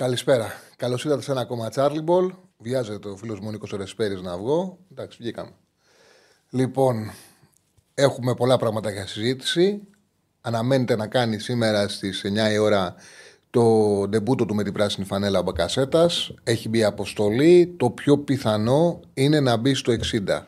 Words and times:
Καλησπέρα. 0.00 0.52
Καλώς 0.76 1.04
ήρθατε 1.04 1.22
σε 1.22 1.30
ένα 1.30 1.40
ακόμα 1.40 1.68
Charlie 1.74 2.04
Ball. 2.04 2.30
Βιάζεται 2.58 3.08
ο 3.08 3.16
φίλος 3.16 3.40
μου 3.40 3.50
Νίκος 3.50 3.70
Ρεσπέρης 3.70 4.20
να 4.20 4.36
βγω. 4.36 4.78
Εντάξει, 4.90 5.18
βγήκαμε. 5.20 5.50
Λοιπόν, 6.50 7.12
έχουμε 7.94 8.34
πολλά 8.34 8.56
πράγματα 8.56 8.90
για 8.90 9.06
συζήτηση. 9.06 9.80
Αναμένεται 10.40 10.96
να 10.96 11.06
κάνει 11.06 11.38
σήμερα 11.38 11.88
στις 11.88 12.24
9 12.24 12.52
η 12.52 12.58
ώρα 12.58 12.94
το 13.50 13.62
ντεμπούτο 14.08 14.44
του 14.44 14.54
με 14.54 14.62
την 14.62 14.72
πράσινη 14.72 15.06
φανέλα 15.06 15.42
Μπακασέτας. 15.42 16.34
Έχει 16.44 16.68
μπει 16.68 16.84
αποστολή. 16.84 17.74
Το 17.76 17.90
πιο 17.90 18.18
πιθανό 18.18 19.00
είναι 19.14 19.40
να 19.40 19.56
μπει 19.56 19.74
στο 19.74 19.92
60. 19.92 20.46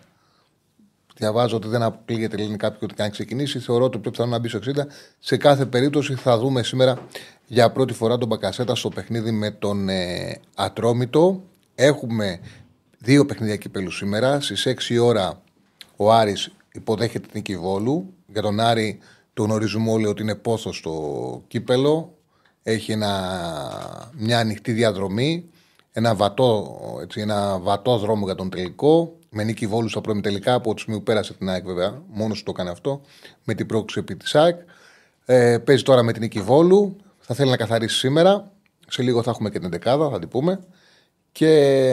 Διαβάζω 1.23 1.57
ότι 1.57 1.69
δεν 1.69 1.83
αποκλείεται 1.83 2.37
λένε 2.37 2.57
κάποιοι 2.57 2.79
ότι 2.83 2.95
κάνει 2.95 3.11
ξεκινήσει. 3.11 3.59
Θεωρώ 3.59 3.85
ότι 3.85 3.99
πιο 3.99 4.11
πιθανό 4.11 4.31
να 4.31 4.39
μπει 4.39 4.49
στο 4.49 4.59
60. 4.59 4.71
Σε 5.19 5.37
κάθε 5.37 5.67
περίπτωση 5.67 6.15
θα 6.15 6.39
δούμε 6.39 6.63
σήμερα 6.63 6.99
για 7.47 7.73
πρώτη 7.73 7.93
φορά 7.93 8.19
τον 8.19 8.29
Μπακασέτα 8.29 8.75
στο 8.75 8.89
παιχνίδι 8.89 9.31
με 9.31 9.51
τον 9.51 9.89
ε, 9.89 10.41
Ατρόμητο. 10.55 11.43
Έχουμε 11.75 12.41
δύο 12.99 13.27
παιχνίδια 13.27 13.57
κυπέλου 13.57 13.91
σήμερα. 13.91 14.41
Στις 14.41 14.67
6 14.91 15.03
ώρα 15.03 15.43
ο 15.97 16.13
Άρης 16.13 16.51
υποδέχεται 16.73 17.27
την 17.27 17.31
νίκη 17.35 17.57
Βόλου. 17.57 18.15
Για 18.27 18.43
τον 18.43 18.61
Άρη 18.61 18.99
τον 19.35 19.47
γνωρίζουμε 19.47 19.91
όλοι 19.91 20.07
ότι 20.07 20.23
είναι 20.23 20.35
πόθος 20.35 20.77
στο 20.77 21.43
κύπελο. 21.49 22.15
Έχει 22.63 22.93
ένα, 22.93 24.11
μια 24.17 24.39
ανοιχτή 24.39 24.73
διαδρομή. 24.73 25.45
Ένα 25.93 26.15
βατό, 26.15 26.79
έτσι, 27.03 27.21
ένα 27.21 27.59
βατό 27.59 27.99
δρόμο 27.99 28.25
για 28.25 28.35
τον 28.35 28.51
τελικό. 28.51 29.17
Με 29.35 29.45
νίκη 29.45 29.67
Βόλου 29.67 29.89
στα 29.89 30.01
πρώιμη 30.01 30.21
τελικά 30.21 30.55
από 30.55 30.75
τη 30.75 30.81
στιγμή 30.81 30.99
που 30.99 31.05
πέρασε 31.05 31.35
την 31.35 31.49
ΑΕΚ, 31.49 31.65
βέβαια. 31.65 32.03
Μόνος 32.09 32.39
του 32.39 32.45
το 32.45 32.51
έκανε 32.51 32.71
αυτό. 32.71 33.01
Με 33.45 33.55
την 33.55 33.67
πρόκληση 33.67 33.99
επί 33.99 34.17
της 34.17 34.35
ΑΕΚ. 34.35 34.61
Ε, 35.25 35.59
παίζει 35.59 35.83
τώρα 35.83 36.03
με 36.03 36.13
την 36.13 36.23
νίκη 36.23 36.41
Βόλου. 36.41 36.97
Θα 37.19 37.35
θέλει 37.35 37.51
να 37.51 37.57
καθαρίσει 37.57 37.99
σήμερα. 37.99 38.53
Σε 38.89 39.03
λίγο 39.03 39.23
θα 39.23 39.31
έχουμε 39.31 39.51
και 39.51 39.59
την 39.59 39.71
δεκάδα, 39.71 40.11
θα 40.11 40.19
την 40.19 40.29
πούμε. 40.29 40.61
Και 41.33 41.49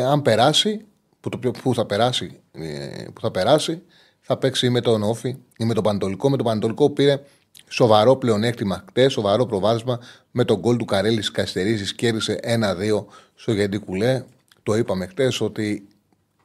αν 0.07 0.21
περάσει, 0.21 0.85
που, 1.19 1.29
το, 1.29 1.51
που, 1.51 1.73
θα, 1.73 1.85
περάσει, 1.85 2.39
ε, 2.51 3.05
που 3.13 3.21
θα 3.21 3.31
περάσει, 3.31 3.81
θα 4.19 4.37
παίξει 4.37 4.65
ή 4.65 4.69
με 4.69 4.81
τον 4.81 5.03
Όφη 5.03 5.37
ή 5.57 5.65
με 5.65 5.73
τον 5.73 5.83
Παντολικό. 5.83 6.29
Με 6.29 6.37
τον 6.37 6.45
Παντολικό 6.45 6.89
πήρε 6.89 7.21
σοβαρό 7.67 8.15
πλεονέκτημα 8.15 8.83
χτες, 8.87 9.11
σοβαρό 9.11 9.45
προβάδισμα 9.45 9.99
με 10.31 10.43
τον 10.43 10.59
γκολ 10.59 10.77
του 10.77 10.85
Καρέλης 10.85 11.31
Καστερίζης. 11.31 11.95
Κέρδισε 11.95 12.39
1-2 12.43 13.05
στο 13.35 13.51
Γεντή 13.51 13.77
Κουλέ. 13.77 14.23
Το 14.63 14.75
είπαμε 14.75 15.05
χτες 15.05 15.41
ότι 15.41 15.87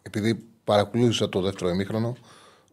επειδή 0.03 0.53
παρακολούθησα 0.65 1.29
το 1.29 1.41
δεύτερο 1.41 1.70
ημίχρονο, 1.70 2.17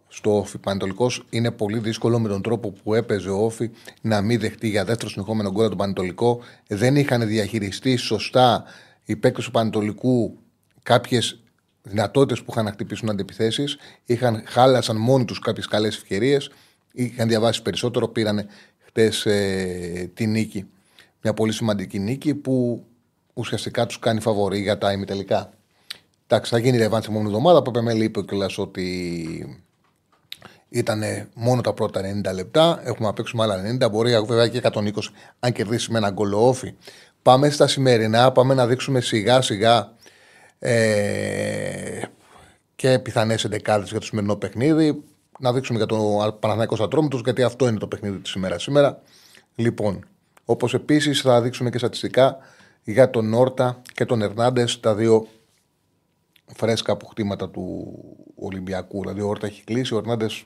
στο 0.08 0.38
Όφη 0.38 0.58
Πανετολικός 0.58 1.23
είναι 1.30 1.52
πολύ 1.52 1.80
δύσκολο 1.80 2.20
με 2.20 2.28
τον 2.28 2.42
τρόπο 2.42 2.73
που 2.84 2.94
έπαιζε 2.94 3.30
ο 3.30 3.44
Όφη 3.44 3.70
να 4.02 4.22
μην 4.22 4.39
δεχτεί 4.39 4.70
για 4.70 4.86
δεύτερο 4.86 5.09
συνεχόμενο 5.09 5.52
γκολ 5.52 5.67
τον 5.67 5.78
Πανετολικό. 5.78 6.39
Δεν 6.67 6.95
είχαν 6.95 7.28
διαχειριστεί 7.28 7.95
σωστά 7.95 8.64
οι 9.06 9.16
παίκτες 9.16 9.45
του 9.45 9.52
Πανετολικού 9.52 10.38
κάποιες 10.84 11.39
δυνατότητες 11.84 12.44
που 12.44 12.52
είχαν 12.52 12.66
να 12.66 12.72
χτυπήσουν 12.72 13.09
αντιπιθέσεις. 13.09 13.78
Είχαν, 14.06 14.44
χάλασαν 14.46 14.97
μόνοι 14.97 15.25
τους 15.25 15.40
κάποιες 15.40 15.68
καλές 15.68 15.96
ευκαιρίες. 15.96 16.51
Είχαν 16.91 17.28
διαβάσει 17.28 17.62
περισσότερο. 17.62 18.07
Πήραν 18.07 18.47
χτες 18.80 19.25
ε, 19.25 20.12
τη 20.13 20.28
νίκη. 20.28 20.66
Μια 21.22 21.34
πολύ 21.34 21.51
σημαντική 21.51 22.00
νίκη 22.00 22.35
που 22.35 22.85
ουσιαστικά 23.34 23.85
τους 23.85 24.00
κάνει 24.00 24.22
φαβορή 24.22 24.62
για 24.62 24.78
τα 24.78 24.91
ημιτελικά. 24.91 25.53
Εντάξει, 26.34 26.52
θα 26.52 26.59
γίνει 26.59 26.78
ρευάνση 26.78 27.08
την 27.08 27.16
επόμενη 27.16 27.36
εβδομάδα. 27.36 27.59
Ο 27.59 27.62
Πεπεμέλη 27.62 28.03
είπε 28.03 28.22
κιόλας 28.22 28.58
ότι 28.58 29.62
ήταν 30.69 31.03
μόνο 31.34 31.62
τα 31.62 31.74
πρώτα 31.74 32.02
90 32.30 32.34
λεπτά. 32.34 32.81
Έχουμε 32.84 33.08
να 33.08 33.14
παίξουμε 33.14 33.44
άλλα 33.44 33.62
90. 33.86 33.92
Μπορεί 33.92 34.12
βέβαια 34.25 34.47
και 34.47 34.62
120 34.64 34.92
αν 35.40 35.52
κερδίσει 35.52 35.92
με 35.92 35.97
ένα 35.97 36.09
γκολόφι. 36.09 36.74
Πάμε 37.22 37.50
στα 37.50 37.68
σημερινά. 37.68 38.31
Πάμε 38.31 38.53
να 38.53 38.68
δείξουμε 38.68 39.02
σιγά 39.02 39.42
σιγά 39.42 39.94
ε, 40.59 42.02
και 42.75 43.00
πιθανές 43.00 43.44
εντεκάδες 43.44 43.90
για 43.90 44.00
το 44.00 44.06
σημερινό 44.06 44.36
παιχνίδι. 44.36 45.03
Να 45.40 45.53
δείξουμε 45.53 45.78
για 45.78 45.88
τον 45.88 46.00
Παναθηναϊκός 46.40 46.80
Ατρόμητος, 46.80 47.22
γιατί 47.24 47.44
αυτό 47.44 47.68
είναι 47.68 47.78
το 47.78 47.88
παιχνίδι 47.88 48.18
της 48.18 48.31
σήμερα 48.31 48.59
σήμερα. 48.59 49.02
Λοιπόν, 49.56 50.06
όπως 50.46 50.74
επίσης 50.74 51.22
θα 51.22 51.42
δείξουμε 51.42 51.69
και 51.69 51.78
στατιστικά 51.78 52.38
για 52.84 53.09
τον 53.09 53.30
Νόρτα 53.30 53.81
και 53.94 54.06
τον 54.06 54.22
Ερνάντες, 54.22 54.80
τα 54.80 54.96
δύο 54.96 55.28
φρέσκα 56.56 56.91
αποκτήματα 56.91 57.50
του 57.50 57.94
Ολυμπιακού. 58.35 59.00
Δηλαδή, 59.01 59.22
ο 59.22 59.28
Όρτα 59.28 59.47
έχει 59.47 59.63
κλείσει, 59.63 59.94
ο 59.94 59.97
Ερνάντες 59.97 60.44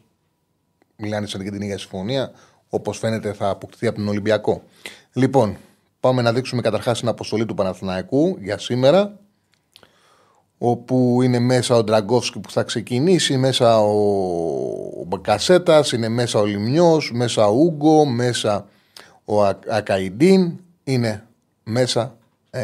μιλάνε 0.96 1.28
σαν 1.28 1.44
και 1.44 1.52
την 1.52 1.62
ίδια 1.62 1.78
συμφωνία. 1.78 2.32
Όπως 2.70 2.98
φαίνεται, 2.98 3.34
θα 3.34 3.50
αποκτηθεί 3.50 3.88
από 3.88 3.98
τον 3.98 4.08
Ολυμπιακό. 4.08 4.64
Λοιπόν, 5.14 5.58
πάμε 6.00 6.22
να 6.22 6.34
δείξουμε 6.34 6.62
καταρχάς 6.62 7.00
την 7.00 7.08
αποστολή 7.08 7.46
του 7.46 7.54
Παναθηναϊκού 7.54 8.38
για 8.42 8.58
σήμερα. 8.58 9.20
Όπου 10.58 11.22
είναι 11.22 11.40
μέσα 11.40 11.76
ο 11.76 11.84
Ντραγκόφσκι 11.84 12.40
που 12.40 12.52
θα 12.52 12.64
ξεκινήσει, 12.64 13.38
μέσα 13.38 13.80
ο, 13.80 13.92
ο 15.00 15.04
Μπακασέτας, 15.08 15.92
είναι 15.92 16.08
μέσα 16.08 16.40
ο 16.40 16.46
Λιμιό, 16.46 17.02
μέσα 17.12 17.48
ο 17.48 17.56
Ούγκο, 17.56 18.06
μέσα 18.06 18.68
ο 19.26 19.44
Ακαϊντίν. 19.70 20.60
Είναι 20.84 21.28
μέσα 21.64 22.18
ε, 22.50 22.62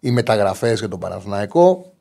οι 0.00 0.10
μεταγραφές 0.10 0.78
για 0.78 0.88
τον 0.88 0.98
Παναθηναϊκό. 0.98 1.92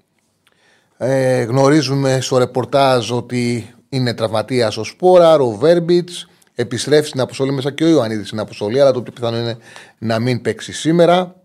Ε, 0.98 1.44
γνωρίζουμε 1.44 2.22
στο 2.22 2.38
ρεπορτάζ 2.38 3.12
ότι 3.12 3.74
είναι 3.90 4.14
τραυματίας 4.14 4.78
ο 4.78 4.84
Σπόρα, 4.84 5.34
ο 5.34 5.52
Βέρμπιτς. 5.52 6.28
Επιστρέφει 6.56 7.08
στην 7.08 7.20
αποστολή 7.20 7.52
μέσα 7.52 7.72
και 7.72 7.84
ο 7.84 7.88
Ιωαννίδης 7.88 8.28
στην 8.28 8.40
αποστολή, 8.40 8.82
αλλά 8.82 8.92
το 8.92 9.02
πιο 9.02 9.12
πιθανό 9.12 9.38
είναι 9.38 9.58
να 9.98 10.20
μην 10.20 10.42
παίξει 10.42 10.74
σήμερα. 10.74 11.36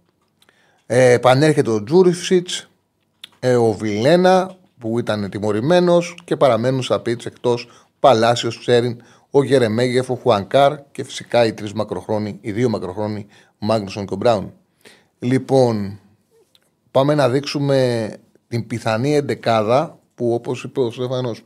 Ε, 0.86 1.12
επανέρχεται 1.12 1.70
ο 1.70 1.82
Τζούριφσιτ, 1.84 2.48
ε, 3.40 3.56
ο 3.56 3.72
Βιλένα 3.72 4.56
που 4.78 4.98
ήταν 4.98 5.30
τιμωρημένος 5.30 6.18
και 6.24 6.36
παραμένουν 6.36 6.82
στα 6.82 7.00
πίτς 7.00 7.26
εκτός 7.26 7.68
Παλάσιος, 8.00 8.58
Τσέριν, 8.58 9.02
ο 9.30 9.42
Γερεμέγεφ, 9.42 10.10
ο 10.10 10.14
Χουανκάρ 10.14 10.78
και 10.92 11.04
φυσικά 11.04 11.44
οι 11.44 11.52
τρεις 11.52 11.72
μακροχρόνοι, 11.72 12.38
οι 12.40 12.52
δύο 12.52 12.68
μακροχρόνοι 12.68 13.26
Μάγνουσον 13.58 14.06
και 14.06 14.14
ο 14.14 14.16
Μπράουν. 14.16 14.52
Λοιπόν, 15.18 15.98
πάμε 16.90 17.14
να 17.14 17.28
δείξουμε 17.28 18.10
την 18.50 18.66
πιθανή 18.66 19.14
εντεκάδα 19.14 19.98
που 20.14 20.34
όπως 20.34 20.64
είπε 20.64 20.80
ο 20.80 20.90
Στέφανος 20.90 21.42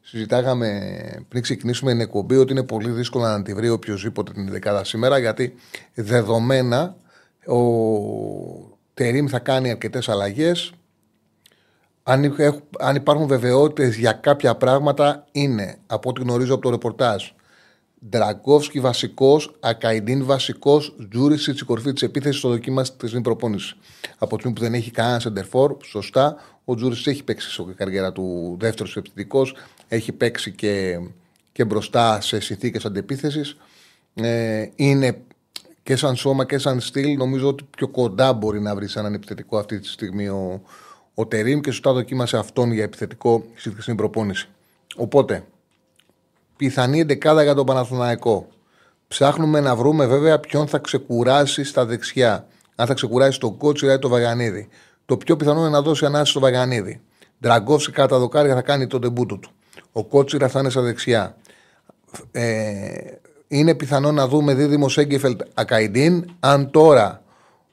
συζητάγαμε 0.00 0.80
πριν 1.28 1.42
ξεκινήσουμε 1.42 1.90
την 1.90 2.00
εκπομπή 2.00 2.36
ότι 2.36 2.52
είναι 2.52 2.62
πολύ 2.62 2.90
δύσκολο 2.90 3.24
να 3.24 3.42
τη 3.42 3.54
βρει 3.54 3.68
οποιοδήποτε 3.68 4.32
την 4.32 4.50
δεκάδα 4.50 4.84
σήμερα 4.84 5.18
γιατί 5.18 5.54
δεδομένα 5.94 6.96
ο 7.46 7.58
Τερίμ 8.94 9.26
θα 9.26 9.38
κάνει 9.38 9.70
αρκετές 9.70 10.08
αλλαγές. 10.08 10.72
Αν, 12.02 12.34
αν 12.78 12.96
υπάρχουν 12.96 13.26
βεβαιότητες 13.26 13.96
για 13.96 14.12
κάποια 14.12 14.54
πράγματα, 14.54 15.26
είναι 15.32 15.78
από 15.86 16.08
ό,τι 16.08 16.20
γνωρίζω 16.20 16.54
από 16.54 16.62
το 16.62 16.70
ρεπορτάζ. 16.70 17.24
Ντραγκόφσκι 18.08 18.80
βασικός, 18.80 19.56
Ακαϊντίν 19.60 20.24
βασικός, 20.24 20.96
Τζούρισιτς 21.10 21.60
η 21.60 21.64
κορφή 21.64 21.92
της 21.92 22.02
επίθεσης 22.02 22.38
στο 22.38 22.48
δοκίμα 22.48 22.82
της 22.82 23.20
προπόνησης. 23.22 23.76
Από 24.18 24.34
τη 24.34 24.38
στιγμή 24.38 24.56
που 24.56 24.62
δεν 24.62 24.74
έχει 24.74 24.90
κανένα 24.90 25.20
σεντερφόρ, 25.20 25.76
σωστά, 25.84 26.36
ο 26.64 26.74
Τζούρισιτ 26.74 27.06
έχει 27.06 27.24
παίξει 27.24 27.50
στην 27.50 27.74
καριέρα 27.76 28.12
του 28.12 28.56
δεύτερος 28.60 28.96
επιθετικός, 28.96 29.56
έχει 29.88 30.12
παίξει 30.12 30.52
και, 30.52 30.98
και 31.52 31.64
μπροστά 31.64 32.20
σε 32.20 32.40
συνθήκες 32.40 32.84
αντεπίθεσης. 32.84 33.56
Ε, 34.14 34.68
είναι 34.76 35.22
και 35.82 35.96
σαν 35.96 36.16
σώμα 36.16 36.44
και 36.44 36.58
σαν 36.58 36.80
στυλ, 36.80 37.16
νομίζω 37.16 37.48
ότι 37.48 37.64
πιο 37.76 37.88
κοντά 37.88 38.32
μπορεί 38.32 38.60
να 38.60 38.74
βρει 38.74 38.88
έναν 38.94 39.14
επιθετικό 39.14 39.58
αυτή 39.58 39.78
τη 39.78 39.88
στιγμή 39.88 40.28
ο, 40.28 40.62
ο 41.14 41.26
Τερήμ 41.26 41.60
και 41.60 41.70
σωστά 41.70 41.92
δοκίμασε 41.92 42.36
αυτόν 42.36 42.72
για 42.72 42.82
επιθετικό 42.82 43.44
στην 43.78 43.96
προπόνηση. 43.96 44.48
Οπότε, 44.96 45.44
πιθανή 46.56 47.00
εντεκάδα 47.00 47.42
για 47.42 47.54
τον 47.54 47.66
Παναθηναϊκό. 47.66 48.48
Ψάχνουμε 49.08 49.60
να 49.60 49.76
βρούμε 49.76 50.06
βέβαια 50.06 50.40
ποιον 50.40 50.66
θα 50.66 50.78
ξεκουράσει 50.78 51.64
στα 51.64 51.84
δεξιά. 51.84 52.46
Αν 52.74 52.86
θα 52.86 52.94
ξεκουράσει 52.94 53.40
τον 53.40 53.56
Κότσιρα 53.56 53.92
ή 53.92 53.98
τον 53.98 54.10
Βαγανίδη. 54.10 54.68
Το 55.06 55.16
πιο 55.16 55.36
πιθανό 55.36 55.60
είναι 55.60 55.68
να 55.68 55.82
δώσει 55.82 56.04
ανάση 56.04 56.30
στο 56.30 56.40
Βαγανίδη. 56.40 57.00
Ντραγκόφσκι 57.40 57.92
κατά 57.92 58.18
δοκάρια 58.18 58.54
θα 58.54 58.62
κάνει 58.62 58.86
τον 58.86 59.00
τεμπούτο 59.00 59.36
του. 59.36 59.50
Ο 59.92 60.04
Κότσιρα 60.04 60.48
θα 60.48 60.60
είναι 60.60 60.70
στα 60.70 60.80
δεξιά. 60.80 61.36
Ε, 62.32 62.88
είναι 63.48 63.74
πιθανό 63.74 64.12
να 64.12 64.28
δούμε 64.28 64.54
δίδυμο 64.54 64.88
Σέγκεφελτ 64.88 65.40
Ακαϊντίν. 65.54 66.24
Αν 66.40 66.70
τώρα 66.70 67.22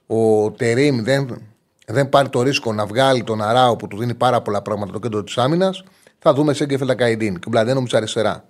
ο 0.07 0.51
Τερήμ 0.51 1.03
δεν, 1.03 1.41
δεν 1.87 2.09
πάρει 2.09 2.29
το 2.29 2.41
ρίσκο 2.41 2.73
να 2.73 2.85
βγάλει 2.85 3.23
τον 3.23 3.41
Αράο 3.41 3.75
που 3.75 3.87
του 3.87 3.97
δίνει 3.97 4.13
πάρα 4.13 4.41
πολλά 4.41 4.61
πράγματα 4.61 4.91
το 4.91 4.99
κέντρο 4.99 5.23
της 5.23 5.37
άμυνας, 5.37 5.83
θα 6.19 6.33
δούμε 6.33 6.53
Σέγκεφελτ 6.53 6.89
Ακαϊντίν 6.89 7.33
και 7.33 7.43
ο 7.45 7.49
Μπλαντένο 7.49 7.83
αριστερά. 7.91 8.45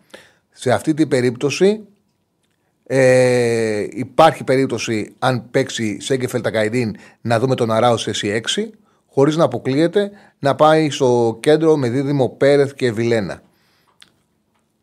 Σε 0.51 0.71
αυτή 0.71 0.93
την 0.93 1.07
περίπτωση 1.07 1.81
ε, 2.93 3.87
υπάρχει 3.89 4.43
περίπτωση, 4.43 5.13
αν 5.19 5.49
παίξει 5.51 5.97
Σέγκεφελτ 6.01 6.47
Ακαϊντίν, 6.47 6.95
να 7.21 7.39
δούμε 7.39 7.55
τον 7.55 7.71
Αράο 7.71 7.97
σε 7.97 8.11
C6, 8.15 8.69
χωρίς 9.07 9.35
να 9.35 9.43
αποκλείεται 9.43 10.11
να 10.39 10.55
πάει 10.55 10.89
στο 10.89 11.37
κέντρο 11.39 11.77
με 11.77 11.89
δίδυμο 11.89 12.29
Πέρεθ 12.29 12.73
και 12.73 12.91
Βιλένα. 12.91 13.41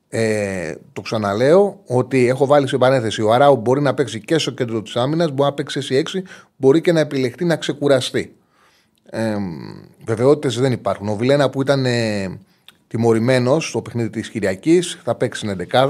Ε, 0.08 0.74
το 0.92 1.00
ξαναλέω 1.00 1.80
ότι 1.86 2.28
έχω 2.28 2.46
βάλει 2.46 2.68
σε 2.68 2.78
παρένθεση. 2.78 3.22
Ο 3.22 3.32
Αράου 3.32 3.56
μπορεί 3.56 3.80
να 3.80 3.94
παίξει 3.94 4.20
και 4.20 4.38
στο 4.38 4.50
κέντρο 4.50 4.82
της 4.82 4.96
άμυνας, 4.96 5.30
μπορεί 5.30 5.48
να 5.48 5.54
παίξει 5.54 5.80
σε 5.80 5.94
6, 5.94 6.22
μπορεί 6.56 6.80
και 6.80 6.92
να 6.92 7.00
επιλεχτεί 7.00 7.44
να 7.44 7.56
ξεκουραστεί. 7.56 8.36
Ε, 9.10 9.36
Βεβαιότητες 10.04 10.58
δεν 10.58 10.72
υπάρχουν. 10.72 11.08
Ο 11.08 11.16
Βιλένα 11.16 11.50
που 11.50 11.60
ήταν 11.60 11.86
ε, 11.86 12.38
τιμωρημένος 12.88 13.68
στο 13.68 13.82
παιχνίδι 13.82 14.10
της 14.10 14.30
Κυριακής 14.30 15.00
θα 15.04 15.14
παίξει 15.14 15.46
στην 15.46 15.68
11. 15.72 15.88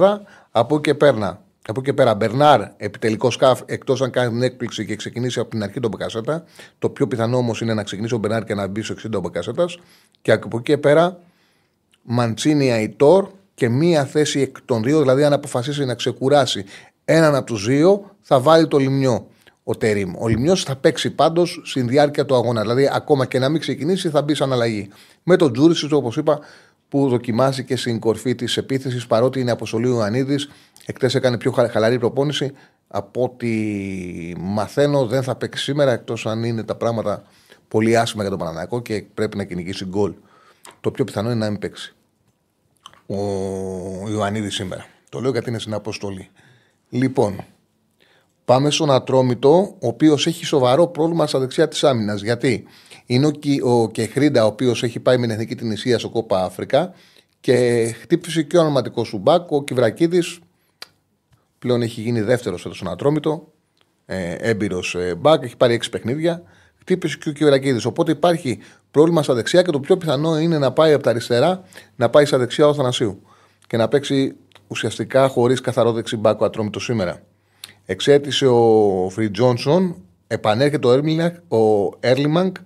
Από 0.50 0.74
εκεί 0.74 0.82
και 0.82 0.94
πέρα, 0.94 1.46
από 1.70 1.80
εκεί 1.80 1.92
πέρα 1.92 2.14
Μπερνάρ, 2.14 2.60
επιτελικό 2.76 3.30
σκάφ, 3.30 3.60
εκτός 3.66 4.02
αν 4.02 4.10
κάνει 4.10 4.30
την 4.30 4.42
έκπληξη 4.42 4.86
και 4.86 4.96
ξεκινήσει 4.96 5.40
από 5.40 5.50
την 5.50 5.62
αρχή 5.62 5.80
τον 5.80 5.90
Μπεκασέτα. 5.90 6.44
Το 6.78 6.90
πιο 6.90 7.06
πιθανό 7.06 7.36
όμως 7.36 7.60
είναι 7.60 7.74
να 7.74 7.82
ξεκινήσει 7.82 8.14
ο 8.14 8.18
Μπερνάρ 8.18 8.44
και 8.44 8.54
να 8.54 8.66
μπει 8.66 8.82
στο 8.82 8.94
60 8.94 9.10
τον 9.10 9.20
Μπεκασέτα. 9.20 9.64
Και 10.22 10.32
από 10.32 10.48
εκεί 10.52 10.62
και 10.62 10.78
πέρα 10.78 11.20
Μαντσίνη 12.02 12.72
Αϊτόρ, 12.72 13.28
και 13.54 13.68
μία 13.68 14.04
θέση 14.04 14.40
εκ 14.40 14.56
των 14.64 14.82
δύο, 14.82 15.00
δηλαδή 15.00 15.24
αν 15.24 15.32
αποφασίσει 15.32 15.84
να 15.84 15.94
ξεκουράσει 15.94 16.64
έναν 17.04 17.34
από 17.34 17.46
τους 17.46 17.66
δύο, 17.66 18.16
θα 18.20 18.40
βάλει 18.40 18.68
το 18.68 18.78
λιμιό 18.78 19.26
ο 19.64 19.74
Τερήμ. 19.76 20.12
Ο 20.18 20.28
λιμιό 20.28 20.56
θα 20.56 20.76
παίξει 20.76 21.10
πάντως 21.10 21.60
στην 21.64 21.88
διάρκεια 21.88 22.24
του 22.24 22.34
αγώνα. 22.34 22.60
Δηλαδή, 22.60 22.90
ακόμα 22.92 23.26
και 23.26 23.38
να 23.38 23.48
μην 23.48 23.60
ξεκινήσει, 23.60 24.08
θα 24.08 24.22
μπει 24.22 24.34
σαν 24.34 24.52
αλλαγή. 24.52 24.88
Με 25.22 25.36
τον 25.36 25.52
Τζούρισιτς, 25.52 25.92
όπως 25.92 26.16
είπα, 26.16 26.40
που 26.88 27.08
δοκιμάζει 27.08 27.64
και 27.64 27.76
στην 27.76 27.98
κορφή 27.98 28.34
της 28.34 28.56
επίθεσης, 28.56 29.06
παρότι 29.06 29.40
είναι 29.40 29.50
αποστολή 29.50 29.88
ο 29.88 30.02
Ανίδη, 30.02 30.36
εκτές 30.88 31.14
έκανε 31.14 31.38
πιο 31.38 31.52
χαλαρή 31.52 31.98
προπόνηση. 31.98 32.52
Από 32.88 33.22
ό,τι 33.22 33.52
μαθαίνω, 34.38 35.06
δεν 35.06 35.22
θα 35.22 35.36
παίξει 35.36 35.62
σήμερα, 35.62 35.92
εκτός 35.92 36.26
αν 36.26 36.44
είναι 36.44 36.64
τα 36.64 36.74
πράγματα 36.74 37.22
πολύ 37.68 37.96
άσχημα 37.96 38.22
για 38.22 38.30
τον 38.30 38.38
Παναναναϊκό 38.38 38.80
και 38.80 39.04
πρέπει 39.14 39.36
να 39.36 39.44
κυνηγήσει 39.44 39.84
γκολ. 39.84 40.14
Το 40.80 40.90
πιο 40.90 41.04
πιθανό 41.04 41.30
είναι 41.30 41.38
να 41.38 41.50
μην 41.50 41.58
παίξει 41.58 41.94
ο 43.06 43.16
Ιωαννίδης 44.08 44.54
σήμερα. 44.54 44.86
Το 45.08 45.20
λέω 45.20 45.30
γιατί 45.30 45.48
είναι 45.48 45.58
στην 45.58 45.74
αποστολή. 45.74 46.28
Λοιπόν, 46.88 47.44
πάμε 48.44 48.70
στον 48.70 48.90
Ατρόμητο, 48.90 49.76
ο 49.80 49.86
οποίος 49.86 50.26
έχει 50.26 50.44
σοβαρό 50.44 50.86
πρόβλημα 50.86 51.26
στα 51.26 51.38
δεξιά 51.38 51.68
της 51.68 51.84
άμυνας. 51.84 52.22
Γιατί 52.22 52.64
είναι 53.06 53.26
ο, 53.26 53.32
ο 53.62 53.90
Κεχρίντα, 53.90 54.44
ο 54.44 54.46
οποίος 54.46 54.82
έχει 54.82 55.00
πάει 55.00 55.16
με 55.16 55.22
την 55.22 55.34
εθνική 55.34 55.54
την 55.54 55.70
Ισία 55.70 55.98
στο 55.98 56.08
Κόπα 56.08 56.44
Αφρικα 56.44 56.92
και 57.40 57.86
χτύπησε 58.00 58.42
και 58.42 58.56
ο 58.56 58.60
ονοματικός 58.60 59.08
σου 59.08 59.18
μπακ. 59.18 59.50
Ο 59.50 59.64
Κυβρακίδη 59.64 60.22
πλέον 61.58 61.82
έχει 61.82 62.00
γίνει 62.00 62.20
δεύτερος 62.20 62.66
στον 62.70 62.88
Ατρόμητο. 62.88 63.52
Ε, 64.06 64.32
Έμπειρος 64.32 64.94
ε, 64.94 65.14
μπακ, 65.14 65.42
έχει 65.42 65.56
πάρει 65.56 65.74
έξι 65.74 65.90
παιχνίδια. 65.90 66.42
Χτύπησε 66.80 67.18
και 67.20 67.28
ο 67.28 67.32
Κυβρακίδη. 67.32 67.86
Οπότε 67.86 68.12
υπάρχει 68.12 68.58
πρόβλημα 68.90 69.22
στα 69.22 69.34
δεξιά 69.34 69.62
και 69.62 69.70
το 69.70 69.80
πιο 69.80 69.96
πιθανό 69.96 70.38
είναι 70.38 70.58
να 70.58 70.72
πάει 70.72 70.92
από 70.92 71.02
τα 71.02 71.10
αριστερά 71.10 71.62
να 71.96 72.10
πάει 72.10 72.24
στα 72.24 72.38
δεξιά 72.38 72.66
ο 72.68 72.74
Θανασίου 72.74 73.22
και 73.66 73.76
να 73.76 73.88
παίξει 73.88 74.36
ουσιαστικά 74.66 75.28
χωρίς 75.28 75.60
καθαρό 75.60 75.92
δεξιμπάκο 75.92 76.44
ατρόμητος 76.44 76.84
σήμερα. 76.84 77.22
Εξέτησε 77.86 78.46
ο 78.46 79.08
Φρι 79.10 79.30
Τζόνσον, 79.30 79.96
επανέρχεται 80.26 80.88
ο 81.48 81.90
Έρλιμανκ, 82.00 82.56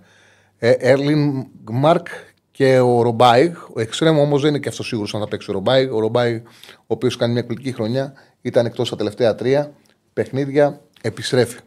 Έρλιν 0.59 1.47
Μαρκ 1.71 2.07
και 2.51 2.79
ο 2.79 3.03
Ρομπάιγ. 3.03 3.55
Ο 3.75 3.81
Εξτρέμο 3.81 4.21
όμως 4.21 4.41
δεν 4.41 4.51
είναι 4.51 4.59
και 4.59 4.69
αυτός 4.69 4.87
σίγουρος 4.87 5.15
αν 5.15 5.21
θα 5.21 5.29
παίξει 5.29 5.51
ο 5.51 5.53
Ρομπάιγ. 5.53 5.93
Ο 5.93 5.99
Ρομπάιγ, 6.01 6.41
ο 6.77 6.85
οποίος 6.87 7.17
κάνει 7.17 7.33
μια 7.33 7.41
εκπληκτική 7.41 7.75
χρονιά, 7.75 8.13
ήταν 8.43 8.67
εκτός 8.67 8.91
τα 8.91 8.97
τελευταία 8.97 9.35
τρία 9.35 9.73
παιχνίδια, 10.13 10.81
επιστρέφει. 11.01 11.59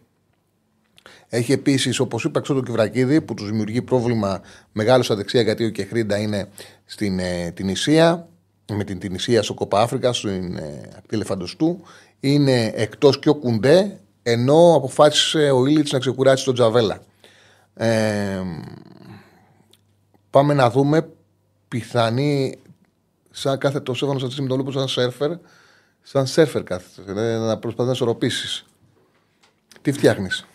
Έχει 1.30 1.52
επίσης, 1.52 2.00
όπως 2.00 2.24
είπα, 2.24 2.40
έξω 2.40 2.54
τον 2.54 2.64
Κυβρακίδη 2.64 3.22
που 3.22 3.34
τους 3.34 3.50
δημιουργεί 3.50 3.82
πρόβλημα 3.82 4.42
μεγάλος 4.72 5.06
στα 5.06 5.16
δεξιά 5.16 5.42
γιατί 5.42 5.66
ο 5.66 5.70
Κεχρίντα 5.70 6.18
είναι 6.18 6.50
στην 6.86 7.20
ε, 7.20 7.52
την 7.52 7.68
Ισία, 7.68 8.28
με 8.74 8.84
την, 8.84 9.00
την 9.00 9.14
Ισία 9.14 9.44
στο 9.44 9.54
Κοπα 9.54 9.82
Αφρικα, 9.82 10.14
στην 10.14 10.58
ε, 10.58 10.90
ακτή 10.98 11.16
Λεφαντοστού. 11.16 11.82
Είναι 12.20 12.72
εκτός 12.76 13.20
και 13.20 13.30
ο 13.30 13.36
Κουντέ, 13.36 14.00
ενώ 14.24 14.76
αποφάσισε 14.76 15.52
ο 15.52 15.66
Ήλιτ 15.66 15.92
να 15.92 16.00
ξεκουράσει 16.00 16.46
τον 16.46 16.54
Τζαβέλα. 16.54 17.00
Ε, 17.74 18.42
πάμε 20.30 20.54
να 20.54 20.70
δούμε 20.70 21.10
πιθανή 21.68 22.58
σαν 23.32 23.58
κάθε 23.58 23.80
το 23.80 23.94
σέβανο 23.94 24.20
σαν 24.20 24.44
με 24.44 24.48
τον 24.48 24.72
σαν 24.72 24.88
σέρφερ 24.88 25.32
σαν 26.08 26.28
σέρφερ 26.28 26.64
κάθεται 26.64 27.38
να 27.38 27.58
προσπαθείς 27.58 27.88
να 27.88 27.92
ισορροπήσεις 27.92 28.66
τι 29.82 29.92
φτιάχνεις; 29.92 30.46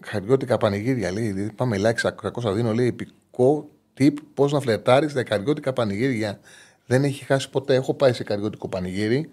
Καριώτικα 0.00 0.56
πανηγύρια 0.56 1.12
λέει. 1.12 1.52
Πάμε 1.56 1.76
like 1.80 2.30
600 2.44 2.54
δίνω 2.54 2.72
λέει 2.72 2.86
επικό 2.86 3.68
tip 3.98 4.14
πώς 4.34 4.52
να 4.52 4.60
φλερτάρεις 4.60 5.12
τα 5.12 5.22
καριώτικα 5.22 5.72
πανηγύρια. 5.72 6.40
Δεν 6.86 7.04
έχει 7.04 7.24
χάσει 7.24 7.50
ποτέ. 7.50 7.74
Έχω 7.74 7.94
πάει 7.94 8.12
σε 8.12 8.24
καριώτικο 8.24 8.68
πανηγύρι. 8.68 9.30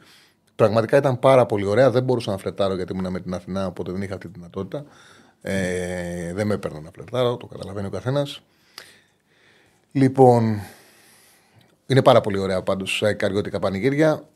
Πραγματικά 0.55 0.97
ήταν 0.97 1.19
πάρα 1.19 1.45
πολύ 1.45 1.65
ωραία. 1.65 1.91
Δεν 1.91 2.03
μπορούσα 2.03 2.31
να 2.31 2.37
φλερτάρω 2.37 2.75
γιατί 2.75 2.93
ήμουν 2.93 3.11
με 3.11 3.19
την 3.19 3.33
Αθηνά, 3.33 3.67
οπότε 3.67 3.91
δεν 3.91 4.01
είχα 4.01 4.13
αυτή 4.13 4.27
τη 4.27 4.33
δυνατότητα. 4.33 4.85
Ε, 5.41 6.33
δεν 6.33 6.47
με 6.47 6.53
έπαιρνε 6.53 6.79
να 6.79 6.91
φλερτάρω, 6.91 7.37
το 7.37 7.45
καταλαβαίνει 7.45 7.87
ο 7.87 7.89
καθένας. 7.89 8.41
Λοιπόν, 9.91 10.61
είναι 11.93 12.01
πάρα 12.01 12.21
πολύ 12.21 12.37
ωραία 12.37 12.61
πάντως 12.61 13.03
καριώτικα 13.17 13.59
πανηγύρια. 13.59 14.27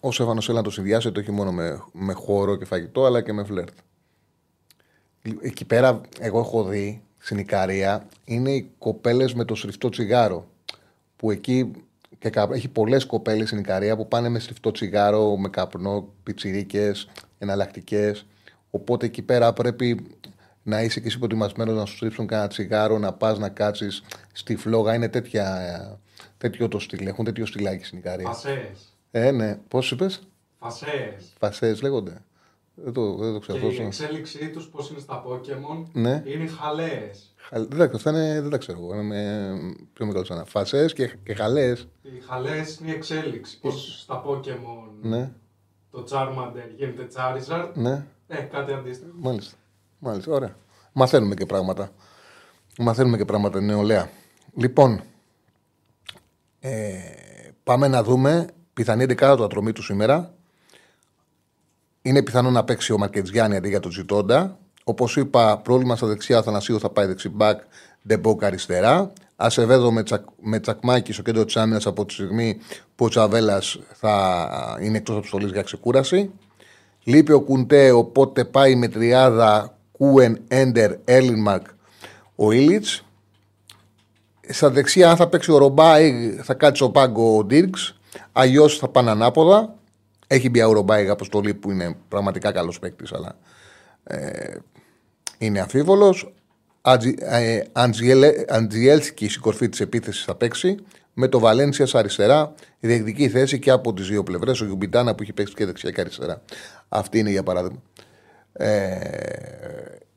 Ο 0.00 0.12
Σέφανο 0.12 0.40
θέλει 0.40 0.56
να 0.56 0.62
το 0.62 0.70
συνδυάσει, 0.70 1.12
όχι 1.18 1.30
μόνο 1.30 1.52
με, 1.52 1.82
με 1.92 2.12
χώρο 2.12 2.56
και 2.56 2.64
φαγητό, 2.64 3.04
αλλά 3.04 3.22
και 3.22 3.32
με 3.32 3.44
φλερτ. 3.44 3.78
Εκεί 5.40 5.64
πέρα, 5.64 6.00
εγώ 6.20 6.38
έχω 6.38 6.64
δει 6.64 7.02
στην 7.18 7.38
Ικαρία, 7.38 8.06
είναι 8.24 8.50
οι 8.50 8.70
κοπέλες 8.78 9.34
με 9.34 9.44
το 9.44 9.54
σριφτό 9.54 9.88
τσιγάρο. 9.88 10.46
Που 11.16 11.30
εκεί 11.30 11.70
και 12.18 12.30
έχει 12.52 12.68
πολλές 12.68 13.06
κοπέλες 13.06 13.46
στην 13.48 13.60
Ικαρία 13.60 13.96
που 13.96 14.08
πάνε 14.08 14.28
με 14.28 14.38
σριφτό 14.38 14.70
τσιγάρο, 14.70 15.36
με 15.36 15.48
καπνό, 15.48 16.08
πιτσιρίκες, 16.22 17.08
εναλλακτικές. 17.38 18.26
Οπότε 18.70 19.06
εκεί 19.06 19.22
πέρα 19.22 19.52
πρέπει 19.52 20.06
να 20.62 20.82
είσαι 20.82 21.00
και 21.00 21.06
εσύ 21.06 21.16
προετοιμασμένος 21.16 21.76
να 21.76 21.84
σου 21.84 21.96
στρίψουν 21.96 22.26
κανένα 22.26 22.48
τσιγάρο, 22.48 22.98
να 22.98 23.12
πας 23.12 23.38
να 23.38 23.48
κάτσεις 23.48 24.02
στη 24.32 24.56
φλόγα. 24.56 24.94
Είναι 24.94 25.08
τέτοια, 25.08 26.00
τέτοιο 26.40 26.68
το 26.68 26.78
στυλ. 26.78 27.06
Έχουν 27.06 27.24
τέτοιο 27.24 27.46
στυλάκι 27.46 27.84
στην 27.84 27.98
Ικαρία. 27.98 28.26
Φασές. 28.26 28.96
Ε, 29.10 29.30
ναι. 29.30 29.58
Πώς 29.68 29.90
είπες, 29.90 30.20
Φασές. 30.58 31.32
Φασές 31.38 31.82
λέγονται. 31.82 32.22
Δεν 32.74 32.92
το, 32.92 33.14
δεν 33.16 33.32
το 33.32 33.38
ξέρω. 33.38 33.58
Και 33.58 33.66
η 33.66 33.84
εξέλιξή 33.84 34.50
τους, 34.50 34.68
πώς 34.68 34.90
είναι 34.90 35.00
στα 35.00 35.24
Pokémon, 35.26 35.84
ναι. 35.92 36.22
είναι 36.26 36.46
χαλαίε. 36.46 37.10
Δεν, 37.50 37.94
αυτά 37.94 38.10
είναι, 38.10 38.40
δεν 38.40 38.50
τα 38.50 38.58
ξέρω 38.58 38.78
εγώ. 38.78 39.00
Είμαι 39.00 39.52
πιο 39.92 40.06
μεγάλο 40.06 40.24
σαν 40.24 40.46
φασές 40.46 40.92
και, 40.92 41.16
και 41.24 41.34
χαλές. 41.34 41.88
Οι 42.02 42.20
χαλές 42.28 42.78
είναι 42.78 42.90
η 42.90 42.94
εξέλιξη. 42.94 43.60
Πώς 43.60 44.00
στα 44.02 44.24
Pokémon 44.26 44.90
ναι. 45.02 45.32
το 45.90 46.06
Charmander 46.10 46.74
γίνεται 46.76 47.08
Charizard. 47.16 47.70
Ναι. 47.74 48.06
Ε, 48.28 48.36
κάτι 48.36 48.72
αντίστοιχο. 48.72 49.12
Μάλιστα. 49.18 49.56
Μάλιστα. 49.98 50.32
Ωραία. 50.32 50.56
Μαθαίνουμε 50.92 51.34
και 51.34 51.46
πράγματα. 51.46 51.90
Μαθαίνουμε 52.78 53.16
και 53.16 53.24
πράγματα 53.24 53.60
νεολαία. 53.60 54.10
Λοιπόν, 54.54 55.02
ε, 56.60 56.90
πάμε 57.64 57.88
να 57.88 58.02
δούμε 58.02 58.46
πιθανή 58.74 59.04
ενδεκάδα 59.04 59.36
του 59.36 59.44
Ατρομήτου 59.44 59.82
σήμερα 59.82 60.34
είναι 62.02 62.22
πιθανό 62.22 62.50
να 62.50 62.64
παίξει 62.64 62.92
ο 62.92 62.98
Μαρκετζιάννη 62.98 63.56
αντί 63.56 63.68
για 63.68 63.80
τον 63.80 63.90
Τζιτόντα. 63.90 64.58
Όπως 64.84 65.16
είπα, 65.16 65.58
πρόβλημα 65.58 65.96
στα 65.96 66.06
δεξιά, 66.06 66.38
ο 66.38 66.42
Αθανασίου 66.42 66.80
θα 66.80 66.90
πάει 66.90 67.06
δεξί 67.06 67.30
μπακ, 67.30 67.60
Ντεμπόκ 68.06 68.44
αριστερά. 68.44 69.12
Ασεβέδο 69.36 69.92
με, 69.92 70.02
τσακ, 70.02 70.24
με 70.40 70.60
Τσακμάκη 70.60 71.12
στο 71.12 71.22
κέντρο 71.22 71.44
της 71.44 71.56
άμυνας 71.56 71.86
από 71.86 72.04
τη 72.04 72.12
στιγμή 72.12 72.58
που 72.96 73.04
ο 73.04 73.08
Τζαβέλλας 73.08 73.62
θα 73.92 74.78
είναι 74.80 74.96
εκτός 74.96 75.16
αποστολής 75.16 75.50
για 75.50 75.62
ξεκούραση. 75.62 76.30
Λείπει 77.04 77.32
ο 77.32 77.40
Κουντέ, 77.40 77.90
οπότε 77.90 78.44
πάει 78.44 78.74
με 78.74 78.88
τριάδα 78.88 79.76
Κούεν, 79.92 80.40
Έντερ, 80.48 80.92
Έλινμαρκ, 81.04 81.66
ο 82.36 82.52
Ήλιτς. 82.52 83.04
Στα 84.52 84.70
δεξιά, 84.70 85.10
αν 85.10 85.16
θα 85.16 85.28
παίξει 85.28 85.52
ο 85.52 85.58
Ρομπάι, 85.58 86.30
θα 86.42 86.54
κάτσει 86.54 86.82
ο 86.82 86.90
πάγκο 86.90 87.36
ο 87.36 87.44
Ντίρξ. 87.44 87.98
Αλλιώς 88.32 88.78
θα 88.78 88.88
πάνε 88.88 89.10
ανάποδα. 89.10 89.74
Έχει 90.26 90.50
μπει 90.50 90.60
Αουρομπάη 90.60 91.08
αποστολή 91.08 91.54
που 91.54 91.70
είναι 91.70 91.96
πραγματικά 92.08 92.52
καλός 92.52 92.78
παίκτης, 92.78 93.12
αλλά 93.12 93.36
ε, 94.04 94.56
είναι 95.38 95.60
αμφίβολος. 95.60 96.32
Ε, 97.20 97.60
Αντζιέλσκι 98.48 99.28
στην 99.28 99.40
κορφή 99.40 99.68
της 99.68 99.80
επίθεσης 99.80 100.24
θα 100.24 100.34
παίξει. 100.34 100.76
με 101.14 101.28
το 101.28 101.38
Βαλένσια 101.38 101.86
αριστερά. 101.92 102.54
Η 102.80 102.86
διεκδική 102.86 103.28
θέση 103.28 103.58
και 103.58 103.70
από 103.70 103.92
τις 103.94 104.08
δύο 104.08 104.22
πλευρές. 104.22 104.60
Ο 104.60 104.64
Γιουμπιτάνα 104.64 105.14
που 105.14 105.22
έχει 105.22 105.32
παίξει 105.32 105.54
και 105.54 105.66
δεξιά 105.66 105.90
και 105.90 106.00
αριστερά. 106.00 106.42
Αυτή 106.88 107.18
είναι 107.18 107.30
για 107.30 107.42
παράδειγμα. 107.42 107.82
Ε, 108.52 108.98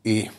η, 0.01 0.29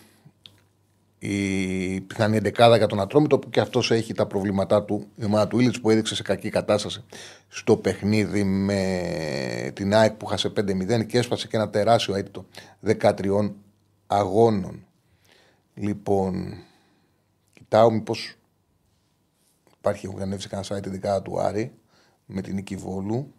η 1.26 2.00
πιθανή 2.00 2.36
εντεκάδα 2.36 2.76
για 2.76 2.86
τον 2.86 3.00
Ατρόμητο 3.00 3.38
που 3.38 3.50
και 3.50 3.60
αυτός 3.60 3.90
έχει 3.90 4.14
τα 4.14 4.26
προβλήματά 4.26 4.84
του. 4.84 5.06
Η 5.16 5.24
ομάδα 5.24 5.48
του 5.48 5.60
Ήλιτς 5.60 5.80
που 5.80 5.90
έδειξε 5.90 6.14
σε 6.14 6.22
κακή 6.22 6.48
κατάσταση 6.48 7.04
στο 7.48 7.76
παιχνίδι 7.76 8.44
με 8.44 9.70
την 9.74 9.94
ΑΕΚ 9.94 10.12
που 10.12 10.26
χάσε 10.26 10.48
5-0 10.48 11.06
και 11.06 11.18
έσπασε 11.18 11.46
και 11.48 11.56
ένα 11.56 11.70
τεράστιο 11.70 12.14
αίτητο 12.14 12.46
13 13.00 13.52
αγώνων. 14.06 14.84
Λοιπόν, 15.74 16.54
κοιτάω 17.52 17.90
μήπως 17.90 18.34
υπάρχει, 19.78 20.06
έχω 20.06 20.14
κανένα 20.14 20.40
site 20.68 20.86
ειδικά 20.86 21.22
του 21.22 21.40
Άρη 21.40 21.72
με 22.26 22.40
την 22.40 22.54
νίκη 22.54 22.76
Βόλου. 22.76 23.34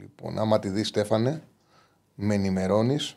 Λοιπόν, 0.00 0.38
άμα 0.38 0.58
τη 0.58 0.68
δεις 0.68 0.88
Στέφανε, 0.88 1.42
με 2.14 2.34
ενημερώνεις. 2.34 3.16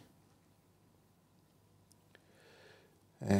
Ε, 3.20 3.36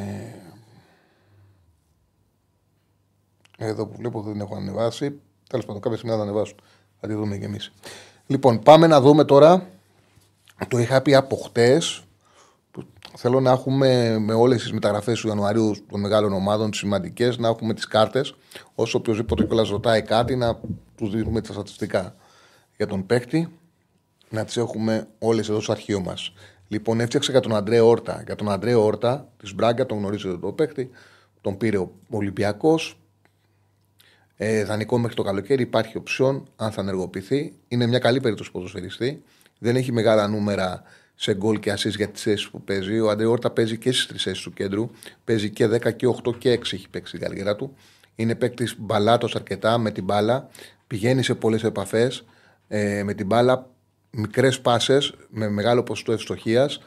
εδώ 3.56 3.86
που 3.86 3.96
βλέπω 3.96 4.22
δεν 4.22 4.32
την 4.32 4.40
έχω 4.40 4.56
ανεβάσει. 4.56 5.20
Τέλος 5.48 5.66
πάντων, 5.66 5.80
κάποια 5.80 5.98
στιγμή 5.98 6.16
θα 6.16 6.22
την 6.22 6.30
ανεβάσω. 6.30 6.54
Θα 7.00 7.06
τη 7.06 7.14
δούμε 7.14 7.38
κι 7.38 7.44
εμείς. 7.44 7.72
Λοιπόν, 8.26 8.60
πάμε 8.60 8.86
να 8.86 9.00
δούμε 9.00 9.24
τώρα. 9.24 9.68
Το 10.68 10.78
είχα 10.78 11.02
πει 11.02 11.14
από 11.14 11.36
χτες. 11.36 12.04
Θέλω 13.16 13.40
να 13.40 13.50
έχουμε 13.50 14.18
με 14.18 14.32
όλες 14.32 14.62
τις 14.62 14.72
μεταγραφές 14.72 15.20
του 15.20 15.28
Ιανουαρίου 15.28 15.74
των 15.88 16.00
μεγάλων 16.00 16.32
ομάδων 16.32 16.72
σημαντικές 16.72 17.38
να 17.38 17.48
έχουμε 17.48 17.74
τις 17.74 17.86
κάρτες. 17.86 18.34
Όσο 18.74 18.98
οποιοδήποτε 18.98 19.44
κιόλας 19.44 19.68
ρωτάει 19.68 20.02
κάτι, 20.02 20.36
να 20.36 20.60
τους 20.96 21.10
δίνουμε 21.10 21.40
τα 21.40 21.52
στατιστικά 21.52 22.14
για 22.76 22.86
τον 22.86 23.06
παίκτη. 23.06 23.48
Να 24.28 24.44
τις 24.44 24.56
έχουμε 24.56 25.08
όλες 25.18 25.48
εδώ 25.48 25.60
στο 25.60 25.72
αρχείο 25.72 26.00
μας. 26.00 26.32
Λοιπόν, 26.72 27.00
έφτιαξα 27.00 27.32
για 27.32 27.40
τον 27.40 27.54
Αντρέ 27.56 27.80
Όρτα. 27.80 28.22
Για 28.26 28.34
τον 28.34 28.50
Αντρέ 28.50 28.74
Όρτα 28.74 29.28
της 29.36 29.54
Μπράγκα, 29.54 29.86
τον 29.86 29.98
γνωρίζετε 29.98 30.36
το 30.38 30.52
παίκτη. 30.52 30.90
Τον 31.40 31.56
πήρε 31.56 31.76
ο 31.76 31.92
Ολυμπιακός. 32.10 32.98
Ε, 34.36 34.64
δανεικό 34.64 34.98
μέχρι 34.98 35.16
το 35.16 35.22
καλοκαίρι. 35.22 35.62
Υπάρχει 35.62 35.96
οψιόν 35.96 36.48
αν 36.56 36.72
θα 36.72 36.80
ενεργοποιηθεί. 36.80 37.52
Είναι 37.68 37.86
μια 37.86 37.98
καλή 37.98 38.20
περίπτωση 38.20 38.50
ποδοσφαιριστή. 38.50 39.22
Δεν 39.58 39.76
έχει 39.76 39.92
μεγάλα 39.92 40.28
νούμερα 40.28 40.82
σε 41.14 41.34
γκολ 41.34 41.58
και 41.58 41.72
ασεί 41.72 41.88
για 41.88 42.08
τις 42.08 42.22
θέσεις 42.22 42.48
που 42.48 42.62
παίζει. 42.62 43.00
Ο 43.00 43.10
Αντρέ 43.10 43.26
Όρτα 43.26 43.50
παίζει 43.50 43.78
και 43.78 43.92
στις 43.92 44.06
τρεις 44.06 44.22
θέσεις 44.22 44.42
του 44.42 44.52
κέντρου. 44.52 44.90
Παίζει 45.24 45.50
και 45.50 45.66
10 45.66 45.96
και 45.96 46.06
8 46.06 46.38
και 46.38 46.52
6 46.52 46.72
έχει 46.72 46.88
παίξει 46.88 47.12
την 47.12 47.20
καριέρα 47.20 47.56
του. 47.56 47.74
Είναι 48.14 48.34
παίκτης 48.34 48.76
μπαλάτος 48.78 49.34
αρκετά 49.34 49.78
με 49.78 49.90
την 49.90 50.04
μπάλα. 50.04 50.48
Πηγαίνει 50.86 51.22
σε 51.22 51.34
πολλές 51.34 51.64
επαφές. 51.64 52.24
Ε, 52.68 53.02
με 53.02 53.14
την 53.14 53.26
μπάλα 53.26 53.70
μικρές 54.10 54.60
πάσες 54.60 55.14
με 55.28 55.48
μεγάλο 55.48 55.82
ποσοστό 55.82 56.12
ευστοχίας. 56.12 56.80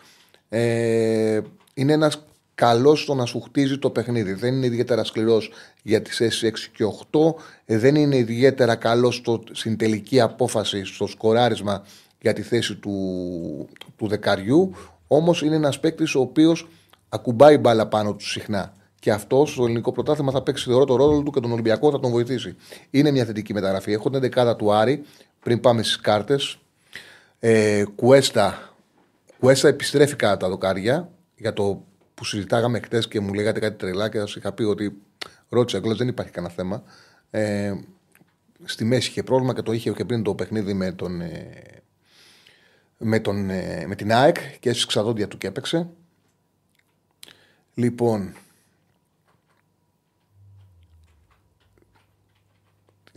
Ε, 0.49 1.41
είναι 1.73 1.93
ένας 1.93 2.25
καλός 2.55 3.01
στο 3.01 3.13
να 3.13 3.25
σου 3.25 3.41
χτίζει 3.41 3.77
το 3.77 3.89
παιχνίδι. 3.89 4.33
Δεν 4.33 4.53
είναι 4.53 4.65
ιδιαίτερα 4.65 5.03
σκληρός 5.03 5.51
για 5.81 6.01
τις 6.01 6.17
θέσει 6.17 6.47
6 6.47 6.69
και 6.73 6.83
8. 6.83 7.35
Ε, 7.65 7.77
δεν 7.77 7.95
είναι 7.95 8.17
ιδιαίτερα 8.17 8.75
καλός 8.75 9.23
στην 9.51 9.77
τελική 9.77 10.19
απόφαση, 10.19 10.85
στο 10.85 11.07
σκοράρισμα 11.07 11.85
για 12.21 12.33
τη 12.33 12.41
θέση 12.41 12.75
του, 12.75 13.69
του 13.97 14.07
δεκαριού. 14.07 14.73
Όμως 15.07 15.41
είναι 15.41 15.55
ένας 15.55 15.79
παίκτης 15.79 16.15
ο 16.15 16.19
οποίος 16.19 16.67
ακουμπάει 17.09 17.57
μπάλα 17.57 17.87
πάνω 17.87 18.13
του 18.13 18.29
συχνά. 18.29 18.73
Και 18.99 19.11
αυτό 19.11 19.45
στο 19.45 19.63
ελληνικό 19.63 19.91
πρωτάθλημα 19.91 20.31
θα 20.31 20.41
παίξει 20.41 20.69
θεωρώ 20.69 20.85
το 20.85 20.95
ρόλο 20.95 21.21
του 21.21 21.31
και 21.31 21.39
τον 21.39 21.51
Ολυμπιακό 21.51 21.91
θα 21.91 21.99
τον 21.99 22.11
βοηθήσει. 22.11 22.55
Είναι 22.89 23.11
μια 23.11 23.25
θετική 23.25 23.53
μεταγραφή. 23.53 23.91
Έχω 23.91 24.09
την 24.09 24.19
δεκάδα 24.19 24.55
του 24.55 24.73
Άρη 24.73 25.03
πριν 25.39 25.59
πάμε 25.59 25.83
στις 25.83 25.99
κάρτες. 25.99 26.57
Ε, 27.45 27.83
Κουέστα. 27.95 28.75
Κουέστα 29.39 29.67
επιστρέφει 29.67 30.15
κατά 30.15 30.37
τα 30.37 30.49
δοκάρια 30.49 31.11
για 31.35 31.53
το 31.53 31.85
που 32.13 32.25
συζητάγαμε 32.25 32.79
χτες 32.79 33.07
και 33.07 33.19
μου 33.19 33.33
λέγατε 33.33 33.59
κάτι 33.59 33.77
τρελά 33.77 34.09
και 34.09 34.19
σας 34.19 34.35
είχα 34.35 34.53
πει 34.53 34.63
ότι 34.63 35.01
ρώτησα 35.49 35.77
εγώ, 35.77 35.95
δεν 35.95 36.07
υπάρχει 36.07 36.31
κανένα 36.31 36.53
θέμα. 36.53 36.83
Ε, 37.29 37.73
στη 38.63 38.85
μέση 38.85 39.09
είχε 39.09 39.23
πρόβλημα 39.23 39.53
και 39.53 39.61
το 39.61 39.71
είχε 39.71 39.91
και 39.91 40.05
πριν 40.05 40.23
το 40.23 40.35
παιχνίδι 40.35 40.73
με, 40.73 40.91
τον, 40.91 41.21
ε, 41.21 41.51
με, 42.97 43.19
τον, 43.19 43.49
ε, 43.49 43.85
με 43.87 43.95
την 43.95 44.13
ΑΕΚ 44.13 44.37
και 44.59 44.69
έσυξε 44.69 44.87
ξαδόντια 44.87 45.27
του 45.27 45.37
και 45.37 45.47
έπαιξε. 45.47 45.89
Λοιπόν, 47.73 48.35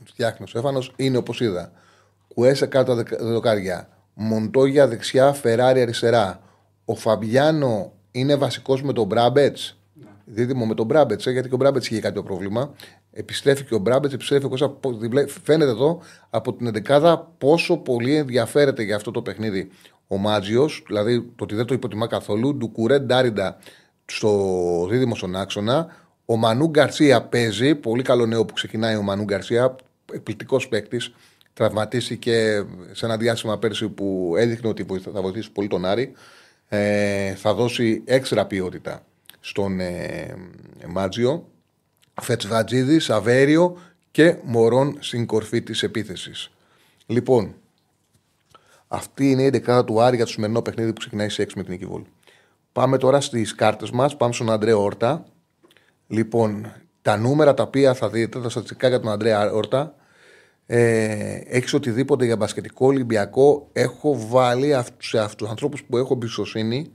φτιάχνει 0.04 0.45
ο 0.45 0.49
Στέφανος 0.49 0.92
είναι 0.97 1.16
όπως 1.16 1.40
είδα. 1.40 1.73
Κουέστα 2.35 2.66
κάτω 2.66 3.02
τα 3.02 3.16
δοκάρια. 3.18 3.96
Μοντόγια 4.18 4.88
δεξιά, 4.88 5.32
Φεράρι 5.32 5.80
αριστερά. 5.80 6.40
Ο 6.85 6.94
Φαμπιάνο 6.94 7.92
είναι 8.11 8.37
βασικός 8.37 8.82
με 8.82 8.92
τον 8.92 9.06
Μπράμπετς; 9.06 9.78
Ναι. 9.94 10.06
Δίδυμο 10.25 10.66
με 10.66 10.75
τον 10.75 10.87
Μπράμπετς, 10.87 11.26
ε, 11.26 11.30
γιατί 11.30 11.49
και 11.49 11.54
ο 11.54 11.56
Μπράμπετς 11.56 11.88
είχε 11.90 12.00
κάποιο 12.00 12.23
πρόβλημα. 12.23 12.75
Επιστρέφει 13.12 13.64
και 13.64 13.75
ο 13.75 13.78
Μπράμπετς, 13.78 14.14
επιστρέφει 14.14 14.44
ο 14.44 14.49
Κώστα. 14.49 14.76
Φαίνεται 15.42 15.70
εδώ 15.70 16.00
από 16.30 16.54
την 16.54 16.66
11 16.66 17.32
πόσο 17.38 17.76
πολύ 17.76 18.14
ενδιαφέρεται 18.14 18.82
για 18.82 18.96
αυτό 18.96 19.11
το 19.11 19.23
παιχνίδι 19.23 19.70
ο 20.06 20.16
Μάτζιος. 20.16 20.82
Δηλαδή 20.87 21.23
το 21.23 21.44
ότι 21.44 21.54
δεν 21.54 21.66
το 21.66 21.75
υποτιμά 21.75 22.06
καθόλου. 22.06 22.54
Ντουκουρέ 22.54 22.99
Ντάριντα 22.99 23.56
στο 24.04 24.87
δίδυμο 24.90 25.14
στον 25.14 25.37
άξονα. 25.37 25.87
Ο 26.25 26.37
Μανού 26.37 26.66
Γκαρσία 26.66 27.23
παίζει. 27.23 27.75
Πολύ 27.75 28.02
καλό 28.02 28.26
νέο 28.26 28.44
που 28.44 28.54
ξεκινάει 28.54 28.96
ο 28.96 29.02
Μανού 29.02 29.25
Γκαρσία. 29.25 29.76
Εκπληκτικός 30.12 30.68
παίκτης. 30.68 31.12
Τραυματίστηκε 31.57 32.67
σε 32.93 33.05
ένα 33.05 33.17
διάστημα 33.17 33.59
πέρσι 33.59 33.89
που 33.89 34.35
έδειχνε 34.39 34.69
ότι 34.69 34.87
θα 35.13 35.23
βοηθήσει 35.23 35.53
πολύ 35.53 35.69
τον 35.69 35.85
Άρη. 35.85 36.13
Ε, 36.69 37.35
θα 37.35 37.55
δώσει 37.55 38.03
έξτρα 38.05 38.47
ποιότητα 38.47 39.05
στον 39.41 39.81
ε, 39.81 40.35
Μάτζιο. 40.87 41.49
Φετσβατζίδης, 42.23 43.11
Αβέριο 43.11 43.79
και 44.11 44.37
Μωρόν 44.43 44.97
στην 45.01 45.27
κορφή 45.27 45.63
της 45.63 45.83
επίθεσης. 45.83 46.51
Λοιπόν, 47.07 47.55
αυτή 48.89 49.31
είναι 49.31 49.43
η 49.43 49.51
δεκάδα 49.51 49.85
του 49.85 50.01
Άρη 50.01 50.17
για 50.17 50.25
το 50.25 50.31
σημερινό 50.31 50.63
παιχνίδι 50.63 50.93
που 50.93 50.99
ξεκινάει 50.99 51.29
σε 51.29 51.43
6 51.43 51.51
με 51.57 51.63
την 51.63 51.73
Οικηβόλη. 51.73 52.07
Πάμε 52.73 52.99
τώρα 52.99 53.21
στις 53.21 53.55
κάρτες 53.55 53.91
μας. 53.91 54.17
Πάμε 54.17 54.33
στον 54.33 54.51
Αντρέ 54.51 54.73
Όρτα. 54.73 55.25
Λοιπόν, 56.07 56.73
τα 57.03 57.17
νούμερα 57.17 57.55
τα 57.55 57.63
οποία 57.63 57.95
θα 57.95 58.09
δείτε, 58.09 58.41
τα 58.41 58.49
στατιστικά 58.49 58.89
για 58.89 59.01
τον 59.01 59.11
Αντρέ 59.11 59.35
Όρτα, 59.37 59.95
ε, 60.66 61.40
έχεις 61.44 61.73
οτιδήποτε 61.73 62.25
για 62.25 62.37
μπασκετικό 62.37 62.87
Ολυμπιακό, 62.87 63.68
έχω 63.73 64.28
βάλει 64.28 64.76
σε 64.99 65.18
αυτού 65.18 65.37
τους 65.37 65.49
ανθρώπους 65.49 65.85
που 65.85 65.96
έχω 65.96 66.12
εμπιστοσύνη 66.12 66.92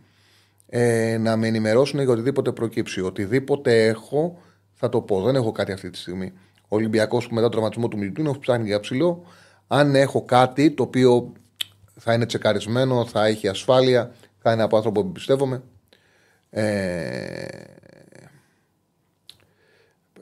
ε, 0.73 1.17
να 1.17 1.35
με 1.37 1.47
ενημερώσουν 1.47 1.99
για 1.99 2.11
οτιδήποτε 2.11 2.51
προκύψει. 2.51 3.01
Οτιδήποτε 3.01 3.85
έχω, 3.85 4.39
θα 4.73 4.89
το 4.89 5.01
πω. 5.01 5.21
Δεν 5.21 5.35
έχω 5.35 5.51
κάτι 5.51 5.71
αυτή 5.71 5.89
τη 5.89 5.97
στιγμή. 5.97 6.33
Ο 6.67 6.75
Ολυμπιακός 6.75 7.27
που 7.27 7.33
μετά 7.33 7.41
τον 7.41 7.51
τραυματισμό 7.51 7.87
του 7.87 7.97
μιλητού 7.97 8.21
είναι 8.21 8.37
ψάχνει 8.39 8.65
για 8.65 8.79
ψηλό. 8.79 9.23
Αν 9.67 9.95
έχω 9.95 10.25
κάτι 10.25 10.71
το 10.71 10.83
οποίο 10.83 11.33
θα 11.99 12.13
είναι 12.13 12.25
τσεκαρισμένο, 12.25 13.05
θα 13.05 13.25
έχει 13.25 13.47
ασφάλεια, 13.47 14.11
θα 14.37 14.51
είναι 14.51 14.63
από 14.63 14.75
άνθρωπο 14.75 15.03
που 15.03 15.11
πιστεύομαι. 15.11 15.63
Ε, 16.49 17.45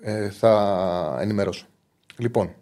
ε, 0.01 0.29
θα 0.29 1.17
ενημερώσω. 1.21 1.65
Λοιπόν, 2.17 2.55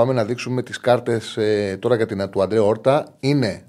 Πάμε 0.00 0.12
να 0.12 0.24
δείξουμε 0.24 0.62
τις 0.62 0.80
κάρτες 0.80 1.36
ε, 1.36 1.76
τώρα 1.80 1.96
για 1.96 2.06
την 2.06 2.30
του 2.30 2.42
Αντρέα 2.42 2.62
Όρτα. 2.62 3.16
Είναι, 3.20 3.66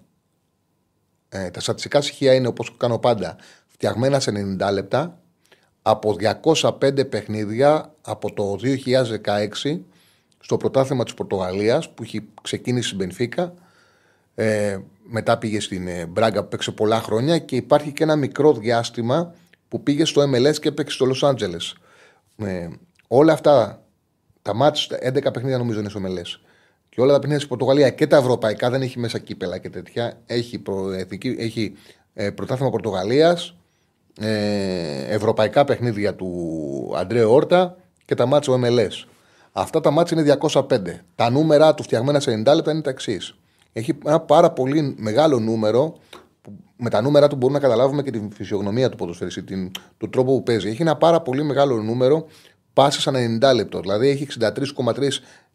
ε, 1.29 1.49
τα 1.49 1.59
στατιστικά 1.59 2.01
στοιχεία 2.01 2.33
είναι 2.33 2.47
όπως 2.47 2.77
κάνω 2.77 2.99
πάντα, 2.99 3.35
φτιαγμένα 3.67 4.19
σε 4.19 4.31
90 4.61 4.71
λεπτά 4.73 5.19
από 5.81 6.15
205 6.51 7.09
παιχνίδια 7.09 7.95
από 8.01 8.33
το 8.33 8.57
2016 9.63 9.79
στο 10.39 10.57
πρωτάθλημα 10.57 11.03
της 11.03 11.13
Πορτογαλίας 11.13 11.89
που 11.89 12.03
έχει 12.03 12.27
ξεκίνησει 12.41 12.85
στην 12.87 12.97
Μπενφίκα 12.97 13.53
ε, 14.35 14.79
μετά 15.03 15.37
πήγε 15.37 15.59
στην 15.59 15.87
ε, 15.87 16.05
Μπράγκα 16.05 16.41
που 16.41 16.47
παίξε 16.47 16.71
πολλά 16.71 17.01
χρόνια 17.01 17.39
και 17.39 17.55
υπάρχει 17.55 17.91
και 17.91 18.03
ένα 18.03 18.15
μικρό 18.15 18.53
διάστημα 18.53 19.33
που 19.67 19.83
πήγε 19.83 20.05
στο 20.05 20.21
MLS 20.21 20.55
και 20.59 20.71
παίξε 20.71 20.95
στο 20.95 21.05
Λος 21.05 21.23
Άντζελες. 21.23 21.75
Ε, 22.37 22.67
όλα 23.07 23.33
αυτά 23.33 23.81
τα 24.41 24.53
μάτια, 24.53 24.97
11 25.01 25.33
παιχνίδια 25.33 25.57
νομίζω 25.57 25.79
είναι 25.79 25.89
σομελέ. 25.89 26.21
Και 26.89 27.01
όλα 27.01 27.11
τα 27.11 27.19
παιχνίδια 27.19 27.37
στην 27.45 27.49
Πορτογαλίας 27.49 27.91
και 27.91 28.07
τα 28.07 28.17
ευρωπαϊκά 28.17 28.69
δεν 28.69 28.81
έχει 28.81 28.99
μέσα 28.99 29.19
κύπελα 29.19 29.57
και 29.57 29.69
τέτοια. 29.69 30.21
Έχει, 30.25 30.59
προ, 30.59 30.91
έχει 31.37 31.73
ε, 32.13 32.29
πρωτάθλημα 32.29 32.71
Πορτογαλίας, 32.71 33.55
ε, 34.19 35.13
ευρωπαϊκά 35.13 35.65
παιχνίδια 35.65 36.15
του 36.15 36.93
Αντρέο 36.95 37.33
Όρτα 37.33 37.77
και 38.05 38.15
τα 38.15 38.25
μάτια 38.25 38.53
MLS. 38.53 39.07
Αυτά 39.51 39.81
τα 39.81 39.91
μάτια 39.91 40.21
είναι 40.21 40.37
205. 40.51 40.79
Τα 41.15 41.29
νούμερα 41.29 41.73
του 41.73 41.83
φτιαγμένα 41.83 42.19
σε 42.19 42.31
90 42.31 42.55
λεπτά 42.55 42.71
είναι 42.71 42.81
τα 42.81 42.89
εξής. 42.89 43.35
Έχει 43.73 43.97
ένα 44.05 44.19
πάρα 44.19 44.51
πολύ 44.51 44.95
μεγάλο 44.97 45.39
νούμερο. 45.39 45.97
Που 46.41 46.53
με 46.77 46.89
τα 46.89 47.01
νούμερα 47.01 47.27
του 47.27 47.35
μπορούμε 47.35 47.59
να 47.59 47.63
καταλάβουμε 47.67 48.03
και 48.03 48.11
τη 48.11 48.27
φυσιογνωμία 48.33 48.89
του 48.89 48.97
ποδοσφαιριστή, 48.97 49.71
τον 49.97 50.09
τρόπο 50.09 50.33
που 50.33 50.43
παίζει. 50.43 50.69
Έχει 50.69 50.81
ένα 50.81 50.95
πάρα 50.95 51.21
πολύ 51.21 51.43
μεγάλο 51.43 51.81
νούμερο 51.81 52.27
πάσει 52.73 53.09
ανά 53.09 53.51
90 53.51 53.55
λεπτό. 53.55 53.79
Δηλαδή 53.79 54.07
έχει 54.07 54.27
63,3 54.39 55.07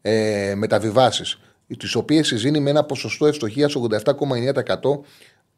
ε, 0.02 0.54
μεταβιβάσεις, 0.56 1.38
τις 1.78 1.94
οποίες 1.94 2.26
συζήνει 2.26 2.61
με 2.61 2.70
ένα 2.70 2.85
ποσοστό 2.85 3.26
ευστοχίας 3.26 3.76
87,9%. 4.04 5.00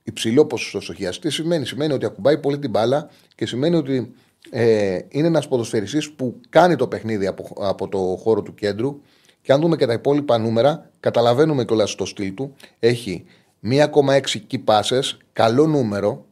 Υψηλό 0.02 0.46
ποσοστό 0.46 0.78
ευστοχίας. 0.78 1.18
Τι 1.18 1.30
σημαίνει, 1.30 1.66
σημαίνει 1.66 1.92
ότι 1.92 2.04
ακουμπάει 2.04 2.38
πολύ 2.38 2.58
την 2.58 2.70
μπάλα 2.70 3.10
και 3.34 3.46
σημαίνει 3.46 3.76
ότι 3.76 4.14
ε, 4.50 4.98
είναι 5.08 5.26
ένας 5.26 5.48
ποδοσφαιριστής 5.48 6.10
που 6.12 6.40
κάνει 6.48 6.76
το 6.76 6.88
παιχνίδι 6.88 7.26
από, 7.26 7.48
από 7.60 7.88
το 7.88 7.98
χώρο 7.98 8.42
του 8.42 8.54
κέντρου. 8.54 9.00
Και 9.42 9.52
αν 9.52 9.60
δούμε 9.60 9.76
και 9.76 9.86
τα 9.86 9.92
υπόλοιπα 9.92 10.38
νούμερα, 10.38 10.90
καταλαβαίνουμε 11.00 11.64
κιόλας 11.64 11.94
το 11.94 12.04
στυλ 12.04 12.34
του. 12.34 12.54
Έχει 12.78 13.24
1,6 13.64 14.20
key 14.50 14.64
passes, 14.64 15.16
καλό 15.32 15.66
νούμερο, 15.66 16.26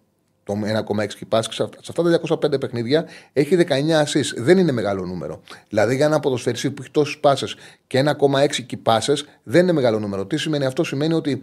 το 0.46 0.54
1,6 0.62 1.00
key 1.00 1.38
passes. 1.38 1.48
Σε 1.50 1.68
αυτά 1.88 2.02
τα 2.02 2.20
205 2.28 2.60
παιχνίδια 2.60 3.06
έχει 3.32 3.56
19 3.56 3.72
assists. 4.04 4.34
Δεν 4.36 4.58
είναι 4.58 4.72
μεγάλο 4.72 5.06
νούμερο. 5.06 5.40
Δηλαδή 5.68 5.96
για 5.96 6.06
ένα 6.06 6.20
ποδοσφαιριστή 6.20 6.70
που 6.70 6.82
έχει 6.82 6.90
τόσες 6.90 7.20
passes 7.22 7.58
και 7.86 8.02
1,6 8.04 8.46
key 8.46 8.92
passes 8.92 9.16
δεν 9.42 9.62
είναι 9.62 9.72
μεγάλο 9.72 9.98
νούμερο. 9.98 10.26
Τι 10.26 10.36
σημαίνει 10.36 10.64
αυτό, 10.64 10.84
σημαίνει 10.84 11.14
ότι 11.14 11.42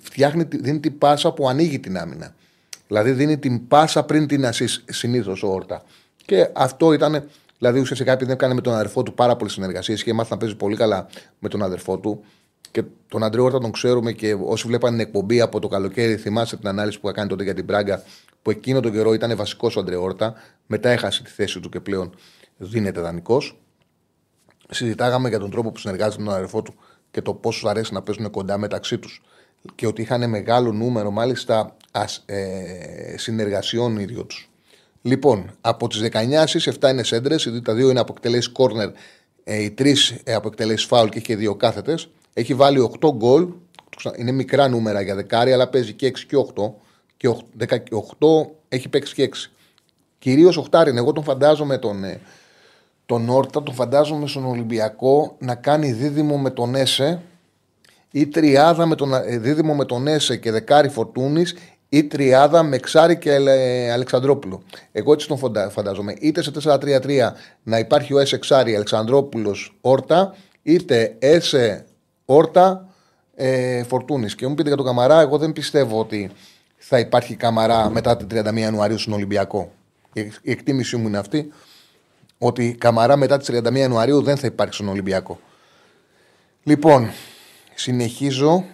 φτιάχνει, 0.00 0.44
δίνει 0.50 0.80
την 0.80 0.98
πάσα 0.98 1.32
που 1.32 1.48
ανοίγει 1.48 1.78
την 1.78 1.98
άμυνα. 1.98 2.34
Δηλαδή 2.86 3.10
δίνει 3.10 3.38
την 3.38 3.68
πάσα 3.68 4.02
πριν 4.02 4.26
την 4.26 4.44
assist 4.44 4.82
συνήθως 4.84 5.42
ο 5.42 5.48
Όρτα. 5.48 5.82
Και 6.24 6.48
αυτό 6.52 6.92
ήταν, 6.92 7.28
δηλαδή 7.58 7.80
ουσιαστικά 7.80 8.12
επειδή 8.12 8.32
έκανε 8.32 8.54
με 8.54 8.60
τον 8.60 8.74
αδερφό 8.74 9.02
του 9.02 9.14
πάρα 9.14 9.36
πολλές 9.36 9.52
συνεργασίες 9.52 10.02
και 10.02 10.12
μάθει 10.12 10.30
να 10.32 10.36
παίζει 10.36 10.56
πολύ 10.56 10.76
καλά 10.76 11.06
με 11.38 11.48
τον 11.48 11.62
αδερφό 11.62 11.98
του. 11.98 12.24
Και 12.70 12.82
τον 13.08 13.22
Αντρέο 13.22 13.44
Όρτα 13.44 13.58
τον 13.58 13.72
ξέρουμε 13.72 14.12
και 14.12 14.36
όσοι 14.44 14.66
βλέπαν 14.66 14.90
την 14.90 15.00
εκπομπή 15.00 15.40
από 15.40 15.60
το 15.60 15.68
καλοκαίρι, 15.68 16.16
θυμάστε 16.16 16.56
την 16.56 16.68
ανάλυση 16.68 17.00
που 17.00 17.08
έκανε 17.08 17.28
τότε 17.28 17.44
για 17.44 17.54
την 17.54 17.66
Πράγκα, 17.66 18.02
που 18.42 18.50
εκείνο 18.50 18.80
τον 18.80 18.92
καιρό 18.92 19.12
ήταν 19.12 19.36
βασικός 19.36 19.76
ο 19.76 19.80
Αντρέο 19.80 20.02
Όρτα. 20.02 20.34
Μετά 20.66 20.88
έχασε 20.88 21.22
τη 21.22 21.30
θέση 21.30 21.60
του 21.60 21.68
και 21.68 21.80
πλέον 21.80 22.14
δίνεται 22.56 23.00
δανεικός. 23.00 23.60
Συζητάγαμε 24.70 25.28
για 25.28 25.38
τον 25.38 25.50
τρόπο 25.50 25.72
που 25.72 25.78
συνεργάζεται 25.78 26.22
με 26.22 26.28
τον 26.28 26.36
αδερφό 26.36 26.62
του 26.62 26.74
και 27.10 27.22
το 27.22 27.34
πόσο 27.34 27.68
αρέσει 27.68 27.92
να 27.92 28.02
παίζουν 28.02 28.30
κοντά 28.30 28.58
μεταξύ 28.58 28.98
τους. 28.98 29.22
Και 29.74 29.86
ότι 29.86 30.02
είχαν 30.02 30.28
μεγάλο 30.30 30.72
νούμερο 30.72 31.10
μάλιστα 31.10 31.76
ε, 32.26 33.16
συνεργασιών 33.16 33.96
οι 33.96 34.02
ίδιοι 34.02 34.24
τους. 34.24 34.50
Λοιπόν, 35.02 35.50
από 35.60 35.88
τις 35.88 36.08
19 36.12 36.42
στι 36.46 36.72
7 36.80 36.90
είναι 36.90 37.02
σέντρες, 37.02 37.42
δηλαδή 37.42 37.62
τα 37.62 37.74
δύο 37.74 37.90
είναι 37.90 38.00
από 38.00 38.12
εκτελέσεις 38.16 38.48
κόρνερ, 38.48 38.90
οι 39.44 39.70
τρεις 39.70 40.10
ε, 40.24 40.34
από 40.34 40.48
εκτελέσεις 40.48 40.86
φάουλ 40.86 41.08
και 41.08 41.18
έχει 41.18 41.34
δύο 41.34 41.54
κάθετες. 41.54 42.08
Έχει 42.34 42.54
βάλει 42.54 42.90
8 43.00 43.10
γκολ. 43.14 43.48
Είναι 44.16 44.32
μικρά 44.32 44.68
νούμερα 44.68 45.00
για 45.00 45.14
δεκάρι, 45.14 45.52
αλλά 45.52 45.68
παίζει 45.68 45.92
και 45.92 46.06
6 46.06 46.18
και 46.20 46.36
8. 46.36 46.72
Και 47.18 47.28
8 48.18 48.50
έχει 48.68 48.88
παίξει 48.88 49.14
και 49.14 49.22
6. 49.22 49.50
Κυρίως 50.18 50.68
8 50.70 50.88
είναι. 50.88 50.98
Εγώ 50.98 51.12
τον 51.12 51.24
φαντάζομαι 51.24 51.78
τον, 51.78 52.04
ε, 52.04 52.20
τον 53.06 53.28
Όρτα, 53.28 53.62
τον 53.62 53.74
φαντάζομαι 53.74 54.26
στον 54.26 54.44
Ολυμπιακό 54.44 55.36
να 55.38 55.54
κάνει 55.54 55.92
δίδυμο 55.92 56.38
με 56.38 56.50
τον 56.50 56.74
Έσε 56.74 57.22
ή 58.10 58.26
τριάδα 58.26 58.86
με 58.86 58.94
τον, 58.94 59.14
ε, 59.14 59.38
δίδυμο 59.38 59.74
με 59.74 59.84
τον 59.84 60.06
Έσε 60.06 60.36
και 60.36 60.50
δεκάρι 60.50 60.88
Φορτούνης 60.88 61.54
ή 61.88 62.04
τριάδα 62.04 62.62
με 62.62 62.78
Ξάρι 62.78 63.18
και 63.18 63.34
Αλεξανδρόπουλο. 63.92 64.62
Εγώ 64.92 65.12
έτσι 65.12 65.28
τον 65.28 65.38
φαντάζομαι. 65.70 66.14
Είτε 66.20 66.42
σε 66.42 66.50
4-3-3 66.50 67.34
να 67.62 67.78
υπάρχει 67.78 68.14
ο 68.14 68.18
Έσε 68.18 68.38
Ξάρι, 68.38 68.74
Αλεξανδρόπουλος, 68.74 69.78
Όρτα, 69.80 70.34
είτε 70.62 71.16
Έσε 71.18 71.84
Όρτα, 72.24 72.88
ε, 73.34 73.82
Φορτούνης. 73.82 74.34
Και 74.34 74.46
μου 74.46 74.54
πείτε 74.54 74.68
για 74.68 74.76
τον 74.76 74.86
Καμαρά, 74.86 75.20
εγώ 75.20 75.38
δεν 75.38 75.52
πιστεύω 75.52 75.98
ότι 75.98 76.30
θα 76.78 76.98
υπάρχει 76.98 77.36
Καμαρά 77.36 77.90
μετά 77.90 78.16
την 78.16 78.26
31 78.30 78.56
Ιανουαρίου 78.56 78.98
στον 78.98 79.12
Ολυμπιακό. 79.12 79.72
Η 80.42 80.50
εκτίμησή 80.50 80.96
μου 80.96 81.06
είναι 81.06 81.18
αυτή 81.18 81.52
ότι 82.38 82.76
Καμαρά 82.78 83.16
μετά 83.16 83.38
τις 83.38 83.50
31 83.50 83.74
Ιανουαρίου 83.74 84.22
δεν 84.22 84.36
θα 84.36 84.46
υπάρχει 84.46 84.74
στον 84.74 84.88
Ολυμπιακό. 84.88 85.40
Λοιπόν, 86.62 87.10
συνεχίζω 87.74 88.64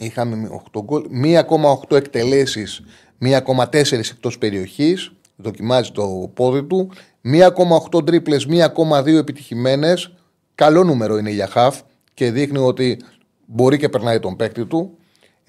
Είχαμε 0.00 0.62
8 0.72 0.82
γκολ. 0.84 1.04
1,8 1.10 1.96
εκτελέσεις, 1.96 2.82
1,4 3.18 4.10
εκτός 4.10 4.38
περιοχής. 4.38 5.12
Δοκιμάζει 5.36 5.90
το 5.90 6.30
πόδι 6.34 6.62
του. 6.62 6.90
1,8 7.22 8.04
τρίπλες, 8.04 8.46
1,2 8.46 9.18
επιτυχημένες. 9.18 10.12
Καλό 10.54 10.84
νούμερο 10.84 11.18
είναι 11.18 11.30
για 11.30 11.46
χαφ 11.46 11.80
και 12.14 12.30
δείχνει 12.30 12.58
ότι 12.58 12.98
μπορεί 13.46 13.78
και 13.78 13.88
περνάει 13.88 14.20
τον 14.20 14.36
παίκτη 14.36 14.66
του. 14.66 14.98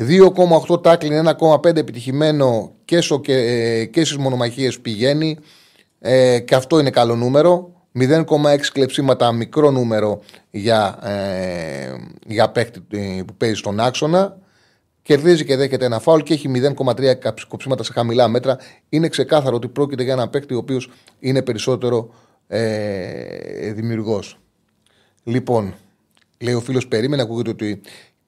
2,8 0.08 0.84
τάκλιν, 0.84 1.28
1,5 1.40 1.76
επιτυχημένο 1.76 2.72
και, 2.86 3.02
στο, 3.02 3.20
και, 3.20 3.34
ε, 3.34 3.86
και 3.86 4.06
στις 4.06 4.18
μονομαχίες 4.18 4.80
πηγαίνει. 4.80 5.38
Ε, 6.00 6.40
και 6.40 6.56
αυτό 6.56 6.80
είναι 6.80 6.90
καλό 6.90 7.16
νούμερο. 7.16 7.72
0,6 8.00 8.72
κλεψίματα, 8.72 9.32
μικρό 9.32 9.72
νούμερο 9.72 10.22
για, 10.52 11.00
ε, 11.04 11.96
για 12.28 12.50
παίκτη 12.50 12.84
ε, 12.90 13.22
που 13.26 13.34
παίζει 13.38 13.56
στον 13.56 13.80
άξονα. 13.80 14.38
Κερδίζει 15.02 15.46
και 15.46 15.56
δέχεται 15.56 15.86
ένα 15.86 16.00
φάουλ 16.00 16.22
και 16.22 16.34
έχει 16.34 16.52
0,3 16.78 17.14
κοψίματα 17.48 17.84
σε 17.84 17.94
χαμηλά 17.94 18.28
μέτρα. 18.28 18.58
Είναι 18.90 19.08
ξεκάθαρο 19.08 19.56
ότι 19.56 19.68
πρόκειται 19.68 20.04
για 20.04 20.14
ένα 20.14 20.30
παίκτη 20.30 20.54
ο 20.54 20.58
οποίος 20.58 20.90
είναι 21.20 21.42
περισσότερο 21.42 22.14
ε, 22.48 23.72
δημιουργός. 23.74 24.40
Λοιπόν, 25.24 25.74
λέει 26.40 26.54
ο 26.54 26.62
φίλος, 26.62 26.88
περίμενε, 26.88 27.22
ακούγεται 27.22 27.50
ότι 27.50 27.82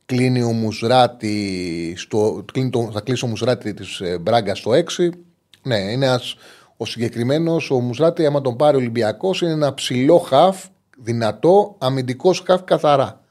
κλείνει 0.06 0.42
ο 0.42 0.52
Μουσράτη 0.52 1.94
στο, 1.98 2.46
κλείνει 2.54 2.70
το, 2.70 2.90
θα 2.94 3.02
κλείσει 3.02 3.26
ο 3.26 3.28
Μουσράτη 3.28 3.74
της 3.74 4.00
ε, 4.00 4.18
Μπράγκας 4.18 4.58
στο 4.58 4.72
6. 4.72 5.10
Ναι, 5.64 5.78
είναι 5.78 6.06
ένας, 6.06 6.36
ο 6.78 6.86
συγκεκριμένος 6.86 7.72
ο 7.72 7.80
Μουσράτη, 7.80 8.26
άμα 8.26 8.42
τον 8.42 8.56
πάρει 8.56 8.76
ο 8.76 8.80
Ολυμπιακός, 8.80 9.42
είναι 9.42 9.52
ένα 9.52 9.74
ψηλό 9.74 10.18
χαφ, 10.18 10.66
δυνατό, 10.98 11.76
αμυντικός 11.80 12.44
χαφ 12.46 12.64
καθαρά 12.64 13.24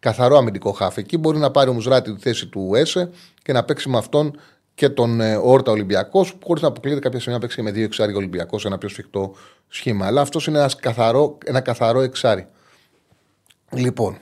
καθαρό 0.00 0.36
αμυντικό 0.36 0.72
χάφ. 0.72 0.96
Εκεί 0.96 1.16
μπορεί 1.16 1.38
να 1.38 1.50
πάρει 1.50 1.70
ο 1.70 1.72
Μουζράτη 1.72 2.14
τη 2.14 2.20
θέση 2.20 2.46
του 2.46 2.70
Έσε 2.74 3.10
και 3.42 3.52
να 3.52 3.64
παίξει 3.64 3.88
με 3.88 3.98
αυτόν 3.98 4.40
και 4.74 4.88
τον 4.88 5.20
ε, 5.20 5.36
Όρτα 5.36 5.70
Ολυμπιακός, 5.70 6.38
χωρίς 6.44 6.62
να 6.62 6.68
αποκλείεται 6.68 7.00
κάποια 7.00 7.18
στιγμή 7.18 7.38
να 7.38 7.46
παίξει 7.46 7.62
με 7.62 7.70
δύο 7.70 7.84
εξάρι 7.84 8.14
Ολυμπιακός, 8.14 8.64
ένα 8.64 8.78
πιο 8.78 8.88
σφιχτό 8.88 9.34
σχήμα. 9.68 10.06
Αλλά 10.06 10.20
αυτός 10.20 10.46
είναι 10.46 10.58
ένας 10.58 10.76
καθαρό, 10.76 11.38
ένα 11.44 11.60
καθαρό 11.60 12.00
εξάρι. 12.00 12.46
Λοιπόν, 13.72 14.18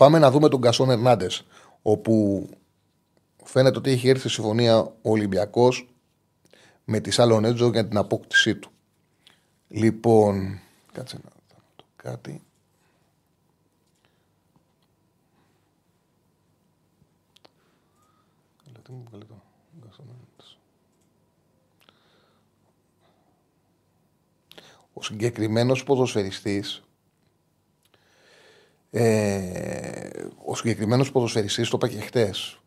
πάμε 0.00 0.18
να 0.18 0.30
δούμε 0.30 0.48
τον 0.48 0.60
Κασόν 0.60 0.90
Ερνάντες, 0.90 1.46
όπου 1.82 2.46
φαίνεται 3.44 3.78
ότι 3.78 3.90
έχει 3.90 4.08
έρθει 4.08 4.28
συμφωνία 4.28 4.78
ο 4.78 4.94
Ολυμπιακός 5.02 5.88
με 6.84 7.00
τη 7.00 7.10
Σαλονέτζο 7.10 7.68
για 7.68 7.88
την 7.88 7.96
απόκτησή 7.96 8.54
του. 8.56 8.70
Λοιπόν, 9.68 10.60
κάτσε 10.92 11.18
να 11.24 11.30
δω 11.30 11.56
κάτι. 11.96 12.42
Ο 24.92 25.02
συγκεκριμένος 25.02 25.84
ποδοσφαιριστής 25.84 26.82
ε, 28.90 30.08
ο 30.44 30.54
συγκεκριμένος 30.54 31.12
ποδοσφαιριστής 31.12 31.68
το 31.68 31.78
είπα 31.82 31.94
και 31.94 32.00
χτες. 32.00 32.60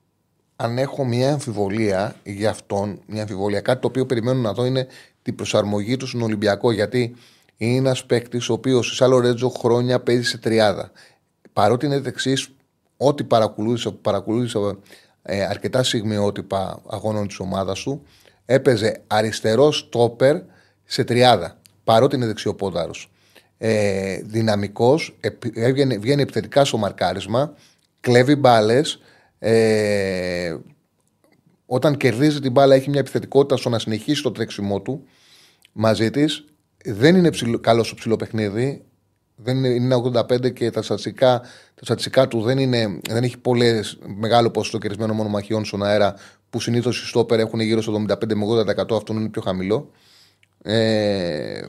Αν 0.56 0.78
έχω 0.78 1.06
μια 1.06 1.32
αμφιβολία 1.32 2.16
για 2.24 2.50
αυτόν, 2.50 3.02
μια 3.08 3.22
αμφιβολία, 3.22 3.62
κάτι 3.62 3.82
το 3.82 3.88
οποίο 3.88 4.06
περιμένω 4.06 4.40
να 4.40 4.54
δω 4.54 4.66
είναι 4.66 4.88
την 5.22 5.36
προσαρμογή 5.36 5.98
του 5.98 6.08
στον 6.08 6.22
Ολυμπιακό. 6.22 6.72
Γιατί 6.72 7.16
είναι 7.58 7.78
ένας 7.78 8.06
παίκτης 8.06 8.50
ο 8.50 8.54
οποίος 8.54 8.88
σε 8.88 8.96
Σάλο 8.96 9.20
Ρέτζο 9.20 9.50
χρόνια 9.50 10.00
παίζει 10.00 10.24
σε 10.24 10.38
τριάδα. 10.38 10.92
Παρότι 11.54 11.86
είναι 11.86 12.00
δεξί, 12.00 12.34
ό,τι 12.98 13.24
παρακολούθησα, 13.24 13.92
παρακολούθησα 13.92 14.78
ε, 15.22 15.46
αρκετά 15.46 15.84
στιγμιότυπα 15.84 16.82
αγώνων 16.88 17.28
της 17.28 17.40
ομάδας 17.40 17.82
του, 17.82 18.06
έπαιζε 18.46 19.02
αριστερό 19.08 19.72
στόπερ 19.72 20.38
σε 20.84 21.04
τριάδα. 21.04 21.58
Παρότι 21.84 22.16
είναι 22.16 22.26
δεξιοπόδαρο. 22.26 22.92
Ε, 23.65 24.21
Δυναμικός, 24.23 25.17
βγαίνει 25.99 26.21
επιθετικά 26.21 26.65
στο 26.65 26.78
μαρκάρισμα, 26.78 27.54
κλέβει 27.99 28.36
μπάλες. 28.36 28.99
Ε, 29.39 30.56
όταν 31.65 31.97
κερδίζει 31.97 32.39
την 32.39 32.52
μπάλα, 32.52 32.76
έχει 32.76 32.89
μια 32.89 32.99
επιθετικότητα 32.99 33.58
στο 33.58 33.69
να 33.69 33.80
συνεχίσει 33.80 34.23
το 34.23 34.32
τρέξιμό 34.32 34.82
του 34.82 35.04
μαζί 35.71 36.10
της. 36.10 36.45
Δεν 36.86 37.15
είναι 37.15 37.30
καλός 37.62 37.86
στο 37.88 37.95
ψηλό 37.95 38.15
παιχνίδι 38.15 38.84
δεν 39.36 39.58
είναι, 39.58 39.67
είναι 39.67 39.95
85 39.95 40.54
και 40.54 40.69
τα 40.69 40.82
στατιστικά, 40.82 41.39
τα 41.76 41.86
στατιστικά 41.86 42.28
του 42.28 42.41
δεν, 42.41 42.58
είναι, 42.58 42.99
δεν 43.10 43.23
έχει 43.23 43.38
πολύ 43.38 43.84
μεγάλο 44.06 44.49
ποσοστό 44.49 44.78
κερδισμένων 44.78 45.15
μονομαχιών 45.15 45.65
στον 45.65 45.84
αέρα 45.84 46.15
που 46.49 46.60
συνήθως 46.60 47.04
οι 47.04 47.08
στόπερ 47.08 47.39
έχουν 47.39 47.60
γύρω 47.60 47.82
στο 47.82 48.06
75 48.10 48.34
με 48.34 48.45
80%. 48.76 48.95
Αυτό 48.95 49.13
είναι 49.13 49.30
πιο 49.30 49.41
χαμηλό. 49.41 49.91
Ε, 50.63 51.62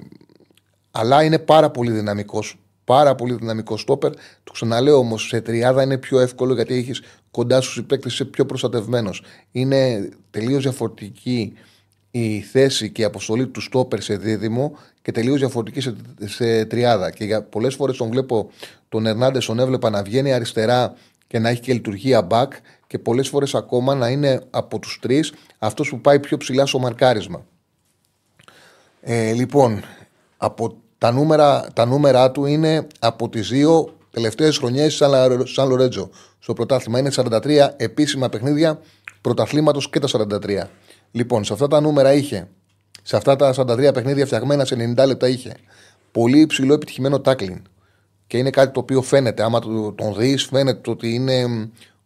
αλλά 0.97 1.23
είναι 1.23 1.39
πάρα 1.39 1.71
πολύ 1.71 1.91
δυναμικός. 1.91 2.59
Πάρα 2.85 3.15
πολύ 3.15 3.35
δυναμικός 3.35 3.81
στόπερ. 3.81 4.13
Το 4.45 4.53
ξαναλέω 4.53 4.97
όμως, 4.97 5.27
σε 5.27 5.41
τριάδα 5.41 5.83
είναι 5.83 5.99
πιο 5.99 6.21
εύκολο 6.21 6.55
γιατί 6.55 6.75
έχεις 6.75 7.03
κοντά 7.31 7.61
στους 7.61 7.75
συμπαίκτε, 7.75 8.09
είσαι 8.09 8.25
πιο 8.25 8.47
προστατευμένος. 8.47 9.23
Είναι 9.53 10.09
τελείως 10.31 10.63
διαφορετική 10.63 11.53
η 12.11 12.41
θέση 12.41 12.91
και 12.91 13.03
η 13.03 13.05
αποστολή 13.05 13.47
του 13.47 13.61
στόπερ 13.61 14.01
σε 14.01 14.17
δίδυμο 14.17 14.79
και 15.03 15.13
τελείως 15.13 15.39
διαφορετική 15.39 15.81
σε, 15.81 15.95
σε 16.25 16.65
τριάδα. 16.65 17.11
Και 17.11 17.25
για 17.25 17.43
πολλές 17.43 17.75
φορές 17.75 17.97
τον 17.97 18.09
βλέπω 18.09 18.51
τον 18.89 19.07
Ερνάντες, 19.07 19.47
τον 19.47 19.59
έβλεπα 19.59 19.91
να 19.91 20.03
βγαίνει 20.03 20.33
αριστερά 20.33 20.95
και 21.27 21.39
να 21.39 21.49
έχει 21.49 21.61
και 21.61 21.73
λειτουργία 21.73 22.27
back 22.31 22.49
και 22.87 22.99
πολλές 22.99 23.29
φορές 23.29 23.55
ακόμα 23.55 23.95
να 23.95 24.09
είναι 24.09 24.43
από 24.51 24.79
τους 24.79 24.99
τρεις 25.03 25.33
αυτός 25.59 25.89
που 25.89 26.01
πάει 26.01 26.21
πιο 26.21 26.37
ψηλά 26.37 26.67
στο 26.67 26.79
μαρκάρισμα. 26.79 27.47
Ε, 29.01 29.33
λοιπόν, 29.33 29.83
από 30.37 30.84
τα 31.05 31.13
νούμερα, 31.13 31.67
τα 31.73 31.85
νούμερα 31.85 32.31
του 32.31 32.45
είναι 32.45 32.87
από 32.99 33.29
τις 33.29 33.49
δύο 33.49 33.97
τελευταίες 34.11 34.59
χρονιές 34.59 35.03
Σαν 35.45 35.69
Λορέτζο. 35.69 36.11
Στο 36.39 36.53
πρωτάθλημα 36.53 36.99
είναι 36.99 37.11
43 37.15 37.69
επίσημα 37.77 38.29
παιχνίδια 38.29 38.81
πρωταθλήματος 39.21 39.91
και 39.91 39.99
τα 39.99 40.09
43. 40.09 40.69
Λοιπόν, 41.11 41.45
σε 41.45 41.53
αυτά 41.53 41.69
τα 41.69 41.81
νούμερα 41.81 42.13
είχε, 42.13 42.49
σε 43.03 43.17
αυτά 43.17 43.37
τα 43.37 43.55
43 43.57 43.91
παιχνίδια 43.95 44.27
φτιαγμένα 44.27 44.65
σε 44.65 44.95
90 44.97 45.07
λεπτά 45.07 45.29
είχε 45.29 45.55
πολύ 46.13 46.41
υψηλό 46.41 46.75
επιτυχημένο 46.75 47.21
τάκλιν. 47.21 47.63
Και 48.27 48.39
είναι 48.39 48.51
κάτι 48.51 48.73
το 48.73 48.81
οποίο 48.81 49.03
φαίνεται, 49.03 49.43
άμα 49.43 49.61
τον 49.95 50.15
δεις, 50.17 50.45
φαίνεται 50.45 50.91
ότι 50.91 51.15
είναι 51.15 51.45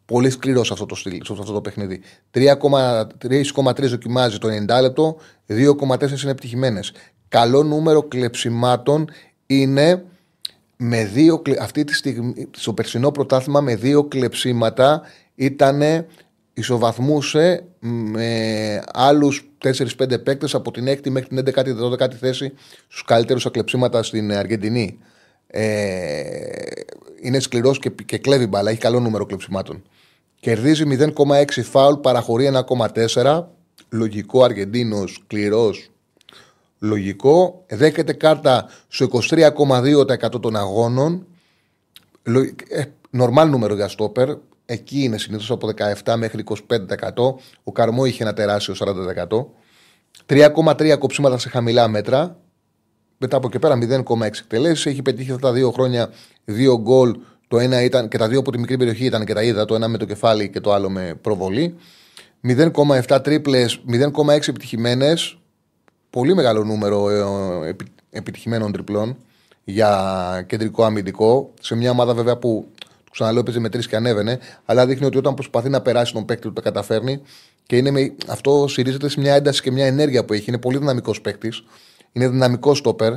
πολύ 0.04 0.30
σκληρό 0.30 0.64
σε 0.64 0.72
αυτό 0.72 0.86
το, 0.86 0.94
στυλ, 0.94 1.20
σε 1.24 1.32
αυτό 1.32 1.52
το 1.52 1.60
παιχνίδι. 1.60 2.00
3,3 2.34 3.88
δοκιμάζει 3.88 4.38
το 4.38 4.48
90 4.48 4.80
λεπτό, 4.80 5.16
2,4 5.46 6.22
είναι 6.22 6.30
επιτυχημένες. 6.30 6.92
Καλό 7.28 7.62
νούμερο 7.62 8.02
κλεψιμάτων 8.02 9.10
είναι 9.46 10.04
με 10.76 11.04
δύο, 11.04 11.42
αυτή 11.60 11.84
τη 11.84 11.94
στιγμή, 11.94 12.48
στο 12.56 12.72
περσινό 12.72 13.10
πρωτάθλημα 13.10 13.60
με 13.60 13.76
δύο 13.76 14.04
κλεψίματα 14.04 15.02
ήταν 15.34 15.82
ισοβαθμούσε 16.52 17.64
με 17.80 18.82
άλλους 18.92 19.50
4-5 19.64 20.22
παίκτες 20.24 20.54
από 20.54 20.70
την 20.70 20.88
6η 20.88 21.10
μέχρι 21.10 21.28
την 21.28 21.54
11η-12η 21.54 22.14
θέση 22.14 22.52
στους 22.88 23.04
καλύτερους 23.04 23.46
ακλεψίματα 23.46 24.02
στην 24.02 24.32
Αργεντινή. 24.32 24.98
Ε, 25.46 25.62
είναι 27.20 27.38
σκληρός 27.38 27.78
και, 27.78 27.90
και 28.04 28.18
κλέβει 28.18 28.46
μπαλά, 28.46 28.70
έχει 28.70 28.80
καλό 28.80 29.00
νούμερο 29.00 29.26
κλεψιμάτων. 29.26 29.82
Κερδίζει 30.40 30.84
0,6 31.16 31.44
φάουλ, 31.62 31.94
παραχωρεί 31.94 32.50
1,4. 33.14 33.44
Λογικό 33.90 34.42
Αργεντίνος, 34.42 35.12
σκληρός, 35.12 35.90
λογικό. 36.78 37.64
Δέχεται 37.68 38.12
κάρτα 38.12 38.68
στο 38.88 39.08
23,2% 39.30 40.40
των 40.40 40.56
αγώνων. 40.56 41.26
Ε, 42.68 42.82
νορμάλ 43.10 43.50
νούμερο 43.50 43.74
για 43.74 43.88
στόπερ. 43.88 44.28
Εκεί 44.64 45.02
είναι 45.02 45.18
συνήθως 45.18 45.50
από 45.50 45.68
17 46.04 46.14
μέχρι 46.16 46.44
25%. 46.44 47.34
Ο 47.64 47.72
Καρμό 47.72 48.04
είχε 48.04 48.22
ένα 48.22 48.32
τεράστιο 48.32 48.74
40%. 48.78 49.46
3,3 50.26 50.96
κοψίματα 50.98 51.38
σε 51.38 51.48
χαμηλά 51.48 51.88
μέτρα. 51.88 52.36
Μετά 53.18 53.36
από 53.36 53.46
εκεί 53.46 53.58
πέρα 53.58 53.78
0,6 53.80 54.22
εκτελέσεις. 54.22 54.86
Έχει 54.86 55.02
πετύχει 55.02 55.32
αυτά 55.32 55.46
τα 55.46 55.52
δύο 55.52 55.70
χρόνια 55.70 56.10
δύο 56.44 56.80
γκολ. 56.80 57.16
Το 57.48 57.58
ένα 57.58 57.82
ήταν 57.82 58.08
και 58.08 58.18
τα 58.18 58.28
δύο 58.28 58.38
από 58.38 58.50
τη 58.50 58.58
μικρή 58.58 58.76
περιοχή 58.76 59.04
ήταν 59.04 59.24
και 59.24 59.34
τα 59.34 59.42
είδα. 59.42 59.64
Το 59.64 59.74
ένα 59.74 59.88
με 59.88 59.98
το 59.98 60.04
κεφάλι 60.04 60.50
και 60.50 60.60
το 60.60 60.72
άλλο 60.72 60.90
με 60.90 61.18
προβολή. 61.20 61.74
0,7 62.42 63.20
τρίπλες, 63.22 63.80
0,6 63.86 64.48
επιτυχημένες. 64.48 65.37
Πολύ 66.10 66.34
μεγάλο 66.34 66.64
νούμερο 66.64 67.10
ε, 67.64 67.76
επιτυχημένων 68.10 68.72
τριπλών 68.72 69.16
για 69.64 70.44
κεντρικό 70.48 70.84
αμυντικό. 70.84 71.52
Σε 71.60 71.74
μια 71.74 71.90
ομάδα 71.90 72.14
βέβαια 72.14 72.36
που 72.36 72.68
του 73.04 73.10
ξαναλέω 73.10 73.40
έπαιζε 73.40 73.58
με 73.60 73.68
τρεις 73.68 73.88
και 73.88 73.96
ανέβαινε, 73.96 74.38
αλλά 74.64 74.86
δείχνει 74.86 75.06
ότι 75.06 75.18
όταν 75.18 75.34
προσπαθεί 75.34 75.68
να 75.68 75.80
περάσει 75.80 76.12
τον 76.12 76.24
παίκτη 76.24 76.42
του 76.42 76.52
τα 76.52 76.60
καταφέρνει 76.60 77.22
και 77.66 77.76
είναι 77.76 77.90
με, 77.90 78.14
αυτό 78.26 78.66
στηρίζεται 78.68 79.08
σε 79.08 79.20
μια 79.20 79.34
ένταση 79.34 79.62
και 79.62 79.70
μια 79.70 79.86
ενέργεια 79.86 80.24
που 80.24 80.32
έχει. 80.32 80.44
Είναι 80.48 80.58
πολύ 80.58 80.78
δυναμικός 80.78 81.20
παίκτης. 81.20 81.64
Είναι 82.12 82.28
δυναμικός 82.28 82.78
στόπερ. 82.78 83.12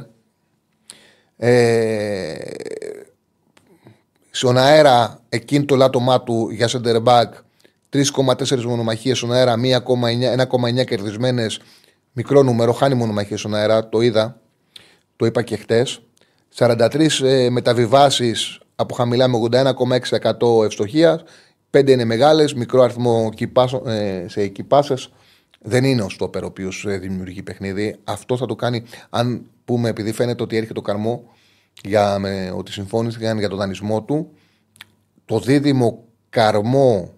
Ε, 1.37 2.35
στον 4.31 4.57
αέρα, 4.57 5.19
εκείνη 5.29 5.65
το 5.65 5.75
λάτωμά 5.75 6.21
του 6.21 6.49
για 6.49 6.69
center 6.71 7.03
back, 7.03 7.25
3,4 7.89 8.63
μονομαχίες 8.63 9.17
στον 9.17 9.33
αέρα, 9.33 9.55
1,9 9.57 10.85
κερδισμένες. 10.85 11.59
Μικρό 12.13 12.43
νούμερο, 12.43 12.71
χάνει 12.71 12.95
μονομαχίε 12.95 13.37
στον 13.37 13.55
αέρα, 13.55 13.89
το 13.89 14.01
είδα, 14.01 14.41
το 15.15 15.25
είπα 15.25 15.41
και 15.41 15.55
χτες. 15.55 16.01
43 16.55 17.21
ε, 17.23 17.49
μεταβιβάσεις 17.49 18.59
από 18.75 18.93
χαμηλά 18.93 19.27
με 19.27 19.37
81,6% 19.51 20.65
ευστοχίας. 20.65 21.23
5 21.71 21.89
είναι 21.89 22.05
μεγάλες, 22.05 22.53
μικρό 22.53 22.81
αριθμό 22.81 23.29
ε, 23.85 24.25
σε 24.27 24.41
εκυπάσε. 24.41 24.95
Δεν 25.61 25.83
είναι 25.83 26.01
ο 26.01 26.09
στόπερ 26.09 26.43
ο 26.43 26.45
οποίος 26.45 26.85
ε, 26.87 26.97
δημιουργεί 26.97 27.43
παιχνίδι. 27.43 27.95
Αυτό 28.03 28.37
θα 28.37 28.45
το 28.45 28.55
κάνει 28.55 28.83
αν 29.09 29.45
πούμε, 29.65 29.89
επειδή 29.89 30.11
φαίνεται 30.11 30.43
ότι 30.43 30.55
έρχεται 30.55 30.73
το 30.73 30.81
καρμό 30.81 31.23
για, 31.83 32.19
με, 32.19 32.53
ότι 32.55 32.71
συμφώνησαν 32.71 33.39
για 33.39 33.49
τον 33.49 33.57
δανεισμό 33.57 34.03
του. 34.03 34.31
Το 35.25 35.39
δίδυμο 35.39 36.03
καρμό 36.29 37.13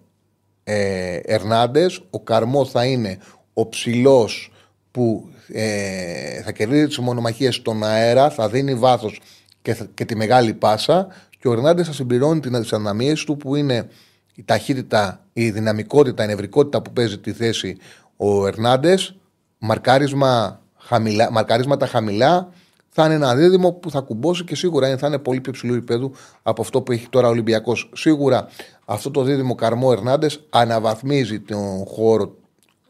ε, 0.64 1.16
Ερνάντες, 1.16 2.02
ο 2.10 2.20
καρμό 2.20 2.64
θα 2.64 2.84
είναι 2.84 3.18
ο 3.52 3.68
ψηλός 3.68 4.52
που 4.94 5.28
ε, 5.48 6.42
θα 6.42 6.52
κερδίζει 6.52 6.86
τις 6.86 6.98
μονομαχίε 6.98 7.50
στον 7.50 7.84
αέρα, 7.84 8.30
θα 8.30 8.48
δίνει 8.48 8.74
βάθος 8.74 9.20
και, 9.62 9.76
και 9.94 10.04
τη 10.04 10.16
μεγάλη 10.16 10.54
πάσα 10.54 11.06
και 11.38 11.48
ο 11.48 11.52
Ερνάντες 11.52 11.86
θα 11.86 11.92
συμπληρώνει 11.92 12.40
τις 12.40 12.72
αδυναμίε 12.72 13.12
του 13.26 13.36
που 13.36 13.56
είναι 13.56 13.88
η 14.34 14.44
ταχύτητα, 14.44 15.24
η 15.32 15.50
δυναμικότητα, 15.50 16.24
η 16.24 16.26
νευρικότητα 16.26 16.82
που 16.82 16.92
παίζει 16.92 17.18
τη 17.18 17.32
θέση 17.32 17.76
ο 18.16 18.46
Ερνάντες, 18.46 19.16
μαρκάρισμα 19.58 20.60
χαμηλά, 20.78 21.30
μαρκαρίσματα 21.30 21.86
χαμηλά, 21.86 22.52
θα 22.88 23.04
είναι 23.04 23.14
ένα 23.14 23.34
δίδυμο 23.34 23.72
που 23.72 23.90
θα 23.90 24.00
κουμπώσει 24.00 24.44
και 24.44 24.56
σίγουρα 24.56 24.96
θα 24.96 25.06
είναι 25.06 25.18
πολύ 25.18 25.40
πιο 25.40 25.52
υψηλού 25.52 25.74
επίπεδου 25.74 26.12
από 26.42 26.62
αυτό 26.62 26.82
που 26.82 26.92
έχει 26.92 27.08
τώρα 27.08 27.26
ο 27.26 27.30
Ολυμπιακός. 27.30 27.90
Σίγουρα 27.94 28.48
αυτό 28.84 29.10
το 29.10 29.22
δίδυμο 29.22 29.54
Καρμό 29.54 29.88
Ερνάντες 29.92 30.40
αναβαθμίζει 30.50 31.40
τον 31.40 31.84
χώρο 31.86 32.36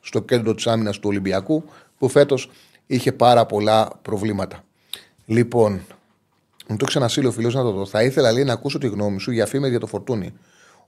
στο 0.01 0.21
κέντρο 0.21 0.55
της 0.55 0.67
άμυνας 0.67 0.99
του 0.99 1.09
Ολυμπιακού 1.09 1.65
που 2.05 2.11
φέτος 2.11 2.51
είχε 2.87 3.13
πάρα 3.13 3.47
πολλά 3.47 3.91
προβλήματα. 4.03 4.65
Λοιπόν, 5.27 5.81
μου 6.69 6.77
το 6.77 6.85
ξανασύλλει 6.85 7.27
ο 7.27 7.33
φίλος 7.33 7.55
να 7.55 7.63
το 7.63 7.71
δω. 7.71 7.87
Θα 7.87 8.03
ήθελα 8.03 8.33
λέει, 8.33 8.45
να 8.45 8.53
ακούσω 8.53 8.79
τη 8.79 8.87
γνώμη 8.87 9.21
σου 9.21 9.31
για 9.31 9.47
φήμε 9.47 9.69
για 9.69 9.81
το 9.81 9.87
φορτούνι. 9.87 10.33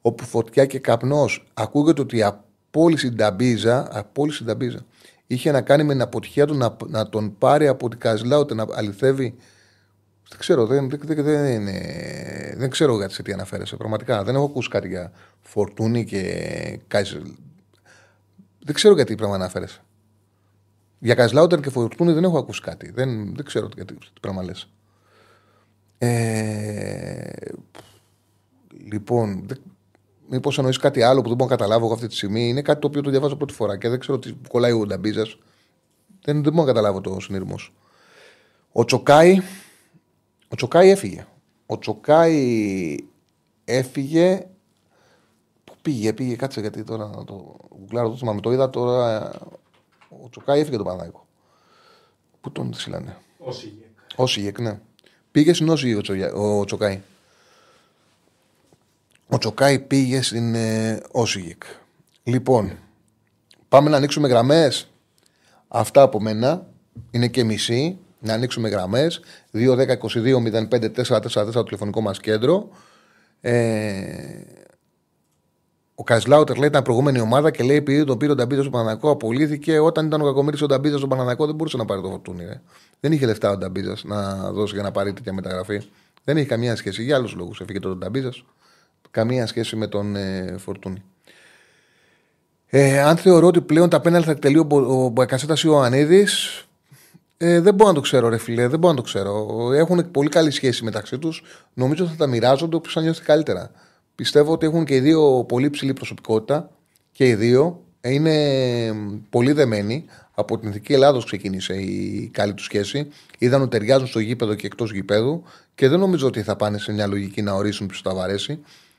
Όπου 0.00 0.24
φωτιά 0.24 0.66
και 0.66 0.78
καπνός 0.78 1.46
ακούγεται 1.54 2.00
ότι 2.00 2.16
η 2.16 2.22
απόλυση 2.22 3.10
Νταμπίζα, 3.10 3.88
απόλυση 3.98 4.44
Νταμπίζα 4.44 4.78
είχε 5.26 5.50
να 5.50 5.60
κάνει 5.60 5.84
με 5.84 5.92
την 5.92 6.02
αποτυχία 6.02 6.46
του 6.46 6.54
να, 6.54 6.76
να 6.86 7.08
τον 7.08 7.38
πάρει 7.38 7.68
από 7.68 7.88
την 7.88 7.98
Καζλάου, 7.98 8.46
να 8.54 8.66
αληθεύει. 8.74 9.34
Δεν 10.28 10.38
ξέρω, 10.38 10.66
δεν, 10.66 10.88
δεν, 10.90 11.00
δεν, 11.04 11.24
δεν, 11.24 11.64
δεν 12.56 12.70
ξέρω 12.70 12.96
γιατί 12.96 13.12
σε 13.12 13.22
τι 13.22 13.32
αναφέρεσαι. 13.32 13.76
Πραγματικά 13.76 14.24
δεν 14.24 14.34
έχω 14.34 14.44
ακούσει 14.44 14.68
κάτι 14.68 14.88
για 14.88 15.12
φορτούνι 15.40 16.04
και 16.04 16.20
Κάιζελ. 16.88 17.22
Δεν 18.64 18.74
ξέρω 18.74 18.94
γιατί 18.94 19.14
πράγμα 19.14 19.34
αναφέρεσαι. 19.34 19.80
Για 20.98 21.14
Καζλάουτερ 21.14 21.60
και 21.60 21.70
Φορτούνι 21.70 22.12
δεν 22.12 22.24
έχω 22.24 22.38
ακούσει 22.38 22.60
κάτι. 22.60 22.90
Δεν, 22.90 23.34
δεν 23.34 23.44
ξέρω 23.44 23.68
γιατί 23.74 23.94
τι 23.94 24.20
πράγμα 24.20 24.42
λες. 24.42 24.68
Ε, 25.98 27.30
λοιπόν, 28.88 29.46
μήπως 30.28 30.58
εννοείς 30.58 30.76
κάτι 30.76 31.02
άλλο 31.02 31.20
που 31.20 31.28
δεν 31.28 31.36
μπορώ 31.36 31.50
να 31.50 31.56
καταλάβω 31.56 31.84
εγώ 31.84 31.94
αυτή 31.94 32.06
τη 32.06 32.14
στιγμή. 32.14 32.48
Είναι 32.48 32.62
κάτι 32.62 32.80
το 32.80 32.86
οποίο 32.86 33.00
το 33.00 33.10
διαβάζω 33.10 33.36
πρώτη 33.36 33.52
φορά 33.52 33.76
και 33.78 33.88
δεν 33.88 33.98
ξέρω 33.98 34.18
τι 34.18 34.34
κολλάει 34.48 34.72
ο 34.72 34.86
Νταμπίζας. 34.86 35.38
Δεν, 36.24 36.42
δεν 36.42 36.52
μπορώ 36.52 36.66
να 36.66 36.72
καταλάβω 36.72 37.00
το 37.00 37.20
συνειρμός. 37.20 37.72
Ο 38.72 38.84
Τσοκάη, 38.84 39.38
ο 40.48 40.56
Τσοκάη 40.56 40.90
έφυγε. 40.90 41.26
Ο 41.66 41.78
Τσοκάη 41.78 42.96
έφυγε. 43.64 44.46
Πού 45.64 45.74
πήγε, 45.82 46.12
πήγε, 46.12 46.36
κάτσε 46.36 46.60
γιατί 46.60 46.84
τώρα 46.84 47.06
να 47.16 47.24
το 47.24 47.56
γουγκλάρω, 47.78 48.08
το 48.08 48.16
θυμάμαι. 48.16 48.40
Το 48.40 48.52
είδα 48.52 48.70
τώρα. 48.70 49.30
Ο 50.24 50.28
Τσοκάη 50.30 50.60
έφυγε 50.60 50.76
το 50.76 50.84
Παναγικό. 50.84 51.26
Πού 52.40 52.52
τον 52.52 52.74
στείλανε. 52.74 53.16
Όσιγεκ. 53.38 53.86
Όσιγεκ, 54.16 54.60
ναι. 54.60 54.80
Πήγε 55.30 55.52
στην 55.52 55.68
Όσιγεκ 55.68 56.04
ο, 56.34 56.58
ο 56.58 56.64
Τσοκάη. 56.64 57.00
Ο 59.28 59.38
Τσοκάη 59.38 59.78
πήγε 59.78 60.22
στην 60.22 60.54
ε, 60.54 61.02
Όσιγικ. 61.10 61.62
Λοιπόν, 62.22 62.78
πάμε 63.68 63.90
να 63.90 63.96
ανοίξουμε 63.96 64.28
γραμμές. 64.28 64.88
Αυτά 65.68 66.02
από 66.02 66.20
μένα. 66.20 66.66
Είναι 67.10 67.28
και 67.28 67.44
μισή. 67.44 67.98
Να 68.18 68.32
ανοίξουμε 68.32 68.68
γραμμές. 68.68 69.20
2-10-22-05-4-4-4 69.52 71.52
το 71.52 71.62
τηλεφωνικό 71.62 72.00
μας 72.00 72.20
κέντρο. 72.20 72.68
Ε, 73.40 74.40
ο 75.98 76.04
Κασλάουτερ 76.04 76.56
λέει 76.56 76.68
ήταν 76.68 76.82
προηγούμενη 76.82 77.20
ομάδα 77.20 77.50
και 77.50 77.62
λέει 77.62 77.76
επειδή 77.76 78.04
τον 78.04 78.18
πήρε 78.18 78.32
ο 78.32 78.34
Νταμπίζα 78.34 78.60
στο 78.60 78.70
Παναναναϊκό, 78.70 79.10
απολύθηκε. 79.10 79.78
Όταν 79.78 80.06
ήταν 80.06 80.20
ο 80.20 80.24
Κακομίρης 80.24 80.62
ο 80.62 80.66
Νταμπίζα 80.66 80.98
στο 80.98 81.06
Παναναναϊκό, 81.06 81.46
δεν 81.46 81.54
μπορούσε 81.54 81.76
να 81.76 81.84
πάρει 81.84 82.00
το 82.00 82.08
φορτούνι. 82.08 82.44
Ε. 82.44 82.60
Δεν 83.00 83.12
είχε 83.12 83.26
λεφτά 83.26 83.50
ο 83.50 83.56
Νταμπίζα 83.56 83.96
να 84.02 84.50
δώσει 84.52 84.74
για 84.74 84.82
να 84.82 84.90
πάρει 84.90 85.12
τέτοια 85.12 85.32
μεταγραφή. 85.32 85.82
Δεν 86.24 86.36
είχε 86.36 86.46
καμία 86.46 86.76
σχέση. 86.76 87.02
Για 87.02 87.16
άλλους 87.16 87.34
λόγους 87.34 87.60
έφυγε 87.60 87.80
τον 87.80 87.98
Νταμπίζα 87.98 88.30
καμία 89.10 89.46
σχέση 89.46 89.76
με 89.76 89.86
τον 89.86 90.16
ε, 90.16 90.54
Φορτούνη. 90.58 91.02
Ε, 92.66 93.00
αν 93.00 93.16
θεωρώ 93.16 93.46
ότι 93.46 93.60
πλέον 93.60 93.88
τα 93.88 94.00
πέναλ 94.00 94.22
θα 94.24 94.30
εκτελεί 94.30 94.58
ο, 94.58 94.66
ο 94.70 95.08
Μπακασέτα 95.08 95.56
ή 95.62 95.68
ο 95.68 95.82
Ανίδης, 95.82 96.60
Ε, 97.38 97.60
δεν 97.60 97.74
μπορώ 97.74 97.88
να 97.88 97.94
το 97.94 98.00
ξέρω, 98.00 98.28
ρε 98.28 98.38
φιλέ, 98.38 98.68
δεν 98.68 98.78
μπορώ 98.78 98.92
να 98.92 98.98
το 98.98 99.04
ξέρω. 99.04 99.46
Έχουν 99.72 100.10
πολύ 100.10 100.28
καλή 100.28 100.50
σχέση 100.50 100.84
μεταξύ 100.84 101.18
τους. 101.18 101.42
Νομίζω 101.74 102.04
ότι 102.04 102.12
θα 102.12 102.18
τα 102.18 102.26
μοιράζονται 102.26 102.76
όποιο 102.76 102.90
θα 102.90 103.00
νιώθει 103.00 103.22
καλύτερα. 103.22 103.70
Πιστεύω 104.16 104.52
ότι 104.52 104.66
έχουν 104.66 104.84
και 104.84 104.94
οι 104.94 105.00
δύο 105.00 105.44
πολύ 105.48 105.70
ψηλή 105.70 105.92
προσωπικότητα 105.92 106.70
και 107.12 107.28
οι 107.28 107.34
δύο 107.34 107.82
είναι 108.00 108.34
πολύ 109.30 109.52
δεμένοι. 109.52 110.04
Από 110.38 110.58
την 110.58 110.68
Εθνική 110.68 110.92
Ελλάδος 110.92 111.24
ξεκίνησε 111.24 111.74
η 111.74 112.30
καλή 112.32 112.54
του 112.54 112.62
σχέση. 112.62 113.08
Είδαν 113.38 113.60
ότι 113.60 113.70
ταιριάζουν 113.70 114.06
στο 114.06 114.18
γήπεδο 114.18 114.54
και 114.54 114.66
εκτός 114.66 114.92
γήπεδου 114.92 115.42
και 115.74 115.88
δεν 115.88 115.98
νομίζω 115.98 116.26
ότι 116.26 116.42
θα 116.42 116.56
πάνε 116.56 116.78
σε 116.78 116.92
μια 116.92 117.06
λογική 117.06 117.42
να 117.42 117.52
ορίσουν 117.52 117.86
ποιος 117.86 118.02
θα 118.02 118.14
βαρέσει, 118.14 118.58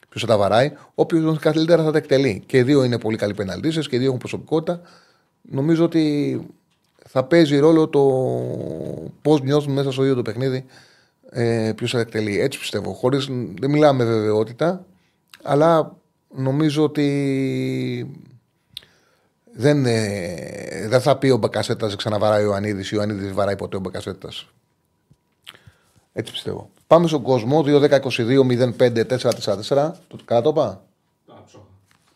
ποιος 0.10 0.22
θα 0.22 0.28
τα 0.28 0.38
βαράει. 0.38 0.72
Όποιος 0.96 1.40
καλύτερα 1.40 1.84
θα 1.84 1.92
τα 1.92 1.98
εκτελεί. 1.98 2.44
Και 2.46 2.58
οι 2.58 2.64
δύο 2.64 2.84
είναι 2.84 3.00
πολύ 3.00 3.18
καλοί 3.18 3.34
πεναλτίστες 3.34 3.88
και 3.88 3.96
οι 3.96 4.00
δύο 4.00 4.08
έχουν 4.08 4.20
προσωπικότητα. 4.20 4.82
Νομίζω 5.42 5.84
ότι 5.84 6.40
θα 7.08 7.24
παίζει 7.24 7.58
ρόλο 7.58 7.88
το 7.88 8.02
πώς 9.22 9.42
νιώθουν 9.42 9.74
μέσα 9.74 9.92
στο 9.92 10.02
ίδιο 10.04 10.16
το 10.16 10.22
παιχνίδι 10.22 10.66
ε, 11.30 11.72
ποιος 11.76 11.92
θα 11.92 12.00
εκτελεί. 12.00 12.40
Έτσι 12.40 12.60
πιστεύω. 12.60 12.94
Χωρίς, 12.94 13.28
δεν 13.60 13.70
μιλάμε 13.70 14.04
βεβαιότητα, 14.04 14.86
αλλά 15.48 15.96
νομίζω 16.36 16.84
ότι 16.84 18.16
δεν, 19.54 19.86
ε, 19.86 20.88
δεν 20.88 21.02
θα 21.02 21.18
πει 21.18 21.30
ο 21.30 21.38
Μπακασέτας 21.38 21.96
ξαναβαράει 21.96 22.44
ο 22.44 22.46
Ιωαννίδη 22.46 22.82
ή 22.82 22.96
ο 22.96 22.96
Ιωαννίδη 22.96 23.32
βαράει 23.32 23.56
ποτέ 23.56 23.78
ο 23.78 23.80
Μπακασέτας. 23.80 24.48
Έτσι 26.14 26.32
πιστεύω. 26.32 26.70
Πάμε 26.88 27.08
στον 27.08 27.22
κόσμο 27.22 27.64
2-10-22-05-444. 27.66 29.92
Το 30.08 30.18
κάτω 30.26 30.54
πά. 30.54 30.82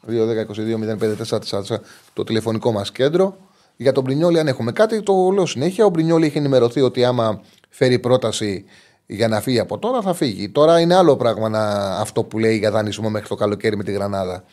2-10-22-05-444 0.08 1.80
το 2.14 2.24
τηλεφωνικό 2.24 2.72
μας 2.72 2.92
κέντρο. 2.92 3.38
Για 3.76 3.92
τον 3.92 4.04
Μπρινιόλη, 4.04 4.40
αν 4.40 4.48
έχουμε 4.48 4.72
κάτι, 4.72 5.02
το 5.02 5.30
λέω 5.34 5.46
συνέχεια. 5.46 5.86
Ο 5.86 5.90
Μπρινιόλη 5.90 6.26
έχει 6.26 6.38
ενημερωθεί 6.38 6.82
ότι 6.82 7.04
άμα 7.04 7.42
φέρει 7.70 8.00
πρόταση 8.00 8.66
για 9.06 9.28
να 9.28 9.42
φύγει 9.42 9.60
από 9.60 9.78
τώρα, 9.80 10.02
θα 10.02 10.14
φύγει. 10.14 10.50
Τώρα 10.50 10.80
είναι 10.80 10.96
άλλο 10.96 11.16
πράγμα 11.16 11.50
να, 11.50 11.62
αυτό 11.98 12.24
που 12.24 12.40
λέει 12.40 12.58
για 12.58 12.72
δανεισμό 12.72 13.10
μέχρι 13.10 13.28
το 13.28 13.36
καλοκαίρι 13.36 13.78
με 13.78 13.84
τη 13.84 13.92
Γρανάδα. 13.92 14.44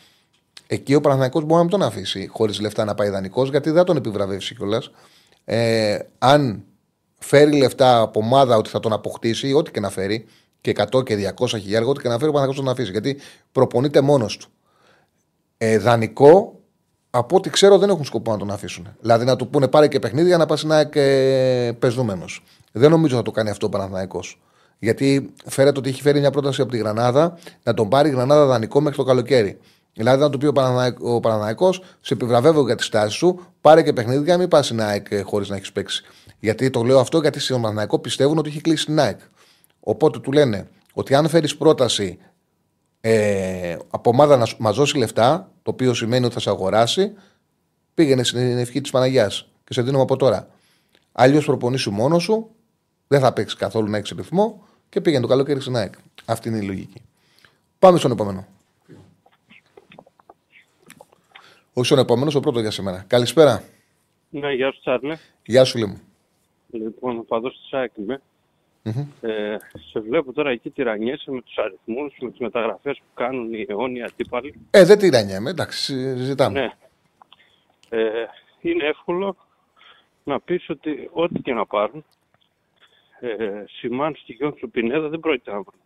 Εκεί 0.67 0.93
ο 0.93 1.01
Παναθηναϊκός 1.01 1.41
μπορεί 1.41 1.55
να 1.55 1.61
μην 1.61 1.69
τον 1.69 1.81
αφήσει 1.81 2.27
χωρίς 2.27 2.59
λεφτά 2.59 2.85
να 2.85 2.95
πάει 2.95 3.09
δανεικός, 3.09 3.49
γιατί 3.49 3.69
δεν 3.69 3.83
τον 3.83 3.97
επιβραβεύσει 3.97 4.55
κιόλας. 4.55 4.91
Ε, 5.45 5.97
αν 6.17 6.63
φέρει 7.19 7.57
λεφτά 7.57 7.99
από 7.99 8.19
ομάδα 8.19 8.55
ότι 8.55 8.69
θα 8.69 8.79
τον 8.79 8.93
αποκτήσει, 8.93 9.53
ό,τι 9.53 9.71
και 9.71 9.79
να 9.79 9.89
φέρει, 9.89 10.25
και 10.61 10.73
100 10.91 11.03
και 11.03 11.33
200 11.37 11.47
χιλιάρια, 11.47 11.87
ό,τι 11.87 12.01
και 12.01 12.07
να 12.07 12.17
φέρει, 12.17 12.29
ο 12.29 12.33
Παναθηναϊκός 12.33 12.55
τον 12.55 12.69
αφήσει. 12.69 12.91
Γιατί 12.91 13.17
προπονείται 13.51 14.01
μόνος 14.01 14.37
του. 14.37 14.49
Ε, 15.57 15.77
δανεικό, 15.77 16.59
από 17.09 17.35
ό,τι 17.35 17.49
ξέρω, 17.49 17.77
δεν 17.77 17.89
έχουν 17.89 18.05
σκοπό 18.05 18.31
να 18.31 18.37
τον 18.37 18.51
αφήσουν. 18.51 18.87
Δηλαδή 19.01 19.25
να 19.25 19.35
του 19.35 19.49
πούνε 19.49 19.67
πάρε 19.67 19.87
και 19.87 19.99
παιχνίδι 19.99 20.27
για 20.27 20.37
να 20.37 20.45
πας 20.45 20.63
να 20.63 20.83
και 20.83 21.73
πεζούμενος. 21.79 22.43
Δεν 22.71 22.89
νομίζω 22.89 23.15
θα 23.15 23.21
το 23.21 23.31
κάνει 23.31 23.49
αυτό 23.49 23.65
ο 23.65 23.69
Παναθηναϊκός. 23.69 24.39
Γιατί 24.79 25.33
φέρεται 25.45 25.79
ότι 25.79 25.89
έχει 25.89 26.01
φέρει 26.01 26.19
μια 26.19 26.31
πρόταση 26.31 26.61
από 26.61 26.71
τη 26.71 26.77
Γρανάδα 26.77 27.37
να 27.63 27.73
τον 27.73 27.89
πάρει 27.89 28.09
η 28.09 28.11
Γρανάδα 28.11 28.45
δανεικό 28.45 28.81
μέχρι 28.81 28.97
το 28.97 29.03
καλοκαίρι. 29.03 29.59
Δηλαδή, 29.93 30.21
να 30.21 30.29
του 30.29 30.37
πει 30.37 30.45
ο 30.99 31.19
Παναναναϊκό, 31.19 31.73
σε 31.73 32.13
επιβραβεύω 32.13 32.65
για 32.65 32.75
τη 32.75 32.83
στάση 32.83 33.15
σου, 33.15 33.39
πάρε 33.61 33.83
και 33.83 33.93
παιχνίδι 33.93 34.23
για 34.23 34.33
να 34.33 34.39
μην 34.39 34.47
πας 34.47 34.65
στην 34.65 34.81
ΑΕΚ 34.81 35.07
χωρίς 35.23 35.49
να 35.49 35.55
έχεις 35.55 35.71
παίξει. 35.71 36.03
Γιατί 36.39 36.69
το 36.69 36.83
λέω 36.83 36.99
αυτό, 36.99 37.19
γιατί 37.19 37.39
στον 37.39 37.61
Παναναναϊκό 37.61 37.99
πιστεύουν 37.99 38.37
ότι 38.37 38.49
έχει 38.49 38.61
κλείσει 38.61 38.85
την 38.85 38.99
ΑΕΚ. 38.99 39.19
Οπότε 39.79 40.19
του 40.19 40.31
λένε 40.31 40.67
ότι 40.93 41.15
αν 41.15 41.27
φέρεις 41.27 41.57
πρόταση 41.57 42.17
ε, 43.01 43.77
από 43.89 44.09
ομάδα 44.09 44.37
να 44.37 44.47
μα 44.57 44.71
δώσει 44.71 44.97
λεφτά, 44.97 45.51
το 45.63 45.71
οποίο 45.71 45.93
σημαίνει 45.93 46.25
ότι 46.25 46.33
θα 46.33 46.39
σε 46.39 46.49
αγοράσει, 46.49 47.13
πήγαινε 47.93 48.23
στην 48.23 48.57
ευχή 48.57 48.81
της 48.81 48.91
Παναγιάς 48.91 49.49
και 49.63 49.73
σε 49.73 49.81
δίνουμε 49.81 50.03
από 50.03 50.15
τώρα. 50.15 50.47
Αλλιώς 51.11 51.45
προπονήσου 51.45 51.91
μόνος 51.91 52.23
σου, 52.23 52.49
δεν 53.11 53.19
θα 53.19 53.33
παίξει 53.33 53.57
καθόλου 53.57 53.89
να 53.89 53.97
έχει 53.97 54.15
ρυθμό 54.15 54.67
και 54.89 55.01
πήγαινε 55.01 55.21
το 55.21 55.27
καλοκαίρι 55.27 55.61
στην 55.61 55.75
ΑΕΚ. 55.75 55.93
Αυτή 56.25 56.49
είναι 56.49 56.57
η 56.57 56.61
λογική. 56.61 57.01
Πάμε 57.79 57.97
στον 57.97 58.11
επόμενο. 58.11 58.47
Όχι 61.73 61.85
στον 61.85 61.99
επόμενο, 61.99 62.29
στο 62.29 62.39
πρώτο 62.39 62.59
για 62.59 62.71
σήμερα. 62.71 63.05
Καλησπέρα. 63.07 63.63
Ναι, 64.29 64.53
γεια 64.53 64.71
σου 64.71 64.79
Τσάρλε. 64.79 65.17
Γεια 65.45 65.63
σου 65.63 65.77
Λίμου. 65.77 66.01
Λοιπόν, 66.71 67.17
ο 67.17 67.21
παδός 67.21 67.59
της 67.61 67.73
ΑΕΚ 67.73 67.91
είμαι. 67.97 68.21
Ε, 69.21 69.55
σε 69.91 69.99
βλέπω 69.99 70.33
τώρα 70.33 70.49
εκεί 70.49 70.69
τυραννιέσαι 70.69 71.31
με 71.31 71.41
τους 71.41 71.57
αριθμούς, 71.57 72.17
με 72.21 72.29
τις 72.29 72.39
μεταγραφές 72.39 72.97
που 72.97 73.13
κάνουν 73.13 73.53
οι 73.53 73.65
αιώνιοι 73.69 74.03
αντίπαλοι. 74.03 74.59
Ε, 74.71 74.85
δεν 74.85 74.97
τυραννιέμαι, 74.97 75.49
εντάξει, 75.49 75.83
συζητάμε. 76.17 76.59
Ναι. 76.59 76.71
Ε, 77.89 78.25
είναι 78.61 78.85
εύκολο 78.85 79.35
να 80.23 80.39
πεις 80.39 80.69
ότι 80.69 81.09
ό,τι 81.13 81.39
και 81.39 81.53
να 81.53 81.65
πάρουν, 81.65 82.05
ε, 83.19 83.63
Σιμάν, 83.67 84.15
Στοιχειών, 84.15 84.55
του 84.55 84.69
Πινέδα 84.71 85.07
δεν 85.09 85.19
πρόκειται 85.19 85.51
να 85.51 85.61
βρουν. 85.61 85.81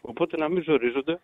Οπότε 0.00 0.36
να 0.36 0.48
μην 0.48 0.62
ζορίζονται, 0.62 1.20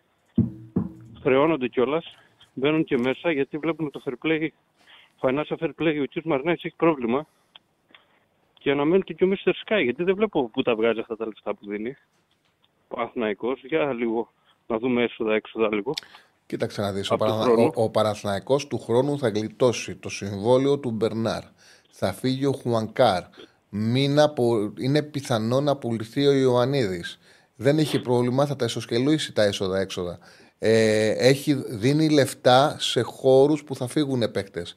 χρεώνονται 1.21 1.67
κιόλας, 1.67 2.05
μπαίνουν 2.53 2.83
και 2.83 2.97
μέσα 2.97 3.31
γιατί 3.31 3.57
βλέπουν 3.57 3.91
το 3.91 4.01
fair 4.05 4.25
play, 4.25 4.47
financial 5.21 5.57
fair 5.59 5.71
play, 5.79 6.01
ο 6.01 6.19
κ. 6.19 6.23
Μαρνέης 6.25 6.63
έχει 6.63 6.75
πρόβλημα 6.75 7.27
και 8.53 8.71
αναμένουν 8.71 9.03
και, 9.03 9.13
και 9.13 9.23
ο 9.23 9.27
Mr. 9.31 9.49
Sky, 9.49 9.83
γιατί 9.83 10.03
δεν 10.03 10.15
βλέπω 10.15 10.49
πού 10.49 10.61
τα 10.61 10.75
βγάζει 10.75 10.99
αυτά 10.99 11.15
τα 11.15 11.25
λεφτά 11.25 11.53
που 11.53 11.65
δίνει. 11.67 11.95
Ο 12.87 13.01
Αθηναϊκός, 13.01 13.63
για 13.63 13.93
λίγο 13.93 14.31
να 14.67 14.77
δούμε 14.77 15.03
έσοδα, 15.03 15.33
έξοδα 15.33 15.73
λίγο. 15.73 15.93
Κοίταξε 16.45 16.81
να 16.81 16.91
δεις, 16.91 17.11
ο, 17.11 17.13
Από 17.13 17.23
του 17.25 17.29
Παραθυνα... 17.31 17.53
χρόνου. 17.53 17.71
ο, 17.75 17.83
ο 17.83 17.89
Παναθηναϊκός 17.89 18.67
του 18.67 18.79
χρόνου 18.79 19.17
θα 19.17 19.29
γλιτώσει 19.29 19.95
το 19.95 20.09
συμβόλαιο 20.09 20.79
του 20.79 20.91
Μπερνάρ. 20.91 21.43
Θα 21.91 22.13
φύγει 22.13 22.45
ο 22.45 22.51
Χουανκάρ. 22.51 23.23
Μην 23.69 24.19
απο... 24.19 24.73
Είναι 24.77 25.01
πιθανό 25.01 25.61
να 25.61 25.75
πουληθεί 25.75 26.27
ο 26.27 26.31
Ιωαννίδης. 26.31 27.19
Δεν 27.55 27.79
έχει 27.79 27.99
πρόβλημα, 27.99 28.45
θα 28.45 28.55
τα 28.55 28.65
ισοσκελούσει 28.65 29.33
τα 29.33 29.43
έσοδα-έξοδα. 29.43 30.19
Ε, 30.59 31.09
έχει, 31.09 31.63
δίνει 31.67 32.09
λεφτά 32.09 32.75
σε 32.79 33.01
χώρους 33.01 33.63
που 33.63 33.75
θα 33.75 33.87
φύγουν 33.87 34.31
παίκτες. 34.31 34.75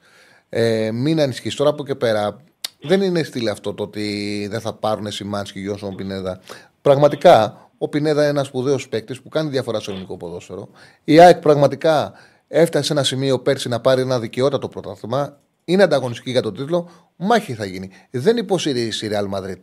Ε, 0.49 0.91
μην 0.91 1.21
ανησυχείς. 1.21 1.55
Τώρα 1.55 1.71
από 1.71 1.85
και 1.85 1.95
πέρα 1.95 2.37
δεν 2.81 3.03
είναι 3.03 3.23
στυλ 3.23 3.49
αυτό 3.49 3.75
το 3.75 3.83
ότι 3.83 4.47
δεν 4.51 4.61
θα 4.61 4.73
πάρουν 4.73 5.11
Σιμάνσκι 5.11 5.59
και 5.59 5.65
Γιώσον 5.65 5.95
Πινέδα. 5.95 6.41
Πραγματικά 6.83 7.71
ο 7.79 7.89
Πινέδα 7.89 8.21
είναι 8.21 8.31
ένας 8.31 8.47
σπουδαίος 8.47 8.89
παίκτης 8.89 9.21
που 9.21 9.29
κάνει 9.29 9.51
διαφορά 9.51 9.81
στο 9.81 9.91
ελληνικό 9.91 10.17
ποδόσφαιρο. 10.17 10.69
Η 11.05 11.21
ΑΕΚ 11.21 11.39
πραγματικά 11.39 12.13
έφτασε 12.49 12.85
σε 12.85 12.93
ένα 12.93 13.03
σημείο 13.03 13.39
πέρσι 13.39 13.69
να 13.69 13.81
πάρει 13.81 14.01
ένα 14.01 14.19
δικαιότατο 14.21 14.69
πρωτάθλημα. 14.69 15.39
Είναι 15.65 15.83
ανταγωνιστική 15.83 16.31
για 16.31 16.43
τον 16.43 16.55
τίτλο. 16.55 16.91
Μάχη 17.17 17.55
θα 17.55 17.65
γίνει. 17.65 17.91
Δεν 18.11 18.37
υποστηρίζει 18.37 19.07
η 19.07 19.11
Real 19.13 19.39
Madrid. 19.39 19.59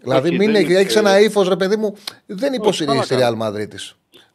Δηλαδή, 0.00 0.28
Όχι, 0.28 0.36
μην 0.38 0.46
δεν 0.52 0.54
έχει, 0.62 0.70
είναι- 0.70 0.80
έχεις 0.80 0.96
ένα 0.96 1.20
ύφος, 1.20 1.48
ρε 1.48 1.56
παιδί 1.56 1.76
μου, 1.76 1.94
δεν 2.26 2.52
υποστηρίζει 2.52 2.98
η 2.98 3.06
καλά 3.06 3.36
Real 3.38 3.42
Madrid. 3.42 3.72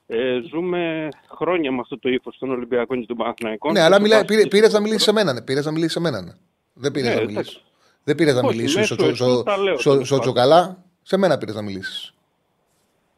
Ε, 0.07 0.39
ζούμε 0.49 1.07
χρόνια 1.35 1.71
με 1.71 1.79
αυτό 1.81 1.99
το 1.99 2.09
ύφος 2.09 2.37
των 2.37 2.49
Ολυμπιακών 2.51 2.99
και 2.99 3.05
των 3.05 3.17
Παναθηναϊκών. 3.17 3.71
Ναι, 3.73 3.79
αλλά 3.81 3.95
Το 3.95 4.01
μιλά, 4.01 4.15
βάζει 4.15 4.27
πήρε, 4.27 4.41
και 4.41 4.47
πήρες 4.47 4.67
στο 4.69 4.77
να 4.77 4.83
μιλήσεις 4.83 5.03
σε 5.03 5.11
μένα. 5.11 5.33
ναι. 5.33 5.41
Πήρες 5.41 5.65
να 5.65 5.71
μιλήσεις 5.71 5.93
σε 5.93 5.99
μένα. 5.99 6.21
ναι. 6.21 6.31
Δεν 6.73 6.91
πήρες 6.91 7.09
Ναι, 7.09 7.15
να 7.15 7.21
εντάξει. 7.21 7.35
μιλήσεις. 7.37 7.63
Δεν 8.03 8.15
πήρες 8.15 8.33
να 8.33 8.39
Όχι, 8.39 8.55
μιλήσεις 8.55 8.75
μέσω 8.75 8.93
στο, 8.93 9.15
στο, 9.15 9.25
εσού 9.25 9.43
τα 9.43 9.57
λέω, 9.57 9.77
στο, 9.79 9.91
τέλος 9.91 10.07
στο 10.07 10.15
πάντων. 10.17 10.33
Τσοκαλά. 10.33 10.83
Σε 11.01 11.17
μένα 11.17 11.37
πήρες 11.37 11.55
να 11.55 11.61
μιλήσεις. 11.61 12.13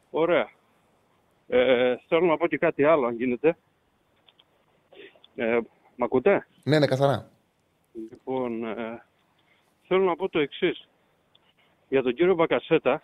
Ωραία. 0.10 0.50
Ε, 1.48 1.96
θέλω 2.08 2.26
να 2.26 2.38
πω 2.38 2.48
και 2.48 2.58
κάτι 2.58 2.84
άλλο, 2.84 3.08
αν 3.08 3.16
γίνεται. 3.16 3.58
Ε, 5.36 5.58
μ' 5.96 6.04
ακούτε; 6.04 6.48
Ναι, 6.64 6.80
ναι, 6.80 6.86
καθαρά. 6.86 7.30
Λοιπόν, 7.94 8.64
ε, 8.64 9.04
θέλω 9.88 10.04
να 10.04 10.16
πω 10.16 10.30
το 10.30 10.40
εξής. 10.40 10.88
Για 11.90 12.02
τον 12.02 12.14
κύριο 12.14 12.36
Μπακασέτα, 12.36 13.02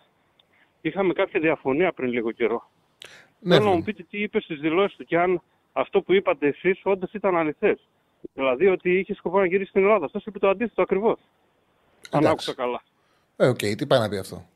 είχαμε 0.80 1.12
κάποια 1.12 1.40
διαφωνία 1.40 1.92
πριν 1.92 2.10
λίγο 2.10 2.30
καιρό. 2.32 2.70
Ναι, 3.40 3.54
θέλω 3.54 3.64
να 3.64 3.70
φίλε. 3.70 3.76
μου 3.76 3.82
πείτε 3.84 4.02
τι 4.02 4.22
είπε 4.22 4.40
στις 4.40 4.60
δηλώσεις 4.60 4.96
του 4.96 5.04
και 5.04 5.18
αν 5.18 5.42
αυτό 5.72 6.02
που 6.02 6.12
είπατε 6.12 6.46
εσείς 6.46 6.80
όντως 6.82 7.12
ήταν 7.12 7.36
αληθές. 7.36 7.88
Δηλαδή 8.34 8.66
ότι 8.66 8.98
είχε 8.98 9.14
σκοπό 9.14 9.38
να 9.38 9.46
γυρίσει 9.46 9.70
στην 9.70 9.82
Ελλάδα. 9.82 10.04
Αυτό 10.04 10.20
είπε 10.24 10.38
το 10.38 10.48
αντίθετο 10.48 10.82
ακριβώς. 10.82 11.18
Αν 12.10 12.20
Εντάξει. 12.20 12.30
άκουσα 12.30 12.54
καλά. 12.54 12.82
Ε, 13.36 13.46
οκ, 13.48 13.58
τι 13.58 13.86
πάει 13.86 14.00
να 14.00 14.08
πει 14.08 14.16
αυτό. 14.18 14.46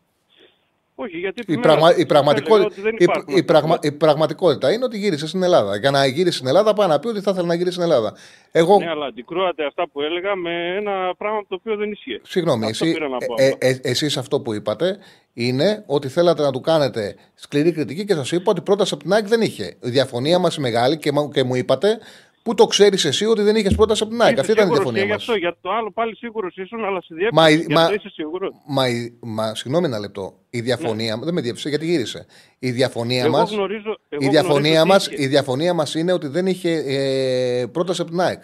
Όχι, 0.94 1.16
γιατί 1.18 1.40
Η, 1.40 1.42
επιμένω. 1.42 1.62
πραγμα, 1.62 1.88
η, 1.88 1.92
Έλεγα 1.92 2.06
πραγματικότητα, 2.06 2.66
ότι 2.66 2.80
δεν 2.80 2.92
η, 2.92 2.96
υπάρχουν 3.00 3.34
η, 3.34 3.38
αυτά. 3.38 3.44
πραγμα, 3.52 3.78
η 3.82 3.92
πραγματικότητα 3.92 4.72
είναι 4.72 4.84
ότι 4.84 4.98
γύρισε 4.98 5.26
στην 5.26 5.42
Ελλάδα. 5.42 5.76
Για 5.76 5.90
να 5.90 6.06
γύρισε 6.06 6.36
στην 6.36 6.48
Ελλάδα, 6.48 6.72
πάει 6.72 6.88
να 6.88 6.98
πει 6.98 7.08
ότι 7.08 7.20
θα 7.20 7.30
ήθελε 7.30 7.46
να 7.46 7.54
γυρίσει 7.54 7.72
στην 7.76 7.84
Ελλάδα. 7.90 8.14
Εγώ, 8.52 8.78
Ναι, 8.78 8.88
αλλά 8.88 9.06
αντικρούσατε 9.06 9.64
αυτά 9.66 9.88
που 9.88 10.00
έλεγα 10.00 10.34
με 10.36 10.76
ένα 10.76 11.14
πράγμα 11.18 11.40
το 11.48 11.54
οποίο 11.54 11.76
δεν 11.76 11.90
ισχύει. 11.90 12.20
συγγνώμη, 12.22 12.64
Αυτό 12.64 12.84
εσύ, 12.84 12.94
πήρα 12.94 13.08
να 13.08 13.16
πω 13.18 13.34
ε, 13.38 13.48
απλά. 13.48 13.68
ε, 13.68 13.78
εσείς 13.82 14.16
αυτό 14.16 14.40
που 14.40 14.54
είπατε 14.54 14.98
είναι 15.32 15.82
ότι 15.86 16.08
θέλατε 16.08 16.42
να 16.42 16.50
του 16.52 16.60
κάνετε 16.60 17.16
σκληρή 17.34 17.72
κριτική 17.72 18.04
και 18.04 18.14
σας 18.14 18.32
είπα 18.32 18.50
ότι 18.50 18.60
πρόταση 18.60 18.94
από 18.94 19.02
την 19.02 19.12
ΑΕΚ 19.12 19.26
δεν 19.26 19.40
είχε. 19.40 19.76
Η 19.82 19.90
διαφωνία 19.90 20.38
μας 20.38 20.58
μεγάλη 20.58 20.96
και, 20.98 21.12
μα- 21.12 21.28
και 21.32 21.42
μου 21.44 21.54
είπατε 21.54 21.98
πού 22.44 22.54
το 22.54 22.66
ξέρεις 22.66 23.04
εσύ 23.04 23.24
ότι 23.24 23.42
δεν 23.42 23.56
είχες 23.56 23.74
πρόταση 23.74 24.02
από 24.02 24.12
την 24.12 24.22
ΑΕΚ; 24.22 24.30
Είσαι 24.32 24.40
Αυτή 24.40 24.52
ήταν 24.52 24.64
η 24.64 24.68
σίγουρος 24.70 24.92
διαφωνία 24.92 25.06
και 25.06 25.12
μας. 25.12 25.24
γι' 25.24 25.30
αυτό, 25.30 25.38
για 25.38 25.56
το 25.60 25.70
άλλο 25.72 25.90
πάλι 25.92 26.16
σίγουρος 26.16 26.56
ήσουν, 26.56 26.84
αλλά 26.84 27.02
σε 27.02 27.14
Μα 27.32 27.50
η- 27.50 27.56
διέπρεπε. 27.56 27.66
Γι' 27.66 27.74
μα- 27.74 27.80
αυτό 27.82 27.94
είσαι 27.94 28.08
σίγουρος. 28.08 28.50
Μα, 28.66 28.88
η- 28.88 29.14
μα 29.20 29.54
συγγνώμη 29.54 29.86
ένα 29.86 29.98
λεπτό. 29.98 30.34
Η 30.50 30.60
διαφωνία 30.60 31.18
δεν 31.22 31.34
με 31.34 31.40
διέψησε 31.40 31.68
γιατί 31.68 31.86
γύρισε. 31.86 32.26
Η 32.58 32.70
διαφωνία 32.70 33.20
Ναι. 33.22 33.26
Εγώ 33.28 33.36
μα. 33.36 33.44
γνωρίζω. 33.44 33.98
Εγώ 34.08 34.24
Η 34.24 34.28
διαφωνία, 34.28 34.70
γνωρίζω 34.70 34.86
μας, 34.86 35.08
τι 35.08 35.14
είχε. 35.14 35.22
η 35.24 35.26
διαφωνία 35.26 35.74
μας 35.74 35.94
είναι 35.94 36.12
ότι 36.12 36.26
δεν 36.26 36.46
είχε 36.46 36.70
ε, 36.86 37.66
πρόταση 37.66 38.00
από 38.00 38.10
την 38.10 38.20
ΑΕΚ. 38.20 38.42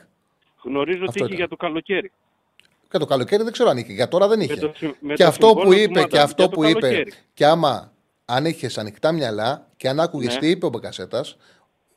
Γνωρίζω 0.65 0.99
Αυτό 1.09 1.13
τι 1.13 1.19
είχε 1.19 1.25
ήταν. 1.25 1.37
για 1.37 1.49
το 1.49 1.57
καλοκαίρι. 1.57 2.11
Και 2.91 2.99
το 2.99 3.07
καλοκαίρι 3.07 3.43
δεν 3.43 3.53
ξέρω 3.53 3.69
αν 3.71 3.77
είχε. 3.77 3.93
Για 3.93 4.09
τώρα 4.09 4.29
δεν 4.29 4.41
είχε. 4.41 4.55
το 4.55 4.73
συ- 4.77 4.95
με 5.01 5.15
και 5.15 5.23
το 5.23 5.29
αυτό 5.29 5.47
που 5.47 5.59
συμβόλαιο 5.59 5.83
είπε, 5.83 6.01
του 6.01 6.07
και 6.09 6.17
Μάτα 6.17 6.23
αυτό 6.23 6.43
για 6.43 6.51
το 6.51 6.57
που 6.57 6.65
είπε, 6.65 6.81
καλοκαίρι. 6.81 7.13
και 7.35 7.47
άμα 7.47 7.93
αν 8.25 8.45
είχες 8.45 8.79
ανοιχτά 8.79 9.13
μυαλά 9.13 9.67
και 9.77 9.89
αν 9.89 10.01
άκουγες 10.01 10.35
Ναι. 10.35 10.41
τι 10.41 10.49
είπε 10.51 10.67
ο 10.67 10.69
Μπακασέτας, 10.69 11.37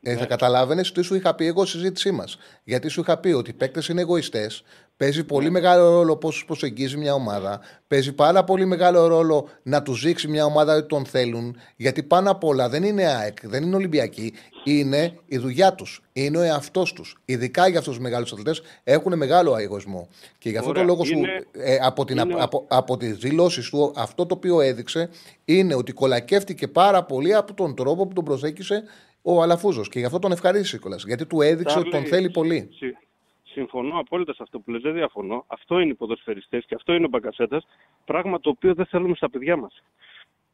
ε, 0.04 0.16
θα 0.16 0.26
καταλάβαινες 0.26 0.92
τι 0.92 1.02
σου 1.02 1.16
είχα 1.16 1.36
πει 1.36 1.46
εγώ 1.46 1.66
στη 1.66 1.78
συζήτησή 1.78 2.12
μας. 2.12 2.38
Γιατί 2.64 2.88
σου 2.88 3.00
είχα 3.02 3.18
πει 3.18 3.30
ότι 3.32 3.50
οι 3.50 3.54
παίκτες 3.54 3.88
είναι 3.88 4.02
εγωιστές. 4.02 4.64
Παίζει 4.98 5.18
Ναι. 5.18 5.24
πολύ 5.24 5.50
μεγάλο 5.50 5.90
ρόλο 5.90 6.18
πώς 6.18 6.44
προσεγγίζει 6.48 6.98
μια 6.98 7.14
ομάδα. 7.14 7.60
Παίζει 7.88 8.14
πάρα 8.14 8.44
πολύ 8.44 8.66
μεγάλο 8.66 9.08
ρόλο 9.08 9.48
να 9.64 9.82
τους 9.82 10.02
δείξει 10.04 10.28
μια 10.28 10.46
ομάδα 10.46 10.76
ότι 10.76 10.88
τον 10.88 11.06
θέλουν. 11.06 11.58
Γιατί 11.76 12.04
πάνω 12.04 12.32
απ' 12.32 12.44
όλα 12.44 12.70
δεν 12.70 12.84
είναι 12.84 13.06
ΑΕΚ, 13.06 13.48
δεν 13.48 13.64
είναι 13.64 13.76
Ολυμπιακοί. 13.76 14.34
Είναι 14.64 15.14
η 15.26 15.38
δουλειά 15.38 15.74
τους. 15.74 16.02
Είναι 16.14 16.38
ο 16.38 16.42
εαυτός 16.42 16.94
τους. 16.94 17.18
Ειδικά 17.26 17.68
για 17.68 17.80
αυτούς 17.80 17.94
τους 17.94 18.04
μεγάλους 18.04 18.32
αθλητές 18.32 18.62
έχουν 18.84 19.18
μεγάλο 19.18 19.58
εγωισμό. 19.58 20.08
Και 20.38 20.50
γι' 20.50 20.58
αυτό 20.58 20.70
Ωραία. 20.70 20.82
το 20.82 20.88
λόγο 20.88 21.04
σου, 21.04 21.18
Είναι- 21.18 21.46
ε, 21.52 21.78
από, 21.82 22.06
την, 22.06 22.18
είναι- 22.18 22.36
από, 22.40 22.66
από 22.68 22.98
τις 22.98 23.18
δηλώσεις 23.18 23.70
του, 23.70 23.94
αυτό 23.96 24.26
το 24.26 24.36
οποίο 24.36 24.62
έδειξε 24.62 25.10
είναι 25.46 25.76
ότι 25.76 25.92
κολακεύτηκε 25.92 26.68
πάρα 26.68 27.04
πολύ 27.04 27.34
από 27.34 27.54
τον 27.54 27.76
τρόπο 27.76 28.08
που 28.08 28.14
τον 28.14 28.24
προσέγγισε 28.24 28.84
ο 29.26 29.42
Αλαφούζος 29.42 29.90
και 29.90 30.00
γι' 30.00 30.06
αυτό 30.06 30.20
τον 30.20 30.32
ευχαρίστησε 30.32 30.78
κιόλας, 30.78 31.04
γιατί 31.06 31.26
του 31.26 31.42
έδειξε 31.42 31.80
ότι 31.80 31.90
τον 31.90 32.04
Τσάρλι, 32.04 32.16
θέλει 32.16 32.30
πολύ. 32.30 32.70
συ- 32.74 32.96
Συμφωνώ 33.44 34.00
απόλυτα 34.00 34.34
σε 34.34 34.40
αυτό 34.44 34.60
που 34.60 34.72
λες, 34.72 34.82
δεν 34.82 34.94
διαφωνώ. 34.94 35.44
Αυτό 35.48 35.80
είναι 35.80 35.92
οι 35.92 35.96
ποδοσφαιριστές 35.96 36.66
και 36.66 36.76
αυτό 36.76 36.94
είναι 36.94 37.06
ο 37.06 37.10
Μπακασέτας, 37.10 37.66
πράγμα 38.06 38.40
το 38.40 38.50
οποίο 38.50 38.74
δεν 38.74 38.86
θέλουμε 38.86 39.16
στα 39.16 39.30
παιδιά 39.30 39.56
μας. 39.58 39.84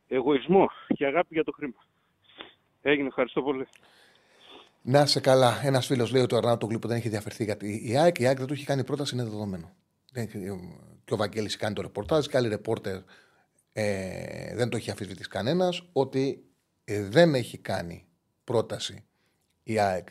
Εγωισμό 0.08 0.70
και 0.88 1.06
αγάπη 1.06 1.28
για 1.30 1.44
το 1.44 1.52
χρήμα. 1.52 1.86
Έγινε, 2.82 3.08
ευχαριστώ 3.08 3.42
πολύ. 3.42 3.68
Να 4.82 5.06
σε 5.06 5.20
καλά. 5.20 5.62
Ένας 5.64 5.86
φίλος 5.86 6.12
λέει 6.12 6.22
ότι 6.22 6.34
ο 6.36 6.38
Αρνάτο 6.38 6.66
Γλύπο 6.66 6.88
δεν 6.88 6.98
έχει 6.98 7.10
διαφερθεί 7.10 7.44
γιατί 7.44 7.82
η 7.90 7.98
ΑΕΚ, 7.98 8.20
η 8.20 8.26
ΑΕΚ 8.28 8.38
δεν 8.38 8.48
του 8.48 8.54
έχει 8.54 8.66
κάνει 8.66 8.84
πρόταση, 8.84 9.16
είναι 9.16 9.24
δεδομένο. 9.24 9.72
Δεν 10.12 10.24
έχει- 10.24 10.40
Και 11.06 11.14
ο 11.14 11.18
Βαγγέλης 11.18 11.56
κάνει 11.58 11.74
το 11.76 11.82
ρεπορτάζ 11.82 12.26
και 12.26 12.38
άλλοι 12.38 12.48
ρεπόρτερ 12.48 12.96
ε, 13.74 14.56
δεν 14.56 14.70
το 14.70 14.78
έχει 14.78 14.92
αφισβητήσει 14.92 15.30
κανένας 15.30 15.84
ότι 15.94 16.44
ε, 16.84 17.04
δεν 17.10 17.34
έχει 17.36 17.58
κάνει 17.58 18.08
πρόταση 18.50 19.06
η 19.64 19.80
ΑΕΚ 19.80 20.08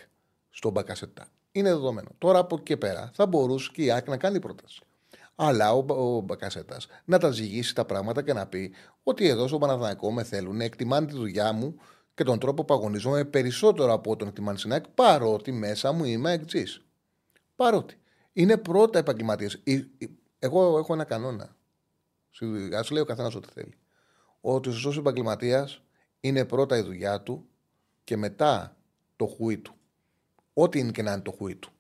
στον 0.50 0.72
Μπακασετά. 0.72 1.28
Είναι 1.52 1.68
δεδομένο. 1.68 2.08
Τώρα 2.18 2.38
από 2.38 2.54
εκεί 2.54 2.64
και 2.64 2.76
πέρα 2.76 3.10
θα 3.14 3.26
μπορούσε 3.26 3.70
και 3.72 3.82
η 3.82 3.90
ΑΕΚ 3.90 4.08
να 4.08 4.16
κάνει 4.16 4.40
πρόταση. 4.40 4.82
Αλλά 5.34 5.72
ο, 5.72 5.84
ο 5.88 6.20
Μπακασέτας 6.20 6.86
να 7.04 7.18
τα 7.18 7.30
ζυγίσει 7.30 7.74
τα 7.74 7.84
πράγματα 7.84 8.22
και 8.22 8.32
να 8.32 8.46
πει 8.46 8.74
ότι 9.02 9.28
εδώ 9.28 9.48
στο 9.48 9.58
Παναθηναϊκό 9.58 10.12
με 10.12 10.22
θέλουν, 10.22 10.60
εκτιμάνε 10.60 11.06
τη 11.06 11.12
δουλειά 11.12 11.52
μου 11.52 11.74
και 12.14 12.24
τον 12.24 12.38
τρόπο 12.38 12.64
που 12.64 12.74
αγωνίζομαι 12.74 13.24
περισσότερο 13.24 13.92
από 13.92 14.16
τον 14.16 14.28
εκτιμάνε 14.28 14.58
στην 14.58 14.72
ΑΕΚ, 14.72 14.88
παρότι 14.88 15.52
μέσα 15.52 15.92
μου 15.92 16.04
είμαι 16.04 16.32
εκτζή. 16.32 16.64
Παρότι. 17.56 18.00
Είναι 18.32 18.56
πρώτα 18.56 18.98
επαγγελματίες. 18.98 19.62
Εγώ 20.38 20.78
έχω 20.78 20.92
ένα 20.92 21.04
κανόνα. 21.04 21.56
Α 22.76 22.82
λέει 22.90 23.02
ο 23.02 23.04
καθένας 23.04 23.34
ό,τι 23.34 23.48
θέλει. 23.52 23.78
Ότι 24.40 24.68
ο 24.68 24.72
σωστός 24.72 24.96
επαγγελματίας 24.96 25.82
είναι 26.20 26.44
πρώτα 26.44 26.76
η 26.76 26.82
δουλειά 26.82 27.20
του 27.20 27.48
και 28.08 28.16
μετά 28.16 28.76
το 29.16 29.26
χουί 29.26 29.58
του. 29.58 29.74
Ό,τι 30.52 30.78
είναι 30.78 30.90
και 30.90 31.02
να 31.02 31.12
είναι 31.12 31.20
το 31.20 31.30
χουί 31.30 31.56
του. 31.56 31.70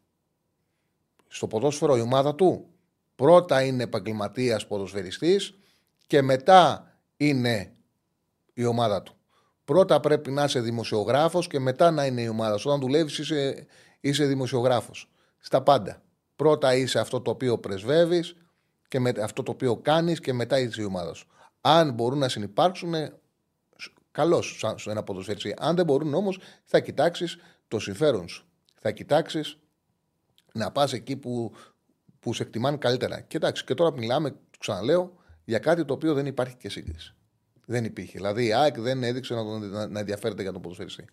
Στο 1.28 1.46
ποδόσφαιρο 1.46 1.96
η 1.96 2.00
ομάδα 2.00 2.34
του 2.34 2.68
πρώτα 3.14 3.62
είναι 3.62 3.82
επαγγελματίας 3.82 4.66
ποδοσφαιριστής 4.66 5.58
και 6.06 6.22
μετά 6.22 6.92
είναι 7.16 7.74
η 8.54 8.64
ομάδα 8.64 9.02
του. 9.02 9.16
Πρώτα 9.64 10.00
πρέπει 10.00 10.30
να 10.30 10.44
είσαι 10.44 10.60
δημοσιογράφος 10.60 11.46
και 11.46 11.58
μετά 11.58 11.90
να 11.90 12.06
είναι 12.06 12.22
η 12.22 12.28
ομάδα 12.28 12.56
σου. 12.56 12.68
Όταν 12.68 12.80
δουλεύεις 12.80 13.18
είσαι, 13.18 13.66
είσαι 14.00 14.24
δημοσιογράφος. 14.24 15.10
Στα 15.38 15.62
πάντα. 15.62 16.02
Πρώτα 16.36 16.74
είσαι 16.74 16.98
αυτό 16.98 17.20
το 17.20 17.30
οποίο 17.30 17.58
πρεσβεύεις 17.58 18.36
και 18.88 19.00
με, 19.00 19.12
αυτό 19.22 19.42
το 19.42 19.50
οποίο 19.50 19.76
κάνεις 19.76 20.20
και 20.20 20.32
μετά 20.32 20.58
είσαι 20.58 20.82
η 20.82 20.84
ομάδα 20.84 21.14
σου. 21.14 21.26
Αν 21.60 21.92
μπορούν 21.92 22.18
να 22.18 22.28
συνεπάρξουν, 22.28 22.94
καλώς 24.18 24.58
σαν 24.58 24.76
ένα 24.86 25.02
ποδοσφαιριστή. 25.02 25.54
Αν 25.58 25.76
δεν 25.76 25.84
μπορούν 25.84 26.14
όμως, 26.14 26.38
θα 26.64 26.80
κοιτάξεις 26.80 27.38
το 27.68 27.78
συμφέρον 27.78 28.28
σου. 28.28 28.46
Θα 28.80 28.90
κοιτάξεις 28.90 29.58
να 30.52 30.72
πας 30.72 30.92
εκεί 30.92 31.16
που, 31.16 31.52
που 32.20 32.32
σε 32.32 32.42
εκτιμάνε 32.42 32.76
καλύτερα. 32.76 33.20
Και 33.20 33.36
εντάξει, 33.36 33.64
και 33.64 33.74
τώρα 33.74 33.92
μιλάμε, 33.92 34.30
το 34.30 34.58
ξαναλέω, 34.58 35.12
για 35.44 35.58
κάτι 35.58 35.84
το 35.84 35.94
οποίο 35.94 36.14
δεν 36.14 36.26
υπάρχει 36.26 36.56
και 36.56 36.68
σύγκριση. 36.68 37.14
Δεν 37.66 37.84
υπήρχε. 37.84 38.12
Δηλαδή 38.18 38.46
η 38.46 38.52
ΑΕΚ 38.52 38.80
δεν 38.80 39.02
έδειξε 39.02 39.34
να, 39.34 39.42
τον- 39.44 39.68
να, 39.70 39.86
να 39.88 39.98
ενδιαφέρεται 39.98 40.42
για 40.42 40.52
τον 40.52 40.62
ποδοσφαιριστή. 40.62 41.04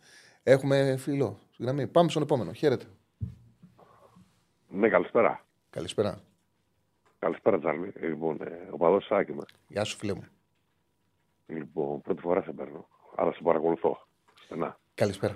Έχουμε 0.43 0.97
φίλο. 0.97 1.39
Συγγνώμη. 1.51 1.87
Πάμε 1.87 2.09
στον 2.09 2.21
επόμενο. 2.21 2.53
Χαίρετε. 2.53 2.85
Ναι, 4.67 4.89
καλησπέρα. 4.89 5.45
Καλησπέρα. 5.69 6.21
Καλησπέρα, 7.19 7.59
Τζάρλι. 7.59 7.93
Λοιπόν, 7.99 8.41
ε, 8.41 8.67
ο 8.71 8.77
παδός 8.77 9.05
Σάκη 9.05 9.31
είμαι. 9.31 9.43
Γεια 9.67 9.83
σου, 9.83 9.97
φίλε 9.97 10.13
μου. 10.13 10.23
Λοιπόν, 11.47 12.01
πρώτη 12.01 12.21
φορά 12.21 12.41
σε 12.41 12.51
παίρνω. 12.51 12.87
Άρα 13.15 13.31
σε 13.31 13.39
παρακολουθώ. 13.43 14.07
Στενά. 14.43 14.77
Καλησπέρα. 14.93 15.35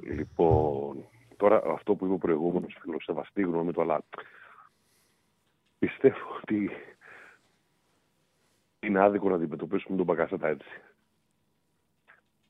Λοιπόν, 0.00 1.04
τώρα 1.36 1.62
αυτό 1.66 1.94
που 1.94 2.04
είπε 2.04 2.14
ο 2.14 2.18
προηγούμενος 2.18 2.76
φίλος, 2.80 3.04
σεβαστή 3.04 3.42
γνώμη 3.42 3.72
του, 3.72 3.80
αλλά 3.80 4.02
πιστεύω 5.78 6.26
ότι 6.42 6.70
είναι 8.80 9.00
άδικο 9.00 9.28
να 9.28 9.34
αντιμετωπίσουμε 9.34 9.96
τον 9.96 10.06
Μπακασέτα 10.06 10.48
έτσι. 10.48 10.68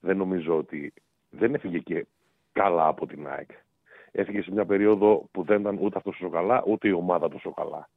Δεν 0.00 0.16
νομίζω 0.16 0.56
ότι 0.56 0.92
δεν 1.30 1.54
έφυγε 1.54 1.78
και 1.78 2.06
καλά 2.52 2.86
από 2.86 3.06
την 3.06 3.28
ΑΕΚ. 3.28 3.50
Έφυγε 4.10 4.42
σε 4.42 4.50
μια 4.50 4.66
περίοδο 4.66 5.28
που 5.30 5.42
δεν 5.42 5.60
ήταν 5.60 5.78
ούτε 5.80 5.98
αυτός 5.98 6.16
τόσο 6.16 6.30
καλά, 6.30 6.62
ούτε 6.66 6.88
η 6.88 6.92
ομάδα 6.92 7.28
τόσο 7.28 7.52
καλά. 7.52 7.88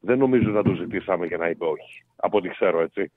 Δεν 0.00 0.18
νομίζω 0.18 0.50
να 0.50 0.62
το 0.62 0.74
ζητήσαμε 0.74 1.26
και 1.26 1.36
να 1.36 1.48
είπε 1.48 1.64
όχι. 1.64 2.04
Από 2.16 2.36
ό,τι 2.36 2.48
ξέρω, 2.48 2.80
έτσι. 2.80 3.12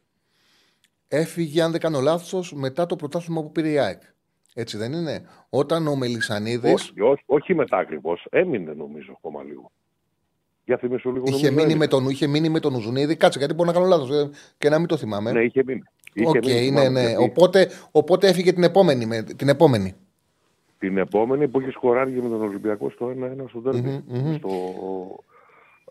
Έφυγε, 1.11 1.61
αν 1.61 1.71
δεν 1.71 1.79
κάνω 1.79 1.99
λάθος, 1.99 2.53
μετά 2.53 2.85
το 2.85 2.95
πρωτάθλημα 2.95 3.41
που 3.41 3.51
πήρε 3.51 3.69
η 3.69 3.77
ΑΕΚ. 3.79 4.01
Έτσι 4.53 4.77
δεν 4.77 4.93
είναι; 4.93 5.21
Όταν 5.49 5.87
ο 5.87 5.95
Μελισανίδη 5.95 6.73
Όχι, 6.73 7.01
όχι, 7.01 7.23
όχι 7.25 7.55
μετά 7.55 7.77
ακριβώς. 7.77 8.25
Έμεινε 8.29 8.73
νομίζω 8.73 9.11
ακόμα 9.17 9.43
λίγο. 9.43 9.71
Για 10.65 10.77
θυμίσου 10.77 11.11
λίγο. 11.11 11.23
είχε, 11.27 11.33
νομίζω, 11.35 11.51
μείνει 11.51 11.61
έμεινε. 11.63 11.77
με 11.79 11.87
τον, 11.87 12.09
είχε 12.09 12.27
μείνει 12.27 12.49
με 12.49 12.59
τον 12.59 12.73
Ουζουνίδη. 12.75 13.15
Κάτσε, 13.15 13.39
γιατί 13.39 13.53
μπορεί 13.53 13.67
να 13.67 13.73
κάνω 13.75 13.85
λάθος 13.87 14.29
και 14.57 14.69
να 14.69 14.77
μην 14.79 14.87
το 14.87 14.97
θυμάμαι. 14.97 15.31
Ναι, 15.31 15.41
είχε 15.43 15.63
μείνει. 15.65 15.83
Είχε 16.13 16.27
Οκ, 16.27 16.45
μείνει, 16.45 16.53
ναι, 16.53 16.59
θυμάμαι, 16.81 16.89
ναι. 16.89 17.07
γιατί 17.07 17.23
Οπότε, 17.23 17.69
οπότε 17.91 18.27
έφυγε 18.27 18.53
την 18.53 18.63
επόμενη. 18.63 19.05
Με, 19.05 19.23
την 19.23 19.49
επόμενη. 19.49 19.95
Την 20.79 20.97
επόμενη 20.97 21.47
που 21.47 21.61
είχε 21.61 21.71
σκοράρει 21.71 22.11
με 22.11 22.29
τον 22.29 22.41
Ολυμπιακό 22.41 22.89
στο 22.89 23.07
1-1 23.07 23.45
στο 23.49 23.59
ντέρμπι. 23.59 24.03
Μμμ, 24.07 24.19
μμμ. 24.19 24.35
Στο... 24.35 24.49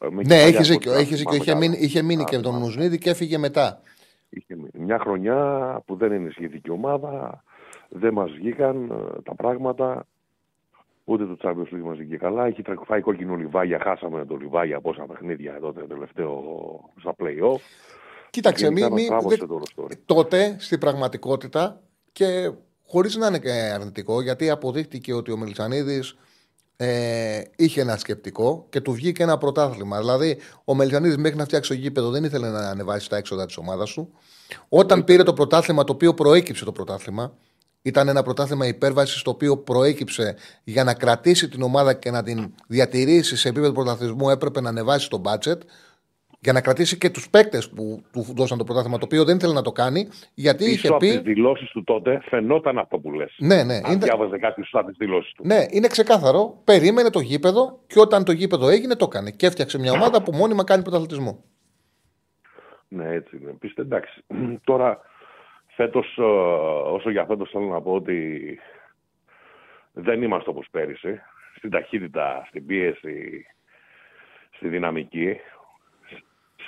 ε, 0.01 0.07
με 0.11 0.23
Ναι, 0.23 0.23
κεφαλιά 0.23 0.47
έχεις 0.47 0.59
από 0.59 0.69
δίκιο. 0.79 0.93
ό,τι 0.93 1.01
Έχεις 1.01 1.17
δίκιο. 1.19 1.33
θυμάμαι 1.33 1.37
Είχε 1.43 1.53
καλά. 1.53 1.59
μείνει, 1.59 1.77
είχε 1.85 2.03
μείνει 2.03 2.23
Α, 2.23 2.25
και 2.25 2.37
με 2.37 2.43
τον 2.43 2.53
θυμάμαι. 2.53 2.69
Ουζουνίδη 2.71 2.99
και 2.99 3.11
έφυγε 3.11 3.39
μετά. 3.39 3.81
Είχε 4.31 4.55
μείνει. 4.57 4.71
Μια 4.73 4.99
χρονιά 4.99 5.81
που 5.87 5.97
δεν 5.97 6.13
ενισχύθηκε 6.13 6.71
η 6.71 6.75
ομάδα, 6.75 7.43
δεν 7.89 8.13
μας 8.13 8.31
βγήκαν 8.31 8.91
ε, 8.91 9.23
τα 9.23 9.35
πράγματα. 9.35 10.07
Ούτε 11.05 11.27
το 11.27 11.37
Champions 11.43 11.75
League 11.75 11.83
μας 11.85 11.97
βγήκε 11.97 12.17
καλά. 12.17 12.47
Έχει 12.47 12.63
τρα- 12.63 12.81
φάει 12.85 13.01
κόκκινο 13.01 13.35
Λιβάγια. 13.35 13.79
Χάσαμε 13.83 14.25
το 14.25 14.37
Λιβάγια 14.37 14.81
πόσα 14.81 15.03
παιχνίδια 15.07 15.59
τότε 15.61 15.87
τελευταίο 15.87 16.43
στα 17.01 17.15
play-off. 17.19 17.61
Κοίταξε, 18.31 18.65
Γενικά 18.67 18.87
μη, 18.87 18.91
μας 18.93 19.01
μη, 19.03 19.07
τράβωσε 19.09 19.37
δεν- 19.37 19.49
το 19.49 19.55
όλο 19.55 19.65
story. 19.77 19.93
τότε 20.07 20.57
στην 20.59 20.79
πραγματικότητα 20.79 21.81
και 22.13 22.53
χωρίς 22.87 23.17
να 23.17 23.27
είναι 23.27 23.39
και 23.39 23.51
αρνητικό, 23.51 24.21
γιατί 24.23 24.51
αποδείχτηκε 24.51 25.13
ότι 25.13 25.33
ο 25.33 25.37
Μελισανίδης 25.37 26.17
ε, 26.81 27.43
είχε 27.57 27.81
ένα 27.81 27.97
σκεπτικό 27.97 28.67
και 28.71 28.81
του 28.81 28.93
βγήκε 28.93 29.23
ένα 29.23 29.39
πρωτάθλημα. 29.39 29.99
Δηλαδή, 29.99 30.39
ο 30.65 30.75
Μελισανίδης 30.75 31.17
μέχρι 31.17 31.37
να 31.37 31.45
φτιάξει 31.45 31.71
το 31.71 31.77
γήπεδο 31.77 32.11
δεν 32.11 32.25
ήθελε 32.25 32.49
να 32.49 32.59
ανεβάσει 32.59 33.09
τα 33.09 33.17
έξοδα 33.17 33.47
της 33.47 33.57
ομάδας 33.57 33.93
του. 33.93 34.11
Όταν 34.69 35.05
πήρε 35.05 35.23
το 35.23 35.33
πρωτάθλημα, 35.33 35.85
το 35.85 35.93
οποίο 35.93 36.15
προέκυψε 36.15 36.65
το 36.65 36.73
πρωτάθλημα, 36.73 37.33
ήταν 37.83 38.09
ένα 38.09 38.23
πρωτάθλημα 38.23 38.67
υπέρβασης 38.67 39.23
το 39.23 39.31
οποίο 39.31 39.57
προέκυψε 39.57 40.37
για 40.65 40.85
να 40.85 40.95
κρατήσει 40.95 41.49
την 41.49 41.63
ομάδα 41.63 41.95
και 41.95 42.11
να 42.11 42.23
την 42.23 42.55
διατηρήσει 42.67 43.37
σε 43.37 43.49
επίπεδο 43.49 43.73
πρωταθλητισμού. 43.73 44.31
Έπρεπε 44.31 44.61
να 44.61 44.69
ανεβάσει 44.69 45.11
το 45.11 45.23
budget 45.25 45.59
για 46.41 46.53
να 46.53 46.61
κρατήσει 46.61 46.99
και 46.99 47.11
τους 47.11 47.31
παίκτες 47.31 47.71
που 47.71 48.03
του 48.13 48.27
δώσαν 48.37 48.59
το 48.59 48.65
πρωτάθλημα, 48.65 48.99
το 48.99 49.05
οποίο 49.05 49.25
δεν 49.25 49.37
ήθελε 49.37 49.53
να 49.53 49.63
το 49.63 49.73
κάνει, 49.73 50.09
γιατί 50.35 50.65
Πίσω 50.65 50.71
είχε 50.77 50.89
από 50.89 50.99
τις 50.99 51.21
πει. 51.21 51.33
δηλώσεις 51.33 51.71
του 51.71 51.85
τότε 51.85 52.21
φαινόταν 52.29 52.79
αυτό 52.79 52.99
που 52.99 53.13
λες. 53.13 53.35
Ναι, 53.39 53.63
ναι, 53.63 53.75
Αν 53.75 53.93
είναι, 53.93 54.05
διάβαζε 54.05 54.39
κάποιος 54.39 54.71
από 54.73 54.87
τις 54.89 54.97
δηλώσεις 54.97 55.33
του. 55.33 55.43
ναι, 55.47 55.65
είναι 55.71 55.87
ξεκάθαρο. 55.87 56.61
Περίμενε 56.65 57.11
το 57.11 57.21
γήπεδο 57.21 57.79
και 57.87 58.01
όταν 58.01 58.25
το 58.25 58.33
γήπεδο 58.33 58.69
έγινε, 58.69 58.95
το 58.97 59.05
έκανε. 59.09 59.31
Και 59.31 59.47
έφτιαξε 59.47 59.79
μια 59.79 59.93
ομάδα 59.93 60.23
που 60.23 60.33
μόνιμα 60.35 60.65
κάνει 60.65 60.83
πρωταθλητισμό. 60.83 61.45
Ναι, 62.89 63.09
έτσι 63.09 63.39
είναι. 63.43 63.53
Πίστε, 63.59 63.83
εντάξει. 63.83 64.25
Τώρα, 64.65 65.01
φέτος, 65.67 66.17
ε, 66.19 66.23
όσο 66.93 67.11
για 67.11 67.25
φέτος 67.25 67.51
θέλω 67.51 67.65
να 67.67 67.81
πω 67.81 67.93
ότι 67.93 68.59
δεν 69.93 70.23
είμαστε 70.23 70.51
όπως 70.51 70.67
πέρυσι. 70.71 71.21
Στην 71.57 71.71
ταχύτητα, 71.71 72.45
στην 72.49 72.67
πίεση, 72.67 73.47
στη 74.57 74.69
δυναμική. 74.69 75.37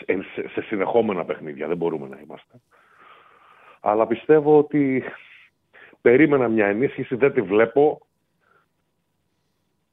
Σε, 0.04 0.22
σε- 0.34 0.48
σε 0.48 0.60
συνεχόμενα 0.60 1.24
παιχνίδια 1.24 1.68
δεν 1.68 1.76
μπορούμε 1.76 2.08
να 2.08 2.20
είμαστε. 2.20 2.60
Αλλά 3.80 4.06
πιστεύω 4.06 4.58
ότι 4.58 5.04
περίμενα 6.00 6.48
μια 6.48 6.66
ενίσχυση, 6.66 7.14
δεν 7.16 7.32
τη 7.32 7.42
βλέπω. 7.42 8.00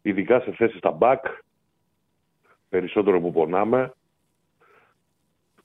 Ειδικά 0.01 0.39
σε 0.39 0.51
θέση 0.51 0.77
στα 0.77 0.97
back. 0.99 1.19
Περισσότερο 2.69 3.21
που 3.21 3.31
πονάμε. 3.31 3.93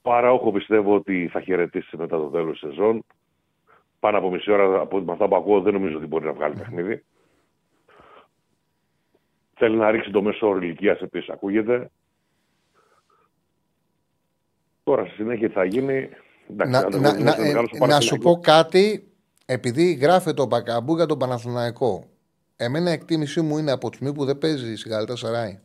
Παραόχο 0.02 0.52
πιστεύω 0.52 0.94
ότι 0.94 1.28
θα 1.32 1.40
χαιρετήσει 1.40 1.96
μετά 1.96 2.16
το 2.16 2.26
τέλος 2.28 2.60
της 2.60 2.68
σεζόν. 2.68 3.04
Πάνω 4.00 4.18
από 4.18 4.30
μισή 4.30 4.50
ώρα 4.50 4.80
από 4.80 5.00
με 5.00 5.12
αυτά 5.12 5.28
που 5.28 5.36
ακούω 5.36 5.60
δεν 5.60 5.72
νομίζω 5.72 5.96
ότι 5.96 6.06
μπορεί 6.06 6.24
να 6.24 6.32
βγάλει 6.32 6.54
παιχνίδι. 6.56 7.04
Θέλει 9.54 9.76
να 9.76 9.90
ρίξει 9.90 10.10
το 10.10 10.22
μέσο 10.22 10.48
όρο 10.48 10.58
ηλικίας 10.58 11.00
επίσης, 11.00 11.28
ακούγεται. 11.28 11.90
Τώρα 14.82 15.04
στη 15.04 15.14
συνέχεια 15.14 15.48
τι 15.48 15.54
θα 15.54 15.64
γίνει. 15.64 16.08
Εντάξει, 16.50 16.72
Να, 16.72 16.78
αν 16.78 17.00
να, 17.00 17.08
εγώ 17.08 17.18
να, 17.24 17.30
είμαι 17.34 17.46
μεγάλος 17.46 17.70
ε, 17.72 17.76
στο 17.76 17.86
να 17.86 18.00
σου 18.00 18.08
Παναθηναϊκό. 18.18 18.34
πω 18.34 18.40
κάτι, 18.40 19.08
επειδή 19.46 19.92
γράφεται 19.92 20.42
ο 20.42 20.44
Μπακαμπού 20.44 20.94
για 20.96 21.06
τον 21.06 21.18
Παναθηναϊκό. 21.18 22.04
Εμένα 22.56 22.90
η 22.90 22.92
εκτίμησή 22.92 23.40
μου 23.40 23.58
είναι 23.58 23.70
από 23.72 23.88
τη 23.90 23.96
στιγμή 23.96 24.14
που 24.14 24.24
δεν 24.24 24.38
παίζει 24.38 24.76
στη 24.76 24.88
Γαλατά 24.88 25.16
Σαράι 25.16 25.58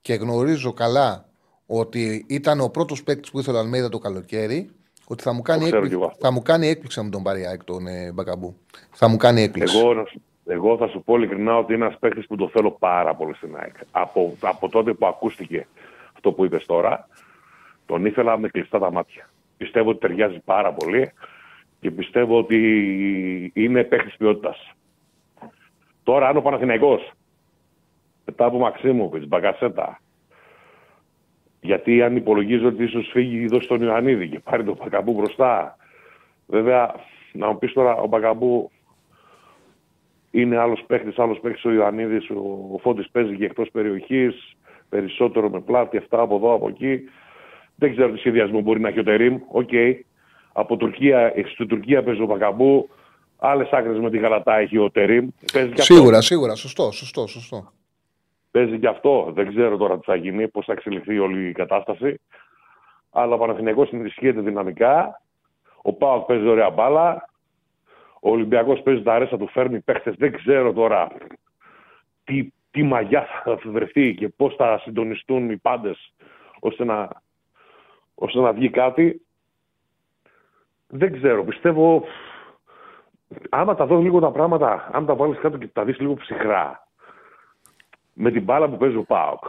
και 0.00 0.14
γνωρίζω 0.14 0.72
καλά 0.72 1.28
ότι 1.66 2.24
ήταν 2.28 2.60
ο 2.60 2.68
πρώτος 2.68 3.02
παίκτης 3.02 3.30
που 3.30 3.38
ήθελε 3.38 3.56
ο 3.56 3.60
Αλμέιδα 3.60 3.88
το 3.88 3.98
καλοκαίρι, 3.98 4.70
ότι 5.06 5.22
θα 5.22 5.32
μου 5.32 5.42
κάνει, 5.42 5.60
ξέρω 5.60 5.76
έκπληξη, 5.76 5.96
κι 5.98 6.02
εγώ 6.02 6.10
αυτό. 6.12 6.26
θα 6.26 6.32
μου 6.32 6.42
κάνει 6.42 6.66
έκπληξη 6.66 6.98
να 6.98 7.04
μου 7.04 7.10
τον 7.10 7.22
πάρει 7.22 7.46
ΑΕΚ 7.46 7.64
τον 7.64 7.86
ε, 7.86 8.12
Μπακαμπού. 8.12 8.56
Θα 8.90 9.08
μου 9.08 9.16
κάνει 9.16 9.42
έκπληξη. 9.42 9.78
Εγώ, 9.78 9.94
να 9.94 10.04
σου- 10.04 10.22
εγώ 10.46 10.76
θα 10.76 10.88
σου 10.88 11.02
πω 11.04 11.16
ειλικρινά 11.16 11.56
ότι 11.58 11.74
είναι 11.74 11.84
ένας 11.84 11.98
παίκτης 11.98 12.26
που 12.26 12.36
το 12.36 12.48
θέλω 12.48 12.70
πάρα 12.70 13.14
πολύ 13.14 13.34
στην 13.34 13.56
ΑΕΚ. 13.56 13.74
Από, 13.90 14.36
από 14.40 14.68
τότε 14.68 14.92
που 14.92 15.06
ακούστηκε 15.06 15.66
αυτό 16.14 16.32
που 16.32 16.44
είπες 16.44 16.66
τώρα, 16.66 17.08
τον 17.86 18.04
ήθελα 18.04 18.38
με 18.38 18.48
κλειστά 18.48 18.78
τα 18.78 18.92
μάτια. 18.92 19.30
Πιστεύω 19.56 19.90
ότι 19.90 19.98
ταιριάζει 19.98 20.40
πάρα 20.44 20.72
πολύ 20.72 21.12
και 21.80 21.90
πιστεύω 21.90 22.38
ότι 22.38 23.52
είναι 23.54 23.84
παίκτης 23.84 24.16
ποιότητας. 24.16 24.72
Τώρα, 26.02 26.28
αν 26.28 26.36
ο 26.36 26.40
Παναθηναϊκός 26.40 27.10
μετά 28.24 28.44
από 28.44 28.58
Μαξίμοβιτ, 28.58 29.26
Μπαγκασέτα, 29.26 30.00
γιατί 31.60 32.02
αν 32.02 32.16
υπολογίζω 32.16 32.68
ότι 32.68 32.84
ίσως 32.84 33.08
φύγει 33.12 33.46
δώσει 33.46 33.68
τον 33.68 33.82
Ιωαννίδη 33.82 34.28
και 34.28 34.38
πάρει 34.38 34.64
τον 34.64 34.76
Μπακαμπού 34.80 35.12
μπροστά. 35.12 35.76
Βέβαια, 36.46 36.94
να 37.32 37.46
μου 37.46 37.58
πεις 37.58 37.72
τώρα 37.72 37.96
ο 37.96 38.06
Μπακαμπού 38.06 38.70
είναι 40.30 40.56
άλλος 40.56 40.84
παίχτης, 40.86 41.12
άλλος 41.16 41.40
παίχτης 41.40 41.68
ο 41.68 41.72
Ιωαννίδης. 41.72 42.30
Ο, 42.30 42.68
ο 42.72 42.78
Φώτης 42.78 43.10
παίζει 43.10 43.36
και 43.36 43.44
εκτός 43.44 43.70
περιοχής, 43.70 44.56
περισσότερο 44.88 45.50
με 45.50 45.60
πλάτη, 45.60 45.96
αυτά 45.96 46.20
από 46.20 46.36
εδώ, 46.36 46.54
από 46.54 46.68
εκεί. 46.68 47.00
Δεν 47.74 47.92
ξέρω 47.92 48.12
τι 48.12 48.18
σχεδιασμό 48.18 48.60
μπορεί 48.60 48.80
να 48.80 48.88
έχει 48.88 48.98
ο 48.98 49.02
Τερίμ. 49.02 49.40
Οκ. 49.48 49.70
Από 50.52 50.76
Τουρκία, 50.76 51.32
στην 51.52 51.68
Τουρκία 51.68 52.02
παίζει 52.02 52.22
ο 52.22 52.26
Μπακαμπού. 52.26 52.88
Άλλες 53.38 53.70
άκρες 53.70 53.98
με 53.98 54.10
τη 54.10 54.18
Γαλατά 54.18 54.56
έχει 54.56 54.78
ο 54.78 54.90
Τερίμ. 54.90 55.28
Παίζει 55.52 55.72
και 55.72 55.80
αυτό. 55.80 55.94
Σίγουρα, 55.94 56.20
σίγουρα. 56.20 56.54
Σωστό, 56.54 56.90
σωστό, 56.90 57.26
σωστό. 57.26 57.72
Παίζει 58.50 58.78
και 58.78 58.88
αυτό. 58.88 59.30
Δεν 59.34 59.48
ξέρω 59.48 59.76
τώρα 59.76 59.98
τι 59.98 60.04
θα 60.04 60.14
γίνει, 60.14 60.48
πώς 60.48 60.64
θα 60.64 60.72
εξελιχθεί 60.72 61.18
όλη 61.18 61.48
η 61.48 61.52
κατάσταση. 61.52 62.20
Αλλά 63.10 63.34
ο 63.34 63.38
Παναθηναϊκός 63.38 63.92
ενισχύεται 63.92 64.40
δυναμικά. 64.40 65.22
Ο 65.82 65.92
Πάοκ 65.92 66.26
παίζει 66.26 66.48
ωραία 66.48 66.70
μπάλα. 66.70 67.28
Ο 68.20 68.30
Ολυμπιακός 68.30 68.80
παίζει 68.82 69.02
τα 69.02 69.18
ρέστα 69.18 69.36
του, 69.36 69.48
φέρνει 69.48 69.80
παίχτες. 69.80 70.14
Δεν 70.18 70.32
ξέρω 70.32 70.72
τώρα 70.72 71.08
τι, 72.24 72.52
τι 72.70 72.82
μαγιά 72.82 73.26
θα 73.44 73.58
βρεθεί 73.64 74.14
και 74.14 74.28
πώς 74.28 74.54
θα 74.54 74.78
συντονιστούν 74.78 75.50
οι 75.50 75.56
πάντες 75.56 76.12
ώστε 76.60 76.84
να, 76.84 77.21
ώστε 78.14 78.40
να 78.40 78.52
βγει 78.52 78.70
κάτι. 78.70 79.26
Δεν 80.86 81.12
ξέρω. 81.12 81.44
Πιστεύω. 81.44 82.04
Άμα 83.50 83.74
τα 83.74 83.86
δω 83.86 83.98
λίγο 83.98 84.20
τα 84.20 84.30
πράγματα, 84.30 84.90
αν 84.92 85.06
τα 85.06 85.14
βάλεις 85.14 85.38
κάτω 85.38 85.58
και 85.58 85.66
τα 85.66 85.84
δεις 85.84 85.98
λίγο 85.98 86.14
ψυχρά, 86.14 86.88
με 88.12 88.30
την 88.30 88.42
μπάλα 88.42 88.68
που 88.68 88.76
παίζει 88.76 88.96
ο 88.96 89.04
Πάοκ. 89.04 89.44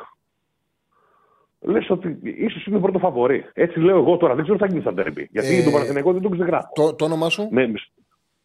Λες 1.60 1.90
ότι 1.90 2.20
ίσως 2.24 2.66
είναι 2.66 2.80
πρώτος 2.80 3.02
φαβορή. 3.02 3.46
Έτσι 3.54 3.80
λέω 3.80 3.98
εγώ 3.98 4.18
τώρα. 4.18 4.36
Δεν 4.36 4.44
ξέρω 4.44 4.58
τι 4.58 4.64
θα 4.64 4.70
γίνει 4.70 4.82
στα 4.82 4.94
τέρμπι. 4.94 5.28
Γιατί 5.32 5.56
Ε, 5.56 5.64
το 5.64 5.72
Παναθηναϊκό 5.72 6.14
δεν 6.14 6.22
τον 6.22 6.32
ξεγράφω. 6.32 6.70
Το, 6.74 6.96
το 6.96 7.06
όνομά 7.06 7.30
σου, 7.30 7.48
Με, 7.52 7.74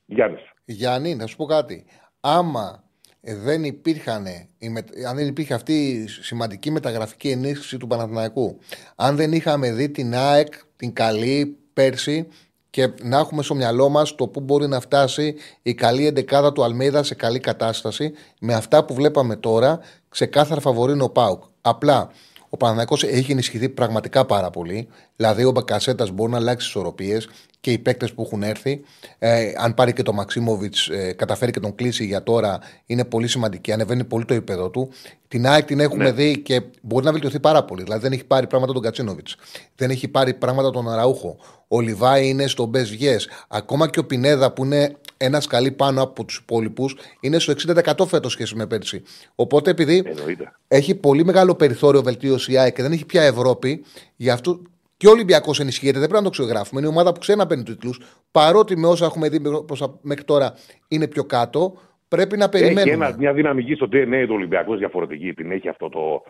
Γιάννης. 0.06 0.52
Γιάννη, 0.64 1.14
να 1.14 1.26
σου 1.26 1.36
πω 1.36 1.44
κάτι. 1.44 1.86
Άμα 2.20 2.82
ε, 2.82 2.87
δεν 3.20 3.64
υπήρχαν, 3.64 4.26
η 4.58 4.68
με- 4.68 4.84
αν 5.08 5.16
δεν 5.16 5.26
υπήρχε 5.26 5.54
αυτή 5.54 5.88
η 5.88 6.06
σημαντική 6.08 6.70
μεταγραφική 6.70 7.28
ενίσχυση 7.30 7.76
του 7.76 7.86
Παναθηναϊκού, 7.86 8.58
αν 8.96 9.16
δεν 9.16 9.32
είχαμε 9.32 9.72
δει 9.72 9.90
την 9.90 10.14
ΑΕΚ, 10.14 10.52
την 10.76 10.92
καλή 10.92 11.56
πέρσι 11.72 12.26
και 12.70 12.90
να 13.02 13.18
έχουμε 13.18 13.42
στο 13.42 13.54
μυαλό 13.54 13.88
μας 13.88 14.14
το 14.14 14.28
πού 14.28 14.40
μπορεί 14.40 14.68
να 14.68 14.80
φτάσει 14.80 15.34
η 15.62 15.74
καλή 15.74 16.06
εντεκάδα 16.06 16.52
του 16.52 16.64
Αλμίδα 16.64 17.02
σε 17.02 17.14
καλή 17.14 17.38
κατάσταση, 17.38 18.12
με 18.40 18.54
αυτά 18.54 18.84
που 18.84 18.94
βλέπαμε 18.94 19.36
τώρα, 19.36 19.80
ξεκάθαρα 20.08 20.60
φαβορεί 20.60 20.92
είναι 20.92 21.02
ο 21.02 21.10
Πάουκ. 21.10 21.42
Απλά 21.60 22.10
ο 22.48 22.56
Παναθηναϊκός 22.56 23.02
έχει 23.02 23.32
ενισχυθεί 23.32 23.68
πραγματικά 23.68 24.24
πάρα 24.26 24.50
πολύ. 24.50 24.88
Δηλαδή, 25.16 25.44
ο 25.44 25.50
Μπακασέτας 25.50 26.10
μπορεί 26.10 26.30
να 26.30 26.36
αλλάξει 26.36 26.66
ισορροπίες 26.66 27.28
και 27.60 27.72
οι 27.72 27.78
παίκτες 27.78 28.12
που 28.12 28.22
έχουν 28.22 28.42
έρθει. 28.42 28.80
Ε, 29.18 29.52
αν 29.56 29.74
πάρει 29.74 29.92
και 29.92 30.02
τον 30.02 30.14
Μαξίμοβιτς, 30.14 30.88
ε, 30.88 31.12
καταφέρει 31.12 31.52
και 31.52 31.60
τον 31.60 31.74
κλείσει 31.74 32.04
για 32.04 32.22
τώρα, 32.22 32.58
είναι 32.86 33.04
πολύ 33.04 33.28
σημαντική. 33.28 33.72
Ανεβαίνει 33.72 34.04
πολύ 34.04 34.24
το 34.24 34.34
επίπεδο 34.34 34.70
του. 34.70 34.90
Την 35.28 35.46
ΑΕΚ 35.46 35.64
την 35.64 35.80
έχουμε 35.80 36.04
Ναι. 36.04 36.12
δει 36.12 36.38
και 36.38 36.62
μπορεί 36.82 37.04
να 37.04 37.12
βελτιωθεί 37.12 37.40
πάρα 37.40 37.64
πολύ. 37.64 37.82
Δηλαδή, 37.82 38.02
δεν 38.02 38.12
έχει 38.12 38.24
πάρει 38.24 38.46
πράγματα 38.46 38.72
τον 38.72 38.82
Κατσίνοβιτς. 38.82 39.36
Δεν 39.76 39.90
έχει 39.90 40.08
πάρει 40.08 40.34
πράγματα 40.34 40.70
τον 40.70 40.88
Αραούχο. 40.90 41.36
Ο 41.68 41.80
Λιβάη 41.80 42.28
είναι 42.28 42.46
στο 42.46 42.70
best 42.74 43.02
yes. 43.02 43.20
Ακόμα 43.48 43.88
και 43.88 43.98
ο 43.98 44.04
Πινέδα 44.04 44.52
που 44.52 44.64
είναι 44.64 44.96
ένα 45.20 45.40
σκαλί 45.40 45.70
πάνω 45.72 46.02
από 46.02 46.24
τους 46.24 46.36
υπόλοιπους 46.36 46.96
είναι 47.20 47.38
στο 47.38 47.52
60% 47.52 48.06
φέτος 48.06 48.32
σχέση 48.32 48.56
με 48.56 48.66
πέρσι. 48.66 49.02
Οπότε 49.34 49.70
επειδή 49.70 50.02
Εννοείται. 50.06 50.52
έχει 50.68 50.94
πολύ 50.94 51.24
μεγάλο 51.24 51.54
περιθώριο 51.54 52.02
βελτίωση 52.02 52.52
η 52.52 52.58
ΑΕΚ 52.58 52.74
και 52.74 52.82
δεν 52.82 52.92
έχει 52.92 53.06
πια 53.06 53.22
Ευρώπη. 53.22 53.84
Γι' 54.16 54.30
αυτό 54.30 54.62
και 54.96 55.06
ο 55.06 55.10
Ολυμπιακός 55.10 55.60
ενισχύεται. 55.60 55.98
Δεν 55.98 56.08
πρέπει 56.08 56.24
να 56.24 56.30
το 56.30 56.42
ξεγράφουμε. 56.42 56.80
Είναι 56.80 56.88
η 56.88 56.92
ομάδα 56.92 57.12
που 57.12 57.18
ξέρει 57.20 57.38
να 57.38 57.46
παίρνει 57.46 57.62
τίτλους. 57.62 58.00
Παρότι 58.30 58.76
με 58.76 58.86
όσα 58.86 59.04
έχουμε 59.04 59.28
δει 59.28 59.40
προς 59.66 59.78
τα- 59.78 59.98
μέχρι 60.02 60.24
τώρα 60.24 60.54
είναι 60.88 61.06
πιο 61.08 61.24
κάτω, 61.24 61.78
πρέπει 62.08 62.36
να 62.36 62.48
Έχει 62.52 62.62
περιμένουμε. 62.64 63.06
ένα, 63.06 63.16
μια 63.18 63.32
δυναμική 63.32 63.74
στο 63.74 63.88
DNA 63.92 64.24
του 64.26 64.34
Ολυμπιακού 64.34 64.76
διαφορετική. 64.76 65.32
Την 65.34 65.50
έχει 65.50 65.68
αυτό 65.68 65.88
το. 65.88 66.22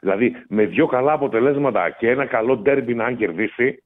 Δηλαδή, 0.00 0.32
με 0.48 0.64
δύο 0.64 0.86
καλά 0.86 1.12
αποτελέσματα 1.12 1.90
και 1.90 2.08
ένα 2.10 2.26
καλό 2.26 2.56
ντέρμπι 2.56 2.94
να 2.94 3.04
αν 3.04 3.16
κερδίσει, 3.16 3.82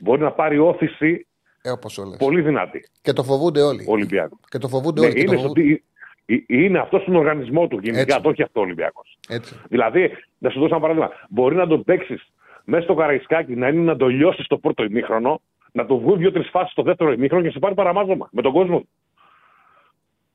μπορεί 0.00 0.20
να 0.20 0.32
πάρει 0.32 0.58
όθηση 0.58 1.26
Ε, 1.62 1.70
όπως 1.70 1.94
το 1.94 2.04
λες. 2.04 2.16
πολύ 2.16 2.40
δυνατή 2.40 2.88
Και 3.02 3.12
το 3.12 3.22
φοβούνται 3.22 3.62
όλοι. 3.62 3.82
ο 3.88 3.92
Ολυμπιακός. 3.92 4.38
Και 4.48 4.58
το 4.58 4.68
φοβούνται 4.68 5.00
Ναι, 5.00 5.06
όλοι. 5.06 5.14
και 5.14 5.24
το 5.24 5.32
είναι, 5.32 5.40
στο, 5.40 5.48
φοβούνται- 5.48 5.82
τι- 6.26 6.34
ε- 6.48 6.64
είναι 6.64 6.78
αυτός 6.78 7.02
στον 7.02 7.14
οργανισμό 7.16 7.66
του 7.68 7.78
γενικά, 7.82 8.00
Έτσι. 8.00 8.20
το 8.20 8.28
έχει 8.30 8.42
αυτό 8.42 8.60
ο 8.60 8.62
Ολυμπιακός. 8.62 9.18
Έτσι. 9.28 9.54
Δηλαδή, 9.68 10.10
να 10.38 10.50
σου 10.50 10.58
δώσω 10.60 10.74
ένα 10.74 10.80
παράδειγμα. 10.80 11.10
Μπορεί 11.28 11.54
να 11.56 11.66
τον 11.66 11.84
παίξεις 11.84 12.32
μέσα 12.64 12.82
στο 12.82 12.94
καραϊσκάκι, 12.94 13.54
να 13.56 13.68
είναι 13.68 13.82
να 13.82 13.96
το 13.96 14.06
λιώσεις 14.06 14.46
το 14.46 14.58
πρώτο 14.58 14.84
ημίχρονο, 14.84 15.40
να 15.72 15.86
το 15.86 15.98
βγουν 15.98 16.18
δύο-τρεις 16.18 16.48
φάσεις 16.50 16.72
στο 16.72 16.82
δεύτερο 16.82 17.12
ημίχρονο 17.12 17.42
και 17.44 17.50
σε 17.50 17.58
πάρει 17.58 17.74
παραμάζωμα 17.74 18.28
με 18.32 18.42
τον 18.42 18.52
κόσμο. 18.52 18.84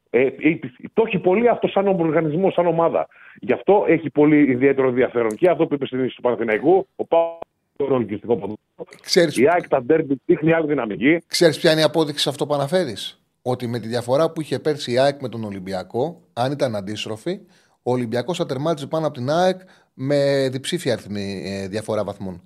Ε, 0.09 0.21
ε, 0.21 0.59
το 0.93 1.03
έχει 1.07 1.19
πολύ 1.19 1.49
αυτό 1.49 1.67
σαν 1.67 1.87
οργανισμό, 1.87 2.51
σαν 2.51 2.65
ομάδα. 2.67 3.07
Γι' 3.39 3.53
αυτό 3.53 3.83
έχει 3.87 4.09
πολύ 4.09 4.37
ιδιαίτερο 4.51 4.87
ενδιαφέρον. 4.87 5.29
Και 5.35 5.49
αυτό 5.49 5.67
που 5.67 5.73
είπε 5.73 5.85
στην 5.85 5.99
είδηση 5.99 6.15
του 6.15 6.21
Παναθηναϊκού, 6.21 6.87
ο 6.95 7.05
Πάο 7.05 7.37
το 7.77 7.95
ελκυστικό 7.95 8.33
ποδόσφαιρο. 8.33 8.99
Ξέρεις, 9.01 9.37
Η 9.37 9.47
ΑΕΚ 9.49 9.67
τα 9.67 9.83
ντέρμπι 9.83 10.21
δείχνει 10.25 10.53
άλλη 10.53 10.67
δυναμική. 10.67 11.21
ξέρεις 11.27 11.59
ποια 11.59 11.71
είναι 11.71 11.79
η 11.81 11.83
απόδειξη 11.83 12.21
σε 12.23 12.29
αυτό 12.29 12.45
που 12.45 12.53
αναφέρεις; 12.53 13.21
Ότι 13.41 13.67
με 13.67 13.79
τη 13.79 13.87
διαφορά 13.87 14.31
που 14.31 14.41
είχε 14.41 14.59
πέρσι 14.59 14.91
η 14.91 14.97
ΑΕΚ 14.99 15.21
με 15.21 15.29
τον 15.29 15.43
Ολυμπιακό, 15.43 16.21
αν 16.33 16.51
ήταν 16.51 16.75
αντίστροφη, 16.75 17.39
ο 17.83 17.91
Ολυμπιακός 17.91 18.37
θα 18.37 18.45
τερμάτιζε 18.45 18.87
πάνω 18.87 19.05
από 19.07 19.15
την 19.15 19.29
ΑΕΚ 19.29 19.59
με 19.93 20.49
διψήφια 20.51 20.93
αριθμή 20.93 21.43
ε, 21.45 21.67
διαφορά 21.67 22.03
βαθμών. 22.03 22.41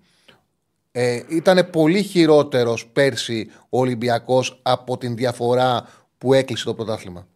Ε, 0.91 1.19
ήταν 1.29 1.69
πολύ 1.71 2.01
χειρότερος 2.03 2.87
πέρσι 2.87 3.49
ο 3.69 3.79
Ολυμπιακός 3.79 4.59
από 4.63 4.97
την 4.97 5.15
διαφορά 5.15 5.87
που 6.17 6.33
έκλεισε 6.33 6.65
το 6.65 6.73
πρωτάθλημα. 6.73 7.27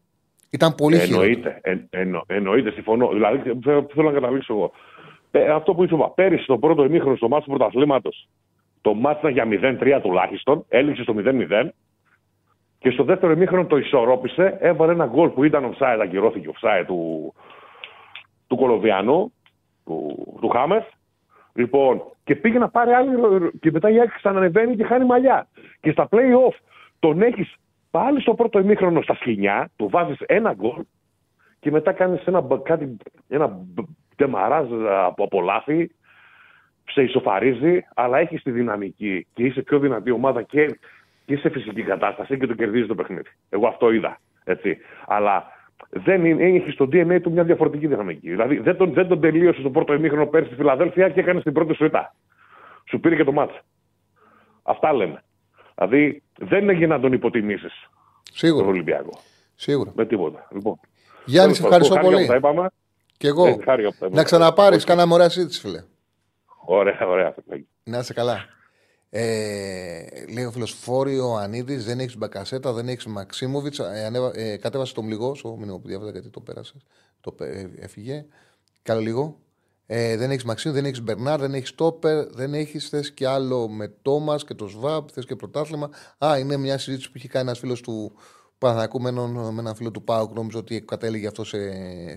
Ήταν 0.49 0.75
πολύ 0.75 0.99
χειρότερο. 0.99 1.21
Εννοείται, 1.21 1.59
εν, 1.61 1.87
εννο, 1.89 2.23
εννοείται, 2.27 2.71
συμφωνώ. 2.71 3.07
Δηλαδή, 3.07 3.37
θέλω 3.63 3.87
θέλω 3.93 4.09
να 4.09 4.19
καταλήξω 4.19 4.53
εγώ. 4.53 4.71
Ε, 5.35 5.49
αυτό 5.51 5.73
που 5.73 5.83
είπα, 5.83 6.09
πέρυσι 6.09 6.45
το 6.45 6.57
πρώτο 6.57 6.83
ημίχρονο 6.83 7.15
στο 7.15 7.27
μάτι 7.27 7.43
του 7.43 7.49
πρωταθλήματος, 7.49 8.27
το 8.81 8.93
μάτι 8.93 9.19
ήταν 9.31 9.49
για 9.49 9.77
0-3 9.79 9.99
τουλάχιστον, 10.01 10.65
έληξε 10.69 11.03
στο 11.03 11.13
0-0 11.17 11.67
και 12.79 12.89
στο 12.89 13.03
δεύτερο 13.03 13.31
ημίχρονο 13.31 13.65
το 13.65 13.77
ισορρόπησε, 13.77 14.57
έβαλε 14.59 14.91
ένα 14.91 15.05
γκολ 15.05 15.29
που 15.29 15.43
ήταν 15.43 15.73
offside, 15.73 15.99
ακυρώθηκε 16.01 16.49
offside 16.53 16.83
του, 16.87 17.33
του 18.47 18.55
Κολοβιανού, 18.55 19.33
του, 19.85 20.27
του 20.41 20.49
Χάμεθ. 20.49 20.85
Λοιπόν, 21.53 22.01
και 22.23 22.35
πήγε 22.35 22.57
να 22.59 22.69
πάρει 22.69 22.91
άλλη. 22.91 23.11
Και 23.59 23.71
μετά 23.71 23.89
η 23.89 23.99
Άκη 23.99 24.11
ξανανεβαίνει 24.15 24.75
και 24.75 24.83
χάνει 24.83 25.05
μαλλιά. 25.05 25.47
Και 25.81 25.91
στα 25.91 26.07
play-off 26.11 26.55
τον 26.99 27.21
έχεις 27.21 27.55
πάλι 27.91 28.21
στο 28.21 28.33
πρώτο 28.33 28.59
ημίχρονο 28.59 29.01
στα 29.01 29.15
σκηνιά, 29.15 29.69
του 29.75 29.89
βάζεις 29.89 30.19
ένα 30.25 30.53
γκολ 30.53 30.83
και 31.59 31.71
μετά 31.71 31.91
κάνεις 31.91 32.25
ένα, 32.25 32.41
μπ- 32.41 32.63
κάτι, 32.63 32.97
ένα 33.27 33.59
μπ- 34.17 34.23
ντεμαράζ 34.23 34.67
από, 35.05 35.23
από 35.23 35.41
λάθη, 35.41 35.91
σε 36.91 37.01
ισοφαρίζει, 37.01 37.85
αλλά 37.95 38.17
έχει 38.17 38.39
τη 38.41 38.51
δυναμική 38.51 39.27
και 39.33 39.43
είσαι 39.43 39.61
πιο 39.61 39.79
δυνατή 39.79 40.11
ομάδα 40.11 40.41
και, 40.41 40.79
και 41.25 41.37
σε 41.37 41.49
φυσική 41.49 41.81
κατάσταση 41.83 42.37
και 42.37 42.47
το 42.47 42.53
κερδίζεις 42.53 42.87
το 42.87 42.95
παιχνίδι. 42.95 43.29
Εγώ 43.49 43.67
αυτό 43.67 43.91
είδα. 43.91 44.19
Έτσι. 44.43 44.77
Αλλά 45.07 45.45
δεν 45.89 46.25
είναι, 46.25 46.43
έχει 46.43 46.71
στο 46.71 46.85
DNA 46.91 47.19
του 47.21 47.31
μια 47.31 47.43
διαφορετική 47.43 47.87
δυναμική. 47.87 48.29
Δηλαδή 48.29 48.57
δεν 48.59 48.77
τον, 48.77 48.93
δεν 48.93 49.07
τον 49.07 49.19
τελείωσε 49.21 49.59
στο 49.59 49.69
πρώτο 49.69 49.93
ημίχρονο 49.93 50.25
πέρσι 50.25 50.47
στη 50.47 50.55
Φιλαδέλφια 50.55 51.09
και 51.09 51.19
έκανε 51.19 51.41
την 51.41 51.53
πρώτη 51.53 51.73
σου 51.73 51.85
ήττα. 51.85 52.15
Σου 52.89 52.99
πήρε 52.99 53.15
και 53.15 53.23
το 53.23 53.31
μάτς. 53.31 53.59
Αυτά 54.63 54.93
λένε. 54.93 55.23
Δηλαδή 55.75 56.23
δεν 56.37 56.69
έγινε 56.69 56.87
να 56.95 56.99
τον 56.99 57.13
υποτιμήσεις 57.13 57.89
τον 57.89 58.33
Σίγουρα. 58.33 58.67
Ολυμπιακό. 58.67 59.19
Σίγουρα. 59.55 59.91
Με 59.95 60.05
τίποτα. 60.05 60.47
Λοιπόν, 60.51 60.79
Γιάννη, 61.25 61.53
σε 61.55 61.63
ευχαριστώ 61.63 61.93
χάρηκα 61.93 62.11
πολύ. 62.13 62.25
που 62.25 62.31
τα 62.31 62.37
είπαμε. 62.37 62.67
Και 63.17 63.27
εγώ. 63.27 63.45
Ε, 63.47 63.57
χάρηκα 63.63 63.89
που 63.89 63.95
τα 63.99 64.05
είπαμε. 64.05 64.15
Να 64.15 64.23
ξαναπάρεις, 64.23 64.77
Όχι. 64.77 64.85
κάναμε 64.85 65.13
ωραία 65.13 65.29
συζήτηση, 65.29 65.59
φίλε. 65.59 65.83
Ωραία, 66.65 67.07
ωραία. 67.07 67.35
Να 67.83 67.99
είσαι 67.99 68.13
καλά. 68.13 68.45
Ε, 69.09 70.05
λέει 70.33 70.45
ο 70.45 70.51
φίλο 70.51 70.65
Φόριο 70.65 71.33
Ανίδης, 71.33 71.85
δεν 71.85 71.99
έχεις 71.99 72.17
Μπακασέτα, 72.17 72.73
δεν 72.73 72.87
έχεις 72.87 73.05
Μαξίμοβιτ. 73.05 73.79
Ε, 73.79 74.05
ανέβα- 74.05 74.37
ε, 74.37 74.57
κατέβασε 74.57 74.93
το 74.93 75.01
μλιγό, 75.01 75.35
στο 75.35 75.55
μήνυμα 75.59 75.79
που 75.79 75.87
διάβαζα 75.87 76.11
γιατί 76.11 76.29
το 76.29 76.39
πέρασες. 76.39 76.81
Το 77.21 77.31
πέ- 77.31 77.55
ε, 77.55 77.69
έφυγε. 77.79 78.25
Καλό 78.81 78.99
λίγο. 78.99 79.37
Ε, 79.85 80.17
δεν 80.17 80.31
έχεις 80.31 80.43
Μαξίμ, 80.43 80.71
δεν 80.71 80.85
έχεις 80.85 81.01
Μπερνάρ, 81.01 81.39
δεν 81.39 81.53
έχεις 81.53 81.69
Στόπερ, 81.69 82.25
δεν 82.29 82.53
έχεις 82.53 82.89
θες 82.89 83.11
και 83.11 83.27
άλλο 83.27 83.67
με 83.69 83.87
Τόμας 84.01 84.43
και 84.45 84.53
το 84.53 84.67
Σβάμπ, 84.67 85.07
θες 85.11 85.25
και 85.25 85.35
πρωτάθλημα. 85.35 85.89
Α, 86.25 86.37
είναι 86.39 86.57
μια 86.57 86.77
συζήτηση 86.77 87.11
που 87.11 87.17
είχε 87.17 87.27
κάνει 87.27 87.45
ένας 87.47 87.59
φίλος 87.59 87.81
του 87.81 88.13
Παναθηναϊκού 88.57 89.01
με 89.01 89.09
έναν, 89.09 89.29
με 89.31 89.59
έναν 89.59 89.75
φίλο 89.75 89.91
του 89.91 90.03
Πάουκ. 90.03 90.33
Νόμιζα 90.33 90.57
ότι 90.57 90.81
κατέληγε 90.81 91.27
αυτό 91.27 91.43
σε, 91.43 91.59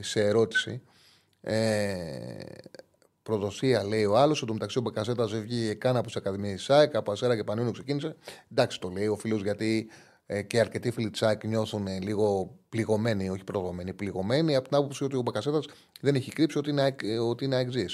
σε 0.03 0.21
ερώτηση. 0.21 0.83
Ε, 1.41 2.45
προδοσία, 3.23 3.85
λέει 3.85 4.05
ο 4.05 4.17
άλλος. 4.17 4.41
Εν 4.41 4.47
τω 4.47 4.53
μεταξύ 4.53 4.79
ο 4.79 4.81
Μπακασέτα 4.81 5.27
βγήκε 5.27 5.75
καν 5.75 5.97
από 5.97 6.07
τις 6.07 6.17
Ακαδημίες 6.17 6.63
ΣΑΕΚ, 6.63 6.97
από 6.97 7.13
Ασέρα 7.13 7.37
και 7.37 7.45
Πανιόνιο 7.45 7.73
ξεκίνησε. 7.73 8.17
Εντάξει, 8.51 8.81
το 8.81 8.89
λέει 8.89 9.07
ο 9.07 9.17
φίλος 9.17 9.43
γιατί 9.43 9.91
ε, 10.27 10.43
και 10.43 10.61
αρκετοί 10.61 10.91
φίλοι 10.91 11.11
της 11.11 11.19
ΣΑΕΚ 11.19 11.45
νιώθουν 11.45 11.87
ε, 11.87 11.99
λίγο 12.01 12.57
πληγωμένοι, 12.69 13.29
όχι 13.29 13.45
προδομένοι, 13.45 13.93
πληγωμένοι 13.95 14.57
από 14.57 14.69
την 14.69 14.77
άποψη 14.77 15.05
ότι 15.05 15.17
ο 15.17 15.21
Μπακασέτα 15.23 15.61
δεν 16.01 16.15
έχει 16.15 16.33
κρύψει 16.33 16.59
ότι 16.59 16.71
είναι, 16.71 16.83
ΑΕΚ- 16.83 17.03
ε, 17.03 17.19
ότι 17.19 17.45
είναι 17.45 17.57
αεξή. 17.57 17.87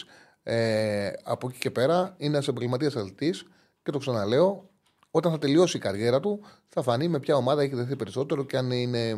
Ε, 0.42 1.10
από 1.22 1.48
εκεί 1.48 1.58
και 1.58 1.70
πέρα 1.70 2.14
είναι 2.16 2.34
ένας 2.34 2.48
επαγγελματίας 2.48 2.96
αθλητής 2.96 3.46
και 3.82 3.90
το 3.90 3.98
ξαναλέω, 3.98 4.70
όταν 5.14 5.32
θα 5.32 5.38
τελειώσει 5.38 5.76
η 5.76 5.80
καριέρα 5.80 6.20
του, 6.20 6.40
θα 6.68 6.82
φανεί 6.82 7.08
με 7.08 7.20
ποια 7.20 7.36
ομάδα 7.36 7.62
έχει 7.62 7.74
δεθεί 7.74 7.96
περισσότερο 7.96 8.44
και 8.44 8.56
αν 8.56 8.70
είναι 8.70 9.16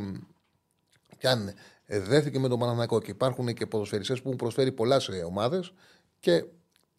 και 1.19 1.29
αν 1.29 1.55
ε, 1.87 2.01
δέθηκε 2.01 2.39
με 2.39 2.49
τον 2.49 2.59
Παναναναϊκό 2.59 3.01
και 3.01 3.11
υπάρχουν 3.11 3.55
και 3.55 3.67
ποδοσφαιριστές 3.67 4.17
που 4.19 4.27
έχουν 4.27 4.39
προσφέρει 4.39 4.73
πολλά 4.73 5.01
σε 5.01 5.13
ομάδες 5.13 5.73
και 6.21 6.45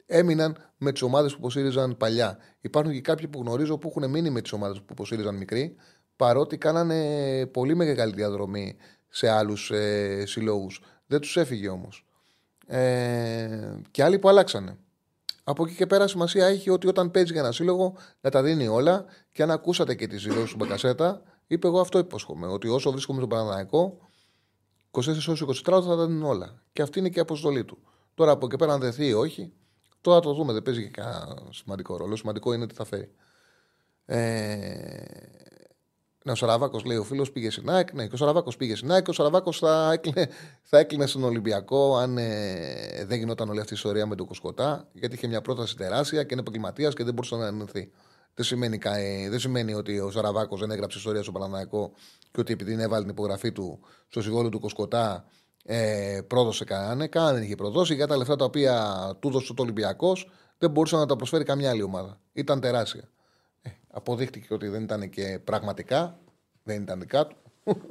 έμειναν 0.05 0.57
με 0.77 0.91
τις 0.91 1.01
ομάδες 1.01 1.31
που 1.31 1.37
υποστήριζαν 1.39 1.97
παλιά. 1.97 2.37
Υπάρχουν 2.61 2.93
και 2.93 3.01
κάποιοι 3.01 3.27
που 3.27 3.39
γνωρίζω 3.39 3.77
που 3.77 3.87
έχουν 3.87 4.09
μείνει 4.09 4.29
με 4.29 4.41
τις 4.41 4.51
ομάδες 4.51 4.77
που 4.77 4.85
υποστήριζαν 4.89 5.35
μικροί, 5.35 5.75
παρότι 6.15 6.57
κάνανε 6.57 7.45
πολύ 7.45 7.75
μεγάλη 7.75 8.13
διαδρομή 8.13 8.77
σε 9.09 9.29
άλλους 9.29 9.71
ε, 9.71 10.23
συλλόγους. 10.25 10.81
Δεν 11.07 11.19
τους 11.19 11.37
έφυγε 11.37 11.69
όμως. 11.69 12.05
Ε, 12.67 13.75
και 13.91 14.03
άλλοι 14.03 14.19
που 14.19 14.29
αλλάξανε. 14.29 14.77
Από 15.47 15.63
εκεί 15.63 15.75
και 15.75 15.85
πέρα 15.85 16.07
σημασία 16.07 16.45
έχει 16.45 16.69
ότι 16.69 16.87
όταν 16.87 17.11
παίζει 17.11 17.31
για 17.31 17.41
ένα 17.41 17.51
σύλλογο 17.51 17.95
να 18.21 18.29
τα 18.29 18.43
δίνει 18.43 18.67
όλα 18.67 19.05
και 19.31 19.43
αν 19.43 19.51
ακούσατε 19.51 19.95
και 19.95 20.07
τη 20.07 20.17
δηλώση 20.17 20.51
του 20.51 20.55
Μπακασέτα, 20.57 21.21
είπε 21.47 21.67
εγώ 21.67 21.79
αυτό 21.79 21.99
υπόσχομαι. 21.99 22.47
Ότι 22.47 22.67
όσο 22.67 22.91
βρίσκομαι 22.91 23.17
στον 23.17 23.29
Παναναναϊκό, 23.29 23.97
24 24.91 25.01
ώρες 25.27 25.41
24 25.41 25.73
ώρες 25.73 25.85
θα 25.85 25.95
τα 25.95 26.05
δίνουν 26.05 26.23
όλα. 26.23 26.61
Και 26.73 26.81
αυτή 26.81 26.99
είναι 26.99 27.09
και 27.09 27.17
η 27.19 27.21
αποστολή 27.21 27.65
του. 27.65 27.77
Τώρα 28.13 28.31
από 28.31 28.45
εκεί 28.45 28.55
πέρα, 28.55 28.73
αν 28.73 28.79
δεθεί 28.79 29.07
ή 29.07 29.13
όχι, 29.13 29.53
τώρα 30.01 30.19
το 30.19 30.33
δούμε. 30.33 30.53
Δεν 30.53 30.61
παίζει 30.61 30.83
και 30.83 30.89
κανένα 30.89 31.37
σημαντικό 31.49 31.97
ρόλο. 31.97 32.15
Σημαντικό 32.15 32.53
είναι 32.53 32.67
τι 32.67 32.73
θα 32.73 32.85
φέρει. 32.85 33.11
Ε, 34.05 35.03
ναι, 36.25 36.31
ο 36.31 36.35
Σαραβάκος 36.35 36.83
λέει: 36.83 36.97
Ο 36.97 37.03
φίλος 37.03 37.31
πήγε 37.31 37.49
στην 37.49 37.69
ΑΕΚ. 37.69 37.93
Ναι, 37.93 38.07
και 38.07 38.13
ο 38.13 38.17
Σαραβάκος 38.17 38.57
πήγε 38.57 38.75
στην 38.75 38.91
ΑΕΚ. 38.91 39.03
Και 39.03 39.09
ο 39.09 39.13
Σαραβάκος 39.13 39.59
θα 39.59 39.91
έκλεινε, 39.91 40.29
θα 40.61 40.77
έκλεινε 40.77 41.05
στον 41.05 41.23
Ολυμπιακό 41.23 41.97
αν 41.97 42.17
ε, 42.17 43.05
δεν 43.05 43.17
γινόταν 43.17 43.49
όλη 43.49 43.59
αυτή 43.59 43.73
η 43.73 43.75
ιστορία 43.75 44.05
με 44.05 44.15
τον 44.15 44.27
Κοσκοτά. 44.27 44.87
Γιατί 44.93 45.15
είχε 45.15 45.27
μια 45.27 45.41
πρόταση 45.41 45.75
τεράστια 45.75 46.21
και 46.23 46.27
είναι 46.31 46.41
επαγγελματίας 46.41 46.93
και 46.93 47.03
δεν 47.03 47.13
μπορούσε 47.13 47.35
να 47.35 47.47
ενωθεί. 47.47 47.91
Δεν 48.33 48.45
σημαίνει, 48.45 48.77
κα- 48.77 48.97
ε, 48.97 49.29
δεν 49.29 49.39
σημαίνει 49.39 49.73
ότι 49.73 49.99
ο 49.99 50.11
Σαραβάκος 50.11 50.59
δεν 50.59 50.71
έγραψε 50.71 50.97
ιστορία 50.97 51.23
στο 51.23 51.31
Παναναναϊκό 51.31 51.91
και 52.31 52.39
ότι 52.39 52.53
επειδή 52.53 52.81
έβαλε 52.81 53.01
την 53.01 53.11
υπογραφή 53.11 53.51
του 53.51 53.79
στο 54.07 54.21
συμβόλαιο 54.21 54.49
του 54.49 54.59
Κοσκοτά 54.59 55.25
ε, 55.65 56.19
πρόδωσε 56.27 56.63
κανέναν. 56.63 57.09
Κανέναν 57.09 57.35
δεν 57.35 57.43
είχε 57.43 57.55
προδώσει 57.55 57.95
για 57.95 58.07
τα 58.07 58.17
λεφτά 58.17 58.35
τα 58.35 58.45
οποία 58.45 58.93
του 59.19 59.27
έδωσε 59.27 59.53
το 59.53 59.61
Ολυμπιακός 59.61 60.29
δεν 60.57 60.71
μπορούσε 60.71 60.95
να 60.95 61.05
τα 61.05 61.15
προσφέρει 61.15 61.43
καμιά 61.43 61.69
άλλη 61.69 61.81
ομάδα. 61.81 62.19
Ήταν 62.33 62.59
τεράστια. 62.59 63.09
Ε, 63.95 63.97
αποδείχτηκε 63.97 64.53
ότι 64.53 64.67
δεν 64.67 64.83
ήταν 64.83 65.09
και 65.09 65.39
πραγματικά, 65.43 66.19
δεν 66.63 66.81
ήταν 66.81 66.99
δικά 66.99 67.27
του 67.27 67.37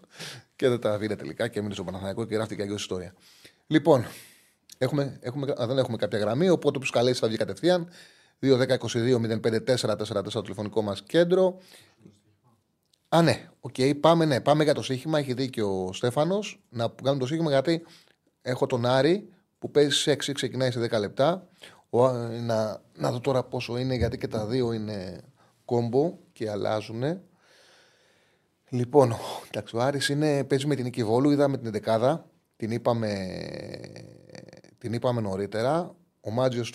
και 0.56 0.68
δεν 0.68 0.80
τα 0.80 0.98
πήρε 0.98 1.16
τελικά 1.16 1.48
και 1.48 1.58
έμεινε 1.58 1.74
στον 1.74 1.84
Παναθηναϊκό 1.84 2.26
και 2.26 2.34
γράφτηκε 2.34 2.62
αλλιώς 2.62 2.73
η 2.73 2.74
ιστορία. 2.74 3.14
Λοιπόν, 3.66 4.04
έχουμε, 4.78 5.18
έχουμε, 5.20 5.52
α, 5.60 5.66
δεν 5.66 5.78
έχουμε 5.78 5.96
κάποια 5.96 6.18
γραμμή, 6.18 6.48
οπότε 6.48 6.78
όποιος 6.78 6.90
καλέσει 6.92 7.20
θα 7.20 7.28
βγει 7.28 7.36
κατευθείαν. 7.36 7.88
2-10-22-05-4-4 8.40 10.22
το 10.32 10.42
τηλεφωνικό 10.42 10.82
μας 10.82 11.02
κέντρο. 11.02 11.58
Α, 13.08 13.22
ναι, 13.22 13.48
οκ, 13.60 13.74
πάμε, 14.00 14.24
ναι, 14.24 14.40
πάμε 14.40 14.64
για 14.64 14.74
το 14.74 14.82
στοίχημα. 14.82 15.18
Έχει 15.18 15.32
δίκιο 15.32 15.86
ο 15.86 15.92
Στέφανος 15.92 16.62
να 16.68 16.92
κάνουμε 17.02 17.20
το 17.20 17.26
στοίχημα 17.26 17.50
γιατί 17.50 17.86
έχω 18.42 18.66
τον 18.66 18.86
Άρη 18.86 19.28
που 19.58 19.70
παίζει 19.70 19.90
σε 19.90 20.12
6, 20.12 20.32
ξεκινάει 20.32 20.70
σε 20.70 20.80
10 20.80 20.98
λεπτά. 20.98 21.48
Ο, 21.90 22.04
Α- 22.04 22.28
να, 22.28 22.82
να 22.96 23.10
δω 23.10 23.20
τώρα 23.20 23.44
πόσο 23.44 23.78
είναι, 23.78 23.94
γιατί 23.94 24.18
και 24.18 24.28
τα 24.28 24.46
δύο 24.46 24.72
είναι 24.72 25.24
κόμπο 25.64 26.18
και 26.32 26.50
αλλάζουν. 26.50 27.02
Λοιπόν, 28.68 29.14
εντάξει, 29.48 29.76
ο 29.76 29.80
Άρης 29.80 30.08
είναι, 30.08 30.44
παίζει 30.44 30.66
με 30.66 30.74
την 30.74 30.84
Νίκη 30.84 31.04
Βόλου, 31.04 31.30
είδαμε 31.30 31.58
την 31.58 31.70
δεκάδα, 31.70 32.30
την 32.56 32.70
είπαμε, 32.70 33.28
την 34.78 34.92
είπαμε 34.92 35.20
νωρίτερα. 35.20 35.94
Ο 36.20 36.30
Μάτζιος 36.30 36.74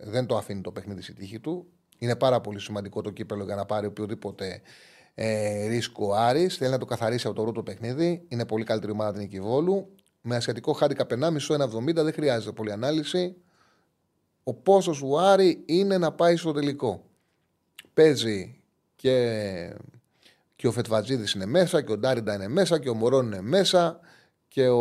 δεν 0.00 0.26
το 0.26 0.36
αφήνει 0.36 0.60
το 0.60 0.72
παιχνίδι 0.72 1.02
στη 1.02 1.12
τύχη 1.12 1.40
του. 1.40 1.66
Είναι 1.98 2.16
πάρα 2.16 2.40
πολύ 2.40 2.60
σημαντικό 2.60 3.00
το 3.00 3.10
κύπελο 3.10 3.44
για 3.44 3.54
να 3.54 3.64
πάρει 3.64 3.86
οποιοδήποτε 3.86 4.60
ε, 5.14 5.66
ρίσκο 5.66 6.06
ο 6.06 6.14
Άρης. 6.14 6.56
Θέλει 6.56 6.70
να 6.70 6.78
το 6.78 6.84
καθαρίσει 6.84 7.26
από 7.26 7.36
το 7.36 7.42
πρώτο 7.42 7.62
παιχνίδι. 7.62 8.24
Είναι 8.28 8.46
πολύ 8.46 8.64
καλύτερη 8.64 8.92
ομάδα 8.92 9.12
την 9.12 9.20
Νίκη 9.20 9.40
Βόλου. 9.40 9.88
Με 10.20 10.36
ασιατικό 10.36 10.72
χάντικα 10.72 11.06
1,5 11.10 11.38
1,70 11.38 11.94
δεν 11.94 12.12
χρειάζεται 12.12 12.52
πολλή 12.52 12.72
ανάλυση. 12.72 13.36
Ο 14.44 14.54
πόσος 14.54 14.98
του 14.98 15.18
Άρη 15.18 15.62
είναι 15.66 15.98
να 15.98 16.12
πάει 16.12 16.36
στο 16.36 16.52
τελικό. 16.52 17.04
Παίζει 17.96 18.60
και, 18.96 19.76
και 20.56 20.66
ο 20.66 20.72
Φετβατζίδης 20.72 21.32
είναι 21.32 21.46
μέσα 21.46 21.82
και 21.82 21.92
ο 21.92 21.98
Ντάριντα 21.98 22.34
είναι 22.34 22.48
μέσα 22.48 22.78
και 22.78 22.88
ο 22.88 22.94
Μωρόν 22.94 23.26
είναι 23.26 23.40
μέσα 23.40 24.00
και 24.48 24.68
ο... 24.68 24.80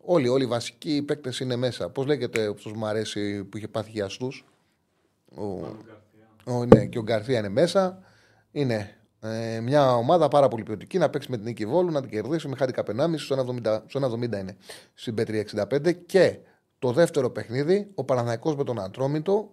όλοι, 0.00 0.28
όλοι 0.28 0.44
οι 0.44 0.46
βασικοί 0.46 1.02
παίκτες 1.02 1.40
είναι 1.40 1.56
μέσα. 1.56 1.90
Πώς 1.90 2.06
λέγεται, 2.06 2.48
όπως 2.48 2.72
μου 2.72 2.86
αρέσει 2.86 3.44
που 3.44 3.56
είχε 3.56 3.68
πάθει 3.68 3.90
γιαστούς. 3.90 4.44
Ο... 5.34 5.44
ο, 6.44 6.64
ναι, 6.64 6.86
και 6.86 6.98
ο 6.98 7.02
Γκαρθία 7.02 7.38
είναι 7.38 7.48
μέσα. 7.48 8.02
Είναι 8.50 8.96
ε, 9.20 9.60
μια 9.60 9.94
ομάδα 9.94 10.28
πάρα 10.28 10.48
πολύ 10.48 10.62
ποιοτική 10.62 10.98
να 10.98 11.10
παίξει 11.10 11.30
με 11.30 11.36
την 11.36 11.46
Νίκη 11.46 11.66
Βόλου, 11.66 11.90
να 11.90 12.00
την 12.00 12.10
κερδίσει 12.10 12.48
με 12.48 12.56
χάρη 12.56 12.72
1,5 12.76 13.14
στο 13.16 13.56
1,70 13.64 13.80
στο 13.86 14.12
1,70 14.12 14.20
είναι 14.20 14.56
στην 14.94 15.14
Πέτρια 15.14 15.42
και 16.06 16.38
το 16.78 16.92
δεύτερο 16.92 17.30
παιχνίδι, 17.30 17.90
ο 17.94 18.04
Παναναϊκός 18.04 18.56
με 18.56 18.64
τον 18.64 18.80
Ατρόμητο, 18.80 19.52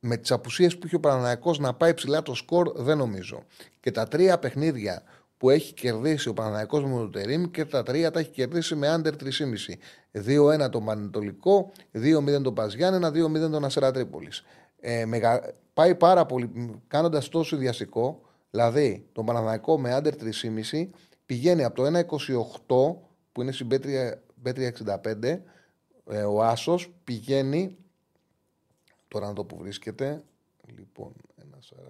με 0.00 0.16
τις 0.16 0.30
απουσίες 0.30 0.78
που 0.78 0.86
είχε 0.86 0.96
ο 0.96 1.00
Παναναϊκός 1.00 1.58
να 1.58 1.74
πάει 1.74 1.94
ψηλά 1.94 2.22
το 2.22 2.34
σκορ, 2.34 2.72
δεν 2.76 2.98
νομίζω. 2.98 3.42
Και 3.80 3.90
τα 3.90 4.08
τρία 4.08 4.38
παιχνίδια 4.38 5.02
που 5.36 5.50
έχει 5.50 5.72
κερδίσει 5.72 6.28
ο 6.28 6.32
Παναναϊκός 6.32 6.84
με 6.84 6.90
τον 6.90 7.12
Τερήμ 7.12 7.44
και 7.50 7.64
τα 7.64 7.82
τρία 7.82 8.10
τα 8.10 8.18
έχει 8.18 8.30
κερδίσει 8.30 8.74
με 8.74 8.88
άντερ 8.88 9.14
3,5. 9.14 10.64
2-1 10.66 10.70
τον 10.70 10.84
Πανετολικό, 10.84 11.72
2-0 11.92 12.42
τον 12.42 12.54
Παζιάννενα, 12.54 13.08
2-0 13.10 13.50
τον 13.50 13.64
Ασέρα 13.64 13.90
Τρίπολης. 13.90 14.44
Ε, 14.80 15.04
μεγα... 15.04 15.54
Πάει 15.74 15.94
πάρα 15.94 16.26
πολύ, 16.26 16.50
κάνοντας 16.88 17.28
τόσο 17.28 17.56
ιδιαστικό, 17.56 18.20
δηλαδή 18.50 19.06
τον 19.12 19.24
Παναναϊκό 19.24 19.78
με 19.78 19.94
άντερ 19.94 20.14
3,5 20.14 20.88
πηγαίνει 21.26 21.64
από 21.64 21.74
το 21.74 21.98
1,28 22.66 22.96
που 23.32 23.42
είναι 23.42 23.52
στην 23.52 23.68
Πέτρια 24.42 24.72
65 25.04 25.38
ε, 26.10 26.22
ο 26.22 26.42
Άσος 26.42 26.94
πηγαίνει 27.04 27.76
τώρα 29.08 29.26
να 29.26 29.32
το 29.32 29.44
που 29.44 29.56
βρίσκεται 29.56 30.24
λοιπόν 30.76 31.12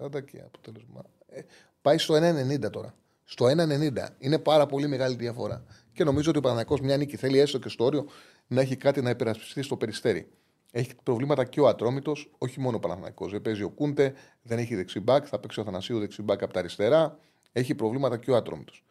1,40 0.05 0.25
και 0.25 0.41
αποτέλεσμα 0.45 1.01
ε, 1.27 1.41
πάει 1.81 1.97
στο 1.97 2.15
1,90 2.15 2.71
τώρα 2.71 2.93
στο 3.23 3.45
1,90 3.45 4.07
είναι 4.19 4.39
πάρα 4.39 4.65
πολύ 4.65 4.87
μεγάλη 4.87 5.15
διαφορά 5.15 5.63
και 5.93 6.03
νομίζω 6.03 6.29
ότι 6.29 6.39
ο 6.39 6.41
Παναγιακός 6.41 6.81
μια 6.81 6.97
νίκη 6.97 7.17
θέλει 7.17 7.39
έστω 7.39 7.59
και 7.59 7.69
στο 7.69 7.85
όριο 7.85 8.05
να 8.47 8.61
έχει 8.61 8.75
κάτι 8.75 9.01
να 9.01 9.09
υπερασπιστεί 9.09 9.61
στο 9.61 9.77
περιστέρι 9.77 10.31
έχει 10.71 10.95
προβλήματα 11.03 11.45
και 11.45 11.61
ο 11.61 11.67
Ατρόμητος, 11.67 12.31
όχι 12.37 12.59
μόνο 12.59 12.77
ο 12.77 12.79
Παναθηναϊκός. 12.79 13.31
Δεν 13.31 13.41
παίζει 13.41 13.63
ο 13.63 13.69
Κούντε, 13.69 14.13
δεν 14.41 14.57
έχει 14.57 14.75
δεξιμπάκ, 14.75 15.25
θα 15.29 15.39
παίξει 15.39 15.59
ο 15.59 15.63
Θανασίου 15.63 15.99
δεξιμπάκ 15.99 16.43
από 16.43 16.53
τα 16.53 16.59
αριστερά. 16.59 17.17
Έχει 17.51 17.75
προβλήματα 17.75 18.17
και 18.17 18.31
ο 18.31 18.35
Ατρόμητος. 18.35 18.83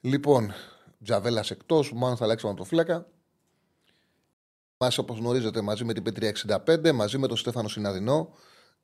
Λοιπόν, 0.00 0.52
Τζαβέλας 1.04 1.50
εκτός, 1.50 1.92
μάλλον 1.92 2.16
θα 2.16 2.24
αλλάξει 2.24 2.54
το 2.56 2.64
φύλακα. 2.64 3.06
Μα, 4.82 4.88
όπως 5.00 5.18
γνωρίζετε, 5.18 5.62
μαζί 5.62 5.84
με 5.84 5.92
την 5.92 6.02
Πετρία 6.02 6.32
65, 6.66 6.92
μαζί 6.92 7.18
με 7.18 7.26
τον 7.26 7.36
Στέφανο 7.36 7.68
Συναδεινό, 7.68 8.34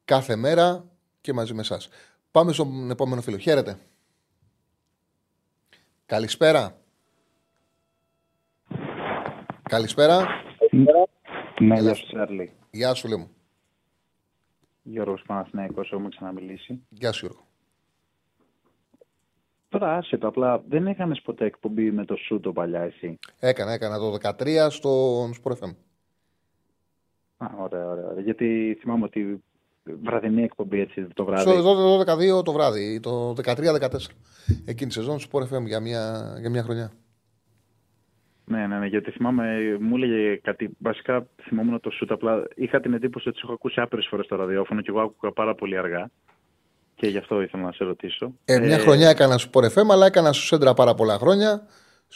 κάθε 0.05 0.37
μέρα 0.37 0.85
και 1.21 1.33
μαζί 1.33 1.55
με 1.55 1.61
εσάς. 1.61 1.89
Πάμε 2.31 2.53
στον 2.53 2.91
επόμενο 2.91 3.21
φίλο. 3.21 3.37
Χαίρετε. 3.37 3.79
Καλησπέρα. 6.07 6.79
Καλησπέρα. 9.63 10.27
Ναι, 11.59 11.81
γεια 11.81 11.95
σου, 11.95 12.07
Σέρλι. 12.07 12.53
Γεια 12.71 12.95
σου, 12.95 13.09
λέμε. 13.09 13.29
Γιώργος 14.83 15.23
Παναθηναϊκός, 15.27 15.93
έχουμε 15.93 16.09
ξαναμιλήσει. 16.09 16.81
Γεια 16.89 17.13
σου 17.13 17.27
Γιώργο. 17.27 17.47
Τώρα 19.69 19.97
άσχετο, 19.97 20.29
απλά 20.29 20.63
δεν 20.69 20.87
έκανες 20.87 21.21
ποτέ 21.23 21.45
εκπομπή 21.45 21.91
με 21.91 22.05
το 22.05 22.17
Σούτο 22.17 22.53
παλιά 22.53 22.81
εσύ. 22.81 23.19
Έκανα, 23.39 23.73
έκανα 23.73 23.99
το 23.99 24.11
13 24.13 24.67
στο 24.71 25.23
Sport 25.25 25.53
FM. 25.53 25.75
Α, 27.37 27.47
ωραία, 27.59 27.87
ωραία, 27.87 28.07
ωραία. 28.07 28.23
Γιατί 28.23 28.77
θυμάμαι 28.81 29.05
ότι 29.05 29.45
βραδινή 30.03 30.43
εκπομπή 30.43 30.81
έτσι 30.81 31.07
το 31.15 31.25
βράδυ. 31.25 31.51
Στο 31.51 32.39
12-12 32.39 32.45
το 32.45 32.53
βράδυ, 32.53 33.01
το 33.01 33.35
13-14. 33.45 33.89
Εκείνη 34.65 34.89
τη 34.89 34.93
σεζόν 34.93 35.19
Sport 35.19 35.43
FM 35.43 35.65
για 35.67 35.81
μια, 35.81 36.35
για 36.41 36.51
μια 36.51 36.63
χρονιά. 36.63 36.93
Ναι, 38.49 38.67
ναι, 38.67 38.79
ναι, 38.79 38.87
γιατί 38.87 39.11
θυμάμαι, 39.11 39.77
μου 39.81 39.97
έλεγε 39.97 40.37
κάτι. 40.37 40.71
Βασικά 40.79 41.27
θυμόμουν 41.43 41.81
το 41.81 41.91
σουτ. 41.91 42.11
Απλά 42.11 42.45
είχα 42.55 42.81
την 42.81 42.95
εντύπωση 42.95 43.29
ότι 43.29 43.39
σε 43.39 43.43
έχω 43.45 43.55
ακούσει 43.55 43.81
άπειρες 43.81 44.07
φορές 44.11 44.25
στο 44.25 44.37
ραδιόφωνο 44.37 44.81
και 44.81 44.91
εγώ 44.91 45.01
άκουγα 45.01 45.33
πάρα 45.33 45.55
πολύ 45.55 45.77
αργά. 45.77 46.11
Και 46.95 47.07
γι' 47.07 47.19
αυτό 47.19 47.43
ήθελα 47.43 47.63
να 47.63 47.73
σε 47.73 47.85
ρωτήσω. 47.85 48.33
Ε, 48.45 48.59
μια 48.59 48.79
χρονιά 48.79 49.09
έκανα 49.09 49.39
στο 49.39 49.61
Sport 49.61 49.65
FM, 49.65 49.87
αλλά 49.91 50.07
έκανα 50.07 50.33
στο 50.33 50.45
Σέντρα 50.45 50.75
πάρα 50.75 50.95
πολλά 50.95 51.19
χρόνια. 51.19 51.67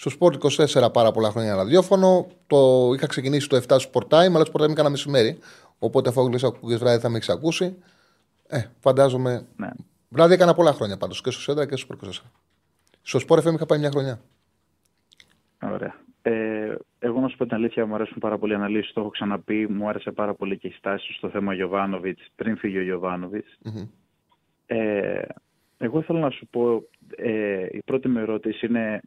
Στο 0.00 0.10
Sport 0.18 0.32
24 0.84 0.92
πάρα 0.92 1.10
πολλά 1.10 1.30
χρόνια 1.30 1.54
ραδιόφωνο. 1.54 2.26
Το 2.46 2.90
είχα 2.94 3.06
ξεκινήσει 3.06 3.48
το 3.48 3.56
7 3.56 3.60
στο 3.78 3.90
Sport 3.92 4.02
Time, 4.02 4.34
αλλά 4.34 4.44
στο 4.44 4.52
Sport 4.52 4.62
Time 4.62 4.70
έκανα 4.70 4.90
μεσημέρι. 4.90 5.38
Οπότε 5.78 6.08
αφού 6.08 6.26
γλύσα 6.26 6.46
ακούγε 6.46 6.76
βράδυ 6.76 7.00
θα 7.00 7.08
με 7.08 7.16
έχει 7.16 7.32
ακούσει. 7.32 7.76
Ε, 8.48 8.62
φαντάζομαι. 8.80 9.46
Ναι. 9.56 9.68
Βράδυ 10.08 10.34
έκανα 10.34 10.54
πολλά 10.54 10.72
χρόνια 10.72 10.96
πάντως 10.96 11.20
και 11.20 11.30
στο 11.30 11.40
Σέντρα 11.40 11.66
και 11.66 11.76
στο 11.76 11.96
Sport 12.00 12.06
24. 12.06 12.10
Στο 13.02 13.18
Sport 13.28 13.38
FM 13.38 13.54
είχα 13.54 13.66
πάει 13.66 13.78
μια 13.78 13.90
χρονιά. 13.90 14.20
Ωραία. 15.62 15.94
Ε, 16.22 16.74
εγώ 16.98 17.20
να 17.20 17.28
σου 17.28 17.36
πω 17.36 17.46
την 17.46 17.54
αλήθεια, 17.54 17.86
μου 17.86 17.94
αρέσουν 17.94 18.18
πάρα 18.18 18.38
πολύ 18.38 18.52
οι 18.52 18.56
αναλύσεις. 18.56 18.92
Το 18.92 19.00
έχω 19.00 19.10
ξαναπεί. 19.10 19.68
Μου 19.68 19.88
άρεσε 19.88 20.10
πάρα 20.10 20.34
πολύ 20.34 20.58
και 20.58 20.66
η 20.66 20.74
στάση 20.76 21.06
σου 21.06 21.12
στο 21.12 21.28
θέμα 21.28 21.54
Γιωβάνοβιτς 21.54 22.22
πριν 22.34 22.56
φύγει 22.56 22.78
ο 22.78 22.82
γιωβανοβιτ 22.82 23.46
Μμμ. 23.64 23.88
Ε, 24.66 25.22
εγώ 25.78 26.02
θέλω 26.02 26.18
να 26.18 26.30
σου 26.30 26.46
πω, 26.46 26.82
ε, 27.16 27.66
η 27.70 27.82
πρώτη 27.84 28.08
μου 28.08 28.18
ερώτηση 28.18 28.66
είναι, 28.66 29.00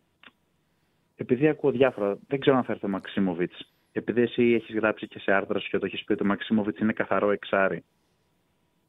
επειδή 1.23 1.47
ακούω 1.47 1.71
διάφορα, 1.71 2.17
δεν 2.27 2.39
ξέρω 2.39 2.57
αν 2.57 2.63
θα 2.63 2.71
έρθει 2.71 2.85
ο 2.85 2.89
Μαξίμοβιτς. 2.89 3.67
Επειδή 3.91 4.21
εσύ 4.21 4.43
έχεις 4.43 4.75
γράψει 4.75 5.07
και 5.07 5.19
σε 5.19 5.31
άρθρα 5.31 5.59
σου 5.59 5.69
και 5.69 5.77
το 5.77 5.85
έχεις 5.85 6.03
πει 6.03 6.11
ότι 6.11 6.23
ο 6.23 6.25
Μαξίμοβιτς 6.25 6.79
είναι 6.79 6.93
καθαρό 6.93 7.31
εξάρι. 7.31 7.83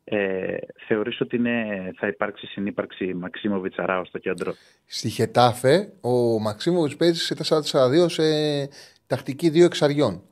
Ε, 0.04 0.56
θεωρείς 0.86 1.20
ότι 1.20 1.36
είναι, 1.36 1.64
θα 1.96 2.06
υπάρξει 2.06 2.46
συνύπαρξη 2.46 3.14
Μαξίμοβιτς 3.14 3.78
Αράο 3.78 4.04
στο 4.04 4.18
κέντρο; 4.18 4.54
Στη 4.86 5.08
Χετάφε, 5.08 5.92
ο 6.00 6.38
Μαξίμοβιτς 6.38 6.96
παίζει 6.96 7.20
σε 7.20 7.34
4-4-2 7.34 8.08
σε 8.08 8.22
τακτική 9.06 9.48
δύο 9.48 9.64
εξαριών. 9.64 10.22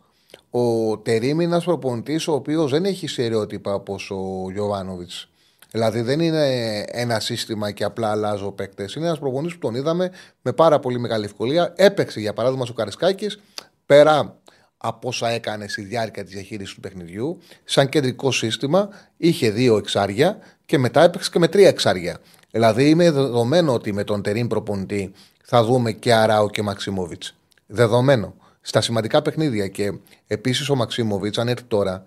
Ο 0.50 0.98
Τερήμ 0.98 1.40
είναι 1.40 1.44
ένας 1.44 1.64
προπονητής 1.64 2.28
ο 2.28 2.32
οποίος 2.32 2.70
δεν 2.70 2.84
έχει 2.84 3.06
στερεότυπα 3.06 3.74
όπως 3.74 4.10
ο 4.10 4.50
Γιωβάνοβιτς. 4.52 5.31
Δηλαδή 5.72 6.00
δεν 6.00 6.20
είναι 6.20 6.84
ένα 6.86 7.20
σύστημα 7.20 7.70
και 7.70 7.84
απλά 7.84 8.10
αλλάζω 8.10 8.52
παίκτες. 8.52 8.94
Είναι 8.94 9.06
ένας 9.06 9.18
προπονητής 9.18 9.54
που 9.54 9.60
τον 9.60 9.74
είδαμε 9.74 10.10
με 10.42 10.52
πάρα 10.52 10.78
πολύ 10.78 10.98
μεγάλη 10.98 11.24
ευκολία. 11.24 11.72
Έπαιξε 11.76 12.20
για 12.20 12.32
παράδειγμα 12.32 12.64
στο 12.64 12.74
Καρισκάκης 12.74 13.40
πέρα 13.86 14.36
από 14.76 15.08
όσα 15.08 15.28
έκανε 15.28 15.68
στη 15.68 15.82
διάρκεια 15.82 16.24
της 16.24 16.32
διαχείρισης 16.32 16.74
του 16.74 16.80
παιχνιδιού. 16.80 17.38
Σαν 17.64 17.88
κεντρικό 17.88 18.32
σύστημα 18.32 18.88
είχε 19.16 19.50
δύο 19.50 19.76
εξάρια 19.76 20.38
και 20.64 20.78
μετά 20.78 21.02
έπαιξε 21.02 21.30
και 21.30 21.38
με 21.38 21.48
τρία 21.48 21.68
εξάρια. 21.68 22.18
Δηλαδή 22.50 22.88
είμαι 22.88 23.10
δεδομένο 23.10 23.72
ότι 23.72 23.92
με 23.92 24.04
τον 24.04 24.22
Τερήμ 24.22 24.46
προπονητή 24.46 25.12
θα 25.44 25.64
δούμε 25.64 25.92
και 25.92 26.12
Αράου 26.12 26.48
και 26.48 26.62
Μαξίμοβιτς. 26.62 27.34
Δεδομένο. 27.66 28.34
Στα 28.60 28.80
σημαντικά 28.80 29.22
παιχνίδια 29.22 29.68
και 29.68 29.92
επίσης 30.26 30.68
ο 30.68 30.74
Μαξίμοβιτς, 30.74 31.38
αν 31.38 31.48
έρθει 31.48 31.64
τώρα, 31.64 32.06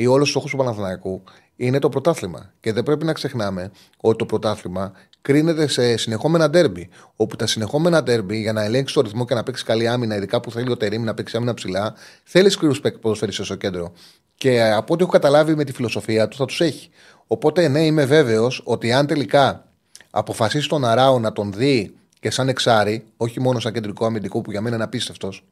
ή 0.00 0.06
όλος 0.06 0.28
ο 0.28 0.30
στόχος 0.30 0.50
του 0.50 0.56
Παναθηναϊκού 0.56 1.22
είναι 1.56 1.78
το 1.78 1.88
πρωτάθλημα. 1.88 2.52
Και 2.60 2.72
δεν 2.72 2.82
πρέπει 2.82 3.04
να 3.04 3.12
ξεχνάμε 3.12 3.70
ότι 4.00 4.16
το 4.18 4.26
πρωτάθλημα 4.26 4.92
κρίνεται 5.22 5.66
σε 5.66 5.96
συνεχόμενα 5.96 6.50
ντέρμπι. 6.50 6.88
Όπου 7.16 7.36
τα 7.36 7.46
συνεχόμενα 7.46 8.02
ντέρμπι, 8.02 8.40
για 8.40 8.52
να 8.52 8.64
ελέγξεις 8.64 8.94
το 8.96 9.00
ρυθμό 9.00 9.24
και 9.24 9.34
να 9.34 9.42
παίξεις 9.42 9.64
καλή 9.64 9.88
άμυνα, 9.88 10.16
ειδικά 10.16 10.40
που 10.40 10.50
θέλει 10.50 10.70
ο 10.70 10.76
Τερήμ 10.76 11.04
να 11.04 11.14
παίξει 11.14 11.36
άμυνα 11.36 11.54
ψηλά, 11.54 11.94
θέλεις 12.24 12.52
σκληρούς 12.52 12.74
ποδοσφαιριστές 13.00 13.46
στο 13.46 13.54
κέντρο. 13.54 13.92
Και 14.34 14.70
από 14.72 14.94
ό,τι 14.94 15.02
έχω 15.02 15.12
καταλάβει 15.12 15.54
με 15.54 15.64
τη 15.64 15.72
φιλοσοφία 15.72 16.28
του, 16.28 16.36
θα 16.36 16.44
τους 16.44 16.60
έχει. 16.60 16.90
Οπότε, 17.26 17.68
ναι, 17.68 17.84
είμαι 17.84 18.04
βέβαιος 18.04 18.62
ότι 18.64 18.92
αν 18.92 19.06
τελικά 19.06 19.68
αποφασίσει 20.10 20.68
τον 20.68 20.84
Αράο 20.84 21.18
να 21.18 21.32
τον 21.32 21.52
δει 21.52 21.94
και 22.20 22.30
σαν 22.30 22.48
εξάρι, 22.48 23.04
όχι 23.16 23.40
μόνο 23.40 23.60
σαν 23.60 23.72
κεντρικό 23.72 24.06
αμυντικό 24.06 24.40
που 24.40 24.50
για 24.50 24.60
μένα 24.60 24.74
είναι 24.74 24.84
απίστευτος, 24.84 25.44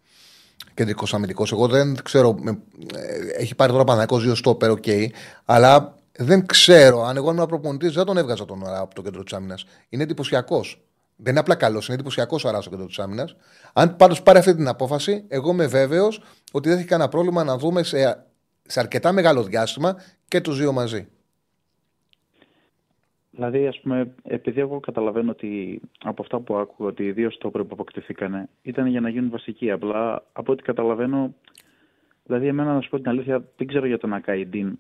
κεντρικός 0.74 1.14
αμυντικός. 1.14 1.52
Εγώ 1.52 1.66
δεν 1.68 1.96
ξέρω. 2.02 2.34
με- 2.40 2.58
ε, 2.94 3.42
Έχει 3.42 3.54
πάρει 3.54 3.72
τώρα 3.72 3.84
Παναθηναϊκός 3.84 4.18
δύο 4.18 4.34
στόπερ, 4.34 4.70
οκ. 4.70 4.84
αλλά 5.44 5.94
δεν 6.18 6.46
ξέρω. 6.46 7.04
Αν 7.04 7.16
εγώ 7.16 7.30
ήμουν 7.30 7.46
προπονητής, 7.46 7.92
δεν 7.92 8.04
τον 8.04 8.16
έβγαζα 8.16 8.44
τον 8.44 8.66
Αράο 8.66 8.82
από 8.82 8.94
το 8.94 9.02
κέντρο 9.02 9.22
της 9.22 9.32
άμυνας. 9.32 9.64
Είναι 9.88 10.02
εντυπωσιακός. 10.02 10.80
Δεν 11.16 11.30
είναι 11.30 11.40
απλά 11.40 11.54
καλός, 11.54 11.86
είναι 11.86 11.94
εντυπωσιακός 11.94 12.44
ο 12.44 12.48
Αράο 12.48 12.60
στο 12.60 12.70
κέντρο 12.70 12.86
της 12.86 12.98
άμυνας. 12.98 13.36
Αν 13.72 13.96
πάντως 13.96 14.22
πάρει 14.22 14.38
αυτή 14.38 14.54
την 14.54 14.68
απόφαση, 14.68 15.24
εγώ 15.28 15.50
είμαι 15.50 15.66
βέβαιος 15.66 16.22
ότι 16.52 16.68
δεν 16.68 16.78
έχει 16.78 16.86
κανένα 16.86 17.08
πρόβλημα 17.08 17.44
να 17.44 17.56
δούμε 17.58 17.82
σε, 17.82 18.24
σε 18.66 18.80
αρκετά 18.80 19.12
μεγάλο 19.12 19.42
διάστημα 19.42 19.96
και 20.28 20.40
τους 20.40 20.58
δύο 20.58 20.72
μαζί. 20.72 21.08
Δηλαδή, 23.36 23.66
ας 23.66 23.80
πούμε, 23.80 24.14
επειδή 24.22 24.60
εγώ 24.60 24.80
καταλαβαίνω 24.80 25.30
ότι 25.30 25.80
από 26.02 26.22
αυτά 26.22 26.40
που 26.40 26.56
άκουγα 26.56 26.88
ότι 26.88 27.02
οι 27.04 27.12
δύο 27.12 27.30
στόπερ 27.30 27.62
που 27.62 27.68
αποκτηθήκανε 27.72 28.48
ήταν 28.62 28.86
για 28.86 29.00
να 29.00 29.08
γίνουν 29.08 29.30
βασικοί. 29.30 29.70
Απλά 29.70 30.22
από 30.32 30.52
ό,τι 30.52 30.62
καταλαβαίνω, 30.62 31.34
δηλαδή, 32.24 32.46
εμένα 32.46 32.74
να 32.74 32.80
σου 32.80 32.88
πω 32.88 32.96
την 32.96 33.08
αλήθεια, 33.08 33.44
δεν 33.56 33.66
ξέρω 33.66 33.86
για 33.86 33.98
τον 33.98 34.12
Ακαϊντίν. 34.12 34.78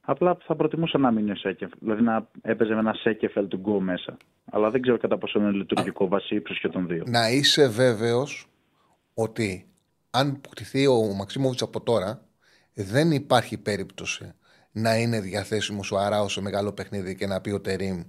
Απλά 0.00 0.36
θα 0.46 0.56
προτιμούσα 0.56 0.98
να 0.98 1.10
μείνει 1.10 1.30
ο 1.30 1.36
Σέκεφ. 1.36 1.70
Δηλαδή 1.78 2.02
να 2.02 2.28
έπαιζε 2.42 2.74
με 2.74 2.78
ένα 2.78 2.94
Σέκεφελ 2.94 3.48
του 3.48 3.56
γκο 3.56 3.80
μέσα. 3.80 4.16
Αλλά 4.50 4.70
δεν 4.70 4.82
ξέρω 4.82 4.98
κατά 4.98 5.18
πόσο 5.18 5.38
είναι 5.38 5.50
λειτουργικό 5.50 6.08
βάσει 6.08 6.34
ύψους 6.34 6.60
και 6.60 6.68
των 6.68 6.86
δύο. 6.86 7.04
να 7.06 7.30
είσαι 7.30 7.68
βέβαιος 7.68 8.46
ότι 9.14 9.66
αν 10.10 10.28
αποκτηθεί 10.36 10.86
ο 10.86 11.14
Μαξίμοβιτς 11.18 11.62
από 11.62 11.80
τώρα, 11.80 12.22
δεν 12.74 13.10
υπάρχει 13.10 13.58
περίπτωση 13.58 14.34
να 14.72 14.96
είναι 14.96 15.20
διαθέσιμος 15.20 15.92
ο 15.92 15.98
Αράος 15.98 16.32
σε 16.32 16.40
μεγάλο 16.40 16.72
παιχνίδι 16.72 17.14
και 17.14 17.26
να 17.26 17.40
πει 17.40 17.50
ο 17.50 17.60
Τερήμ 17.60 18.02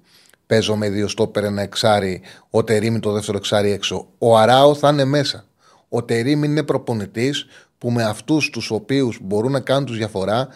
παίζω 0.45 0.75
με 0.75 0.89
δύο 0.89 1.07
στόπερ 1.07 1.43
ένα 1.43 1.61
εξάρι, 1.61 2.21
ο 2.49 2.63
Τερήμ 2.63 2.99
το 2.99 3.11
δεύτερο 3.11 3.37
εξάρι 3.37 3.71
έξω. 3.71 4.07
Ο 4.17 4.37
Αράο 4.37 4.75
θα 4.75 4.89
είναι 4.89 5.05
μέσα. 5.05 5.45
Ο 5.89 6.03
Τερήμ 6.03 6.43
είναι 6.43 6.63
προπονητής 6.63 7.45
που 7.77 7.91
με 7.91 8.03
αυτούς 8.03 8.49
τους 8.49 8.71
οποίους 8.71 9.17
μπορούν 9.21 9.51
να 9.51 9.59
κάνουν 9.59 9.85
τους 9.85 9.97
διαφορά, 9.97 10.47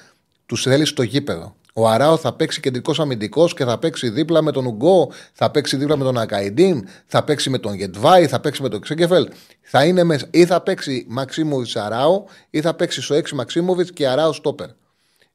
τους 0.46 0.62
θέλει 0.62 0.86
στο 0.86 1.04
γήπεδο. 1.04 1.56
Ο 1.74 1.88
Αράο 1.88 2.18
θα 2.18 2.34
παίξει 2.34 2.60
κεντρικός 2.60 3.00
αμυντικός 3.00 3.54
και 3.54 3.64
θα 3.64 3.78
παίξει 3.78 4.10
δίπλα 4.10 4.42
με 4.42 4.52
τον 4.52 4.66
Ουγκό, 4.66 5.12
θα 5.34 5.52
παίξει 5.52 5.78
δίπλα 5.78 5.98
με 5.98 6.04
τον 6.04 6.18
Ακαϊντίν, 6.18 6.88
θα 7.06 7.24
παίξει 7.24 7.50
με 7.50 7.58
τον 7.58 7.74
Γετβάη, 7.74 8.28
θα 8.28 8.40
παίξει 8.40 8.62
με 8.62 8.70
τον 8.70 8.82
Ξέγκεφελ. 8.82 9.30
Θα 9.62 9.86
είναι 9.86 10.04
μέσα. 10.04 10.28
Ή 10.32 10.46
θα 10.46 10.62
παίξει 10.62 11.06
Μαξίμοβιτ 11.10 11.78
Αράο, 11.78 12.24
ή 12.50 12.62
θα 12.62 12.74
παίξει 12.74 13.02
στο 13.02 13.16
6 13.16 13.36
Μαξίμοβιτ 13.36 13.88
και 13.94 14.08
Αράο 14.08 14.34
Στόπερ. 14.34 14.70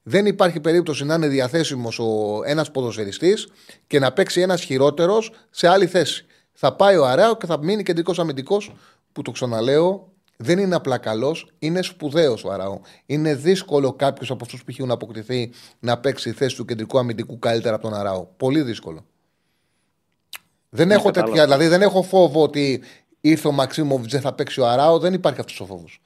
Δεν 0.03 0.25
υπάρχει 0.25 0.59
περίπτωση 0.59 1.05
να 1.05 1.13
είναι 1.13 1.27
διαθέσιμος 1.27 1.99
ένας 2.45 2.71
ποδοσφαιριστής 2.71 3.47
και 3.87 3.99
να 3.99 4.11
παίξει 4.11 4.41
ένας 4.41 4.63
χειρότερος 4.63 5.31
σε 5.49 5.67
άλλη 5.67 5.87
θέση. 5.87 6.25
Θα 6.53 6.75
πάει 6.75 6.95
ο 6.95 7.05
Αράο 7.05 7.37
και 7.37 7.45
θα 7.45 7.57
μείνει 7.63 7.83
κεντρικός 7.83 8.19
αμυντικός, 8.19 8.73
που 9.11 9.21
το 9.21 9.31
ξαναλέω, 9.31 10.11
δεν 10.37 10.59
είναι 10.59 10.75
απλά 10.75 10.97
καλός, 10.97 11.51
είναι 11.59 11.81
σπουδαίος 11.81 12.43
ο 12.43 12.51
Αράο. 12.51 12.79
Είναι 13.05 13.35
δύσκολο 13.35 13.93
κάποιος 13.93 14.31
από 14.31 14.43
αυτούς 14.43 14.63
που 14.63 14.71
έχουν 14.77 14.91
αποκτηθεί 14.91 15.51
να 15.79 15.97
παίξει 15.97 16.29
τη 16.29 16.35
θέση 16.35 16.55
του 16.55 16.65
κεντρικού 16.65 16.99
αμυντικού 16.99 17.39
καλύτερα 17.39 17.75
από 17.75 17.83
τον 17.83 17.93
Αράο. 17.93 18.27
Πολύ 18.37 18.61
δύσκολο. 18.61 19.05
Δεν 20.69 20.91
έχω 20.91 21.03
κατάλαβα. 21.03 21.31
τέτοια, 21.31 21.43
δηλαδή 21.43 21.67
δεν 21.67 21.81
έχω 21.81 22.03
φόβο 22.03 22.41
ότι 22.41 22.81
ήρθε 23.21 23.47
ο 23.47 23.51
Μαξίμοβιτς, 23.51 24.11
δεν 24.11 24.21
θα 24.21 24.33
παίξει 24.33 24.59
ο 24.59 24.67
Αράο. 24.67 24.99
Δεν 24.99 25.13
υπάρχει 25.13 25.39
αυτός 25.39 25.59
ο 25.59 25.65
φόβος. 25.65 26.01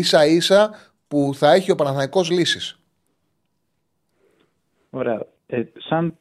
σα 0.00 0.26
ίσα 0.26 0.70
που 1.08 1.32
θα 1.34 1.52
έχει 1.52 1.70
ο 1.70 1.74
Παναθηναϊκός 1.74 2.30
λύσεις. 2.30 2.76
Ωραία. 4.94 5.26
Ε, 5.46 5.62
σαν, 5.78 6.16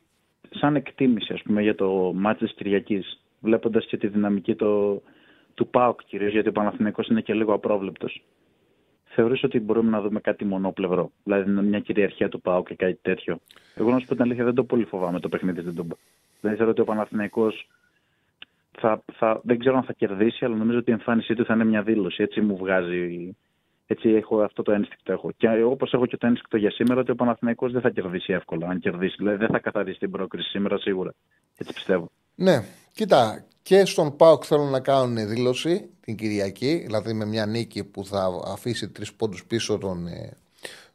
σαν 0.50 0.76
εκτίμηση, 0.76 1.34
ας 1.34 1.42
πούμε, 1.42 1.62
για 1.62 1.76
το 1.76 2.14
μάτι 2.16 2.46
της 2.46 2.54
Κυριακής, 2.54 3.22
βλέποντας 3.40 3.86
και 3.86 3.98
τη 3.98 4.08
δυναμική 4.08 4.56
το, 4.56 5.02
του 5.54 5.68
ΠΑΟΚ 5.68 6.04
κυρίως, 6.06 6.32
γιατί 6.32 6.50
ο 6.50 6.52
Παναθηναϊκός 6.52 7.08
είναι 7.08 7.22
και 7.22 7.34
λίγο 7.34 7.54
απρόβλεπτος, 7.54 8.24
θεωρείς 9.06 9.44
ότι 9.44 9.60
μπορούμε 9.60 9.90
να 9.90 10.02
δούμε 10.02 10.20
κάτι 10.20 10.46
μονόπλευρο, 10.46 11.12
δηλαδή 11.24 11.52
μια 11.52 11.80
κυριαρχία 11.80 12.30
του 12.30 12.42
ΠΑΟΚ 12.42 12.68
και 12.68 12.76
κάτι 12.76 13.00
τέτοιο; 13.02 13.40
Εγώ 13.76 13.92
να 13.92 14.00
σου 14.00 14.06
πω 14.06 14.14
την 14.14 14.24
αλήθεια, 14.24 14.44
δεν 14.44 14.54
το 14.54 14.64
πολύ 14.64 14.86
φοβάμαι 14.86 15.20
το 15.20 15.30
παιχνίδι. 15.30 15.62
Δεν, 15.62 15.76
το... 15.76 15.86
δεν 16.42 16.56
θεωρώ 16.56 16.72
ότι 16.72 16.82
ο 16.82 16.86
Παναθηναϊκός 16.86 17.68
θα, 18.72 19.04
θα, 19.14 19.42
δεν 19.44 19.60
ξέρω 19.60 19.78
αν 19.78 19.84
θα 19.84 19.94
κερδίσει, 19.94 20.46
αλλά 20.46 20.56
νομίζω 20.56 20.78
ότι 20.78 20.90
η 20.90 20.94
εμφάνισή 20.94 21.36
του 21.36 21.46
θα 21.46 21.54
είναι 21.54 21.66
μια 21.66 21.82
δήλωση. 21.82 22.24
Έτσι 22.24 22.42
μου 22.42 22.58
βγάζει 22.58 23.36
έτσι 23.92 24.10
έχω 24.10 24.42
αυτό 24.42 24.62
το 24.62 24.72
ένστικτο. 24.72 25.12
Έχω. 25.12 25.32
Και 25.38 25.48
όπως 25.64 25.94
έχω 25.94 26.06
και 26.06 26.18
το 26.18 26.28
ένστικτο 26.28 26.58
για 26.58 26.72
σήμερα, 26.72 27.00
ότι 27.00 27.12
ο 27.12 27.16
Παναθηναϊκός 27.16 27.72
δεν 27.72 27.82
θα 27.82 27.90
κερδίσει 27.90 28.34
εύκολα. 28.34 28.68
Αν 28.68 28.80
κερδίσει, 28.80 29.16
δηλαδή 29.18 29.38
δεν 29.38 29.48
θα 29.48 29.60
καθαρίσει 29.60 30.00
την 30.00 30.12
πρόκριση 30.12 30.50
σήμερα 30.50 30.78
σίγουρα. 30.78 31.14
Έτσι 31.58 31.74
πιστεύω. 31.74 32.12
Ναι, 32.36 32.64
κοίτα, 32.94 33.46
και 33.62 33.86
στον 33.86 34.16
ΠΑΟΚ 34.16 34.44
θέλουν 34.46 34.70
να 34.70 34.80
κάνουν 34.80 35.28
δήλωση 35.28 35.90
την 36.02 36.16
Κυριακή, 36.16 36.82
δηλαδή 36.86 37.14
με 37.14 37.26
μια 37.26 37.46
νίκη 37.46 37.84
που 37.84 38.06
θα 38.06 38.30
αφήσει 38.46 38.90
τρεις 38.90 39.14
πόντους 39.14 39.46
πίσω 39.46 39.78
τον, 39.78 40.08
ε, 40.08 40.38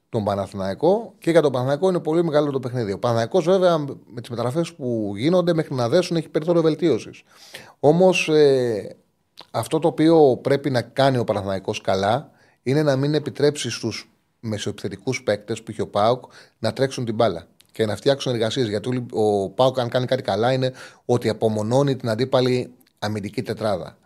τον 0.09 0.25
Παναθηναϊκό 0.25 1.15
και 1.19 1.31
για 1.31 1.41
τον 1.41 1.53
Παναθηναϊκό 1.53 1.89
είναι 1.89 2.01
πολύ 2.01 2.25
μεγάλο 2.25 2.51
το 2.51 2.61
παιχνίδι. 2.61 2.93
Ο 2.93 2.99
Παναθηναϊκός 2.99 3.45
βέβαια 3.45 3.79
με 4.07 4.21
τις 4.21 4.31
μεταγραφές 4.31 4.75
που 4.75 5.13
γίνονται 5.17 5.55
μέχρι 5.55 5.75
να 5.75 5.89
δέσουν 5.89 6.17
έχει 6.17 6.29
περιθώριο 6.29 6.63
βελτίωσης. 6.63 7.23
Όμως 7.81 8.29
ε, 8.29 8.97
αυτό 9.51 9.79
το 9.79 9.89
οποίο 9.89 10.39
πρέπει 10.43 10.71
να 10.71 10.83
κάνει 10.83 11.19
ο 11.19 11.25
Παναθηναϊκός 11.25 11.81
καλά 11.81 12.31
είναι 12.67 12.83
να 12.83 12.97
μην 12.97 13.15
επιτρέψεις 13.15 13.75
στους 13.75 14.11
μεσοεπιθετικούς 14.41 15.23
παίκτες 15.23 15.63
που 15.63 15.71
είχε 15.71 15.83
ο 15.83 15.87
Πάουκ 15.87 16.25
να 16.59 16.73
τρέξουν 16.73 17.05
την 17.05 17.15
μπάλα 17.15 17.47
και 17.73 17.87
να 17.87 17.97
φτιάξουν 17.97 18.33
εργασίες. 18.33 18.69
Γιατί 18.69 19.07
ο 19.11 19.51
Πάουκ, 19.51 19.79
αν 19.79 19.89
κάνει 19.89 20.07
κάτι 20.07 20.23
καλά, 20.23 20.53
είναι 20.53 20.73
ότι 21.05 21.29
απομονώνει 21.29 21.97
την 21.97 22.09
αντίπαλη 22.09 22.73
αμυντική 22.99 23.43
τετράδα. 23.43 23.99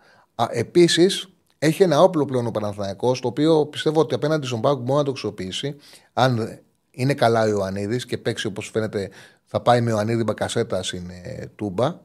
Επίσης, 0.49 1.29
έχει 1.57 1.83
ένα 1.83 2.01
όπλο 2.01 2.25
πλέον 2.25 2.47
ο 2.47 2.51
Παναθηναϊκός, 2.51 3.19
το 3.19 3.27
οποίο 3.27 3.65
πιστεύω 3.65 3.99
ότι 3.99 4.15
απέναντι 4.15 4.47
στον 4.47 4.61
Πάουκ 4.61 4.79
μπορεί 4.79 4.97
να 4.97 5.03
το 5.03 5.11
αξιοποιήσει. 5.11 5.75
Αν 6.13 6.59
είναι 6.91 7.13
καλά 7.13 7.43
ο 7.43 7.47
Ιωαννίδης 7.47 8.05
και 8.05 8.17
παίξει 8.17 8.47
όπως 8.47 8.69
φαίνεται, 8.69 9.09
θα 9.45 9.61
πάει 9.61 9.81
με 9.81 9.89
Ιωαννίδη 9.89 10.23
Μπακασέτα 10.23 10.83
στην 10.83 11.09
ε, 11.09 11.45
Τούμπα. 11.55 11.95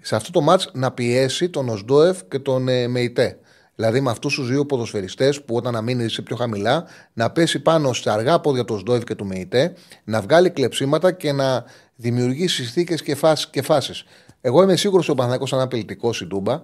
Σε 0.00 0.16
αυτό 0.16 0.30
το 0.30 0.40
μάτς 0.40 0.70
να 0.72 0.90
πιέσει 0.90 1.50
τον 1.50 1.68
Οσντόεφ 1.68 2.24
και 2.28 2.38
τον 2.38 2.68
ε, 2.68 2.88
Μεϊτέ. 2.88 3.38
Δηλαδή 3.80 4.00
με 4.00 4.10
αυτούς 4.10 4.34
τους 4.34 4.48
δύο 4.48 4.66
ποδοσφαιριστές 4.66 5.42
που 5.42 5.56
όταν 5.56 5.76
αμήνει 5.76 6.04
είσαι 6.04 6.22
πιο 6.22 6.36
χαμηλά, 6.36 6.84
να 7.12 7.30
πέσει 7.30 7.60
πάνω 7.60 7.92
στα 7.92 8.12
αργά 8.12 8.40
πόδια 8.40 8.64
του 8.64 8.74
Οσντόεφ 8.74 9.04
και 9.04 9.14
του 9.14 9.26
Μεϊτέ, 9.26 9.74
να 10.04 10.20
βγάλει 10.20 10.50
κλεψίματα 10.50 11.12
και 11.12 11.32
να 11.32 11.64
δημιουργήσει 11.96 12.64
συνθήκες 12.64 13.02
και 13.50 13.62
φάσεις. 13.62 14.04
Εγώ 14.40 14.62
είμαι 14.62 14.76
σίγουρος 14.76 15.04
ότι 15.04 15.12
ο 15.12 15.14
Παναθηναϊκός 15.14 15.50
θα 15.50 15.56
είναι 15.56 15.64
απειλητικός 15.64 16.16
στην 16.16 16.28
Τούμπα 16.28 16.62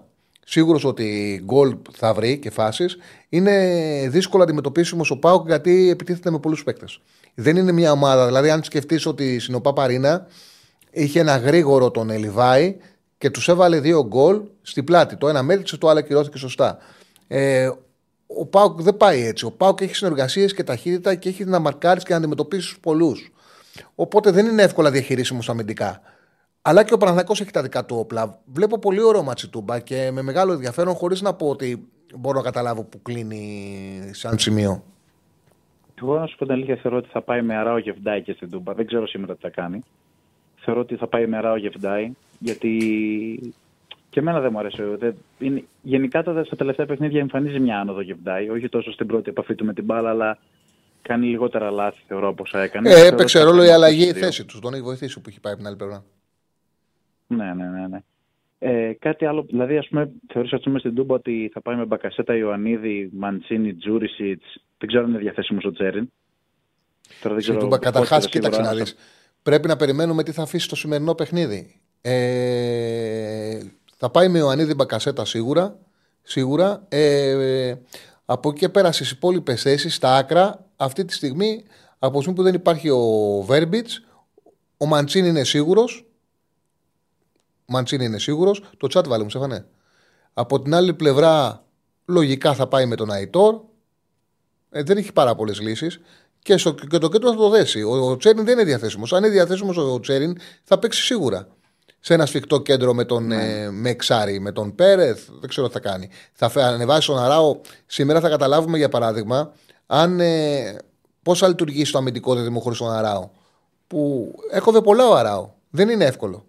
σίγουρος 0.48 0.84
ότι 0.84 1.40
γκολ 1.44 1.76
θα 1.92 2.14
βρει 2.14 2.38
και 2.38 2.50
φάσεις. 2.50 2.96
Είναι 3.28 3.52
δύσκολο 4.08 4.42
αντιμετωπίσιμο 4.42 5.02
ο 5.08 5.16
Πάουκ 5.16 5.46
γιατί 5.46 5.90
επιτίθεται 5.90 6.30
με 6.30 6.38
πολλούς 6.38 6.64
παίκτες. 6.64 7.00
Δεν 7.34 7.56
είναι 7.56 7.72
μια 7.72 7.92
ομάδα. 7.92 8.26
Δηλαδή, 8.26 8.50
αν 8.50 8.62
σκεφτείς 8.62 9.06
ότι 9.06 9.38
στην 9.38 9.54
Οπαπαρίνα 9.54 10.26
είχε 10.90 11.20
ένα 11.20 11.36
γρήγορο 11.36 11.90
τον 11.90 12.10
Ελιβάη 12.10 12.76
και 13.18 13.30
τους 13.30 13.48
έβαλε 13.48 13.80
δύο 13.80 14.06
γκολ 14.06 14.40
στην 14.62 14.84
πλάτη. 14.84 15.16
Το 15.16 15.28
ένα 15.28 15.42
μέτρησε, 15.42 15.76
το 15.76 15.88
άλλο 15.88 15.98
ακυρώθηκε 15.98 16.38
σωστά. 16.38 16.78
Ε, 17.28 17.70
ο 18.26 18.46
Πάουκ 18.46 18.82
δεν 18.82 18.96
πάει 18.96 19.22
έτσι. 19.22 19.44
Ο 19.44 19.50
Πάουκ 19.50 19.80
έχει 19.80 19.94
συνεργασίες 19.94 20.54
και 20.54 20.64
ταχύτητα 20.64 21.14
και 21.14 21.28
έχει 21.28 21.44
να 21.44 21.58
μαρκάρεις 21.58 22.04
και 22.04 22.10
να 22.10 22.18
αντιμετωπίσεις 22.18 22.78
πολλούς. 22.78 23.32
Οπότε 23.94 24.30
δεν 24.30 24.46
είναι 24.46 24.62
εύκολα 24.62 24.90
διαχειρίσιμος 24.90 25.48
αμυντικά. 25.48 26.00
Αλλά 26.62 26.84
και 26.84 26.94
ο 26.94 26.98
Παναθυνακό 26.98 27.32
έχει 27.32 27.50
τα 27.50 27.62
δικά 27.62 27.84
του 27.84 27.96
όπλα. 27.98 28.38
Βλέπω 28.44 28.78
πολύ 28.78 29.02
ωραίο 29.02 29.22
Ματσιτούμπα 29.22 29.78
και 29.78 30.10
με 30.12 30.22
μεγάλο 30.22 30.52
ενδιαφέρον, 30.52 30.94
χωρίς 30.94 31.22
να 31.22 31.34
πω 31.34 31.48
ότι 31.48 31.88
μπορώ 32.14 32.38
να 32.38 32.44
καταλάβω 32.44 32.84
που 32.84 33.02
κλείνει 33.02 34.10
σαν 34.12 34.38
σημείο. 34.38 34.84
Εγώ 36.02 36.18
να 36.18 36.26
σου 36.26 36.36
πω 36.36 36.44
την 36.44 36.54
αλήθεια, 36.54 36.76
θεωρώ 36.76 36.96
ότι 36.96 37.08
θα 37.12 37.22
πάει 37.22 37.42
με 37.42 37.56
αράο 37.56 37.78
Γεβντάι 37.78 38.22
και 38.22 38.32
στην 38.32 38.50
Τούμπα. 38.50 38.74
Δεν 38.74 38.86
ξέρω 38.86 39.06
σήμερα 39.06 39.34
τι 39.34 39.40
θα 39.40 39.50
κάνει. 39.50 39.80
Θεωρώ 40.56 40.80
ότι 40.80 40.96
θα 40.96 41.06
πάει 41.06 41.26
με 41.26 41.36
αράο 41.36 41.56
Γεβντάι, 41.56 42.12
γιατί 42.38 43.54
και 44.16 44.22
εμένα 44.22 44.40
δεν 44.40 44.50
μου 44.52 44.58
αρέσει. 44.58 44.82
Δεν... 44.98 45.16
Είναι... 45.38 45.64
Γενικά 45.82 46.22
τώρα 46.22 46.44
στα 46.44 46.56
τελευταία 46.56 46.86
παιχνίδια 46.86 47.20
εμφανίζει 47.20 47.58
μια 47.58 47.80
άνοδο 47.80 48.00
Γεβντάι. 48.00 48.48
Όχι 48.48 48.68
τόσο 48.68 48.92
στην 48.92 49.06
πρώτη 49.06 49.30
επαφή 49.30 49.54
του 49.54 49.64
με 49.64 49.72
την 49.72 49.84
μπάλα, 49.84 50.10
αλλά 50.10 50.38
κάνει 51.02 51.26
λιγότερα 51.26 51.70
λάθη, 51.70 52.02
θεωρώ, 52.06 52.28
όπω 52.28 52.44
έκανε. 52.52 52.90
Ε, 52.90 53.06
έπαιξε 53.06 53.42
ρόλο 53.42 53.64
η 53.64 53.68
αλλαγή 53.68 54.08
η 54.08 54.12
θέση 54.12 54.44
τους. 54.44 54.60
Τον 54.60 54.74
έχει 54.74 54.82
βοηθήσει 54.82 55.20
που 55.20 55.28
έχει 55.28 55.40
πάει 55.40 55.52
από 55.52 55.60
την 55.60 55.70
άλλη 55.70 55.76
πλευρά. 55.76 56.04
Ναι, 57.26 57.54
ναι, 57.54 57.64
ναι. 57.64 57.86
ναι. 57.86 57.98
Ε, 58.58 58.92
κάτι 58.92 59.26
άλλο, 59.26 59.42
δηλαδή 59.48 59.76
ας 59.76 59.88
πούμε 59.88 60.10
θεωρείς 60.32 60.52
ας 60.52 60.62
πούμε 60.62 60.78
στην 60.78 60.94
Τούμπα 60.94 61.14
ότι 61.14 61.50
θα 61.52 61.60
πάει 61.60 61.76
με 61.76 61.84
Μπακασέτα, 61.84 62.36
Ιωαννίδη, 62.36 63.10
Μαντσίνη, 63.12 63.74
Τζούρισιτς, 63.74 64.62
δεν 64.78 64.88
ξέρω 64.88 65.04
αν 65.04 65.10
είναι 65.10 65.18
διαθέσιμος 65.18 65.64
ο 65.64 65.72
Τσέριν. 65.72 66.12
Τώρα 67.22 67.40
στην 67.40 67.58
Τούμπα 67.58 67.78
καταρχάς 67.78 68.28
κοίταξε 68.28 68.60
να 68.60 68.74
δεις. 68.74 68.96
Πρέπει 69.42 69.68
να 69.68 69.76
περιμένουμε 69.76 70.22
τι 70.22 70.32
θα 70.32 70.42
αφήσει 70.42 70.68
το 70.68 70.76
σημερινό 70.76 71.14
παιχνίδι. 71.14 71.80
Ε, 72.00 73.58
θα 73.96 74.10
πάει 74.10 74.28
με 74.28 74.38
Ιωαννίδη 74.38 74.74
Μπακασέτα 74.74 75.24
σίγουρα. 75.24 75.78
σίγουρα. 76.22 76.84
Ε, 76.88 77.74
από 78.24 78.48
εκεί 78.48 78.58
και 78.58 78.68
πέρα 78.68 78.92
στις 78.92 79.10
υπόλοιπες 79.10 79.62
θέσεις, 79.62 79.94
στα 79.94 80.16
άκρα, 80.16 80.66
αυτή 80.76 81.04
τη 81.04 81.12
στιγμή, 81.12 81.64
από 81.98 82.12
τη 82.12 82.18
στιγμή 82.18 82.36
που 82.36 82.42
δεν 82.42 82.54
υπάρχει 82.54 82.90
ο 82.90 83.42
Βέρμπιτς, 83.42 84.02
ο 84.76 84.86
Μαντσίνη 84.86 85.28
είναι 85.28 85.44
σίγουρος. 85.44 86.06
Μαντσίνη 87.66 88.04
είναι 88.04 88.18
σίγουρος. 88.18 88.62
Το 88.76 88.88
chat 88.94 89.08
βάλε 89.08 89.22
μου, 89.22 89.30
σε 89.30 89.66
Από 90.34 90.62
την 90.62 90.74
άλλη 90.74 90.94
πλευρά, 90.94 91.64
λογικά 92.06 92.54
θα 92.54 92.66
πάει 92.66 92.86
με 92.86 92.96
τον 92.96 93.10
Αϊτόρ. 93.10 93.60
Ε, 94.70 94.82
δεν 94.82 94.96
έχει 94.96 95.12
πάρα 95.12 95.34
πολλές 95.34 95.60
λύσεις. 95.60 96.00
Και, 96.38 96.56
στο, 96.56 96.74
και 96.74 96.98
το 96.98 97.08
κέντρο 97.08 97.30
θα 97.30 97.36
το 97.36 97.48
δέσει. 97.48 97.82
Ο, 97.82 98.10
ο 98.10 98.16
Τσέριν 98.16 98.44
δεν 98.44 98.54
είναι 98.54 98.64
διαθέσιμος. 98.64 99.12
Αν 99.12 99.24
είναι 99.24 99.32
διαθέσιμος 99.32 99.76
ο 99.76 100.00
Τσέριν, 100.00 100.38
θα 100.64 100.78
παίξει 100.78 101.02
σίγουρα. 101.02 101.55
Σε 102.06 102.14
ένα 102.14 102.26
σφιχτό 102.26 102.62
κέντρο 102.62 102.94
με 102.94 103.04
τον 103.04 103.26
ναι. 103.26 103.62
ε, 103.62 103.70
με 103.70 103.90
Εξάρι, 103.90 104.40
με 104.40 104.52
τον 104.52 104.74
Πέρεθ, 104.74 105.28
δεν 105.40 105.48
ξέρω 105.48 105.66
τι 105.66 105.72
θα 105.72 105.80
κάνει. 105.80 106.08
Θα 106.32 106.50
ανεβάσει 106.66 107.06
τον 107.06 107.18
Αράο. 107.18 107.60
Σήμερα 107.86 108.20
θα 108.20 108.28
καταλάβουμε 108.28 108.78
για 108.78 108.88
παράδειγμα 108.88 109.52
αν, 109.86 110.20
ε, 110.20 110.76
πώς 111.22 111.38
θα 111.38 111.48
λειτουργήσει 111.48 111.92
το 111.92 111.98
αμυντικό 111.98 112.34
δίδυμο 112.34 112.60
χωρίς 112.60 112.78
τον 112.78 112.90
Αράο. 112.90 113.30
Που 113.86 114.32
έκοβε 114.50 114.80
πολλά 114.80 115.08
ο 115.08 115.14
Αράο. 115.14 115.50
Δεν 115.70 115.88
είναι 115.88 116.04
εύκολο. 116.04 116.44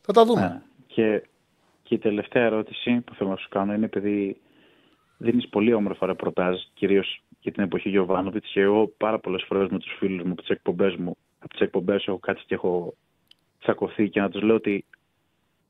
Θα 0.00 0.12
τα 0.12 0.24
δούμε. 0.24 0.40
Ναι. 0.40 0.62
Και, 0.86 1.28
και 1.82 1.94
η 1.94 1.98
τελευταία 1.98 2.44
ερώτηση 2.44 3.00
που 3.00 3.14
θέλω 3.14 3.30
να 3.30 3.36
σου 3.36 3.48
κάνω 3.48 3.74
είναι 3.74 3.84
επειδή 3.84 4.40
δίνεις 5.16 5.48
πολύ 5.48 5.72
όμορφα 5.72 6.06
ρεπορτάζ, 6.06 6.56
κυρίως 6.74 7.22
για 7.40 7.52
την 7.52 7.62
εποχή 7.62 7.88
Γιωβάνοβιτς. 7.88 8.50
Και 8.52 8.60
εγώ 8.60 8.86
πάρα 8.96 9.18
πολλές 9.18 9.44
φορές 9.48 9.68
με 9.70 9.78
τους 9.78 9.96
φίλους 9.98 10.22
μου 10.24 10.32
από 10.32 10.40
τις 10.40 10.50
εκπομπές 10.50 10.94
μου, 10.96 11.16
από 11.38 11.50
τις 11.50 11.60
εκπομπές 11.60 12.06
έχω 12.06 12.18
κάτσει 12.18 12.44
και 12.46 12.54
έχω 12.54 12.94
τσακωθεί 13.66 14.08
και 14.08 14.20
να 14.20 14.30
τους 14.30 14.42
λέω 14.42 14.54
ότι 14.54 14.84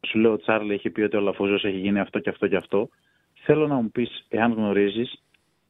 σου 0.07 0.18
λέω 0.18 0.32
ο 0.32 0.36
Τσάρλι 0.36 0.74
έχει 0.74 0.90
πει 0.90 1.03
ότι 1.03 1.16
ο 1.16 1.20
Λαφούζος 1.20 1.64
έχει 1.64 1.78
γίνει 1.78 2.01
αυτό 2.01 2.18
και 2.18 2.30
αυτό 2.30 2.49
και 2.49 2.57
αυτό. 2.57 2.88
Θέλω 3.44 3.66
να 3.66 3.74
μου 3.74 3.90
πεις, 3.90 4.26
εάν 4.28 4.53
γνωρίζεις, 4.53 5.22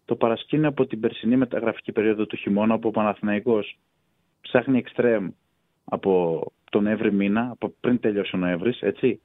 το 0.04 0.14
παρασκήνιο 0.14 0.68
από 0.68 0.86
την 0.86 1.00
περσινή 1.00 1.36
μεταγραφική 1.36 1.92
περίοδο 1.92 2.26
του 2.26 2.36
χειμώνα, 2.36 2.74
όπου 2.74 2.88
ο 2.88 2.90
Παναθηναϊκός 2.90 3.78
ψάχνει 4.40 4.78
εξτρέμ 4.78 5.28
από 5.84 6.40
τον 6.70 6.82
Νοέμβρη 6.82 7.12
μήνα, 7.12 7.50
από 7.50 7.74
πριν 7.80 8.00
τελειώσει 8.00 8.36
ο 8.36 8.38
Νοέμβρης, 8.38 8.80
έτσι. 8.80 9.20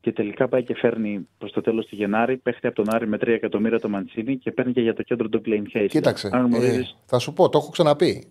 Και 0.00 0.12
τελικά 0.12 0.48
πάει 0.48 0.64
και 0.64 0.74
φέρνει 0.74 1.28
προς 1.38 1.52
το 1.52 1.60
τέλος 1.60 1.86
του 1.86 1.94
Γενάρη, 1.94 2.36
παίχτη 2.36 2.66
από 2.66 2.76
τον 2.76 2.94
Άρη 2.94 3.08
με 3.08 3.16
3 3.16 3.26
εκατομμύρια 3.26 3.80
το 3.80 3.88
Μαντσίνη 3.88 4.36
και 4.36 4.52
παίρνει 4.52 4.72
και 4.72 4.80
για 4.80 4.94
το 4.94 5.02
κέντρο 5.02 5.28
του 5.28 5.38
Γκλέιν 5.38 5.68
Χέι. 5.68 5.86
Κοίταξε. 5.86 6.30
Ε, 6.32 6.82
θα 7.06 7.18
σου 7.18 7.32
πω, 7.32 7.48
το 7.48 7.58
έχω 7.58 7.70
ξαναπεί. 7.70 8.28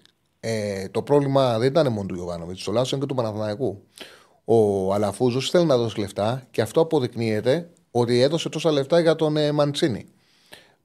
Ε, 0.48 0.90
το 0.90 1.02
πρόβλημα 1.02 1.60
δεν 1.60 1.68
ήταν 1.68 1.92
μόνο 1.92 2.06
του 2.08 2.16
Ιωβάνοβιτς, 2.16 2.64
το 2.64 2.72
λάθος 2.72 3.00
και 3.00 3.06
του 3.06 3.16
Παναθηναϊκού. 3.16 3.84
Ο 4.46 4.94
Αλαφούζος 4.94 5.50
θέλει 5.50 5.66
να 5.66 5.78
δώσει 5.78 6.00
λεφτά 6.00 6.48
και 6.52 6.62
αυτό 6.62 6.82
αποδεικνύεται 6.82 7.70
ότι 7.92 8.22
έδωσε 8.22 8.50
τόσα 8.50 8.72
λεφτά 8.72 9.00
για 9.00 9.16
τον 9.16 9.38
ε, 9.38 9.52
Μαντσίνη. 9.52 10.06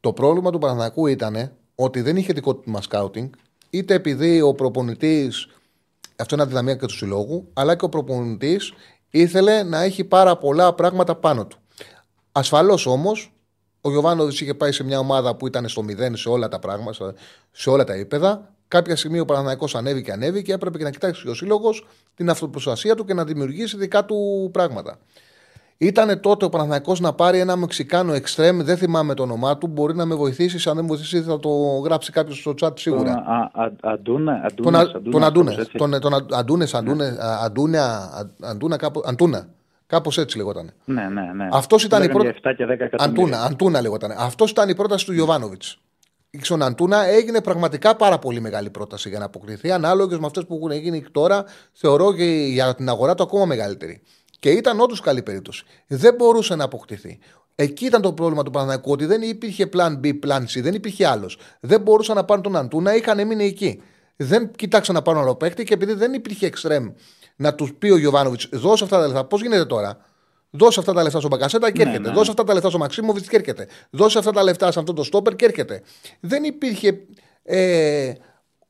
Το 0.00 0.12
πρόβλημα 0.12 0.50
του 0.50 0.58
Παναθηναϊκού 0.58 1.06
ήταν 1.06 1.52
ότι 1.74 2.00
δεν 2.00 2.16
είχε 2.16 2.32
δικό 2.32 2.54
του 2.54 2.78
σκάουτινγκ, 2.80 3.28
είτε 3.70 3.94
επειδή 3.94 4.40
ο 4.40 4.54
προπονητής 4.54 5.48
αυτό 6.16 6.34
είναι 6.34 6.44
αδυναμία 6.44 6.74
και 6.74 6.86
του 6.86 6.96
συλλόγου, 6.96 7.48
αλλά 7.52 7.76
και 7.76 7.84
ο 7.84 7.88
προπονητής 7.88 8.72
ήθελε 9.10 9.62
να 9.62 9.82
έχει 9.82 10.04
πάρα 10.04 10.36
πολλά 10.36 10.74
πράγματα 10.74 11.14
πάνω 11.14 11.46
του. 11.46 11.58
Ασφαλώς 12.32 12.86
όμως, 12.86 13.32
ο 13.80 13.90
Γιωβάνοβιτς 13.90 14.40
είχε 14.40 14.54
πάει 14.54 14.72
σε 14.72 14.84
μια 14.84 14.98
ομάδα 14.98 15.36
που 15.36 15.46
ήταν 15.46 15.68
στο 15.68 15.82
μηδέν 15.82 16.16
σε 16.16 16.28
όλα 16.28 16.48
τα 16.48 16.58
πράγματα, 16.58 17.14
σε 17.50 17.70
όλα 17.70 17.84
τα 17.84 17.96
ύπεδα. 17.96 18.54
Κάποια 18.70 18.96
στιγμή 18.96 19.18
ο 19.18 19.24
Παναναναϊκό 19.24 19.66
ανέβηκε 19.74 20.04
και 20.04 20.12
ανέβηκε 20.12 20.42
και 20.42 20.52
έπρεπε 20.52 20.82
να 20.82 20.90
κοιτάξει 20.90 21.28
ο 21.28 21.34
σύλλογος 21.34 21.86
την 22.14 22.30
αυτοπροστασία 22.30 22.94
του 22.94 23.04
και 23.04 23.14
να 23.14 23.24
δημιουργήσει 23.24 23.76
δικά 23.76 24.04
του 24.04 24.50
πράγματα. 24.52 24.98
Ήταν 25.76 26.20
τότε 26.20 26.44
ο 26.44 26.48
Παναθηναϊκός 26.48 27.00
να 27.00 27.12
πάρει 27.12 27.38
ένα 27.38 27.56
Μεξικάνο 27.56 28.12
εξτρέμ, 28.12 28.60
δεν 28.60 28.76
θυμάμαι 28.76 29.14
το 29.14 29.22
όνομά 29.22 29.58
του. 29.58 29.66
Μπορεί 29.66 29.94
να 29.94 30.04
με 30.04 30.14
βοηθήσεις. 30.14 30.66
Αν 30.66 30.74
δεν 30.74 30.84
με 30.84 30.88
βοηθήσεις, 30.88 31.24
θα 31.24 31.38
το 31.38 31.48
γράψει 31.84 32.12
κάποιος 32.12 32.38
στο 32.38 32.54
chat 32.60 32.78
σίγουρα. 32.78 33.24
Αντούνα. 33.80 34.50
Τον 34.54 34.76
Αντούνες. 35.24 35.70
Τον 35.78 36.04
Αντούνες. 36.30 36.74
Αντούνα. 37.44 38.10
Αντούνα. 39.04 39.48
Κάπως 39.86 40.18
έτσι 40.18 40.36
λεγόταν. 40.36 40.72
Ναι, 40.84 41.02
ναι, 41.02 41.32
ναι. 41.34 41.48
Αυτός 41.52 41.84
ήταν 41.84 42.02
η 42.02 42.08
πρόταση. 42.08 42.40
Αντούνα, 42.96 43.42
Αντούνα 43.42 43.80
λεγόταν. 43.80 44.10
Αυτός 44.18 44.50
ήταν 44.50 44.68
η 44.68 44.74
πρόταση 44.74 45.06
του 45.06 45.12
Ιωβάνοβιτ. 45.12 45.62
Η 46.30 46.40
Αντούνα 46.60 47.04
έγινε 47.04 47.40
πραγματικά 47.40 47.96
πάρα 47.96 48.18
πολύ 48.18 48.40
μεγάλη 48.40 48.70
πρόταση 48.70 49.08
για 49.08 49.18
να 49.18 49.24
αποκριθεί. 49.24 49.70
Ανάλογες 49.70 50.18
με 50.18 50.26
αυτές 50.26 50.44
που 50.46 50.54
έχουν 50.54 50.70
γίνει 50.70 51.04
τώρα, 51.12 51.44
θεωρώ 51.72 52.14
και 52.14 52.24
για 52.24 52.74
την 52.74 52.88
αγορά 52.88 53.14
του 53.14 53.22
ακόμα 53.22 53.44
μεγαλύτερη. 53.44 54.02
Και 54.38 54.50
ήταν 54.50 54.80
όντως 54.80 55.00
καλή 55.00 55.22
περίπτωση. 55.22 55.64
Δεν 55.86 56.14
μπορούσε 56.14 56.54
να 56.54 56.64
αποκτηθεί. 56.64 57.18
Εκεί 57.54 57.84
ήταν 57.84 58.02
το 58.02 58.12
πρόβλημα 58.12 58.42
του 58.42 58.50
Παναναναϊκού, 58.50 58.90
ότι 58.90 59.04
δεν 59.04 59.22
υπήρχε 59.22 59.68
plan 59.72 60.00
B, 60.04 60.18
plan 60.26 60.40
C, 60.40 60.62
δεν 60.62 60.74
υπήρχε 60.74 61.06
άλλος. 61.06 61.38
Δεν 61.60 61.80
μπορούσαν 61.80 62.16
να 62.16 62.24
πάρουν 62.24 62.42
τον 62.42 62.56
Αντούνα, 62.56 62.96
είχαν 62.96 63.26
μείνει 63.26 63.44
εκεί. 63.44 63.82
Δεν 64.16 64.50
κοιτάξαν 64.50 64.94
να 64.94 65.02
πάρουν 65.02 65.22
άλλο 65.22 65.34
παίκτη 65.34 65.64
και 65.64 65.74
επειδή 65.74 65.92
δεν 65.92 66.12
υπήρχε 66.12 66.46
εξτρέμ 66.46 66.88
να 67.36 67.54
τους 67.54 67.74
πει 67.74 67.90
ο 67.90 67.96
Γιωβάνοβιτς, 67.96 68.48
δώσε 68.52 68.84
αυτά 68.84 68.98
τα 68.98 69.06
λεφτά. 69.06 69.24
Πώς 69.24 69.42
γίνεται 69.42 69.64
τώρα; 69.64 69.98
Δώσε 70.50 70.80
αυτά 70.80 70.92
τα 70.92 71.02
λεφτά 71.02 71.18
στον 71.18 71.30
Μπακασέτα 71.30 71.70
και 71.70 71.84
ναι, 71.84 71.90
έρχεται. 71.90 72.08
Ναι, 72.08 72.14
Δώσε 72.14 72.30
αυτά 72.30 72.44
τα 72.44 72.52
λεφτά 72.52 72.68
στον 72.68 72.80
Μαξίμοβιτ 72.80 73.28
και 73.28 73.36
έρχεται. 73.36 73.66
Δώσε 73.90 74.18
αυτά 74.18 74.30
τα 74.30 74.42
λεφτά 74.42 74.72
σε 74.72 74.78
αυτό 74.78 74.92
το 74.92 75.02
στόπερ 75.02 75.36
και 75.36 75.44
έρχεται. 75.44 75.82
Δεν 76.20 76.44
υπήρχε. 76.44 77.00
Ε, 77.42 78.12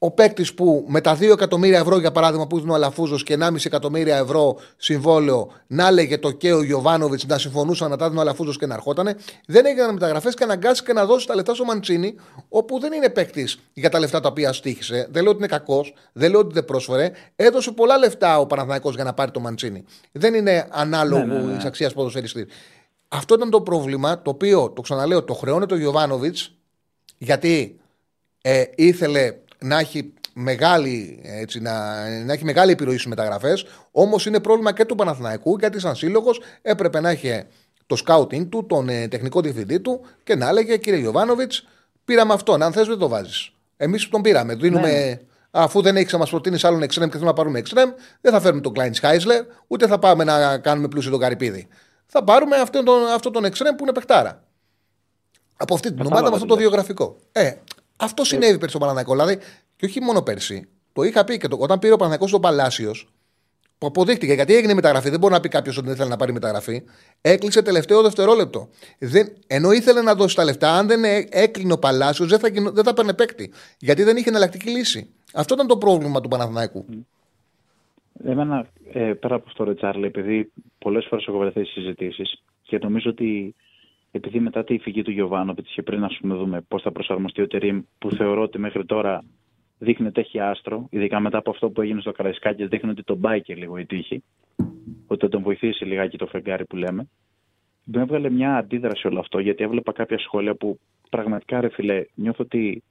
ο 0.03 0.11
παίκτης 0.11 0.55
που 0.55 0.84
με 0.88 1.01
τα 1.01 1.16
2 1.16 1.22
εκατομμύρια 1.22 1.78
ευρώ, 1.78 1.98
για 1.98 2.12
παράδειγμα, 2.12 2.46
που 2.46 2.59
δίνει 2.59 2.70
ο 2.70 2.74
Αλαφούζος 2.74 3.22
και 3.22 3.36
1,5 3.40 3.64
εκατομμύρια 3.64 4.16
ευρώ 4.16 4.57
συμβόλαιο, 4.76 5.51
να 5.66 5.86
έλεγε 5.86 6.18
το 6.18 6.30
και 6.30 6.53
ο 6.53 6.62
Γιωβάνοβιτς 6.62 7.26
να 7.26 7.38
συμφωνούσαν 7.38 7.90
να 7.90 7.96
τα 7.96 8.07
δίνει 8.07 8.18
ο 8.18 8.20
Αλαφούζος 8.20 8.59
και 8.59 8.66
να 8.66 8.74
ερχότανε. 8.74 9.16
Δεν 9.46 9.66
έγιναν 9.66 9.92
μεταγραφές 9.92 10.34
και 10.34 10.44
αναγκάστηκε 10.44 10.92
να 10.92 11.07
δώσει 11.07 11.26
τα 11.26 11.34
λεφτά 11.34 11.55
στο 11.55 11.64
Μαντσίνη, 11.64 12.14
όπου 12.48 12.78
δεν 12.78 12.92
είναι 12.92 13.09
παίκτης 13.09 13.59
για 13.72 13.90
τα 13.90 13.98
λεφτά 13.98 14.20
τα 14.20 14.28
οποία 14.28 14.53
στήχησε. 14.53 15.09
Δεν 15.11 15.22
λέω 15.22 15.30
ότι 15.30 15.38
είναι 15.38 15.48
κακός, 15.48 15.94
δεν 16.12 16.30
λέω 16.30 16.40
ότι 16.40 16.55
δεν 16.55 16.64
πρόσφερε. 16.64 17.11
Έδωσε 17.36 17.72
πολλά 17.72 17.98
λεφτά 17.98 18.38
ο 18.38 18.46
Παναθηναϊκός 18.46 18.94
για 18.94 19.05
να 19.05 19.12
πάρει 19.12 19.30
το 19.30 19.40
Μαντσίνη. 19.40 19.84
Δεν 20.12 20.34
είναι 20.34 20.66
ανάλογο 20.70 21.24
ναι, 21.24 21.34
ναι, 21.34 21.53
ναι. 21.53 21.62
αξία 21.64 21.90
ποδοσφαιριστή. 21.90 22.46
Αυτό 23.09 23.34
ήταν 23.34 23.51
το 23.51 23.61
πρόβλημα 23.61 24.22
το 24.22 24.30
οποίο, 24.30 24.70
το 24.70 24.82
ξαναλέω, 24.82 25.24
το 25.24 25.34
χρεώνει 25.34 25.66
το 25.66 25.76
Γιωβάνοβιτς 25.76 26.55
γιατί 27.18 27.80
ε, 28.42 28.64
ήθελε 28.74 29.34
να 29.61 29.78
έχει 29.78 30.12
μεγάλη, 30.32 31.20
έτσι, 31.22 31.61
να, 31.61 32.04
να 32.24 32.32
έχει 32.32 32.44
μεγάλη 32.44 32.72
επιρροή 32.72 32.94
στις 32.94 33.06
μεταγραφές. 33.06 33.64
Όμως 33.90 34.26
είναι 34.26 34.40
πρόβλημα 34.40 34.72
και 34.72 34.84
του 34.84 34.94
Παναθηναϊκού 34.94 35.56
γιατί, 35.58 35.80
σαν 35.80 35.94
σύλλογος, 35.94 36.40
έπρεπε 36.62 37.00
να 37.00 37.11
έχει 37.11 37.44
το 37.86 37.96
σκάουτινγκ 37.96 38.46
του, 38.48 38.66
τον 38.66 38.88
ε, 38.88 39.08
τεχνικό 39.08 39.40
διευθυντή 39.40 39.80
του 39.80 40.00
και 40.22 40.34
να 40.34 40.48
έλεγε 40.48 40.76
κύριε 40.76 40.98
Γιωβάνοβιτς, 40.98 41.66
πήραμε 42.04 42.32
αυτόν. 42.32 42.62
Αν 42.62 42.72
θες, 42.72 42.86
δεν 42.86 42.98
το 42.98 43.08
βάζεις. 43.08 43.52
Εμείς 43.76 44.08
τον 44.08 44.22
πήραμε. 44.22 44.54
Δίνουμε, 44.54 44.92
ναι. 44.92 45.18
Αφού 45.50 45.82
δεν 45.82 45.96
έχεις 45.96 46.12
να 46.12 46.18
μας 46.18 46.30
προτείνεις 46.30 46.64
άλλον 46.64 46.82
εξτρέμ 46.82 47.06
και 47.06 47.12
θέλουμε 47.12 47.30
να 47.30 47.36
πάρουμε 47.36 47.58
εξτρέμ, 47.58 47.90
δεν 48.20 48.32
θα 48.32 48.40
φέρουμε 48.40 48.61
τον 48.61 48.72
Κλάιν 48.72 48.94
Χάισλερ, 48.94 49.44
ούτε 49.66 49.86
θα 49.86 49.98
πάμε 49.98 50.24
να 50.24 50.58
κάνουμε 50.58 50.88
πλούσιο 50.88 51.11
τον 51.11 51.20
Καρυπίδη. 51.20 51.68
Θα 52.06 52.24
πάρουμε 52.24 52.56
αυτόν 52.56 52.84
τον, 52.84 53.06
αυτό 53.06 53.30
τον 53.30 53.44
εξτρέμ 53.44 53.74
που 53.74 53.82
είναι 53.82 53.92
παιχτάρα. 53.92 54.42
Από 55.56 55.74
αυτή 55.74 55.92
την 55.92 56.06
ομάδα 56.06 56.28
με 56.28 56.34
αυτό 56.34 56.46
το 56.46 56.56
βιογραφικό. 56.56 57.16
Ε, 57.32 57.52
αυτό 58.01 58.24
συνέβη 58.24 58.53
πέρσι 58.53 58.68
στον 58.68 58.80
Παναναναϊκό. 58.80 59.12
Δηλαδή, 59.12 59.38
και 59.76 59.86
όχι 59.86 60.01
μόνο 60.01 60.22
πέρσι. 60.22 60.68
Το 60.92 61.03
είχα 61.03 61.24
πει 61.24 61.38
και 61.38 61.48
το, 61.48 61.57
όταν 61.61 61.78
πήρε 61.78 61.92
ο 61.92 61.96
Παναναναϊκό 61.96 62.26
στον 62.26 62.40
Παλάσιος, 62.40 63.09
που 63.80 63.86
αποδείχτηκε 63.86 64.32
γιατί 64.32 64.55
έγινε 64.55 64.74
μεταγραφή. 64.74 65.11
Δεν 65.11 65.18
μπορεί 65.18 65.32
να 65.32 65.40
πει 65.40 65.48
κάποιος 65.48 65.76
ότι 65.76 65.86
δεν 65.86 65.94
ήθελε 65.94 66.11
να 66.11 66.16
πάρει 66.16 66.32
μεταγραφή. 66.32 66.82
Έκλεισε 67.20 67.62
τελευταίο 67.62 68.03
δευτερόλεπτο. 68.03 68.68
Δεν, 68.98 69.32
ενώ 69.46 69.72
ήθελε 69.72 70.03
να 70.03 70.14
δώσει 70.14 70.36
τα 70.36 70.44
λεφτά, 70.44 70.72
αν 70.72 70.86
δεν 70.86 71.05
έκλεινε 71.30 71.72
ο 71.72 71.78
Παλάσιος, 71.78 72.28
δεν 72.28 72.38
θα, 72.38 72.48
δεν 72.72 72.84
θα 72.84 72.94
παίρνει 72.94 73.14
παίκτη. 73.14 73.53
Γιατί 73.78 74.03
δεν 74.03 74.16
είχε 74.16 74.28
εναλλακτική 74.28 74.70
λύση. 74.70 75.11
Αυτό 75.34 75.55
ήταν 75.55 75.66
το 75.66 75.76
πρόβλημα 75.76 76.20
του 76.20 76.28
Παναθηναϊκού. 76.28 76.84
Εμένα, 78.24 78.66
ε, 78.92 79.12
πέρα 79.12 79.34
από 79.34 79.44
αυτό, 79.46 79.64
Ρετσάρλ, 79.64 80.03
επειδή 80.03 80.53
πολλές 80.78 81.07
φορές 81.09 81.26
έχω 81.26 81.38
βρεθεί 81.38 81.64
συζητήσεις 81.64 82.42
και 82.62 82.78
νομίζω 82.78 83.11
ότι 83.11 83.55
επειδή 84.11 84.40
μετά 84.40 84.64
τη 84.64 84.78
φυγή 84.78 85.02
του 85.02 85.11
Γιωβάνοβιτς 85.11 85.72
και 85.72 85.82
πριν 85.82 86.04
ας 86.04 86.18
πούμε, 86.20 86.34
δούμε 86.34 86.61
πώς 86.68 86.82
θα 86.82 86.92
προσαρμοστεί 86.92 87.42
ο 87.42 87.46
Τερήμ, 87.46 87.82
που 87.98 88.11
θεωρώ 88.11 88.42
ότι 88.42 88.58
μέχρι 88.58 88.84
τώρα 88.84 89.24
δείχνει 89.78 90.06
ότι 90.06 90.20
έχει 90.20 90.40
άστρο, 90.40 90.86
ειδικά 90.90 91.20
μετά 91.20 91.38
από 91.38 91.50
αυτό 91.50 91.70
που 91.70 91.80
έγινε 91.80 92.00
στο 92.00 92.12
Καραϊσκάκης, 92.12 92.68
δείχνει 92.68 92.90
ότι 92.90 93.02
τον 93.02 93.20
πάει 93.20 93.42
και 93.42 93.54
λίγο 93.54 93.76
η 93.76 93.86
τύχη, 93.86 94.22
ότι 95.06 95.20
θα 95.20 95.28
τον 95.28 95.42
βοηθήσει 95.42 95.84
λιγάκι 95.84 96.18
το 96.18 96.26
φεγγάρι 96.26 96.64
που 96.64 96.76
λέμε. 96.76 97.08
Μου 97.84 98.00
έβγαλε 98.00 98.30
μια 98.30 98.56
αντίδραση 98.56 99.06
όλο 99.06 99.18
αυτό, 99.18 99.38
γιατί 99.38 99.64
έβλεπα 99.64 99.92
κάποια 99.92 100.18
σχόλια 100.18 100.54
που 100.54 100.78
πραγματικά 101.11 101.61
ρε 101.61 101.68
φιλέ, 101.68 102.04
νιώθω 102.14 102.44
ότι 102.44 102.82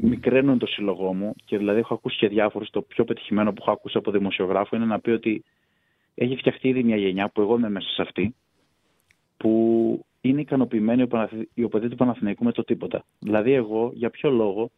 μικραίνουν 0.00 0.58
το 0.58 0.66
σύλλογό 0.66 1.14
μου 1.14 1.34
και 1.44 1.58
δηλαδή 1.58 1.78
έχω 1.78 1.94
ακούσει 1.94 2.16
και 2.16 2.28
διάφορους. 2.28 2.70
Το 2.70 2.82
πιο 2.82 3.04
πετυχημένο 3.04 3.52
που 3.52 3.58
έχω 3.60 3.70
ακούσει 3.70 3.98
από 3.98 4.10
δημοσιογράφο 4.10 4.76
είναι 4.76 4.84
να 4.84 5.00
πει 5.00 5.10
ότι 5.10 5.44
έχει 6.14 6.36
φτιαχτεί 6.36 6.68
ήδη 6.68 6.82
μια 6.82 6.96
γενιά 6.96 7.28
που 7.28 7.40
εγώ 7.40 7.56
είμαι 7.56 7.70
μέσα 7.70 7.88
σε 7.88 8.02
αυτή, 8.02 8.34
που 9.46 10.04
είναι 10.20 10.40
ικανοποιημένοι 10.40 11.06
οι 11.54 11.62
οπαδοί 11.62 11.88
του 11.88 11.96
Παναθηναϊκού 11.96 12.44
με 12.44 12.52
το 12.52 12.64
τίποτα. 12.64 13.04
Δηλαδή, 13.18 13.52
εγώ 13.52 13.90
για 13.94 14.10
ποιο 14.10 14.30
λόγο 14.30 14.70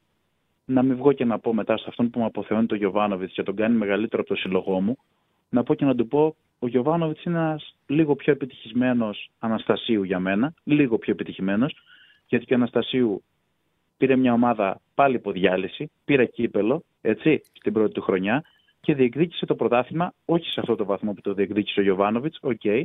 να 0.65 0.83
μην 0.83 0.97
βγω 0.97 1.13
και 1.13 1.25
να 1.25 1.39
πω 1.39 1.55
μετά 1.55 1.77
σε 1.79 1.85
αυτόν 1.89 2.11
που 2.11 2.19
με 2.19 2.25
αποθεώνει 2.25 2.67
το 2.67 2.75
Γιωβάνοβιτς 2.75 3.33
και 3.33 3.43
τον 3.43 3.57
κάνει 3.57 3.77
μεγαλύτερο 3.77 4.23
από 4.23 4.35
το 4.35 4.41
σύλλογό 4.41 4.81
μου, 4.81 4.97
να 5.49 5.63
πω 5.63 5.75
και 5.75 5.85
να 5.85 5.95
του 5.95 6.07
πω: 6.09 6.37
Ο 6.59 6.67
Γιωβάνοβιτς 6.67 7.25
είναι 7.25 7.39
ένας 7.39 7.77
λίγο 7.87 8.15
πιο 8.15 8.33
επιτυχημένος 8.33 9.11
Αναστασίου 9.39 10.03
για 10.03 10.19
μένα, 10.19 10.55
λίγο 10.65 10.99
πιο 10.99 11.13
επιτυχημένος, 11.13 11.77
γιατί 12.27 12.45
και 12.45 12.53
ο 12.53 12.57
Αναστασίου 12.57 13.23
πήρε 13.97 14.17
μια 14.17 14.33
ομάδα 14.33 14.81
πάλι 14.95 15.15
υπό 15.15 15.36
διάλυση, 15.36 15.91
πήρε 16.05 16.25
κύπελλο, 16.27 16.83
έτσι, 17.01 17.43
στην 17.53 17.73
πρώτη 17.73 17.93
του 17.93 18.03
χρονιά 18.03 18.45
και 18.81 18.95
διεκδίκησε 18.95 19.47
το 19.47 19.55
πρωτάθλημα, 19.55 20.13
όχι 20.25 20.51
σε 20.51 20.61
αυτό 20.61 20.77
το 20.77 20.85
βαθμό 20.85 21.13
που 21.13 21.21
το 21.21 21.35
διεκδίκησε 21.35 21.81
ο 21.81 21.83
Γιωβάνοβιτς, 21.83 22.39
οκ, 22.43 22.61
okay, 22.63 22.83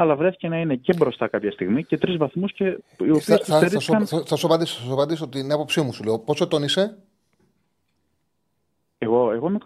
αλλά 0.00 0.16
βρέθηκε 0.16 0.48
να 0.48 0.60
είναι 0.60 0.74
και 0.74 0.94
μπροστά 0.94 1.28
κάποια 1.28 1.52
στιγμή 1.52 1.84
και 1.84 1.98
τρεις 1.98 2.16
βαθμούς 2.16 2.52
και 2.52 2.64
οι 2.64 3.10
οποίε 3.10 3.20
θα, 3.20 3.38
θα, 3.38 3.68
θα, 3.68 3.80
θα, 4.04 4.22
θα, 4.26 4.36
σου 4.36 4.46
απαντήσω, 4.46 4.76
θα 4.78 4.84
σου 4.84 4.92
απαντήσω 4.92 5.28
την 5.28 5.52
άποψή 5.52 5.80
μου, 5.80 5.92
σου 5.92 6.04
λέω. 6.04 6.18
Πόσο 6.18 6.48
τον 6.48 6.62
είσαι, 6.62 6.98
εγώ, 8.98 9.32
εγώ 9.32 9.48
είμαι 9.48 9.58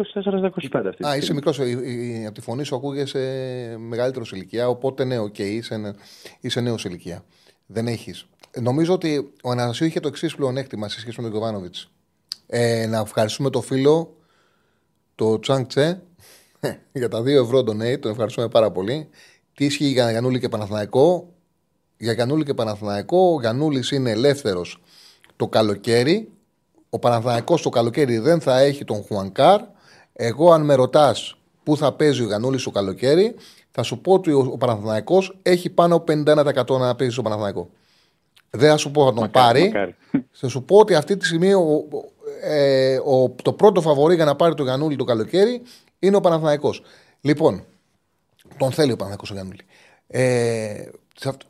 24-25 0.72 0.82
αυτή. 0.88 1.06
Α, 1.06 1.16
είσαι 1.16 1.34
μικρός. 1.34 1.58
Από 2.26 2.34
τη 2.34 2.40
φωνή 2.40 2.64
σου 2.64 2.76
ακούγεσαι 2.76 3.76
μεγαλύτερος 3.78 4.32
ηλικία. 4.32 4.68
Οπότε 4.68 5.04
ναι, 5.04 5.18
οκ, 5.18 5.34
okay, 5.34 5.40
είσαι, 5.40 5.94
είσαι 6.40 6.60
νέος 6.60 6.84
ηλικία. 6.84 7.24
Δεν 7.66 7.86
έχεις. 7.86 8.26
Νομίζω 8.60 8.92
ότι 8.92 9.32
ο 9.42 9.50
Αναστασίου 9.50 9.86
είχε 9.86 10.00
το 10.00 10.08
εξής 10.08 10.34
πλεονέκτημα 10.34 10.88
σε 10.88 11.00
σχέση 11.00 11.20
με 11.20 11.22
τον 11.22 11.38
Γιωβάνοβιτς. 11.38 11.90
Ε, 12.46 12.86
να 12.86 12.98
ευχαριστούμε 12.98 13.50
το 13.50 13.60
φίλο, 13.60 14.16
το 15.14 15.38
Τσάνκ 15.38 15.66
Τσε, 15.66 16.02
για 16.92 17.08
τα 17.08 17.20
2 17.20 17.26
ευρώ 17.26 17.62
τον 17.62 17.76
Νέι. 17.76 17.98
Τον 17.98 18.10
ευχαριστούμε 18.10 18.48
πάρα 18.48 18.70
πολύ. 18.70 19.08
Τι 19.54 19.64
ισχύει 19.64 19.84
για 19.84 20.10
Γιανούλη 20.10 20.40
και 20.40 20.48
Παναθηναϊκό; 20.48 21.28
Για 21.96 22.12
Γιανούλη 22.12 22.44
και 22.44 22.54
Παναθηναϊκό, 22.54 23.32
ο 23.34 23.40
Γιανούλη 23.40 23.84
είναι 23.92 24.10
ελεύθερος 24.10 24.80
το 25.36 25.48
καλοκαίρι. 25.48 26.28
Ο 26.90 26.98
Παναθηναϊκός 26.98 27.62
το 27.62 27.68
καλοκαίρι 27.68 28.18
δεν 28.18 28.40
θα 28.40 28.58
έχει 28.58 28.84
τον 28.84 29.02
Χουανκάρ. 29.02 29.60
Εγώ, 30.12 30.52
αν 30.52 30.64
με 30.64 30.74
ρωτάς 30.74 31.36
πού 31.62 31.76
θα 31.76 31.92
παίζει 31.92 32.22
ο 32.22 32.26
Γιανούλη 32.26 32.62
το 32.62 32.70
καλοκαίρι, 32.70 33.34
θα 33.70 33.82
σου 33.82 34.00
πω 34.00 34.12
ότι 34.12 34.32
ο 34.32 34.56
Παναθηναϊκός 34.58 35.38
έχει 35.42 35.70
πάνω 35.70 35.94
από 35.94 36.12
51% 36.12 36.78
να 36.78 36.94
παίζει 36.94 37.12
στο 37.12 37.22
Παναθηναϊκό. 37.22 37.70
Δεν 38.50 38.70
θα 38.70 38.76
σου 38.76 38.90
πω 38.90 39.04
θα 39.04 39.12
τον 39.12 39.30
πάρει. 39.30 39.72
Θα 40.30 40.48
σου 40.48 40.62
πω 40.62 40.76
ότι 40.76 40.94
αυτή 40.94 41.16
τη 41.16 41.26
στιγμή 41.26 41.52
ο, 41.52 41.84
ε, 42.42 42.96
ο, 42.96 43.34
το 43.42 43.52
πρώτο 43.52 43.80
φαβορή 43.80 44.14
για 44.14 44.24
να 44.24 44.36
πάρει 44.36 44.54
το 44.54 44.62
Γιανούλη 44.62 44.96
το 44.96 45.04
καλοκαίρι 45.04 45.62
είναι 45.98 46.16
ο 46.16 46.20
Παναθηναϊκός. 46.20 46.82
Λοιπόν, 47.20 47.64
τον 48.58 48.72
θέλει 48.72 48.92
ο 48.92 48.96
Παναθηναϊκός 48.96 49.30
ο 49.30 49.34
Γιανούλη. 49.34 49.60
Ε, 50.06 50.88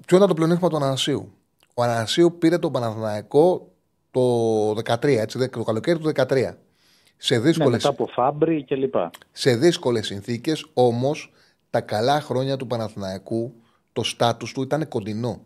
ποιο 0.07 0.17
ήταν 0.17 0.29
το 0.29 0.35
πλεονέκτημα 0.35 0.69
του 0.69 0.77
Ανανασίου; 0.77 1.33
Ο 1.75 1.83
Ανανασίου 1.83 2.39
πήρε 2.39 2.59
τον 2.59 2.73
Παναθηναϊκό 2.73 3.73
το 4.11 4.71
13, 4.71 5.05
έτσι, 5.05 5.49
το 5.49 5.63
καλοκαίρι 5.63 5.99
του 5.99 6.13
13. 6.15 6.55
Σε 7.17 7.39
δύσκολες... 7.39 7.59
Ναι, 7.59 7.71
μετά 7.77 7.89
από 7.89 8.07
Φάμπρι 8.07 8.65
και 8.65 8.75
λοιπά. 8.75 9.11
Σε 9.33 9.57
δύσκολες 9.57 10.07
συνθήκες, 10.07 10.67
όμως 10.75 11.33
τα 11.71 11.81
καλά 11.81 12.21
χρόνια 12.21 12.57
του 12.57 12.67
Παναθηναϊκού, 12.67 13.55
το 13.93 14.03
στάτους 14.03 14.53
του 14.53 14.63
ήταν 14.63 14.89
κοντινό. 14.89 15.41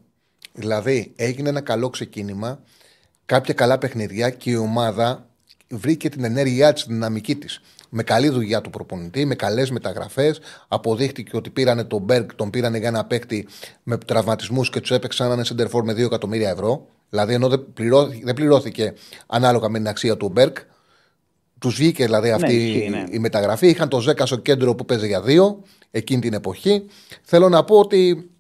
Δηλαδή 0.53 1.13
έγινε 1.17 1.49
ένα 1.49 1.61
καλό 1.61 1.91
ξεκίνημα, 1.91 2.61
κάποια 3.27 3.55
καλά 3.55 3.79
παιχνιδιά 3.79 4.31
και 4.31 4.51
η 4.51 4.57
ομάδα 4.57 5.27
βρήκε 5.69 6.09
την 6.09 6.25
ενέργειά 6.25 6.73
της, 6.73 6.85
τη 6.85 6.93
δυναμική 6.93 7.37
της. 7.37 7.61
Με 7.89 8.03
καλή 8.03 8.29
δουλειά 8.29 8.61
του 8.61 8.71
προπονητή, 8.71 9.25
με 9.25 9.35
καλές 9.35 9.71
μεταγραφές. 9.71 10.41
Αποδείχτηκε 10.69 11.37
ότι 11.37 11.51
πήρανε 11.51 11.85
τον 11.85 12.03
Μπέργκ, 12.03 12.29
τον 12.37 12.51
πήρανε 12.51 12.79
για 12.79 12.89
ένα 12.89 13.05
παίκτη 13.05 13.49
με 13.83 13.99
τραυματισμούς 13.99 14.71
και 14.71 14.81
τους 14.81 14.91
έπαιξαν 14.91 15.31
έναν 15.31 15.45
σεντερφόρ 15.45 15.85
με 15.85 15.93
2 15.93 15.99
εκατομμύρια 15.99 16.51
ευρώ. 16.51 16.87
Δηλαδή 17.11 17.35
ενώ 17.35 17.49
δεν 17.49 17.67
πληρώθηκε, 17.75 18.25
δεν 18.25 18.35
πληρώθηκε 18.35 18.95
ανάλογα 19.27 19.69
με 19.69 19.79
την 19.79 19.89
αξία 19.89 20.17
του 20.17 20.29
Μπέργκ. 20.29 20.55
Τους 21.59 21.75
βγήκε 21.75 22.05
δηλαδή 22.05 22.31
αυτή 22.31 22.87
ναι, 22.91 22.97
ναι. 22.97 23.05
η 23.11 23.19
μεταγραφή. 23.19 23.69
Είχαν 23.69 23.89
το 23.89 24.01
Ζέκα 24.01 24.27
στο 24.27 24.37
κέντρο 24.37 24.75
που 24.75 24.85
παίζει 24.85 25.07
για 25.07 25.23
δύο 25.23 25.63
εκείνη 25.91 26.21
την 26.21 26.33
εποχή. 26.33 26.85
Θέλω 27.23 27.49
να 27.49 27.65
πω 27.65 27.79
ότι 27.79 28.31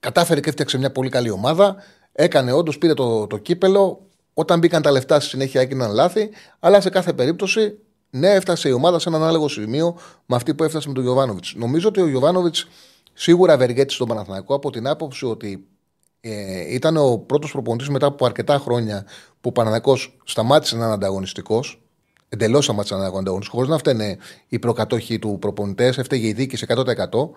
κατάφερε 0.00 0.40
και 0.40 0.48
έφτιαξε 0.48 0.78
μια 0.78 0.92
πολύ 0.92 1.08
καλή 1.08 1.30
ομάδα. 1.30 1.76
Έκανε 2.12 2.52
όντως, 2.52 2.78
πήρε 2.78 2.94
το, 2.94 3.26
το 3.26 3.38
κύπελο. 3.38 4.06
Όταν 4.34 4.58
μπήκαν 4.58 4.82
τα 4.82 4.90
λεφτά 4.90 5.20
στη 5.20 5.28
συνέχεια 5.28 5.60
έγιναν 5.60 5.92
λάθη. 5.92 6.30
Αλλά 6.58 6.80
σε 6.80 6.90
κάθε 6.90 7.12
περίπτωση, 7.12 7.78
ναι, 8.14 8.30
έφτασε 8.30 8.68
η 8.68 8.72
ομάδα 8.72 8.98
σε 8.98 9.08
ένα 9.08 9.18
ανάλογο 9.18 9.48
σημείο 9.48 9.96
με 10.26 10.36
αυτή 10.36 10.54
που 10.54 10.64
έφτασε 10.64 10.88
με 10.88 10.94
τον 10.94 11.02
Γιωβάνοβιτς. 11.02 11.54
Νομίζω 11.56 11.88
ότι 11.88 12.00
ο 12.00 12.08
Γιωβάνοβιτς 12.08 12.68
σίγουρα 13.12 13.52
ευεργέτησε 13.52 13.98
τον 13.98 14.08
Παναθηναϊκό 14.08 14.54
από 14.54 14.70
την 14.70 14.86
άποψη 14.86 15.26
ότι 15.26 15.66
ε, 16.20 16.74
ήταν 16.74 16.96
ο 16.96 17.18
πρώτος 17.18 17.50
προπονητής 17.50 17.88
μετά 17.88 18.06
από 18.06 18.26
αρκετά 18.26 18.58
χρόνια 18.58 19.04
που 19.40 19.48
ο 19.48 19.52
Παναθηναϊκός 19.52 20.18
σταμάτησε 20.24 20.76
να 20.76 20.84
είναι 20.84 20.92
ανταγωνιστικός. 20.92 21.82
Εντελώς 22.28 22.64
σταμάτησε 22.64 22.94
να 22.94 23.00
είναι 23.00 23.08
ανταγωνιστικός, 23.08 23.48
χωρίς 23.48 23.68
να 23.70 23.78
φταίνε 23.78 24.16
οι 24.48 24.58
προκατόχοι 24.58 25.18
του 25.18 25.36
προπονητές, 25.40 25.98
έφταιγε 25.98 26.26
η 26.26 26.32
δίκη 26.32 26.66
100% 26.68 27.30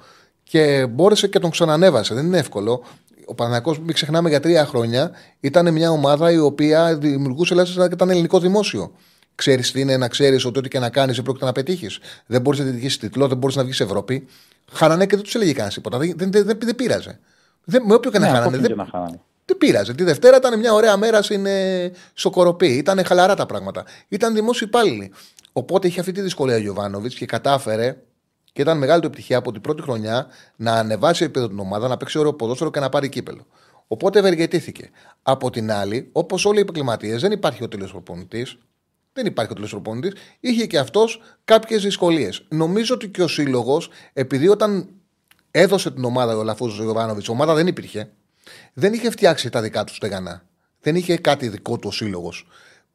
και 0.43 0.88
μπόρεσε 0.88 1.28
και 1.28 1.39
τον 1.39 1.49
ξανανέβασε. 1.49 2.13
Δεν 2.13 2.26
είναι 2.26 2.38
εύκολο. 2.38 2.84
Ο 3.26 3.36
Παναθηναϊκός, 3.36 3.80
μην 3.80 3.93
ξεχνάμε 3.93 4.30
για 4.30 4.39
τρία 4.39 4.65
χρόνια, 4.65 5.11
ήταν 5.39 5.73
μια 5.73 5.89
ομάδα 5.89 6.32
η 6.32 6.38
οποία 6.38 6.97
δημιουργούσε 6.97 7.53
ελάχιστα 7.53 7.88
και 7.88 7.93
ήταν 7.93 8.09
ελληνικό 8.09 8.39
δημόσιο. 8.39 8.91
Ξέρεις 9.36 9.71
τι 9.71 9.79
είναι 9.79 9.97
να 9.97 10.07
ξέρεις 10.07 10.45
ότι 10.45 10.59
ό,τι 10.59 10.69
και 10.69 10.79
να 10.79 10.89
κάνεις 10.89 11.15
δεν 11.15 11.23
πρόκειται 11.23 11.45
να 11.45 11.51
πετύχεις. 11.51 11.99
Δεν 12.25 12.41
μπορείς 12.41 12.59
να 12.59 12.65
διεκδικήσει 12.65 12.99
τίτλο, 12.99 13.27
δεν 13.27 13.38
μπορείς 13.38 13.55
να 13.55 13.63
βγεις 13.63 13.79
Ευρώπη. 13.79 14.27
Χάνανε 14.71 15.05
και 15.05 15.15
δεν 15.15 15.23
τους 15.23 15.36
έλεγε 15.36 15.51
κανένας 15.51 15.73
τίποτα. 15.73 15.97
Δεν, 15.97 16.13
δεν, 16.15 16.31
δεν, 16.31 16.57
δεν 16.61 16.75
πείραζε. 16.75 17.19
Δεν, 17.63 17.83
με 17.86 17.93
όποιο 17.93 18.11
και 18.11 18.19
να 18.19 18.25
ναι, 18.25 18.38
χάνανε. 18.38 18.57
Δεν, 18.57 18.75
Δεν 19.45 19.57
πείραζε. 19.57 19.93
Τη 19.93 20.03
Δευτέρα 20.03 20.38
ήταν 20.38 20.59
μια 20.59 20.73
ωραία 20.73 20.97
μέρα 20.97 21.21
στην, 21.21 21.45
ε, 21.45 21.91
στο 22.13 22.29
Κοροπή. 22.29 22.67
Ήταν 22.67 23.05
χαλαρά 23.05 23.36
τα 23.36 23.45
πράγματα. 23.45 23.86
Ήταν 24.07 24.33
δημόσιοι 24.33 24.67
υπάλληλοι. 24.69 25.11
Οπότε 25.53 25.88
είχε 25.88 25.99
αυτή 25.99 26.11
τη 26.11 26.21
δυσκολία 26.21 26.55
ο 26.55 26.59
Γιωβάνοβιτς 26.59 27.15
και 27.15 27.25
κατάφερε 27.25 27.97
και 28.53 28.61
ήταν 28.61 28.77
μεγάλη 28.77 29.01
του 29.01 29.07
επιτυχία 29.07 29.38
από 29.38 29.51
την 29.51 29.61
πρώτη 29.61 29.81
χρονιά 29.81 30.27
να 30.55 30.71
ανεβάσει 30.71 31.23
επίπεδο 31.23 31.47
την 31.47 31.59
ομάδα, 31.59 31.88
να 31.88 31.97
παίξει 31.97 32.17
ωραίο 32.17 32.33
ποδόσφαιρο 32.33 32.71
και 32.71 32.79
να 32.79 32.89
πάρει 32.89 33.09
κύπελο. 33.09 33.45
Οπότε 33.88 34.19
ευεργετήθηκε. 34.19 34.89
Από 35.23 35.49
την 35.49 35.71
άλλη, 35.71 36.09
όπως 36.11 36.45
όλοι 36.45 36.57
οι 36.57 36.61
επαγγελματίες, 36.61 37.21
δεν 37.21 37.31
υπάρχει 37.31 37.63
ο 37.63 37.67
τέλειος 37.67 37.91
προπονητής. 37.91 38.57
Δεν 39.16 39.26
υπάρχει 39.26 39.51
ο 39.51 39.55
τέλειο 39.55 39.70
προπονητή. 39.70 40.18
Είχε 40.39 40.66
και 40.66 40.78
αυτός 40.78 41.22
κάποιες 41.45 41.84
δυσκολίες. 41.84 42.45
Νομίζω 42.49 42.93
ότι 42.93 43.09
και 43.09 43.24
ο 43.24 43.28
σύλλογος, 43.28 43.89
επειδή 44.13 44.47
όταν 44.47 44.89
έδωσε 45.51 45.91
την 45.91 46.03
ομάδα 46.03 46.38
ο 46.38 46.43
Λαφούζος 46.43 46.80
Γιωβάνοβιτ, 46.80 47.26
η 47.26 47.32
ομάδα 47.32 47.53
δεν 47.53 47.68
υπήρχε, 47.68 48.09
δεν 48.74 48.93
είχε 48.93 49.09
φτιάξει 49.09 49.49
τα 49.49 49.61
δικά 49.61 49.84
του 49.84 49.93
στεγανά. 49.93 50.45
Δεν 50.82 50.95
είχε 50.95 51.18
κάτι 51.18 51.47
δικό 51.47 51.78
του 51.78 51.88
ο 51.88 51.91
σύλλογος. 51.91 52.47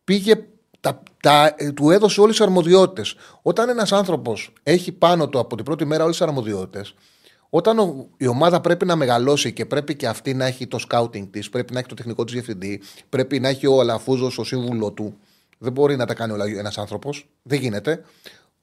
Πήγε 0.05 0.47
τα, 0.81 1.03
τα, 1.23 1.55
ε, 1.57 1.73
του 1.73 1.91
έδωσε 1.91 2.21
όλες 2.21 2.37
τις 2.37 2.47
αρμοδιότητες. 2.47 3.15
Όταν 3.43 3.69
ένας 3.69 3.93
άνθρωπος 3.93 4.53
έχει 4.63 4.93
πάνω 4.93 5.29
του 5.29 5.39
από 5.39 5.57
την 5.57 5.65
πρώτη 5.65 5.85
μέρα 5.85 6.03
όλες 6.03 6.17
τις 6.17 6.27
αρμοδιότητες, 6.27 6.95
όταν 7.51 7.79
ο, 7.79 8.09
η 8.17 8.27
ομάδα 8.27 8.61
πρέπει 8.61 8.85
να 8.87 8.97
μεγαλώσει 8.97 9.53
και 9.53 9.67
πρέπει 9.67 9.97
και 9.97 10.07
αυτή 10.07 10.35
να 10.35 10.45
έχει 10.47 10.67
το 10.67 10.79
scouting 10.89 11.29
της, 11.31 11.49
πρέπει 11.49 11.73
να 11.73 11.79
έχει 11.79 11.89
το 11.89 11.95
τεχνικό 11.95 12.25
της 12.25 12.33
διευθυντή, 12.33 12.83
πρέπει 13.09 13.41
να 13.41 13.49
έχει 13.49 13.67
ο 13.67 13.81
Αλαφούζο 13.81 14.31
ο 14.37 14.45
σύμβουλο 14.45 14.93
του. 14.93 15.19
Δεν 15.63 15.73
μπορεί 15.73 15.97
να 15.97 16.07
τα 16.07 16.15
κάνει 16.15 16.33
όλα 16.33 16.45
ένας 16.45 16.79
άνθρωπος. 16.79 17.29
Δεν 17.43 17.61
γίνεται. 17.61 18.05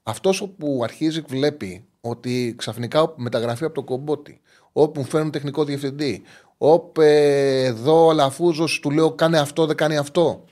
Αυτός 0.03 0.49
που 0.57 0.81
αρχίζει 0.83 1.21
βλέπει 1.27 1.85
ότι 2.01 2.55
ξαφνικά 2.57 3.13
μεταγραφεί 3.15 3.63
από 3.63 3.73
το 3.73 3.83
κομπότι, 3.83 4.41
όπου 4.71 5.03
φέρνουν 5.03 5.31
τεχνικό 5.31 5.63
διευθυντή, 5.63 6.23
όπου 6.57 7.01
εδώ 7.01 8.05
ο 8.05 8.09
Αλαφούζος 8.09 8.79
του 8.79 8.91
λέω 8.91 9.11
κάνε 9.11 9.39
αυτό, 9.39 9.65
δεν 9.65 9.75
κάνει 9.75 9.97
αυτό 9.97 10.45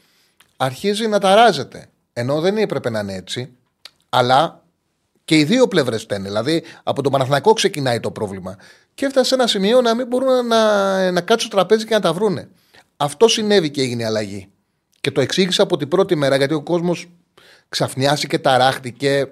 αρχίζει 0.57 1.07
να 1.07 1.19
ταράζεται. 1.19 1.85
Ενώ 2.13 2.39
δεν 2.39 2.57
έπρεπε 2.57 2.89
να 2.89 2.99
είναι 2.99 3.13
έτσι, 3.13 3.51
αλλά 4.09 4.63
και 5.25 5.37
οι 5.37 5.43
δύο 5.43 5.67
πλευρές 5.67 6.01
φταίνε. 6.01 6.27
Δηλαδή 6.27 6.63
από 6.83 7.01
τον 7.01 7.11
Παναθηναϊκό 7.11 7.53
ξεκινάει 7.53 7.99
το 7.99 8.11
πρόβλημα. 8.11 8.55
Και 8.93 9.05
έφτασε 9.05 9.27
σε 9.27 9.35
ένα 9.35 9.47
σημείο 9.47 9.81
να 9.81 9.95
μην 9.95 10.07
μπορούν 10.07 10.47
να, 10.47 11.11
να 11.11 11.21
κάτσουν 11.21 11.49
στο 11.49 11.57
τραπέζι 11.57 11.85
και 11.85 11.93
να 11.93 11.99
τα 11.99 12.13
βρούνε. 12.13 12.49
Αυτό 12.97 13.27
συνέβη 13.27 13.69
και 13.69 13.81
έγινε 13.81 14.01
η 14.01 14.05
αλλαγή. 14.05 14.49
Και 15.05 15.11
το 15.11 15.21
εξήγησα 15.21 15.63
από 15.63 15.77
την 15.77 15.87
πρώτη 15.87 16.15
μέρα 16.15 16.35
γιατί 16.35 16.53
ο 16.53 16.61
κόσμος 16.61 17.07
ξαφνιάστηκε, 17.69 18.39
ταράχτηκε. 18.39 19.31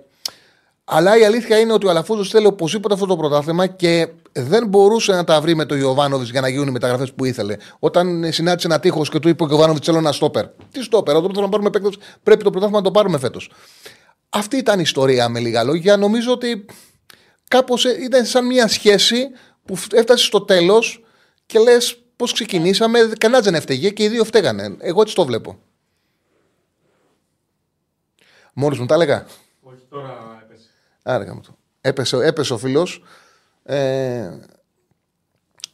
Αλλά 0.84 1.18
η 1.18 1.26
αλήθεια 1.26 1.60
είναι 1.60 1.74
ότι 1.74 1.86
ο 1.86 1.90
Αλαφούζος 1.90 2.30
θέλει 2.30 2.46
οπωσδήποτε 2.46 2.94
αυτό 2.94 3.06
το 3.06 3.16
πρωτάθλημα 3.16 3.68
και 3.68 4.08
δεν 4.32 4.68
μπορούσε 4.68 5.12
να 5.12 5.24
τα 5.24 5.42
βρει 5.42 5.56
με 5.56 5.66
τον 5.66 5.80
Ιωβάνοβιτς 5.80 6.30
για 6.30 6.42
να 6.42 6.48
γίνουν 6.48 6.68
οι 6.68 6.72
μεταγραφές 6.72 7.14
που 7.14 7.26
ήθελε. 7.26 7.58
Όταν 7.80 8.32
συνάντησε 8.32 8.68
ένα 8.68 8.80
τείχος 8.80 9.10
και 9.10 9.20
του 9.20 9.30
είπε 9.30 9.44
ο 9.44 9.48
Ιωβάνοβιτς: 9.50 9.86
Θέλω 9.86 9.98
ένα 9.98 10.12
στόπερ. 10.12 10.46
Τι 10.72 10.84
στόπερ, 10.84 11.16
όταν 11.16 11.32
θέλω 11.34 11.46
να 11.46 11.50
πάρουμε 11.50 11.70
παίκτο, 11.70 11.90
πρέπει 12.24 12.44
το 12.44 12.50
πρωτάθλημα 12.50 12.80
να 12.80 12.86
το 12.86 12.92
πάρουμε 12.92 13.18
φέτος. 13.18 13.52
Αυτή 14.30 14.58
ήταν 14.58 14.80
η 14.80 14.84
ιστορία 14.86 15.30
με 15.30 15.40
λίγα 15.40 15.64
λόγια. 15.64 15.98
Νομίζω 15.98 16.32
ότι 16.32 16.66
κάπως 17.48 17.86
ε, 17.86 17.98
ήταν 18.04 18.26
σαν 18.26 18.46
μια 18.46 18.68
σχέση 18.68 19.30
που 19.66 19.78
έφτασε 19.92 20.26
στο 20.26 20.42
τέλος 20.42 21.04
και 21.46 21.60
λες 21.60 22.03
πώς 22.24 22.34
ξεκινήσαμε. 22.34 23.00
Κανένα 23.18 23.42
δεν 23.42 23.56
έφταιγε 23.56 23.90
και 23.90 24.04
οι 24.04 24.08
δύο 24.08 24.24
φταίγανε. 24.24 24.76
Εγώ 24.80 25.02
έτσι 25.02 25.16
το 25.16 25.26
βλέπω. 25.26 25.60
Μόλις 28.54 28.80
μου 28.80 28.86
τα 28.86 28.94
έλεγα. 28.94 29.26
Όχι, 29.62 29.86
τώρα 29.90 30.42
έπεσε. 30.44 30.70
Άρα, 31.04 31.42
έπεσε, 31.82 32.18
έπεσε 32.18 32.54
ο 32.54 32.58
φίλος. 32.58 33.04
Ε, 33.64 34.30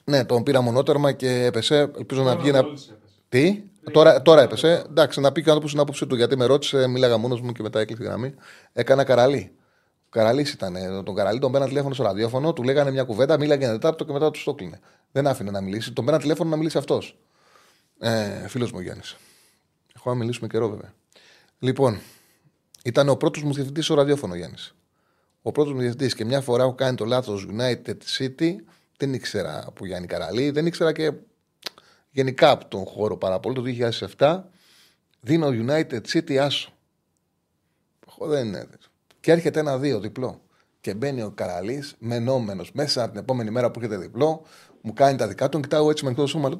ναι, 0.03 0.25
τον 0.25 0.43
πήρα 0.43 0.61
μονότερμα 0.61 1.11
και 1.11 1.43
έπεσε. 1.43 1.91
Ελπίζω 1.97 2.23
να 2.23 2.35
βγει 2.37 2.51
να. 2.51 2.63
Τι, 3.29 3.63
τώρα, 3.91 4.21
τώρα 4.21 4.41
έπεσε. 4.41 4.83
Εντάξει, 4.89 5.19
να 5.19 5.31
πει 5.31 5.41
και 5.41 5.49
ο 5.49 5.51
άνθρωπος 5.51 5.71
την 5.71 5.81
άποψή 5.81 6.07
του 6.07 6.15
γιατί 6.15 6.37
με 6.37 6.45
ρώτησε, 6.45 6.87
μίλαγα 6.87 7.17
μόνος 7.17 7.41
μου 7.41 7.51
και 7.51 7.61
μετά 7.61 7.79
έκλεισε 7.79 8.03
γραμμή. 8.03 8.33
Έκανα 8.73 9.03
καραλί. 9.03 9.51
Ο 10.09 10.11
Καραλής 10.11 10.51
ήταν. 10.51 11.03
Τον 11.05 11.15
Καραλή 11.15 11.39
τον 11.39 11.51
πένα 11.51 11.67
τηλέφωνο 11.67 11.93
στο 11.93 12.03
ραδιόφωνο, 12.03 12.53
του 12.53 12.63
λέγανε 12.63 12.91
μια 12.91 13.03
κουβέντα, 13.03 13.37
μίλαγε 13.37 13.63
ένα 13.63 13.73
Τετάρτο 13.73 14.05
και 14.05 14.11
μετά 14.11 14.31
του 14.31 14.43
το 14.43 14.53
κλείνε. 14.53 14.79
Δεν 15.11 15.27
άφηνε 15.27 15.51
να 15.51 15.61
μιλήσει. 15.61 15.93
Τον 15.93 16.05
πένα 16.05 16.19
τηλέφωνο 16.19 16.49
να 16.49 16.55
μιλήσει 16.55 16.77
αυτός. 16.77 17.17
Ε, 17.99 18.47
Φίλος 18.47 18.71
μου 18.71 18.79
Γιάννης. 18.79 19.15
Έχω 19.95 20.09
να 20.09 20.15
μιλήσουμε 20.15 20.47
καιρό 20.47 20.69
βέβαια. 20.69 20.93
Λοιπόν, 21.59 21.99
ήταν 22.83 23.09
ο 23.09 23.15
πρώτος 23.15 23.43
μου 23.43 23.53
διευθυντής 23.53 23.85
στο 23.85 23.93
ραδιόφωνο 23.93 24.35
Γιάννης 24.35 24.73
ο 25.41 25.51
πρώτος 25.51 25.73
μου 25.73 25.79
διευθυντής 25.79 26.15
και 26.15 26.25
μια 26.25 26.41
φορά 26.41 26.63
έχω 26.63 26.73
κάνει 26.73 26.95
το 26.95 27.05
λάθος 27.05 27.47
United 27.51 27.97
City, 28.17 28.55
δεν 28.97 29.13
ήξερα 29.13 29.63
από 29.67 29.85
Γιάννη 29.85 30.07
Καραλή, 30.07 30.49
δεν 30.49 30.65
ήξερα 30.65 30.91
και 30.91 31.13
γενικά 32.11 32.51
από 32.51 32.65
τον 32.65 32.85
χώρο 32.85 33.17
πάρα 33.17 33.39
πολύ. 33.39 33.55
Το 33.55 33.89
2007 34.17 34.41
δίνω 35.21 35.47
United 35.51 36.01
City 36.13 36.35
άσο. 36.35 36.73
Δεν 38.19 38.47
είναι. 38.47 38.67
Και 39.29 39.35
έρχεται 39.35 39.59
ένα-δύο 39.59 39.99
διπλό. 39.99 40.41
Και 40.81 40.93
μπαίνει 40.93 41.21
ο 41.21 41.31
Καραλής, 41.35 41.95
μενόμενος 41.99 42.71
μέσα 42.71 43.09
την 43.09 43.19
επόμενη 43.19 43.49
μέρα 43.49 43.71
που 43.71 43.79
έρχεται 43.79 44.01
διπλό, 44.01 44.45
μου 44.81 44.93
κάνει 44.93 45.17
τα 45.17 45.27
δικά 45.27 45.49
του, 45.49 45.59
κοιτάω 45.59 45.89
έτσι 45.89 46.03
με 46.03 46.09
ανοιχτό 46.09 46.27
σώμα. 46.27 46.49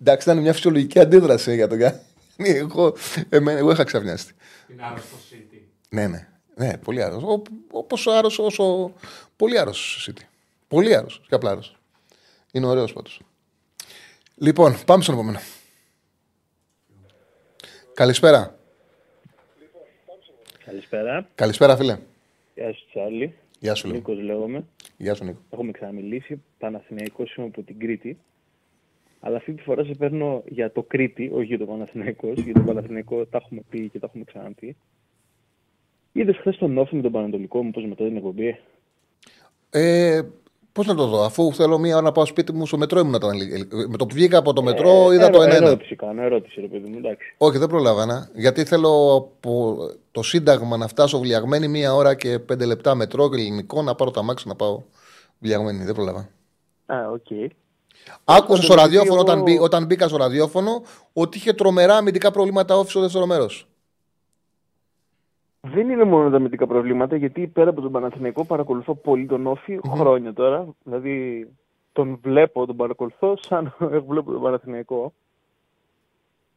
Εντάξει, 0.00 0.28
ήταν 0.30 0.38
μια 0.42 0.52
φυσιολογική 0.52 0.98
αντίδραση 0.98 1.54
για 1.54 1.68
τον 1.68 1.78
Γιάννη. 1.78 2.00
Εγώ, 2.60 2.94
εγώ 3.30 3.70
είχα 3.70 3.84
ξαφνιαστεί. 3.84 4.32
Την 4.66 4.82
άρρωστο 4.82 5.16
City. 5.30 5.60
Ναι, 5.88 6.06
ναι. 6.06 6.28
Ναι, 6.54 6.78
πολύ 6.78 7.02
άρρωστο. 7.02 7.42
Όπως 7.70 8.06
άρρωστος 8.06 8.58
όσο. 8.58 8.94
Πολύ 9.36 9.58
άρρωστος 9.58 10.10
City. 10.10 10.22
Πολύ 10.68 10.96
άρρωστος 10.96 11.26
και 11.28 11.34
απλά 11.34 11.50
άρρωστος. 11.50 11.78
Είναι 12.52 12.66
ωραίος 12.66 12.92
πάντως. 12.92 13.20
Λοιπόν, 14.34 14.76
πάμε 14.86 15.02
στον 15.02 15.14
επόμενο. 15.14 15.40
Καλησπέρα. 17.94 18.59
Καλησπέρα. 20.70 21.28
Καλησπέρα, 21.34 21.76
φίλε. 21.76 21.98
Γεια 22.54 22.72
σου, 22.72 22.86
Τσάρλι. 22.88 23.34
Γεια 23.58 23.74
σου, 23.74 23.88
Νίκος 23.88 24.20
λέγομαι. 24.22 24.64
Γεια 24.96 25.14
σου, 25.14 25.24
Νίκο. 25.24 25.38
Έχουμε 25.50 25.70
ξαναμιλήσει. 25.70 26.42
Παναθηναϊκός 26.58 27.34
είμαι 27.34 27.46
από 27.46 27.62
την 27.62 27.78
Κρήτη. 27.78 28.18
Αλλά 29.20 29.36
αυτή 29.36 29.52
τη 29.52 29.62
φορά 29.62 29.84
σε 29.84 29.94
παίρνω 29.94 30.42
για 30.48 30.72
το 30.72 30.82
Κρήτη, 30.82 31.30
όχι 31.32 31.44
για 31.44 31.58
το 31.58 31.66
Παναθηναϊκός. 31.66 32.38
Για 32.38 32.54
το 32.54 32.60
Παναθηναϊκό 32.60 33.26
τα 33.26 33.40
έχουμε 33.42 33.60
πει 33.70 33.88
και 33.88 33.98
τα 33.98 34.06
έχουμε 34.06 34.24
ξαναπεί. 34.24 34.76
Είδες 36.12 36.36
χθες 36.36 36.56
τον 36.56 36.78
Όφη 36.78 36.96
με 36.96 37.02
τον 37.02 37.12
Πανατολικό 37.12 37.62
μου, 37.62 37.70
πώς 37.70 37.84
μετά 37.84 38.04
την 38.04 38.16
εκπομπή; 38.16 38.58
Ε, 39.70 40.20
Πώς 40.72 40.86
να 40.86 40.94
το 40.94 41.06
δω, 41.06 41.24
αφού 41.24 41.52
θέλω 41.52 41.78
μία 41.78 41.94
ώρα 41.94 42.04
να 42.04 42.12
πάω 42.12 42.26
σπίτι 42.26 42.52
μου 42.52 42.66
στο 42.66 42.78
μετρό 42.78 43.00
ήμουν. 43.00 43.14
Με 43.88 43.96
το 43.96 44.06
που 44.06 44.14
βγήκα 44.14 44.38
από 44.38 44.52
το 44.52 44.62
μετρό 44.62 45.10
ε, 45.10 45.14
είδα 45.14 45.30
το 45.30 45.42
ένα. 45.42 45.54
Ερώτηση 45.54 45.96
κάνω, 45.96 46.22
ερώτηση 46.22 46.60
ρε 46.60 46.66
παιδί 46.66 46.88
μου, 46.88 46.98
εντάξει. 46.98 47.34
Όχι, 47.38 47.58
δεν 47.58 47.68
προλάβανα. 47.68 48.30
Γιατί 48.34 48.64
θέλω 48.64 49.14
από 49.14 49.76
το 50.10 50.22
Σύνταγμα 50.22 50.76
να 50.76 50.88
φτάσω 50.88 51.18
βλιαγμένη 51.18 51.68
μία 51.68 51.94
ώρα 51.94 52.14
και 52.14 52.38
πέντε 52.38 52.64
λεπτά 52.64 52.94
μετρό 52.94 53.30
και 53.30 53.40
ελληνικό 53.40 53.82
να 53.82 53.94
πάρω 53.94 54.10
τα 54.10 54.22
μάξι 54.22 54.48
να 54.48 54.54
πάω 54.54 54.82
βλιαγμένη. 55.38 55.84
Δεν 55.84 55.94
προλάβα. 55.94 56.28
Α, 56.86 57.10
ok. 57.12 57.22
Okay. 57.30 57.48
Άκουσα 58.24 58.62
στο 58.62 58.74
ραδιόφωνο 58.74 59.20
όταν, 59.20 59.42
μπή, 59.42 59.58
όταν 59.58 59.86
μπήκα 59.86 60.08
στο 60.08 60.16
ραδιόφωνο 60.16 60.82
ότι 61.12 61.38
είχε 61.38 61.52
τρομερά 61.52 61.96
αμυντικά 61.96 62.30
προβλήματα 62.30 62.76
ΟΦΗ 62.76 62.90
στο 62.90 63.00
δεύτερο 63.00 63.26
μέρος. 63.26 63.68
Δεν 65.60 65.90
είναι 65.90 66.04
μόνο 66.04 66.30
τα 66.30 66.36
αμυντικά 66.36 66.66
προβλήματα, 66.66 67.16
γιατί 67.16 67.46
πέρα 67.46 67.70
από 67.70 67.80
τον 67.80 67.92
Παναθηναϊκό 67.92 68.44
παρακολουθώ 68.44 68.94
πολύ 68.94 69.26
τον 69.26 69.46
ΟΦΗ 69.46 69.80
χρόνια 69.86 70.32
τώρα. 70.32 70.74
Δηλαδή 70.84 71.48
τον 71.92 72.18
βλέπω, 72.22 72.66
τον 72.66 72.76
παρακολουθώ 72.76 73.36
σαν 73.40 73.74
να 73.78 74.00
βλέπω 74.08 74.32
τον 74.32 74.42
Παναθηναϊκό. 74.42 75.12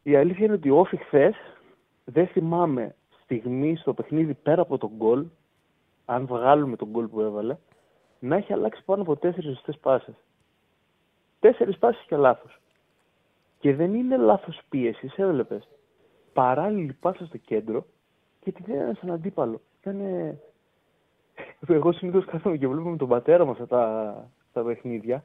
Η 0.04 0.16
αλήθεια 0.16 0.46
είναι 0.46 0.54
ότι 0.54 0.70
ο 0.70 0.80
ΟΦΗ 0.80 0.98
χθες 0.98 1.36
δεν 2.06 2.28
θυμάμαι 2.28 2.96
στιγμή 3.24 3.76
στο 3.76 3.94
παιχνίδι 3.94 4.34
πέρα 4.34 4.62
από 4.62 4.78
τον 4.78 4.92
γκολ, 4.96 5.26
αν 6.06 6.26
βγάλουμε 6.26 6.76
τον 6.76 6.90
γκολ 6.90 7.08
που 7.08 7.22
έβαλε, 7.22 7.58
να 8.20 8.36
έχει 8.36 8.54
αλλάξει 8.54 8.84
πάνω 8.86 9.02
από 9.02 9.16
τέσσερις 9.16 9.50
ζωστέ 9.50 9.72
πάσες. 9.82 10.16
Τέσσερις 11.40 11.78
πάσει 11.78 12.06
και 12.08 12.16
λάθος. 12.16 12.60
Και 13.60 13.76
δεν 13.76 13.94
είναι 13.94 14.18
λάθος 14.18 14.62
πίεσης, 14.70 15.18
έβλεπες. 15.18 15.68
Παράλληλη 16.34 16.94
πάσα 16.94 17.26
στο 17.26 17.38
κέντρο 17.38 17.86
και 18.44 18.52
την 18.52 18.74
έδινε 18.74 18.94
στον 18.94 19.12
αντίπαλο. 19.12 19.62
Ήταν. 19.82 20.00
Εγώ 21.68 21.92
συνήθως 21.92 22.26
κάθομαι 22.26 22.58
και 22.58 22.68
βλέπω 22.68 22.90
με 22.90 22.98
τον 22.98 23.08
πατέρα 23.08 23.46
μου 23.46 23.52
αυτά 23.52 23.68
τα, 23.68 24.16
τα 24.54 24.64
παιχνίδια. 24.64 25.24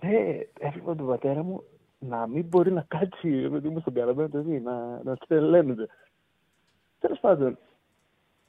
Δεν 0.00 0.46
έβλεπα 0.60 0.94
τον 0.94 1.06
πατέρα 1.06 1.42
μου 1.42 1.62
να 1.98 2.26
μην 2.26 2.44
μπορεί 2.44 2.72
να 2.72 2.84
κάτσει 2.88 3.28
με 3.28 3.60
μου 3.64 3.80
στον 3.80 3.94
καραμένο 3.94 4.28
το 4.28 4.42
δει, 4.42 4.60
να, 4.60 5.02
να 5.02 5.16
τρελαίνονται. 5.16 5.86
Τέλος 6.98 7.18
πάντων, 7.20 7.58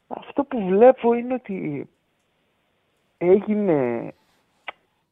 αυτό 0.07 0.43
που 0.43 0.65
βλέπω 0.65 1.13
είναι 1.13 1.33
ότι 1.33 1.89
έγινε. 3.17 4.11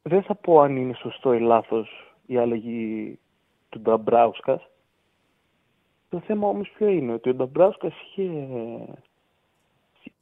Δεν 0.02 0.24
θα 0.24 0.36
πω 0.36 0.62
αν 0.62 0.76
είναι 0.76 0.94
σωστό 0.94 1.34
ή 1.34 1.40
λάθος 1.40 2.16
η 2.26 2.38
αλλαγή 2.38 3.20
του 3.70 3.80
Νταμπράουσκας, 3.80 4.70
το 6.16 6.22
θέμα 6.26 6.48
όμως 6.48 6.70
ποιο 6.78 6.88
είναι, 6.88 7.14
ότι 7.14 7.30
ο 7.30 7.34
Νταμπράουσκας 7.34 7.94
είχε 8.02 8.30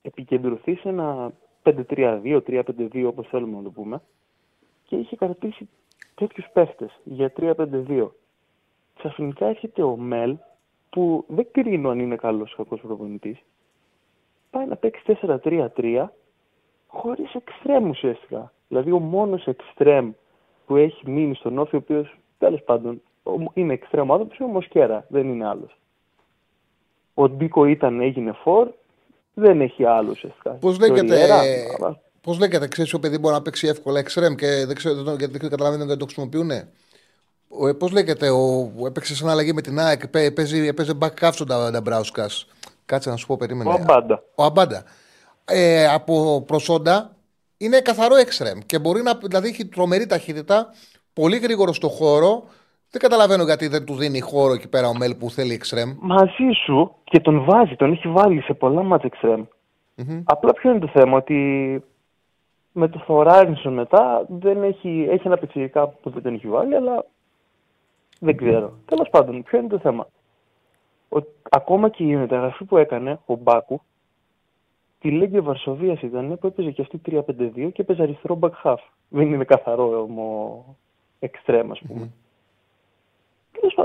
επικεντρωθεί 0.02 0.76
σε 0.76 0.90
ένα 0.90 1.32
5-3-2, 1.64 2.42
3-5-2 2.48 3.06
όπως 3.08 3.28
θέλουμε 3.28 3.58
να 3.58 3.64
το 3.64 3.70
πούμε 3.70 4.02
και 4.84 4.96
είχε 4.96 5.16
κρατήσει 5.16 5.70
τέτοιους 6.16 6.48
παίχτες 6.54 7.00
για 7.04 7.34
3-5-2. 7.38 8.08
Ξαφνικά 8.98 9.46
έρχεται 9.46 9.84
ο 9.84 9.96
Μελ, 9.96 10.38
που 10.90 11.26
δεν 11.28 11.48
κρίνω 11.52 11.90
αν 11.90 12.00
είναι 12.00 12.16
καλός 12.16 12.52
ή 12.52 12.56
κακός 12.56 12.82
προπονητής, 12.82 13.44
πάει 14.50 14.66
να 14.66 14.76
παίξει 14.76 15.18
4-3-3 15.22 16.10
χωρίς 16.88 17.34
εξτρέμ 17.34 17.90
ουσιαστικά. 17.90 18.54
Δηλαδή 18.68 18.92
ο 18.92 19.00
μόνος 19.00 19.48
εξτρέμ 19.48 20.12
που 20.66 20.76
έχει 20.76 21.10
μείνει 21.10 21.36
στον 21.36 21.58
όφη, 21.58 21.76
ο 21.76 21.80
οποίος 21.80 22.18
τέλος 22.38 22.64
πάντων 22.64 23.02
είναι 23.54 23.74
εξτρέμ 23.74 24.12
άνθρωπος, 24.12 24.38
είναι 24.38 24.50
ο 24.50 24.52
Μοσκέρα, 24.52 25.06
δεν 25.10 25.28
είναι 25.28 25.48
άλλος. 25.48 25.78
Ο 27.14 27.30
Ντίκο 27.30 27.66
ήταν, 27.66 28.02
έγινε 28.02 28.32
φορ, 28.44 28.68
δεν 29.34 29.62
έχει 29.62 29.86
άλλο 29.86 30.10
ουσιαστικά. 30.12 30.52
Πώς 30.52 30.80
λέγεται, 30.80 31.28
Πώς 32.22 32.40
λέγεται, 32.40 32.68
ξέρεις 32.68 32.94
ο 32.94 33.00
παιδί 33.00 33.18
μπορεί 33.18 33.34
να 33.34 33.42
παίξει 33.42 33.68
εύκολα 33.68 34.00
εξτρέμ 34.00 34.36
και 34.36 34.66
δεν 34.66 34.76
ξέρω 34.76 35.02
γιατί 35.02 35.38
δεν 35.38 35.50
καταλαβαίνω 35.50 35.84
γιατί 35.84 36.00
το 36.00 36.06
χρησιμοποιούν. 36.06 36.52
Πώς 37.78 37.92
λέγεται, 37.92 38.30
ο, 38.30 38.72
έπαιξε 38.86 39.16
σαν 39.16 39.30
αλλαγή 39.30 39.54
με 39.54 39.62
την 39.62 39.80
ΑΕΚ, 39.80 40.08
παίζει, 40.08 40.68
έπαιζε 40.68 40.94
back 41.00 41.14
half 41.22 41.30
στον 41.32 41.48
Νταμπράουσκας. 41.48 42.48
Κάτσε 42.86 43.10
να 43.10 43.16
σου 43.16 43.28
πω, 43.28 43.38
περίμενε. 43.38 43.70
Ο 43.70 43.74
Αμπάντα. 43.74 44.24
Ο 44.36 44.44
Αμπάντα. 44.44 44.84
Ε, 45.46 45.88
από 45.88 46.44
προσόντα 46.48 47.16
είναι 47.58 47.80
καθαρό 47.80 48.16
εξτρέμ 48.16 48.60
και 48.66 48.80
μπορεί 48.80 49.02
να. 49.02 49.16
Δηλαδή 49.16 49.48
έχει 49.48 49.66
τρομερή 49.66 50.06
ταχύτητα, 50.06 50.74
πολύ 51.14 51.38
γρήγορο 51.38 51.74
στο 51.74 51.90
χώρο. 51.90 52.44
Δεν 52.94 53.02
καταλαβαίνω 53.02 53.44
γιατί 53.44 53.68
δεν 53.68 53.86
του 53.86 53.96
δίνει 53.96 54.20
χώρο 54.20 54.54
εκεί 54.54 54.70
πέρα 54.70 54.88
ο 54.88 54.98
Μέλ 54.98 55.16
που 55.16 55.30
θέλει 55.30 55.54
εξτρέμ. 55.54 55.90
Μαζί 56.00 56.50
σου 56.66 56.96
και 57.04 57.20
τον 57.20 57.44
βάζει, 57.44 57.76
τον 57.76 57.92
έχει 57.92 58.08
βάλει 58.08 58.42
σε 58.42 58.54
πολλά 58.54 58.84
μάτια 58.84 59.10
εξτρέμ. 59.12 59.44
Mm-hmm. 59.98 60.22
Απλά 60.24 60.54
ποιο 60.54 60.70
είναι 60.70 60.80
το 60.80 60.88
θέμα, 60.88 61.18
ότι 61.18 61.38
με 62.72 62.88
το 62.88 63.00
Θοράρινσον 63.06 63.74
μετά 63.74 64.26
δεν 64.30 64.64
έχει, 64.64 65.08
έχει 65.10 65.28
ένα 65.28 65.38
πιτσιρικά 65.38 65.88
που 65.88 66.10
δεν 66.10 66.22
τον 66.22 66.34
έχει 66.34 66.48
βάλει, 66.48 66.76
αλλά 66.76 67.06
δεν 68.20 68.38
ξέρω. 68.38 68.74
Τέλος 68.86 69.10
πάντων, 69.10 69.44
ποιο 69.44 69.60
είναι 69.60 69.68
το 69.68 69.80
θέμα. 69.80 70.08
Ο, 71.10 71.18
ακόμα 71.50 71.90
και 71.90 72.04
η 72.04 72.16
μεταγραφή 72.16 72.64
που 72.64 72.78
έκανε 72.78 73.20
ο 73.26 73.36
Μπάκου, 73.36 73.82
τη 75.00 75.12
Λέγκη 75.12 75.40
Βαρσοβίας 75.40 76.02
ήταν 76.02 76.38
που 76.40 76.48
έπαιζε 76.48 76.72
και 76.72 76.82
αυτή 76.82 77.02
3-5-2 77.06 77.70
και 77.74 77.82
έπαιζε 77.82 78.02
αριστερό 78.02 78.40
back 78.42 78.52
half. 78.64 78.84
Δεν 79.10 79.34
είναι 79.34 79.44
καθαρό 79.44 80.02
όμω 80.02 80.66
εξτρέμ, 81.20 81.72
ας 81.72 81.82
πούμε. 81.88 82.12
Mm. 82.14 82.23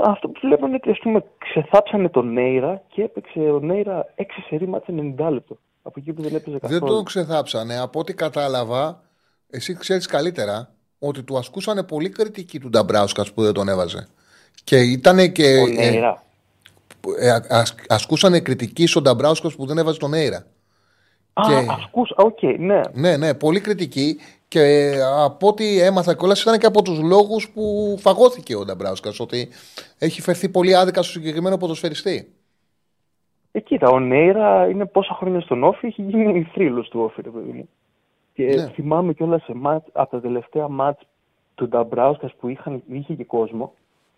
Αυτό 0.03 0.27
που 0.27 0.39
βλέπω 0.43 0.65
είναι 0.65 0.75
ότι 0.75 0.89
ας 0.89 0.99
πούμε, 0.99 1.23
ξεθάψανε 1.37 2.09
τον 2.09 2.33
Νέιρα 2.33 2.81
και 2.87 3.03
έπαιξε 3.03 3.39
ο 3.39 3.59
Νέιρα 3.59 4.05
6 4.17 4.23
σερή 4.49 4.67
μάτσε 4.67 4.93
90 5.17 5.29
λεπτό 5.31 5.57
από 5.81 5.99
εκεί 5.99 6.13
που 6.13 6.21
δεν 6.21 6.35
έπαιζε 6.35 6.57
καθόλου. 6.57 6.79
Δεν 6.79 6.89
το 6.89 7.03
ξεθάψανε. 7.03 7.79
Από 7.79 7.99
ό,τι 7.99 8.13
κατάλαβα, 8.13 9.01
εσύ 9.49 9.73
ξέρεις 9.73 10.05
καλύτερα 10.05 10.69
ότι 10.99 11.23
του 11.23 11.37
ασκούσαν 11.37 11.85
πολύ 11.85 12.09
κριτική 12.09 12.59
του 12.59 12.69
Νταμπράουσκα 12.69 13.25
που 13.33 13.43
δεν 13.43 13.53
τον 13.53 13.67
έβαζε. 13.67 14.07
Και 14.63 14.77
ήταν 14.77 15.31
και. 15.31 15.45
Ε, 15.77 16.09
ε, 17.19 17.63
ασκούσαν 17.87 18.43
κριτική 18.43 18.87
στον 18.87 19.03
Νταμπράουσκα 19.03 19.51
που 19.57 19.65
δεν 19.65 19.77
έβαζε 19.77 19.99
τον 19.99 20.13
Νέιρα. 20.13 20.45
Α, 21.33 21.41
και... 21.47 21.65
ασκούσα, 21.69 22.15
ok, 22.17 22.37
okay, 22.41 22.55
ναι. 22.59 22.81
Ναι, 22.93 23.17
ναι, 23.17 23.33
πολύ 23.33 23.59
κριτική. 23.59 24.17
Και 24.49 24.93
από 25.17 25.47
ό,τι 25.47 25.79
έμαθα 25.79 26.15
κιόλας 26.15 26.41
ήταν 26.41 26.59
και 26.59 26.65
από 26.65 26.81
τους 26.81 26.99
λόγους 26.99 27.49
που 27.49 27.95
φαγώθηκε 27.99 28.55
ο 28.55 28.65
Νταμπράουσκα. 28.65 29.11
Ότι 29.19 29.49
έχει 29.99 30.21
φερθεί 30.21 30.49
πολύ 30.49 30.75
άδικα 30.75 31.01
στο 31.01 31.11
συγκεκριμένο 31.11 31.57
ποδοσφαιριστή. 31.57 32.33
Ε, 33.51 33.59
κοίτα, 33.59 33.89
ο 33.89 33.99
Νέιρα 33.99 34.67
είναι 34.69 34.85
πόσα 34.85 35.13
χρόνια 35.13 35.41
στον 35.41 35.63
ΟΦΗ, 35.63 35.87
έχει 35.87 36.01
γίνει 36.01 36.43
θρύλος 36.43 36.89
του 36.89 36.99
Όφη, 36.99 37.21
ρε 37.21 37.29
παιδί 37.29 37.51
μου. 37.51 37.69
Και 38.33 38.43
ναι. 38.43 38.69
θυμάμαι 38.69 39.13
κιόλας 39.13 39.43
σε 39.43 39.53
μάτ, 39.53 39.85
από 39.91 40.11
τα 40.11 40.21
τελευταία 40.21 40.67
μάτς 40.67 41.01
του 41.55 41.67
Νταμπράουσκας 41.67 42.33
που 42.39 42.47
είχαν, 42.47 42.83
είχε 42.91 43.13
και 43.13 43.23
κόσμο, 43.23 43.73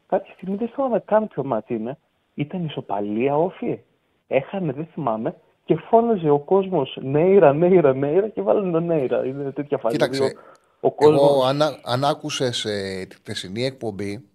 κάποια 0.08 0.34
στιγμή 0.34 0.56
δεν 0.56 0.68
θυμάμαι 0.68 1.00
καν 1.06 1.28
ποιο 1.28 1.44
μάτς 1.44 1.70
είναι. 1.70 1.98
Ήταν 2.34 2.66
ισοπαλία 2.66 3.38
Όφη. 3.38 3.80
Έχανε, 4.28 4.72
δεν 4.72 4.88
θυμάμαι. 4.94 5.36
Και 5.72 5.78
φώναζε 5.90 6.30
ο 6.30 6.40
κόσμος 6.40 6.98
Νέιρα, 7.02 7.54
Νέιρα, 7.54 7.94
Νέιρα 7.94 8.28
και 8.28 8.42
βάλανε 8.42 8.72
τον 8.72 8.86
Νέιρα. 8.86 9.26
Είναι 9.26 9.52
τέτοια 9.52 9.78
φάση. 9.78 9.96
Κοίταξε, 9.96 10.36
ο 10.80 10.92
κόσμος... 10.92 11.22
εγώ 11.22 11.44
αν, 11.44 11.62
αν 11.84 12.04
άκουσες 12.04 12.66
ε, 12.66 13.06
τη 13.10 13.16
χθεσινή 13.16 13.66
εκπομπή, 13.66 14.32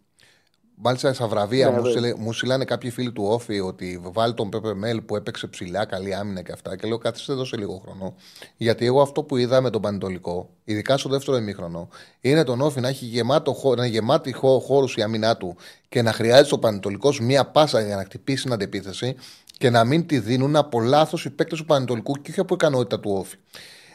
Μάλιστα 0.79 1.13
στα 1.13 1.27
βραβεία 1.27 1.71
ναι, 1.71 1.81
μου, 1.81 2.01
ναι. 2.01 2.15
μου 2.17 2.33
στείλανε 2.33 2.65
κάποιοι 2.65 2.91
φίλοι 2.91 3.13
του 3.13 3.25
Όφη 3.27 3.61
ότι 3.61 4.01
βάλει 4.13 4.35
τον 4.35 4.49
Πέπε 4.49 4.75
Μέλ 4.75 5.01
που 5.01 5.17
έπαιξε 5.17 5.47
ψηλά, 5.47 5.85
καλή 5.85 6.15
άμυνα 6.15 6.43
και 6.43 6.53
αυτά. 6.53 6.77
Και 6.77 6.89
λέω 6.89 6.99
καθίστε 6.99 7.33
εδώ 7.33 7.45
σε 7.45 7.57
λίγο 7.57 7.83
χρόνο. 7.85 8.15
Γιατί 8.57 8.87
εγώ 8.87 9.01
αυτό 9.01 9.23
που 9.23 9.37
είδα 9.37 9.61
με 9.61 9.71
τον 9.71 9.83
Πανετολικό, 9.83 10.49
ειδικά 10.65 10.97
στο 10.97 11.09
δεύτερο 11.09 11.37
ημίχρονο, 11.37 11.89
είναι 12.21 12.45
τον 12.45 12.61
Όφη 12.61 12.81
να 12.81 12.89
έχει 12.89 13.05
γεμάτο, 13.05 13.75
να 13.77 13.85
έχει 13.85 13.93
γεμάτη 13.93 14.33
χώρους 14.33 14.97
η 14.97 15.03
άμυνά 15.03 15.37
του 15.37 15.57
και 15.89 16.03
να 16.03 16.13
χρειάζεται 16.13 16.55
ο 16.55 16.59
Πανετολικός 16.59 17.21
μία 17.21 17.47
πάσα 17.47 17.81
για 17.81 17.97
να 17.97 18.03
χτυπήσει 18.03 18.43
την 18.43 18.53
αντεπίθεση 18.53 19.17
και 19.59 19.71
να 19.71 19.85
μην 19.85 20.07
τη 20.07 20.19
δίνουν 20.19 20.57
από 20.57 20.81
λάθος 20.81 21.25
οι 21.25 21.31
παίκτες 21.31 21.59
του 21.59 21.65
Πανετολικού 21.65 22.13
και 22.13 22.31
όχι 22.31 22.41
από 22.41 22.55
ικανότητα 22.55 23.01
του 23.01 23.11
Όφη. 23.19 23.37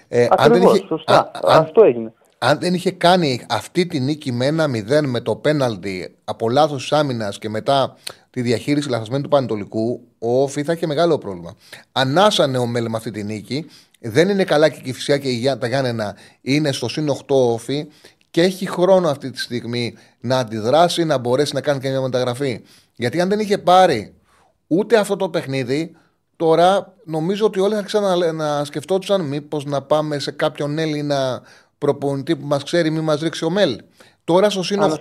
Ε, 0.07 0.27
Ακριβώς, 0.29 0.77
είχε, 0.77 0.85
σωστά. 0.87 1.17
Α, 1.17 1.31
αυτό 1.41 1.83
έγινε 1.83 2.13
αν 2.43 2.59
δεν 2.59 2.73
είχε 2.73 2.91
κάνει 2.91 3.41
αυτή 3.49 3.85
τη 3.85 3.99
νίκη 3.99 4.31
με 4.31 4.45
ένα 4.45 4.65
0 4.65 5.01
με 5.05 5.19
το 5.19 5.35
πέναλτι 5.35 6.15
από 6.23 6.49
λάθος 6.49 6.81
της 6.81 6.91
άμυνας 6.91 7.39
και 7.39 7.49
μετά 7.49 7.97
τη 8.29 8.41
διαχείριση 8.41 8.89
λαθασμένου 8.89 9.23
του 9.23 9.29
Πανετολικού, 9.29 10.01
ο 10.19 10.41
Όφη 10.41 10.63
θα 10.63 10.73
είχε 10.73 10.87
μεγάλο 10.87 11.17
πρόβλημα. 11.17 11.55
Ανάσανε 11.91 12.57
ο 12.57 12.65
Μέλ 12.65 12.89
με 12.89 12.97
αυτή 12.97 13.11
τη 13.11 13.23
νίκη. 13.23 13.65
Δεν 13.99 14.29
είναι 14.29 14.43
καλά 14.43 14.69
και 14.69 14.79
η 14.83 14.93
Φυσιά 14.93 15.17
και 15.17 15.29
η 15.29 15.57
τα 15.59 15.67
Γιάννενα 15.67 16.15
είναι 16.41 16.71
στο 16.71 16.87
συν 16.87 17.09
8 17.09 17.15
Όφη 17.27 17.87
και 18.31 18.41
έχει 18.41 18.69
χρόνο 18.69 19.09
αυτή 19.09 19.31
τη 19.31 19.39
στιγμή 19.39 19.93
να 20.19 20.37
αντιδράσει, 20.37 21.03
να 21.03 21.17
μπορέσει 21.17 21.53
να 21.53 21.61
κάνει 21.61 21.79
και 21.79 21.89
μια 21.89 22.01
μεταγραφή. 22.01 22.61
Γιατί 22.95 23.21
αν 23.21 23.29
δεν 23.29 23.39
είχε 23.39 23.57
πάρει 23.57 24.13
ούτε 24.73 24.97
αυτό 24.97 25.15
το 25.15 25.29
παιχνίδι, 25.29 25.95
τώρα 26.35 26.93
νομίζω 27.03 27.45
ότι 27.45 27.59
όλοι 27.59 27.75
θα 27.75 27.81
ξανασκεφτόντουσαν 27.81 29.21
μήπως 29.21 29.65
να 29.65 29.81
πάμε 29.81 30.19
σε 30.19 30.31
κάποιον 30.31 30.77
Έλληνα 30.77 31.41
προπονητή 31.77 32.35
που 32.35 32.45
μας 32.45 32.63
ξέρει, 32.63 32.89
μην 32.89 33.03
μας 33.03 33.21
ρίξει 33.21 33.45
ο 33.45 33.49
Μέλ. 33.49 33.81
Τώρα 34.23 34.49
στο 34.49 34.63
συν 34.63 34.81
8. 34.81 34.91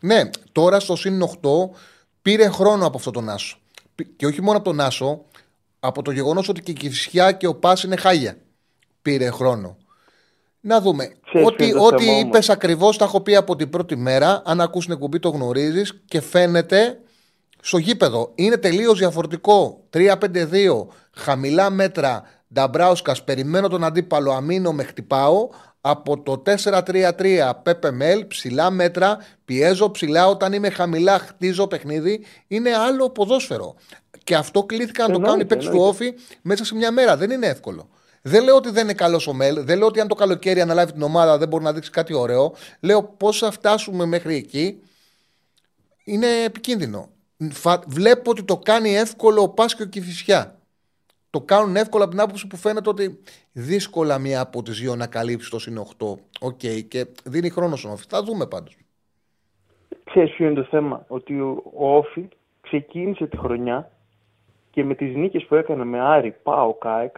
Ναι, 0.00 0.30
τώρα 0.52 0.80
στο 0.80 0.96
συν 0.96 1.22
8 1.22 1.28
πήρε 2.22 2.48
χρόνο 2.48 2.86
από 2.86 2.96
αυτό 2.96 3.10
τον 3.10 3.28
Άσο. 3.28 3.58
Και 4.16 4.26
όχι 4.26 4.42
μόνο 4.42 4.56
από 4.56 4.66
τον 4.66 4.80
Άσο, 4.80 5.20
από 5.80 6.02
το 6.02 6.10
γεγονός 6.10 6.48
ότι 6.48 6.62
και 6.62 6.70
η 6.70 6.74
Κυφσιά 6.74 7.32
και 7.32 7.46
ο 7.46 7.54
Πα 7.54 7.76
είναι 7.84 7.96
χάλια. 7.96 8.36
Πήρε 9.02 9.30
χρόνο. 9.30 9.76
Να 10.60 10.80
δούμε. 10.80 11.16
ό,τι 11.44 11.74
ό,τι 11.74 12.18
είπες 12.18 12.50
ακριβώς 12.50 12.96
τα 12.96 13.04
έχω 13.04 13.20
πει 13.20 13.36
από 13.36 13.56
την 13.56 13.70
πρώτη 13.70 13.96
μέρα. 13.96 14.42
Αν 14.44 14.60
ακούς 14.60 14.84
την 14.84 14.94
εκπομπή, 14.94 15.18
το 15.18 15.28
γνωρίζεις 15.28 16.02
και 16.04 16.20
φαίνεται 16.20 16.98
στο 17.64 17.78
γήπεδο. 17.78 18.32
Είναι 18.34 18.56
τελείως 18.56 18.98
διαφορετικό. 18.98 19.84
3-5-2, 19.90 20.86
χαμηλά 21.16 21.70
μέτρα. 21.70 22.22
Νταμπράουσκα, 22.54 23.16
περιμένω 23.24 23.68
τον 23.68 23.84
αντίπαλο, 23.84 24.32
αμήνω 24.32 24.72
με 24.72 24.82
χτυπάω 24.82 25.48
από 25.80 26.22
το 26.22 26.42
4-3-3 26.64 27.50
PPML, 27.64 28.28
ψηλά 28.28 28.70
μέτρα, 28.70 29.18
πιέζω 29.44 29.90
ψηλά 29.90 30.28
όταν 30.28 30.52
είμαι 30.52 30.70
χαμηλά, 30.70 31.18
χτίζω 31.18 31.66
παιχνίδι, 31.66 32.24
είναι 32.46 32.76
άλλο 32.76 33.10
ποδόσφαιρο. 33.10 33.74
Και 34.24 34.34
αυτό 34.34 34.62
κλήθηκαν 34.62 35.10
να 35.10 35.18
το 35.18 35.24
κάνουν 35.24 35.40
οι 35.40 35.44
παίκτες 35.44 35.68
του 35.68 35.80
Όφη 35.80 36.14
μέσα 36.42 36.64
σε 36.64 36.74
μια 36.74 36.90
μέρα. 36.90 37.16
Δεν 37.16 37.30
είναι 37.30 37.46
εύκολο. 37.46 37.88
Δεν 38.22 38.44
λέω 38.44 38.56
ότι 38.56 38.70
δεν 38.70 38.82
είναι 38.82 38.94
καλός 38.94 39.26
ο 39.26 39.32
Μέλ, 39.32 39.64
δεν 39.64 39.78
λέω 39.78 39.86
ότι 39.86 40.00
αν 40.00 40.08
το 40.08 40.14
καλοκαίρι 40.14 40.60
αναλάβει 40.60 40.92
την 40.92 41.02
ομάδα 41.02 41.38
δεν 41.38 41.48
μπορεί 41.48 41.64
να 41.64 41.72
δείξει 41.72 41.90
κάτι 41.90 42.14
ωραίο. 42.14 42.54
Λέω 42.80 43.02
πώς 43.02 43.38
θα 43.38 43.50
φτάσουμε 43.50 44.04
μέχρι 44.04 44.36
εκεί. 44.36 44.82
Είναι 46.04 46.26
επικίνδυνο. 46.44 47.13
Βλέπω 47.86 48.30
ότι 48.30 48.42
το 48.42 48.56
κάνει 48.56 48.96
εύκολο 48.96 49.42
ο 49.42 49.48
Πάσκιο 49.48 49.86
και 49.86 49.98
η 49.98 50.02
Φυσιά 50.02 50.58
το 51.34 51.40
κάνουν 51.40 51.76
εύκολα 51.76 52.04
από 52.04 52.12
την 52.12 52.22
άποψη 52.22 52.46
που 52.46 52.56
φαίνεται 52.56 52.88
ότι 52.88 53.20
δύσκολα 53.52 54.18
μία 54.18 54.40
από 54.40 54.62
τις 54.62 54.80
δύο 54.80 54.96
να 54.96 55.06
καλύψει 55.06 55.50
το 55.50 55.58
συν 55.58 55.78
8. 55.78 55.82
Ok, 56.40 56.58
okay, 56.62 56.84
και 56.88 57.06
δίνει 57.24 57.50
χρόνο 57.50 57.76
στον 57.76 57.90
ΟΦΗ. 57.90 58.04
Θα 58.08 58.22
δούμε 58.22 58.46
πάντως. 58.46 58.76
Ξέρεις 60.04 60.34
ποιο 60.34 60.46
είναι 60.46 60.54
το 60.54 60.64
θέμα; 60.70 61.04
Ότι 61.08 61.40
ο 61.40 61.96
ΟΦΗ 61.96 62.28
ξεκίνησε 62.60 63.26
τη 63.26 63.36
χρονιά 63.36 63.90
και 64.70 64.84
με 64.84 64.94
τις 64.94 65.14
νίκες 65.14 65.44
που 65.44 65.54
έκανε 65.54 65.84
με 65.84 66.00
Άρη, 66.00 66.34
ΠΑΟΚ, 66.42 66.74
ΑΕΚ, 66.74 67.16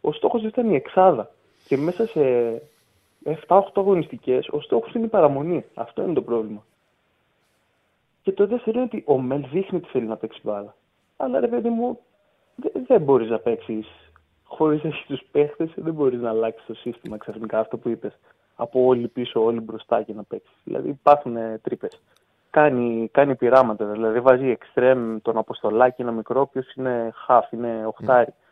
ο 0.00 0.12
στόχος 0.12 0.42
ήταν 0.42 0.70
η 0.70 0.74
Εξάδα. 0.74 1.30
Και 1.66 1.76
μέσα 1.76 2.06
σε 2.06 2.22
7-8 3.24 3.60
αγωνιστικές, 3.74 4.48
ο 4.48 4.60
στόχος 4.60 4.94
είναι 4.94 5.04
η 5.04 5.08
παραμονή. 5.08 5.64
Αυτό 5.74 6.02
είναι 6.02 6.12
το 6.12 6.22
πρόβλημα. 6.22 6.64
Και 8.28 8.34
το 8.34 8.46
δεύτερο 8.46 8.80
είναι 8.80 8.88
ότι 8.92 9.04
ο 9.06 9.20
Μελ 9.20 9.46
δείχνει 9.52 9.78
ότι 9.78 9.88
θέλει 9.88 10.06
να 10.06 10.16
παίξει 10.16 10.40
μπάλα. 10.42 10.74
Αλλά 11.16 11.40
ρε 11.40 11.48
παιδί 11.48 11.68
μου, 11.68 11.98
δεν 12.86 13.00
μπορείς 13.00 13.30
να 13.30 13.38
παίξεις 13.38 13.86
χωρίς 14.44 14.82
να 14.82 14.88
έχεις 14.88 15.06
τους 15.06 15.22
παίχτες, 15.30 15.72
δεν 15.76 15.94
μπορείς 15.94 16.20
να 16.20 16.28
αλλάξεις 16.28 16.66
το 16.66 16.74
σύστημα 16.74 17.16
ξαφνικά 17.16 17.58
αυτό 17.58 17.78
που 17.78 17.88
είπες. 17.88 18.18
Από 18.56 18.84
όλοι 18.84 19.08
πίσω, 19.08 19.44
όλοι 19.44 19.60
μπροστά 19.60 20.02
και 20.02 20.12
να 20.14 20.22
παίξεις. 20.22 20.56
Δηλαδή 20.64 20.88
υπάρχουν 20.88 21.36
τρύπες. 21.62 22.00
Κάνει, 22.50 23.08
κάνει 23.12 23.34
πειράματα. 23.34 23.84
Δηλαδή 23.84 24.20
βάζει 24.20 24.48
εξτρέμ 24.48 25.16
τον 25.22 25.38
Αποστολάκη 25.38 26.02
ένα 26.02 26.12
μικρό, 26.12 26.40
οποίος 26.40 26.74
είναι 26.74 27.10
χαφ, 27.14 27.52
είναι 27.52 27.86
οχτάρι. 27.86 28.30
Mm. 28.30 28.42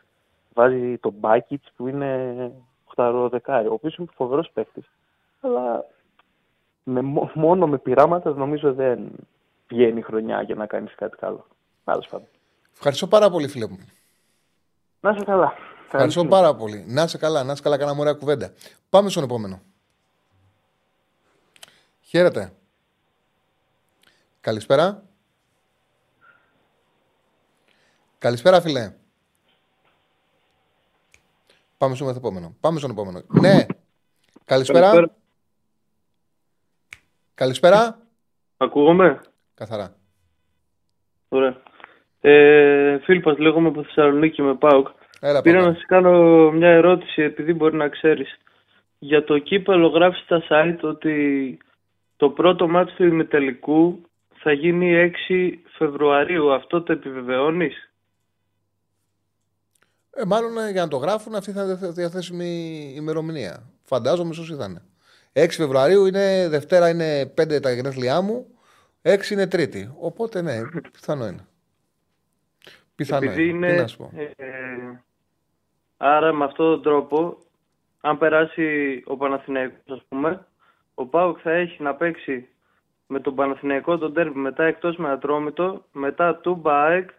Βάζει 0.55 0.99
τον 0.99 1.15
Μπάκιτς 1.19 1.73
που 1.77 1.87
είναι 1.89 2.53
οχταρό 2.87 3.29
δεκάρι, 3.29 3.69
ο 3.69 3.73
οποίος 3.73 3.97
είναι 3.97 4.09
φοβερός 4.15 4.51
παίχτης. 4.55 4.91
Αλλά 5.41 5.85
με, 6.85 7.03
μο- 7.03 7.31
μόνο 7.35 7.67
με 7.67 7.79
πειράματα 7.79 8.35
νομίζω 8.35 8.73
δεν 8.73 9.11
βγαίνει 9.69 9.99
η 9.99 10.03
χρονιά 10.03 10.43
για 10.43 10.55
να 10.55 10.67
κάνεις 10.67 10.95
κάτι 10.95 11.17
καλό. 11.17 11.47
Άλλος 11.85 12.07
πάντων. 12.09 12.29
Ευχαριστώ 12.73 13.07
πάρα 13.07 13.31
πολύ, 13.31 13.49
φίλε 13.49 13.69
μου. 13.69 13.79
Να 15.01 15.11
είσαι 15.11 15.25
καλά. 15.25 15.53
Ευχαριστώ 15.85 16.21
Καλή 16.21 16.33
πάρα 16.33 16.55
πολύ. 16.55 16.85
Να 16.89 17.03
είσαι 17.03 17.19
καλά, 17.19 17.45
να 17.45 17.53
είσαι 17.53 17.63
καλά, 17.63 17.79
κάναμε 17.79 18.01
ωραία 18.01 18.13
κουβέντα. 18.13 18.53
Πάμε 18.91 19.09
στον 19.09 19.23
επόμενο. 19.25 19.61
Χαίρετε. 22.01 22.53
Καλησπέρα. 24.41 25.03
Καλησπέρα, 28.19 28.61
φίλε. 28.61 28.95
Πάμε 31.79 31.95
στον 31.95 32.09
επόμενο. 32.09 32.57
Πάμε 32.61 32.79
στον 32.79 32.91
επόμενο. 32.91 33.23
Ναι. 33.27 33.67
Καλησπέρα. 34.45 34.91
Καλησπέρα. 34.91 35.15
Καλησπέρα. 37.35 37.99
Ακούγομαι; 38.57 39.21
Καθαρά. 39.57 39.95
Ωραία. 41.29 41.57
Ε, 42.21 42.99
Φίλιππας 42.99 43.39
λέγομαι 43.39 43.69
από 43.69 43.83
Θεσσαλονίκη 43.83 44.43
με 44.43 44.55
ΠΑΟΚ. 44.55 44.89
Έλα, 45.21 45.43
Πήρα 45.43 45.59
πάμε. 45.59 45.71
να 45.71 45.75
σε 45.79 45.85
κάνω 45.87 46.13
μια 46.51 46.69
ερώτηση 46.69 47.23
επειδή 47.23 47.53
μπορεί 47.55 47.77
να 47.77 47.89
ξέρεις. 47.89 48.37
Για 48.99 49.25
το 49.25 49.39
κύπελο 49.39 49.87
γράφεις 49.89 50.21
στα 50.23 50.43
site 50.49 50.79
ότι 50.81 51.59
το 52.17 52.31
πρώτο 52.31 52.69
μάτι 52.69 52.93
του 52.93 53.05
ημιτελικού 53.05 54.01
θα 54.35 54.53
γίνει 54.53 54.95
6 55.29 55.59
Φεβρουαρίου. 55.79 56.53
Αυτό 56.53 56.83
το 56.83 56.93
επιβεβαιώνεις; 56.93 57.91
Ε, 60.11 60.25
μάλλον 60.25 60.59
ε, 60.59 60.71
για 60.71 60.83
να 60.83 60.89
το 60.89 60.97
γράφουν 60.97 61.35
αυτή 61.35 61.53
θα 61.53 61.63
είναι 61.63 61.75
διαθε- 61.75 61.95
διαθέσιμη 61.95 62.93
ημερομηνία. 62.97 63.63
Φαντάζομαι 63.83 64.31
ίσως 64.31 64.51
ήταν. 64.51 64.83
6 65.33 65.47
Φεβρουαρίου 65.57 66.07
είναι 66.07 66.49
Δευτέρα, 66.49 66.89
είναι 66.89 67.33
5 67.35 67.61
τα 67.61 67.73
γενέθλιά 67.73 68.21
μου. 68.21 68.47
6 69.07 69.31
είναι 69.31 69.47
Τρίτη. 69.47 69.95
Οπότε 69.99 70.43
ναι, 70.43 70.61
πιθανό 70.93 71.27
είναι. 71.27 71.47
Πιθανό 72.95 73.25
Επειδή 73.31 73.49
είναι. 73.49 73.67
είναι... 73.67 73.75
Τι 73.75 73.81
να 73.81 73.87
σου 73.87 73.97
πω. 73.97 74.11
ε, 74.17 75.03
άρα 75.97 76.33
με 76.33 76.45
αυτόν 76.45 76.67
τον 76.71 76.83
τρόπο, 76.83 77.39
αν 78.01 78.19
περάσει 78.19 79.03
ο 79.07 79.17
Παναθηναϊκός 79.17 79.81
ας 79.87 80.03
πούμε, 80.09 80.47
ο 80.95 81.07
ΠΑΟΚ 81.07 81.39
θα 81.43 81.53
έχει 81.53 81.83
να 81.83 81.95
παίξει 81.95 82.49
με 83.07 83.21
τον 83.21 83.35
Παναθηναϊκό 83.35 83.99
τον 83.99 84.13
τέρμι, 84.15 84.41
μετά 84.41 84.65
εκτός 84.65 84.97
με 84.97 85.11
Ατρόμητο, 85.11 85.85
μετά 85.93 86.37
Τούμπα 86.37 86.83
ΑΕΚ, 86.85 87.11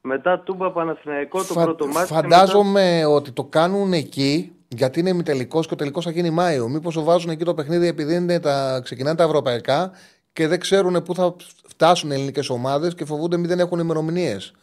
μετά 0.00 0.40
Τούμπα 0.40 0.72
Παναθηναϊκό 0.72 1.38
το 1.38 1.44
Φα- 1.52 1.62
πρώτο 1.64 1.86
μάτι. 1.86 2.06
και 2.08 2.14
Φαντάζομαι 2.14 3.04
ότι 3.04 3.32
το 3.32 3.44
κάνουν 3.44 3.92
εκεί 3.92 4.52
γιατί 4.68 5.00
είναι 5.00 5.08
ημιτελικός 5.10 5.66
και 5.66 5.74
ο 5.74 5.76
τελικός 5.76 6.04
θα 6.04 6.10
γίνει 6.10 6.30
Μάιο. 6.30 6.68
Μήπως 6.68 6.94
το 6.94 7.02
βάζουν 7.02 7.30
εκεί 7.30 7.44
το 7.44 7.54
παιχνίδι 7.54 7.86
επειδή 7.86 8.14
είναι 8.14 8.40
τα, 8.40 8.80
ξεκινάνε 8.84 9.16
τα 9.16 9.24
ευρωπαϊκά 9.24 9.90
και 10.36 10.48
δεν 10.48 10.60
ξέρουν 10.60 11.02
πού 11.02 11.14
θα 11.14 11.36
φτάσουν 11.68 12.10
οι 12.10 12.14
ελληνικές 12.14 12.48
ομάδες 12.48 12.94
και 12.94 13.04
φοβούνται 13.04 13.36
μη 13.36 13.46
δεν 13.46 13.58
έχουν 13.58 13.78
ημερομηνίες. 13.78 14.54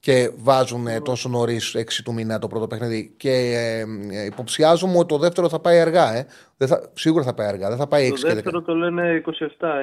Και 0.00 0.30
βάζουν 0.36 0.86
ε, 0.86 1.00
τόσο 1.00 1.28
νωρίς 1.28 1.76
6 1.78 1.82
του 2.04 2.12
μήνα 2.12 2.38
το 2.38 2.46
πρώτο 2.46 2.66
παιχνίδι. 2.66 3.14
Και 3.16 3.30
ε, 3.30 3.80
ε, 4.20 4.24
υποψιάζομαι 4.24 4.98
ότι 4.98 5.06
το 5.06 5.18
δεύτερο 5.18 5.48
θα 5.48 5.60
πάει 5.60 5.80
αργά. 5.80 6.14
Ε. 6.14 6.26
Δεν 6.56 6.68
θα, 6.68 6.90
σίγουρα 6.92 7.24
θα 7.24 7.34
πάει 7.34 7.46
αργά. 7.46 7.68
Δεν 7.68 7.76
θα 7.78 7.86
πάει 7.86 8.08
6 8.08 8.14
Το 8.14 8.26
και 8.26 8.32
10. 8.32 8.34
δεύτερο 8.34 8.62
το 8.62 8.74
λένε 8.74 9.22
27, 9.26 9.30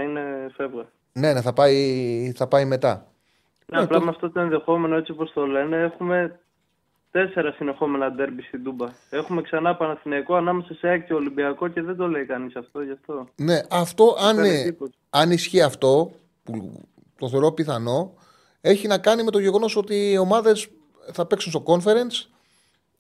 είναι 0.04 0.22
φεύγα. 0.56 0.86
Ναι, 1.14 1.34
ναι, 1.34 1.42
θα 1.42 1.54
πάει, 1.54 2.32
θα 2.36 2.48
πάει 2.48 2.66
μετά. 2.66 3.08
Ναι, 3.66 3.82
απλά 3.82 4.02
με 4.02 4.10
αυτό 4.10 4.32
το 4.32 4.40
ενδεχόμενο 4.40 4.96
έτσι 4.96 5.12
όπως 5.12 5.32
το 5.34 5.46
λένε 5.46 5.78
έχουμε 5.78 6.40
τέσσερα 7.18 7.52
συνεχόμενα 7.52 8.12
ντέρμπι 8.12 8.42
στην 8.42 8.64
Τούμπα. 8.64 8.88
Έχουμε 9.10 9.42
ξανά 9.42 9.76
Παναθηναϊκό 9.76 10.36
ανάμεσα 10.36 10.74
σε 10.74 10.88
ΑΕΚ 10.88 11.06
και 11.06 11.14
Ολυμπιακό 11.14 11.68
και 11.68 11.82
δεν 11.82 11.96
το 11.96 12.08
λέει 12.08 12.26
κανείς 12.26 12.56
αυτό 12.56 12.82
γι' 12.82 12.92
αυτό. 12.92 13.28
Ναι, 13.36 13.62
αυτό 13.70 14.16
αν, 14.20 14.36
κάνει 14.36 14.50
ε, 14.50 14.62
εντύπωση. 14.62 14.94
αν 15.10 15.32
ισχύει 15.32 15.62
αυτό, 15.62 16.12
που 16.44 16.82
το 17.20 17.30
θεωρώ 17.30 17.52
πιθανό, 17.52 18.14
έχει 18.62 18.88
να 18.88 18.98
κάνει 18.98 19.24
με 19.24 19.32
το 19.32 19.40
γεγονός 19.40 19.76
ότι 19.76 20.12
οι 20.12 20.18
ομάδες 20.18 20.68
θα 21.12 21.26
παίξουν 21.26 21.52
στο 21.52 21.64
conference. 21.68 22.30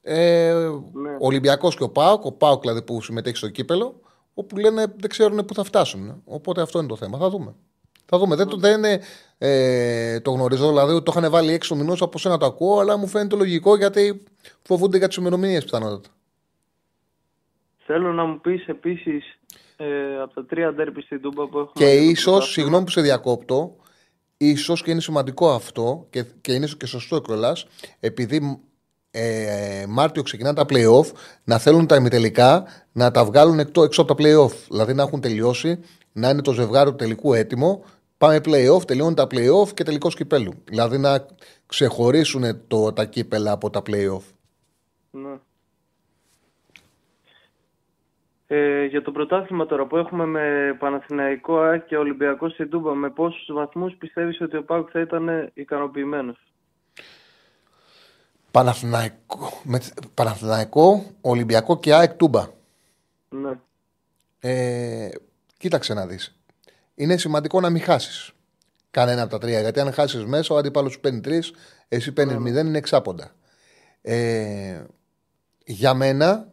Ε, 0.01 0.53
Ναι. 0.93 1.09
Ο 1.09 1.25
Ολυμπιακός 1.25 1.75
και 1.75 1.83
ο 1.83 1.89
ΠΑΟΚ, 1.89 2.25
ο 2.25 2.31
ΠΑΟΚ 2.31 2.61
δηλαδή 2.61 2.81
που 2.81 3.01
συμμετέχει 3.01 3.37
στο 3.37 3.49
κύπελο, 3.49 3.99
όπου 4.33 4.57
λένε 4.57 4.85
δεν 4.99 5.09
ξέρουν 5.09 5.45
πού 5.45 5.53
θα 5.53 5.63
φτάσουν. 5.63 6.21
Οπότε 6.25 6.61
αυτό 6.61 6.79
είναι 6.79 6.87
το 6.87 6.95
θέμα. 6.95 7.17
Θα 7.17 7.29
δούμε. 7.29 7.55
Θα 8.09 8.17
δούμε. 8.17 8.35
Δεν, 8.35 8.47
το, 8.47 8.57
δεν 8.57 8.77
είναι, 8.77 9.01
ε, 9.37 10.19
το 10.19 10.31
γνωρίζω, 10.31 10.67
δηλαδή 10.67 10.93
ότι 10.93 11.03
το 11.03 11.13
είχαν 11.15 11.31
βάλει 11.31 11.53
έξω 11.53 11.75
μηνός 11.75 12.01
από 12.01 12.17
σένα 12.17 12.37
το 12.37 12.45
ακούω, 12.45 12.79
αλλά 12.79 12.97
μου 12.97 13.07
φαίνεται 13.07 13.35
λογικό 13.35 13.75
γιατί 13.75 14.23
φοβούνται 14.61 14.97
για 14.97 15.07
τις 15.07 15.17
ημερομηνίες 15.17 15.63
πιθανότατα. 15.63 16.09
Θέλω 17.85 18.13
να 18.13 18.25
μου 18.25 18.41
πεις 18.41 18.67
επίσης 18.67 19.39
ε, 19.77 20.21
από 20.21 20.33
τα 20.33 20.45
τρία 20.45 20.73
ντέρμπι 20.73 21.01
στην 21.01 21.21
Τούμπα 21.21 21.47
που 21.47 21.57
έχουμε... 21.57 21.71
Και 21.73 21.85
για 21.85 21.95
το 21.95 22.03
ίσως, 22.03 22.23
πρωτάθλημα. 22.23 22.51
συγγνώμη 22.51 22.83
που 22.83 22.91
σε 22.91 23.01
διακόπτω, 23.01 23.75
ίσως 24.37 24.83
και 24.83 24.91
είναι 24.91 25.01
σημαντικό 25.01 25.49
αυτό 25.51 26.07
και, 26.09 26.25
και 26.41 26.53
είναι 26.53 26.67
και 26.77 26.85
σωστό 26.85 27.21
κιόλας, 27.21 27.65
επειδή 27.99 28.61
ε, 29.11 29.85
Μάρτιο 29.87 30.23
ξεκινάνε 30.23 30.55
τα 30.55 30.65
playoff, 30.69 31.11
να 31.43 31.57
θέλουν 31.57 31.87
τα 31.87 31.95
ημιτελικά 31.95 32.67
να 32.91 33.11
τα 33.11 33.25
βγάλουν 33.25 33.59
εκτό, 33.59 33.83
έξω 33.83 34.01
από 34.01 34.15
τα 34.15 34.23
playoff. 34.23 34.53
Δηλαδή 34.69 34.93
να 34.93 35.03
έχουν 35.03 35.21
τελειώσει, 35.21 35.79
να 36.11 36.29
είναι 36.29 36.41
το 36.41 36.51
ζευγάρι 36.51 36.89
του 36.89 36.95
τελικού 36.95 37.33
έτοιμο. 37.33 37.83
Πάμε 38.17 38.37
playoff, 38.45 38.87
τελειώνουν 38.87 39.15
τα 39.15 39.27
playoff 39.31 39.73
και 39.73 39.83
τελικό 39.83 40.09
κυπέλου. 40.09 40.53
Δηλαδή 40.65 40.97
να 40.97 41.25
ξεχωρίσουν 41.65 42.67
το, 42.67 42.93
τα 42.93 43.05
κύπελα 43.05 43.51
από 43.51 43.69
τα 43.69 43.81
playoff. 43.85 44.23
Ναι. 45.11 45.39
Ε, 48.47 48.85
για 48.85 49.01
το 49.01 49.11
πρωτάθλημα 49.11 49.65
τώρα 49.65 49.85
που 49.85 49.97
έχουμε 49.97 50.25
με 50.25 50.75
Παναθηναϊκό 50.79 51.59
ΑΕΚ 51.59 51.85
και 51.85 51.97
Ολυμπιακό 51.97 52.49
στην 52.49 52.69
Τούμπα, 52.69 52.93
με 52.93 53.09
πόσους 53.09 53.47
βαθμούς 53.53 53.95
πιστεύεις 53.95 54.41
ότι 54.41 54.57
ο 54.57 54.63
ΠΑΟΚ 54.63 54.89
θα 54.91 54.99
ήταν 54.99 55.51
ικανοποιημένος; 55.53 56.37
Παναθηναϊκό, 58.51 59.61
με, 59.63 59.81
Παναθηναϊκό, 60.13 61.03
Ολυμπιακό 61.21 61.79
και 61.79 61.93
ΑΕΚ 61.93 62.13
Τούμπα. 62.13 62.47
Ναι. 63.29 63.59
Ε, 64.39 65.09
κοίταξε 65.57 65.93
να 65.93 66.05
δεις. 66.05 66.36
Είναι 66.99 67.17
σημαντικό 67.17 67.59
να 67.59 67.69
μην 67.69 67.81
χάσεις 67.81 68.31
κανένα 68.91 69.21
από 69.21 69.31
τα 69.31 69.37
τρία. 69.37 69.59
Γιατί 69.59 69.79
αν 69.79 69.93
χάσεις 69.93 70.25
μέσα, 70.25 70.55
ο 70.55 70.57
αντίπαλο 70.57 70.89
σου 70.89 70.99
παίρνει 70.99 71.19
τρεις, 71.19 71.51
εσύ 71.87 72.11
παίρνεις 72.11 72.37
μηδέν, 72.37 72.67
είναι 72.67 72.77
εξάποντα. 72.77 73.31
Ε, 74.01 74.81
για 75.65 75.93
μένα, 75.93 76.47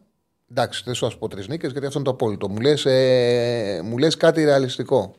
εντάξει, 0.51 0.81
δεν 0.85 0.93
σου 0.93 1.05
α 1.05 1.09
πω 1.19 1.27
τρεις 1.27 1.47
νίκες, 1.47 1.71
γιατί 1.71 1.85
αυτό 1.85 1.99
είναι 1.99 2.07
το 2.07 2.13
απόλυτο. 2.13 2.49
Μου 2.49 2.59
λες 2.59 2.85
ε, 2.85 3.81
μου 3.83 3.97
λες 3.97 4.17
κάτι 4.17 4.43
ρεαλιστικό. 4.43 5.15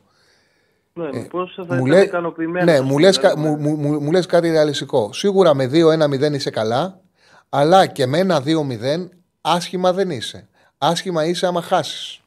Ναι, 0.93 1.09
με 1.13 1.19
πόσο 1.19 1.65
θα 1.65 1.75
Μου 1.75 1.85
ήταν 1.85 1.97
λέ- 1.99 2.07
ικανοποιημένος. 2.07 2.65
ναι, 2.73 2.81
μου 2.81 2.97
λες, 2.97 3.17
κα- 3.19 3.33
δηλαδή. 3.35 3.61
μου, 3.63 3.75
μου, 3.75 4.01
μου 4.01 4.11
λες 4.11 4.25
κάτι 4.25 4.49
ρεαλιστικό. 4.49 5.13
Σίγουρα 5.13 5.53
με 5.53 5.65
2-1-0 5.73 6.33
είσαι 6.33 6.49
καλά, 6.49 7.01
αλλά 7.49 7.85
και 7.85 8.05
με 8.05 8.17
ένα 8.17 8.41
2-0 8.41 9.09
άσχημα 9.41 9.93
δεν 9.93 10.09
είσαι. 10.09 10.47
Άσχημα 10.77 11.25
είσαι 11.25 11.45
άμα 11.47 11.61
χάσεις. 11.61 12.21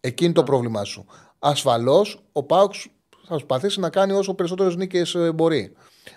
Εκείνη 0.00 0.32
το 0.32 0.42
πρόβλημά 0.42 0.84
σου. 0.84 1.06
Ασφαλώς 1.46 2.22
ο 2.32 2.42
Πάουξ 2.42 2.86
θα 3.10 3.28
προσπαθήσει 3.28 3.80
να 3.80 3.90
κάνει 3.90 4.12
όσο 4.12 4.34
περισσότερες 4.34 4.76
νίκες 4.76 5.16
μπορεί. 5.34 5.72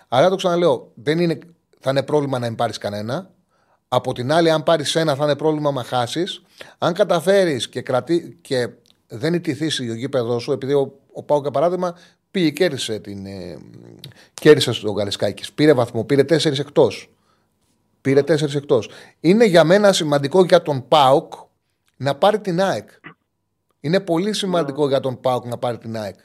Αλλά 0.08 0.28
το 0.28 0.36
ξαναλέω, 0.36 0.92
δεν 0.94 1.18
είναι, 1.18 1.38
θα 1.80 1.90
είναι 1.90 2.02
πρόβλημα 2.02 2.38
να 2.38 2.46
μην 2.46 2.56
πάρεις 2.56 2.78
κανένα. 2.78 3.30
Από 3.88 4.12
την 4.12 4.32
άλλη, 4.32 4.50
αν 4.50 4.62
πάρεις 4.62 4.94
ένα, 4.94 5.14
θα 5.14 5.24
είναι 5.24 5.36
πρόβλημα 5.36 5.72
να 5.72 5.82
χάσεις. 5.82 6.42
Αν 6.78 6.94
καταφέρεις 6.94 7.68
και, 7.68 7.80
κρατή, 7.80 8.38
και 8.40 8.68
δεν 9.06 9.34
ιτηθεί 9.34 9.86
το 9.86 9.94
γήπεδος 9.94 10.42
σου, 10.42 10.52
επειδή 10.52 10.72
ο, 10.72 10.98
ο 11.12 11.22
Πάουκ, 11.22 11.42
για 11.42 11.50
παράδειγμα, 11.50 11.96
πήγε 12.30 12.46
και 12.46 12.52
κέρδισε, 12.52 12.98
την, 12.98 13.26
ε, 13.26 13.58
κέρδισε 14.34 14.72
στον 14.72 14.94
Καρισκάκη. 14.94 15.52
Πήρε 15.54 15.72
βαθμό, 15.72 16.04
πήρε 16.04 16.24
τέσσερις 16.24 16.58
εκτός. 16.58 17.10
Πήρε 18.00 18.22
τέσσερις 18.22 18.54
εκτός. 18.54 18.90
Είναι 19.20 19.44
για 19.44 19.64
μένα 19.64 19.92
σημαντικό 19.92 20.44
για 20.44 20.62
τον 20.62 20.88
Πάουκ 20.88 21.32
να 21.96 22.14
πάρει 22.14 22.40
την 22.40 22.60
ΑΕΚ. 22.60 22.88
Είναι 23.80 24.00
πολύ 24.00 24.32
σημαντικό 24.32 24.88
για 24.88 25.00
τον 25.00 25.20
Πάουκ 25.20 25.44
να 25.44 25.58
πάρει 25.58 25.78
την 25.78 25.96
ΑΕΚ. 25.96 26.16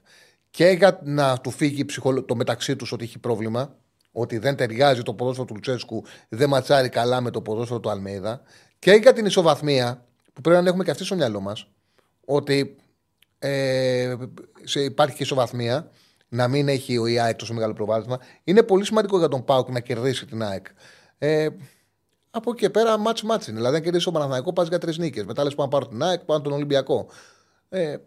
Και 0.49 0.65
για 0.65 0.99
να 1.03 1.37
του 1.37 1.51
φύγει 1.51 1.85
ψυχολο... 1.85 2.23
το 2.23 2.35
μεταξύ 2.35 2.75
τους 2.75 2.91
ότι 2.91 3.03
έχει 3.03 3.19
πρόβλημα, 3.19 3.75
ότι 4.11 4.37
δεν 4.37 4.55
ταιριάζει 4.55 5.01
το 5.01 5.13
ποδόσφαιρο 5.13 5.47
του 5.47 5.53
Λουτσέσκου, 5.53 6.03
δεν 6.29 6.49
ματσάρει 6.49 6.89
καλά 6.89 7.21
με 7.21 7.29
το 7.31 7.41
ποδόσφαιρο 7.41 7.79
του 7.79 7.89
Αλμέιδα. 7.89 8.41
Και 8.79 8.91
για 8.91 9.13
την 9.13 9.25
ισοβαθμία, 9.25 10.05
που 10.33 10.41
πρέπει 10.41 10.63
να 10.63 10.69
έχουμε 10.69 10.83
και 10.83 10.91
αυτή 10.91 11.03
στο 11.03 11.15
μυαλό 11.15 11.39
μας, 11.39 11.67
ότι 12.25 12.75
ε, 13.39 14.15
σε, 14.63 14.81
υπάρχει 14.81 15.15
και 15.15 15.23
ισοβαθμία, 15.23 15.91
να 16.27 16.47
μην 16.47 16.67
έχει 16.67 16.97
ο 16.97 17.03
ΑΕΚ 17.03 17.35
τόσο 17.35 17.53
μεγάλο 17.53 17.73
προβάδισμα. 17.73 18.19
Είναι 18.43 18.63
πολύ 18.63 18.85
σημαντικό 18.85 19.17
για 19.17 19.27
τον 19.27 19.43
Πάουκ 19.43 19.69
να 19.69 19.79
κερδίσει 19.79 20.25
την 20.25 20.43
ΑΕΚ. 20.43 20.65
Ε, 21.17 21.47
από 22.31 22.51
εκεί 22.51 22.59
και 22.59 22.69
πέρα, 22.69 22.97
μάτς 22.97 23.23
μάτς 23.23 23.47
είναι. 23.47 23.57
Δηλαδή, 23.57 23.75
αν 23.75 23.81
κερδίσει 23.81 24.07
ο 24.07 24.11
Παναθηναϊκός, 24.11 24.53
πας 24.53 24.67
για 24.67 24.77
τρεις 24.77 24.97
νίκες. 24.97 25.25
Μετά 25.25 25.43
λες 25.43 25.55
πάνω 25.55 25.69
πάρω 25.69 25.87
την 25.87 26.03
ΑΕΚ, 26.03 26.19
πάνω 26.19 26.41
τον 26.41 26.53
Ολυμπιακό. 26.53 27.07
Ε, 27.75 27.97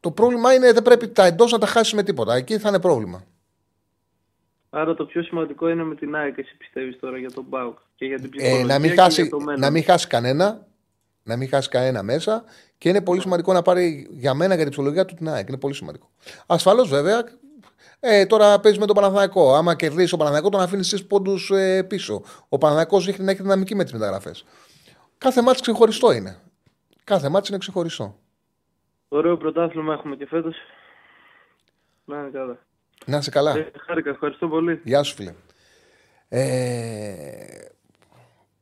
το 0.00 0.10
πρόβλημα 0.10 0.54
είναι 0.54 0.72
δεν 0.72 0.82
πρέπει 0.82 1.08
τα 1.08 1.24
εντός 1.24 1.52
να 1.52 1.58
τα 1.58 1.66
χάσεις 1.66 1.92
με 1.92 2.02
τίποτα. 2.02 2.34
Εκεί 2.34 2.58
θα 2.58 2.68
είναι 2.68 2.80
πρόβλημα. 2.80 3.24
Άρα 4.70 4.94
το 4.94 5.04
πιο 5.04 5.22
σημαντικό 5.22 5.68
είναι 5.68 5.84
με 5.84 5.94
την 5.94 6.14
ΑΕΚ, 6.14 6.38
εσύ 6.38 6.56
πιστεύεις 6.56 6.98
τώρα 6.98 7.18
για 7.18 7.30
τον 7.30 7.48
ΠΑΟΚ 7.48 7.78
και 7.94 8.06
για 8.06 8.16
την 8.16 8.30
Ε, 8.34 8.36
ψυχολογία 8.36 8.66
να, 8.66 8.78
μην 8.78 8.90
και 8.90 9.00
χάσει, 9.00 9.20
για 9.20 9.30
το 9.30 9.40
μέλλον; 9.40 9.60
να 9.60 9.70
μην 9.70 9.84
χάσει 9.84 10.06
κανένα 10.06 10.66
Να 11.22 11.36
μην 11.36 11.48
χάσει 11.48 11.68
κανένα 11.68 12.02
μέσα 12.02 12.44
και 12.78 12.88
είναι 12.88 13.00
πολύ 13.00 13.20
σημαντικό 13.20 13.52
να 13.52 13.62
πάρει 13.62 14.08
για 14.10 14.34
μένα 14.34 14.54
για 14.54 14.62
την 14.62 14.72
ψυχολογία 14.72 15.04
του 15.04 15.14
την 15.14 15.28
ΑΕΚ. 15.28 15.48
Είναι 15.48 15.58
πολύ 15.58 15.74
σημαντικό. 15.74 16.10
Ασφαλώς 16.46 16.88
βέβαια, 16.88 17.24
ε, 18.00 18.26
τώρα 18.26 18.60
παίζεις 18.60 18.80
με 18.80 18.86
τον 18.86 18.94
Παναθηναϊκό. 18.94 19.54
Άμα 19.54 19.74
κερδίσεις 19.74 20.12
ο 20.12 20.16
Παναθηναϊκό, 20.16 20.48
τον 20.48 20.60
αφήνεις 20.60 20.92
εσεί 20.92 21.06
πόντους 21.06 21.50
ε, 21.50 21.82
πίσω. 21.82 22.22
Ο 22.48 22.58
Παναθηναϊκός 22.58 23.04
δείχνει 23.04 23.24
να 23.24 23.30
έχει 23.30 23.42
δυναμική 23.42 23.74
με 23.74 23.84
τι 23.84 23.92
μεταγραφές. 23.92 24.44
Κάθε 25.18 25.42
μάτι 25.42 25.60
ξεχωριστό 25.60 26.12
είναι. 26.12 26.38
Κάθε 27.04 27.28
μάτι 27.28 27.46
είναι 27.48 27.58
ξεχωριστό. 27.58 28.21
Ωραίο 29.14 29.36
πρωτάθλημα 29.36 29.92
έχουμε 29.92 30.16
και 30.16 30.26
φέτος. 30.26 30.56
Να 32.04 32.18
είναι 32.18 32.30
καλά. 32.32 32.58
Να 33.06 33.16
είσαι 33.16 33.30
καλά. 33.30 33.56
Ε, 33.56 33.70
χάρηκα, 33.86 34.10
ευχαριστώ 34.10 34.48
πολύ. 34.48 34.80
Γεια 34.84 35.02
σου, 35.02 35.14
φίλε. 35.14 35.34
Ε, 36.28 37.64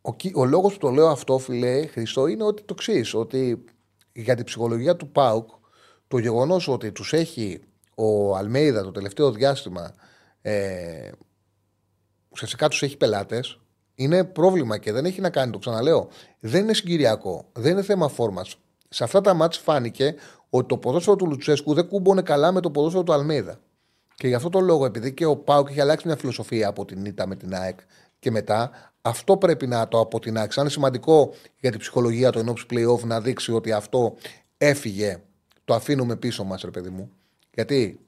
ο, 0.01 0.15
κυ- 0.15 0.37
ο 0.37 0.45
λόγος 0.45 0.73
που 0.73 0.79
το 0.79 0.91
λέω 0.91 1.09
αυτό, 1.09 1.39
φίλε 1.39 1.87
Χριστό, 1.87 2.27
είναι 2.27 2.45
ότι 2.45 2.63
το 2.63 2.75
εξή. 2.79 3.17
Ότι 3.17 3.65
για 4.13 4.35
την 4.35 4.45
ψυχολογία 4.45 4.97
του 4.97 5.09
ΠΑΟΚ, 5.09 5.49
το 6.09 6.19
γεγονός 6.19 6.69
ότι 6.69 6.93
τους 6.93 7.13
έχει 7.13 7.61
ο 7.95 8.37
Αλμέιδα 8.37 8.83
το 8.83 8.91
τελευταίο 8.91 9.31
διάστημα, 9.33 9.95
ε, 10.43 11.11
ουσιαστικά 12.29 12.69
τους 12.69 12.83
έχει 12.83 12.97
πελάτες, 12.97 13.59
είναι 13.95 14.25
πρόβλημα 14.25 14.79
και 14.79 14.93
δεν 14.93 15.05
έχει 15.05 15.21
να 15.21 15.31
κάνει, 15.31 15.53
το 15.53 15.59
ξαναλέω, 15.59 16.09
δεν 16.41 16.63
είναι 16.63 16.75
συγκυριακό, 16.75 17.49
δεν 17.53 17.73
είναι 17.73 17.83
θέμα 17.83 18.09
φόρμας. 18.09 18.57
Σε 18.93 19.05
αυτά 19.05 19.21
τα 19.21 19.35
μάτς 19.35 19.59
φάνηκε 19.59 20.15
ότι 20.51 20.67
το 20.67 20.77
ποδόσφαιρο 20.79 21.17
του 21.17 21.27
Λουτσέσκου 21.27 21.75
δεν 21.75 21.89
κούμπονε 21.89 22.23
καλά 22.23 22.53
με 22.53 22.61
το 22.61 22.71
ποδόσφαιρο 22.71 23.03
του 23.03 23.13
Αλμέιδα. 23.13 23.61
Και 24.15 24.29
γι' 24.29 24.35
αυτό 24.35 24.49
το 24.49 24.61
λόγο, 24.61 24.85
επειδή 24.85 25.13
και 25.15 25.25
ο 25.25 25.37
Πάουκ 25.37 25.69
έχει 25.69 25.81
αλλάξει 25.81 26.07
μια 26.07 26.17
φιλοσοφία 26.17 26.69
από 26.69 26.85
την 26.85 27.05
ήττα 27.05 27.27
με 27.27 27.37
την 27.37 27.55
ΑΕΚ 27.55 27.79
και 28.19 28.31
μετά, 28.31 28.71
αυτό 29.03 29.37
πρέπει 29.37 29.67
να 29.67 29.89
το 29.89 30.01
αποτινάξει. 30.01 30.59
Αν 30.59 30.65
είναι 30.65 30.75
σημαντικό 30.75 31.35
για 31.61 31.71
την 31.71 31.79
ψυχολογία 31.81 32.31
του 32.31 32.39
ενόψη 32.39 32.67
playoff 32.71 33.01
να 33.03 33.21
δείξει 33.21 33.53
ότι 33.53 33.73
αυτό 33.73 34.15
έφυγε, 34.59 35.23
το 35.65 35.75
αφήνουμε 35.75 36.17
πίσω 36.17 36.45
μας, 36.45 36.63
ρε 36.63 36.71
παιδί 36.71 36.89
μου. 36.89 37.11
Γιατί 37.55 38.01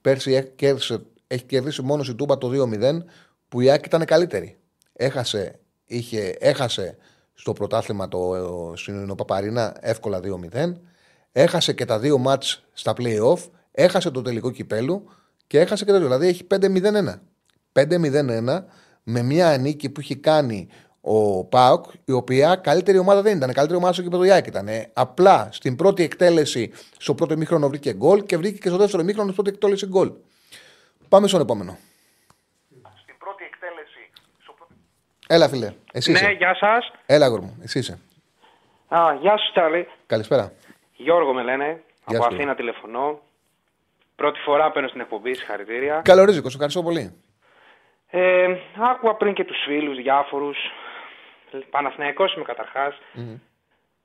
πέρσι 0.00 0.32
έχει 0.32 0.48
κέρδισε- 0.56 1.02
έχει 1.26 1.44
κερδίσει 1.44 1.82
μόνος 1.82 2.08
η 2.08 2.14
Τούμπα 2.14 2.38
το 2.38 2.48
2-0 2.48 3.04
που 3.48 3.60
η 3.60 3.70
ΑΕΚ 3.70 3.86
ήταν 3.86 4.04
καλύτερη. 4.04 4.56
Έχασε, 4.92 5.58
είχε, 5.84 6.36
έχασε 6.38 6.96
στο 7.34 7.52
πρωτάθλημα 7.52 8.08
το, 8.08 8.72
στην 8.76 9.14
Παπαρίνα 9.14 9.76
εύκολα 9.80 10.20
2-0. 10.20 10.72
Έχασε 11.32 11.72
και 11.72 11.84
τα 11.84 11.98
δύο 11.98 12.18
μάτς 12.18 12.62
στα 12.72 12.92
play-off. 12.98 13.38
Έχασε 13.72 14.10
το 14.10 14.22
τελικό 14.22 14.50
κυπέλου 14.50 15.10
και 15.46 15.60
έχασε 15.60 15.84
και 15.84 15.92
το 15.92 15.98
Δηλαδή 15.98 16.26
έχει 16.28 16.46
5-0-1. 16.50 16.60
5-0-1 17.72 18.62
με 19.02 19.22
μια 19.22 19.56
νίκη 19.58 19.90
που 19.90 20.00
έχει 20.00 20.16
κάνει 20.16 20.68
ο 21.00 21.44
Πάοκ, 21.44 21.84
η 22.04 22.12
οποία 22.12 22.56
καλύτερη 22.56 22.98
ομάδα 22.98 23.22
δεν 23.22 23.36
ήταν. 23.36 23.52
Καλύτερη 23.52 23.78
ομάδα 23.78 23.92
στο 23.92 24.02
κήπεδο 24.02 24.24
Ιάκ 24.24 24.46
ήταν. 24.46 24.68
Απλά 24.92 25.48
στην 25.52 25.76
πρώτη 25.76 26.02
εκτέλεση, 26.02 26.72
στο 26.98 27.14
πρώτο 27.14 27.34
ημίχρονο 27.34 27.68
βρήκε 27.68 27.92
γκολ 27.94 28.24
και 28.24 28.36
βρήκε 28.36 28.58
και 28.58 28.68
στο 28.68 28.76
δεύτερο 28.76 29.02
ημίχρονο 29.02 29.30
στην 29.32 29.42
πρώτη 29.42 29.50
εκτέλεση 29.56 29.86
γκολ. 29.86 30.12
Πάμε 31.08 31.28
στον 31.28 31.40
επόμενο. 31.40 31.78
Στην 33.02 33.14
πρώτη 33.18 33.44
εκτέλεση. 33.44 34.10
Έλα, 35.26 35.48
φίλε. 35.48 35.72
Εσύ 35.92 36.12
Ναι, 36.12 36.18
είσαι. 36.18 36.30
γεια 36.30 36.54
σας. 36.54 36.90
Έλα, 37.06 37.26
γόρ 37.28 37.40
μου. 37.40 37.56
Εσύ 37.62 37.78
είσαι. 37.78 37.98
Α, 38.88 39.14
γεια 39.20 39.36
σου, 39.36 39.50
Τσάρλι. 39.52 39.86
Καλησπέρα. 40.06 40.52
Γιώργο 41.02 41.32
με 41.32 41.42
λένε. 41.42 41.82
Γεια 42.06 42.18
από 42.18 42.28
σου. 42.28 42.34
Αθήνα 42.34 42.54
τηλεφωνώ. 42.54 43.20
Πρώτη 44.16 44.38
φορά 44.40 44.70
παίρνω 44.70 44.88
στην 44.88 45.00
εκπομπή, 45.00 45.34
συγχαρητήρια. 45.34 46.00
Καλό 46.04 46.24
ρίζικο, 46.24 46.48
σε 46.48 46.54
ευχαριστώ 46.54 46.82
πολύ. 46.82 47.22
Ε, 48.06 48.56
άκουγα 48.90 49.14
πριν 49.14 49.34
και 49.34 49.44
τους 49.44 49.56
φίλους 49.66 49.96
διάφορους. 49.96 50.56
Παναθηναϊκός 51.70 52.34
είμαι 52.34 52.44
καταρχάς. 52.44 52.94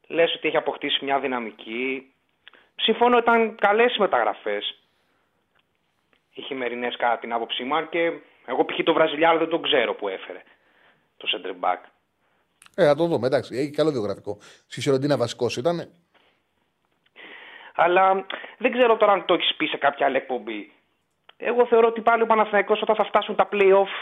Λες 0.07 0.33
ότι 0.35 0.47
έχει 0.47 0.57
αποκτήσει 0.57 1.05
μια 1.05 1.19
δυναμική. 1.19 2.13
Συμφωνώ, 2.75 3.17
ήταν 3.17 3.55
καλές 3.55 3.95
οι 3.95 3.99
μεταγραφές. 3.99 4.81
Οι 6.33 6.41
χειμερινές 6.41 6.95
κατά 6.95 7.17
την 7.17 7.33
άποψή 7.33 7.63
μου. 7.63 7.75
αν 7.75 7.89
Και 7.89 8.11
εγώ 8.45 8.65
π.χ. 8.65 8.83
το 8.83 8.93
Βραζιλιάνο 8.93 9.39
δεν 9.39 9.49
τον 9.49 9.61
ξέρω 9.61 9.93
που 9.93 10.07
έφερε. 10.07 10.43
Το 11.17 11.27
center 11.33 11.65
back. 11.65 11.77
Ε, 12.75 12.85
θα 12.85 12.95
το 12.95 13.05
δούμε, 13.05 13.27
εντάξει. 13.27 13.57
Έχει 13.57 13.71
καλό 13.71 13.91
βιογραφικό. 13.91 14.37
Στη 14.67 14.81
Σιροντίνα 14.81 15.17
βασικός 15.17 15.57
ήταν. 15.57 15.91
Αλλά 17.79 18.25
δεν 18.57 18.71
ξέρω 18.71 18.97
τώρα 18.97 19.11
αν 19.11 19.25
το 19.25 19.33
έχεις 19.33 19.55
πει 19.57 19.65
σε 19.65 19.77
κάποια 19.77 20.05
άλλη 20.05 20.15
εκπομπή. 20.17 20.71
Εγώ 21.37 21.65
θεωρώ 21.67 21.87
ότι 21.87 22.01
πάλι 22.01 22.21
ο 22.21 22.25
Παναθηναϊκός 22.25 22.81
όταν 22.81 22.95
θα 22.95 23.03
φτάσουν 23.05 23.35
τα 23.35 23.47
play-off 23.51 23.93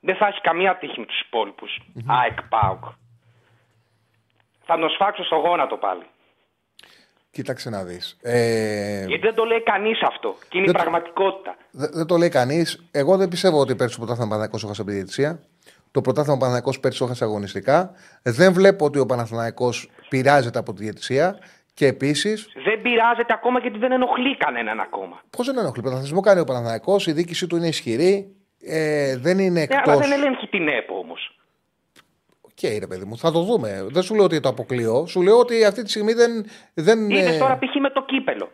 δεν 0.00 0.16
θα 0.16 0.26
έχει 0.26 0.40
καμία 0.40 0.76
τύχη 0.76 1.00
με 1.00 1.06
τους 1.06 1.20
υπόλοιπους. 1.20 1.80
ΑΕΚ, 2.06 2.42
ΠΑΟΚ. 2.48 2.84
Θα 4.66 4.78
τον 4.78 4.88
σφάξω 4.90 5.24
στο 5.24 5.36
γόνατο 5.36 5.76
πάλι. 5.76 6.02
Κοίταξε 7.30 7.70
να 7.70 7.84
δεις. 7.84 8.16
Ε, 8.22 9.04
Γιατί 9.06 9.22
δεν 9.26 9.34
το 9.34 9.44
λέει 9.44 9.62
κανείς 9.62 10.02
αυτό. 10.02 10.34
Και 10.48 10.58
είναι 10.58 10.66
η 10.66 10.70
Δεν 10.70 10.74
το- 10.74 10.80
πραγματικότητα. 10.82 11.56
δε- 11.70 11.88
δεν 11.92 12.06
το 12.06 12.16
λέει 12.16 12.28
κανείς. 12.28 12.84
Εγώ 12.90 13.16
δεν 13.16 13.28
πιστεύω 13.28 13.58
ότι 13.60 13.74
πέρσι 13.76 13.92
το 13.94 13.98
πρωτάθλημα 14.04 14.28
Παναθηναϊκός 14.30 14.64
έχασε 14.64 14.82
επί 14.82 14.92
διαιτησία. 14.92 15.40
Το 15.90 16.00
πρωτάθλημα 16.00 16.36
Παναθηναϊκός 16.38 16.80
πέρσι 16.80 16.98
το 16.98 17.04
έχασε 17.04 17.24
αγωνιστικά. 17.24 17.90
Δεν 18.22 18.52
βλέπω 18.52 18.84
ότι 18.84 18.98
ο 18.98 19.06
Παναθηναϊκός 19.06 19.90
πειράζεται 20.08 20.58
από 20.58 20.72
τη 20.72 20.82
διαιτησία. 20.82 21.38
Και 21.74 21.86
επίση, 21.86 22.34
Δεν 22.64 22.82
πειράζεται 22.82 23.32
ακόμα 23.32 23.58
γιατί 23.58 23.78
δεν 23.78 23.92
ενοχλεί 23.92 24.36
κανέναν 24.36 24.80
ακόμα. 24.80 25.20
πώς 25.30 25.46
δεν 25.46 25.58
ενοχλεί. 25.58 25.80
Πρωταθλητισμό 25.82 26.20
κάνει 26.20 26.40
ο 26.40 26.44
Παναθηναϊκός, 26.44 27.06
η 27.06 27.12
διοίκησή 27.12 27.46
του 27.46 27.56
είναι 27.56 27.66
ισχυρή. 27.66 28.34
Ε, 28.66 29.16
δεν 29.16 29.38
είναι 29.38 29.50
Ναι, 29.50 29.60
εκτό. 29.62 29.90
αλλά 29.90 29.96
δεν 30.00 30.12
ελέγχει 30.12 30.46
την 30.46 30.68
ΕΠΟ 30.68 30.98
όμως. 30.98 31.38
Οκ, 32.40 32.78
ρε 32.78 32.86
παιδί 32.86 33.04
μου, 33.04 33.16
θα 33.18 33.32
το 33.32 33.42
δούμε. 33.42 33.86
Δεν 33.90 34.02
σου 34.02 34.14
λέω 34.14 34.24
ότι 34.24 34.40
το 34.40 34.48
αποκλείω. 34.48 35.06
Σου 35.06 35.22
λέω 35.22 35.38
ότι 35.38 35.64
αυτή 35.64 35.82
τη 35.82 35.90
στιγμή 35.90 36.12
δεν. 36.12 36.46
δεν 36.74 37.10
Είδες 37.10 37.36
ε, 37.36 37.38
τώρα 37.38 37.58
π.χ. 37.58 37.74
με 37.80 37.90
το 37.90 38.04
κύπελο. 38.04 38.50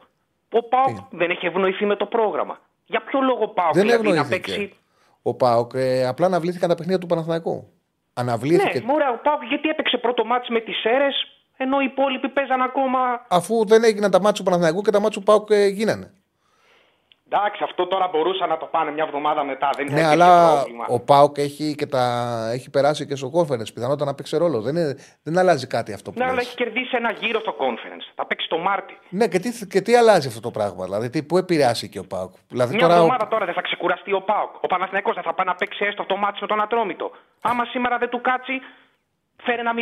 Ο 0.52 0.62
ΠΑΟΚ 0.62 0.96
δεν 1.10 1.30
έχει 1.30 1.46
ευνοηθεί 1.46 1.84
με 1.86 1.96
το 1.96 2.06
πρόγραμμα. 2.06 2.58
Για 2.86 3.02
ποιο 3.02 3.20
λόγο 3.20 3.42
ο 3.42 3.48
ΠΑΟΚ 3.48 3.72
δεν 3.74 3.82
δηλαδή, 3.82 4.08
να 4.08 4.14
ευνοήθηκε. 4.20 4.50
παίξει. 4.52 4.74
Ο 5.22 5.34
Πάοκ 5.34 5.70
ε, 5.74 6.06
απλά 6.06 6.26
αναβλήθηκαν 6.26 6.68
τα 6.68 6.74
παιχνίδια 6.74 7.00
του 7.00 7.06
Παναθηναϊκού. 7.06 7.68
Αναβλήθηκε. 8.14 8.78
Ναι, 8.78 8.84
μωρέ, 8.84 9.04
ο 9.04 9.20
ΠΑΟΚ 9.22 9.42
γιατί 9.44 9.68
έπαιξε 9.68 9.96
πρώτο 9.98 10.24
μάτι 10.24 10.52
με 10.52 10.60
τις 10.60 10.76
ΣΕΡΕΣ 10.76 11.14
ενώ 11.62 11.80
οι 11.80 11.84
υπόλοιποι 11.84 12.28
παίζαν 12.28 12.60
ακόμα. 12.62 12.98
Αφού 13.28 13.66
δεν 13.66 13.84
έγιναν 13.84 14.10
τα 14.10 14.18
μάτια 14.20 14.32
του 14.38 14.42
Παναθηναϊκού 14.42 14.82
και 14.82 14.90
τα 14.90 15.00
μάτια 15.00 15.18
του 15.18 15.24
Πάοκ 15.26 15.50
ε, 15.50 15.66
γίνανε. 15.66 16.14
Εντάξει, 17.32 17.62
αυτό 17.64 17.86
τώρα 17.86 18.08
μπορούσαν 18.12 18.48
να 18.48 18.56
το 18.56 18.66
πάνε 18.66 18.90
μια 18.90 19.04
εβδομάδα 19.06 19.44
μετά. 19.44 19.70
Δεν 19.76 19.84
Ναι, 19.84 19.90
υπήρχε 19.90 20.10
αλλά 20.10 20.52
πρόβλημα. 20.54 20.84
ο 20.88 21.00
Πάοκ 21.00 21.38
έχει, 21.38 21.74
και 21.74 21.86
τα... 21.86 22.04
έχει 22.52 22.70
περάσει 22.70 23.06
και 23.06 23.16
στο 23.16 23.30
conference. 23.36 23.72
Πιθανότατα 23.74 24.04
να 24.04 24.14
παίξει 24.14 24.36
ρόλο. 24.36 24.60
Δεν, 24.60 24.76
είναι... 24.76 24.96
δεν 25.22 25.38
αλλάζει 25.38 25.66
κάτι 25.66 25.92
αυτό 25.92 26.10
που 26.10 26.18
Ναι, 26.18 26.24
αλλά 26.24 26.34
λες. 26.34 26.46
έχει 26.46 26.54
κερδίσει 26.56 26.96
ένα 26.96 27.12
γύρο 27.12 27.40
στο 27.40 27.54
conference. 27.58 28.12
Θα 28.14 28.26
παίξει 28.26 28.48
το 28.48 28.58
Μάρτι. 28.58 28.98
Ναι, 29.08 29.28
και 29.28 29.38
τι, 29.38 29.66
και 29.66 29.80
τι 29.80 29.96
αλλάζει 29.96 30.28
αυτό 30.28 30.40
το 30.40 30.50
πράγμα. 30.50 30.84
Δηλαδή, 30.84 31.10
τι, 31.10 31.22
πού 31.22 31.36
επηρεάσει 31.38 31.88
και 31.88 31.98
ο 31.98 32.04
Πάοκ. 32.06 32.32
Δηλαδή, 32.48 32.74
Μια 32.74 32.80
τώρα, 32.82 32.94
ο- 32.94 32.96
εβδομάδα 32.96 33.28
τώρα 33.28 33.44
δεν 33.44 33.54
θα 33.54 33.60
ξεκουραστεί 33.62 34.12
ο 34.12 34.20
Πάοκ. 34.20 34.50
Ο 34.62 34.66
Παναθηναϊκός 34.66 35.14
δεν 35.14 35.22
θα 35.24 35.34
πάει 35.34 35.46
να 35.46 35.54
παίξει 35.54 35.84
έστω 35.84 36.04
το 36.04 36.16
μάτι 36.16 36.38
με 36.40 36.46
τον 36.46 36.60
Ατρόμητο. 36.60 37.10
Άμα 37.40 37.64
σήμερα 37.64 37.98
δεν 37.98 38.08
του 38.08 38.20
κάτσει, 38.20 38.52
φέρει 39.44 39.58
ένα 39.60 39.72
0-0 39.76 39.78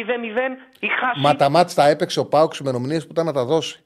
ή 0.80 0.86
χάσει. 1.00 1.20
Μα 1.20 1.36
τα 1.36 1.48
μάτια 1.48 1.74
τα 1.74 1.88
έπαιξε 1.88 2.20
ο 2.20 2.24
Πάοκ 2.26 2.48
στις 2.54 2.58
ημερομηνίες 2.66 3.02
που 3.06 3.12
ήταν 3.12 3.26
να 3.26 3.32
τα 3.32 3.44
δώσει. 3.44 3.82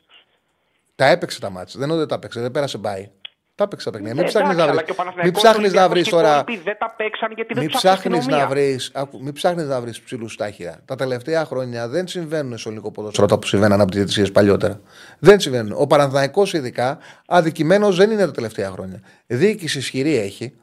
Τα 0.96 1.06
έπαιξε 1.06 1.40
τα 1.40 1.50
μάτια. 1.50 1.72
Δεν 1.74 1.82
είναι 1.82 1.90
ότι 1.92 1.98
δεν 1.98 2.08
τα 2.08 2.14
έπαιξε. 2.14 2.40
Δεν 2.40 2.50
πέρασε 2.50 2.78
μπάι. 2.78 3.10
Τα 3.54 3.64
έπαιξε 3.64 3.90
τα 3.90 3.98
παιχνίδια. 3.98 4.20
Ε, 4.20 4.22
Μην 4.22 4.32
ψάχνεις 4.32 4.52
εντάξει, 4.54 4.66
να 4.66 4.72
αλλά 4.72 4.82
βρει. 4.82 4.84
και 4.84 5.00
ο 5.00 5.04
Μην 5.04 5.12
Παναθηναϊκός, 5.14 5.42
ψάχνει 5.42 5.60
να 5.70 5.84
Ολυμπιακός 5.84 5.90
βρεις 5.92 6.02
και 6.02 6.08
οι 6.08 6.12
τώρα. 6.18 6.38
υπόλοιποι 6.40 6.62
Δεν 6.64 6.76
τα 6.78 6.90
παίξαν 6.96 7.32
γιατί 7.34 7.54
δεν 7.54 7.62
Μην 7.62 7.72
τους 7.72 7.80
ψάχνεις 7.80 8.18
αστυνομία. 8.18 8.42
να 8.44 8.48
βρει. 8.50 8.78
Μην 9.22 9.32
ψάχνεις 9.32 9.64
να 9.66 9.80
βρεις 9.80 10.00
ψηλούς 10.00 10.32
στα 10.32 10.50
χείρα. 10.50 10.80
Τα 10.84 10.94
τελευταία 10.96 11.44
χρόνια 11.44 11.88
δεν 11.88 12.06
συμβαίνουν 12.08 12.58
στο 12.58 12.68
ελληνικό 12.68 12.90
ποδόσφαιρο 12.90 13.24
αυτά 13.24 13.38
που 13.38 13.46
συμβαίναν 13.46 13.80
από 13.80 13.88
τις 13.90 13.98
διαιτησίες 13.98 14.32
παλιότερα. 14.32 14.80
Δεν 15.18 15.40
συμβαίνουν. 15.40 15.72
Ο 15.80 15.86
Παναθηναϊκός 15.86 16.52
ειδικά 16.52 16.98
αδικημένος 17.26 17.96
δεν 17.96 18.10
είναι 18.10 18.24
τα 18.24 18.30
τελευταία 18.30 18.70
χρόνια. 18.70 19.00
Διοίκηση 19.26 19.78
ισχυρή 19.78 20.16
έχει. 20.16 20.54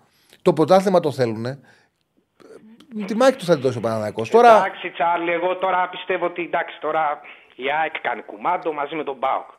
Το 0.41 0.53
πρωτάθλημα 0.53 0.99
το 0.99 1.11
θέλουν. 1.11 1.59
Τη 3.05 3.15
μάχη 3.15 3.35
τους 3.35 3.45
θα 3.47 3.53
την 3.53 3.61
δώσει 3.61 3.77
ο 3.77 3.81
Παναθηναϊκός. 3.81 4.29
Τώρα 4.29 4.55
Εντάξει, 4.57 4.89
Τσάρλι, 4.89 5.31
εγώ 5.31 5.55
τώρα 5.57 5.89
πιστεύω 5.89 6.25
ότι 6.25 6.41
εντάξει, 6.41 6.75
τώρα 6.81 7.19
η 7.55 7.63
ΑΕΚ 7.81 7.99
κάνει 8.01 8.21
κουμάντο 8.21 8.73
μαζί 8.73 8.95
με 8.95 9.03
τον 9.03 9.15
Μπάουκ. 9.19 9.49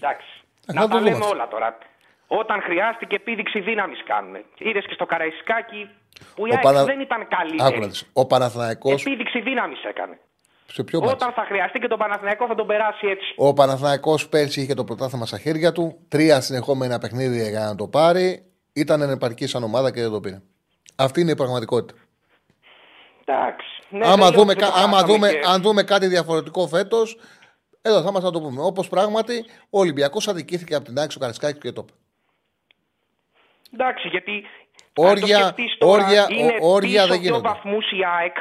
Εντάξει. 0.00 0.28
Ε, 0.66 0.72
να 0.72 0.80
θα 0.80 0.86
το 0.86 0.92
τα 0.92 0.98
δούμε 0.98 1.10
λέμε 1.10 1.22
αυτό. 1.24 1.34
όλα 1.34 1.48
τώρα. 1.48 1.78
Όταν 2.26 2.60
χρειάστηκε 2.62 3.14
επίδειξη 3.14 3.60
δύναμης 3.60 4.02
κάνουν. 4.04 4.34
Είδες 4.58 4.84
και 4.86 4.94
στο 4.94 5.06
Καραϊσκάκι 5.06 5.88
που 6.34 6.46
η 6.46 6.50
Ο 6.50 6.52
ΑΕΚ 6.54 6.62
Πανα- 6.62 6.84
δεν 6.84 7.00
ήταν 7.00 7.20
άκου 7.20 7.30
να 7.30 7.36
καλύτερη. 7.36 7.86
δεις. 7.86 8.10
Ο 8.12 8.26
Παναθηναϊκός 8.26 9.00
Επίδειξη 9.06 9.40
δύναμης 9.40 9.84
έκανε. 9.84 10.18
σε 10.66 10.82
ποιο 10.84 11.00
μάτς; 11.00 11.12
Όταν 11.12 11.32
θα 11.32 11.44
χρειαστεί 11.48 11.78
και 11.78 11.88
τον 11.88 11.98
Παναθηναϊκό 11.98 12.46
θα 12.46 12.54
τον 12.54 12.66
περάσει 12.66 13.06
έτσι. 13.06 13.34
Ο 13.36 13.52
Παναθηναϊκός 13.54 14.28
πέρσι 14.28 14.60
είχε 14.60 14.74
το 14.74 14.84
πρωτάθλημα 14.84 15.26
στα 15.26 15.38
χέρια 15.38 15.72
του. 15.72 15.98
Τρία 16.08 16.40
συνεχόμενα 16.40 16.98
παιχνίδια 16.98 17.48
για 17.48 17.60
να 17.60 17.74
το 17.74 17.88
πάρει. 17.88 18.46
Ήταν 18.72 19.00
ενεπαρκή 19.02 19.46
σαν 19.46 19.62
ομάδα 19.62 19.92
και 19.92 20.00
δεν 20.00 20.10
το 20.10 20.20
πήρε. 20.20 20.40
Αυτή 21.02 21.20
είναι 21.20 21.30
η 21.30 21.34
πραγματικότητα. 21.36 22.00
Εντάξει. 23.24 23.66
Ναι, 23.88 24.06
άμα 24.06 24.14
δεν 24.14 24.18
λέω 24.18 24.30
δούμε, 24.30 24.50
ότι 24.52 24.60
δεν 24.60 24.68
κα- 24.68 24.74
το 24.74 24.80
άμα 24.82 24.96
χάσαμε 24.96 25.12
δούμε, 25.12 25.28
και- 25.30 25.40
αν 25.46 25.62
δούμε 25.62 25.82
κάτι 25.82 26.06
διαφορετικό 26.06 26.66
φέτος, 26.66 27.18
εδώ 27.82 28.02
θα 28.02 28.12
μας 28.12 28.22
το 28.22 28.40
πούμε. 28.40 28.62
Όπως 28.62 28.88
πράγματι 28.88 29.44
ο 29.70 29.78
Ολυμπιακός 29.78 30.28
αδικήθηκε 30.28 30.74
από 30.74 30.84
την 30.84 30.98
άκρη 30.98 31.12
του 31.14 31.18
Καρασκάκη 31.18 31.58
και 31.58 31.72
το 31.72 31.84
είπε. 31.88 31.92
Εντάξει, 33.74 34.08
γιατί. 34.08 34.44
Όρια- 34.94 35.12
αν 35.12 35.20
το 35.20 35.26
σκεφτείς 35.26 35.78
τώρα, 35.78 36.04
όρια- 36.06 36.26
είναι 36.30 36.56
όρια 36.60 36.88
πίσω 36.90 37.06
δεν 37.06 37.20
δύο 37.20 37.20
γίνονται. 37.30 37.48
βαθμούς 37.48 37.90
η 37.90 37.98
ΑΕΚ 38.18 38.36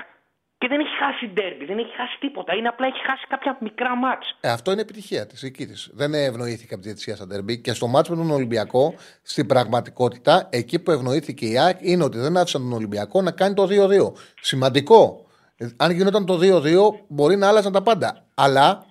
Και 0.61 0.67
δεν 0.67 0.79
έχει 0.79 0.95
χάσει 1.03 1.33
ντέρμπι, 1.33 1.65
δεν 1.65 1.77
έχει 1.77 1.95
χάσει 1.95 2.17
τίποτα. 2.19 2.55
Είναι 2.55 2.67
απλά 2.67 2.87
έχει 2.87 3.01
χάσει 3.05 3.25
κάποια 3.27 3.57
μικρά 3.61 3.95
μάτς. 3.95 4.37
Ε, 4.41 4.49
αυτό 4.49 4.71
είναι 4.71 4.81
επιτυχία 4.81 5.27
της 5.27 5.43
εκεί 5.43 5.65
της. 5.65 5.89
Δεν 5.93 6.13
ευνοήθηκε 6.13 6.73
από 6.73 6.81
τη 6.81 6.87
διετησία 6.87 7.15
στα 7.15 7.25
ντερμπι. 7.25 7.61
Και 7.61 7.73
στο 7.73 7.87
μάτσο 7.87 8.15
με 8.15 8.17
τον 8.17 8.31
Ολυμπιακό, 8.31 8.93
στην 9.21 9.45
πραγματικότητα, 9.45 10.47
εκεί 10.51 10.79
που 10.79 10.91
ευνοήθηκε 10.91 11.45
η 11.45 11.59
ΑΕΚ 11.59 11.77
είναι 11.81 12.03
ότι 12.03 12.17
δεν 12.17 12.37
άφησαν 12.37 12.61
τον 12.61 12.73
Ολυμπιακό 12.73 13.21
να 13.21 13.31
κάνει 13.31 13.53
το 13.53 13.67
2-2. 13.69 14.13
Σημαντικό. 14.41 15.25
Ε, 15.57 15.67
Αν 15.77 15.91
γινόταν 15.91 16.25
το 16.25 16.39
2-2, 16.41 17.05
μπορεί 17.07 17.35
να 17.35 17.47
άλλαζαν 17.47 17.71
τα 17.71 17.81
πάντα. 17.81 18.25
Αλλά 18.33 18.85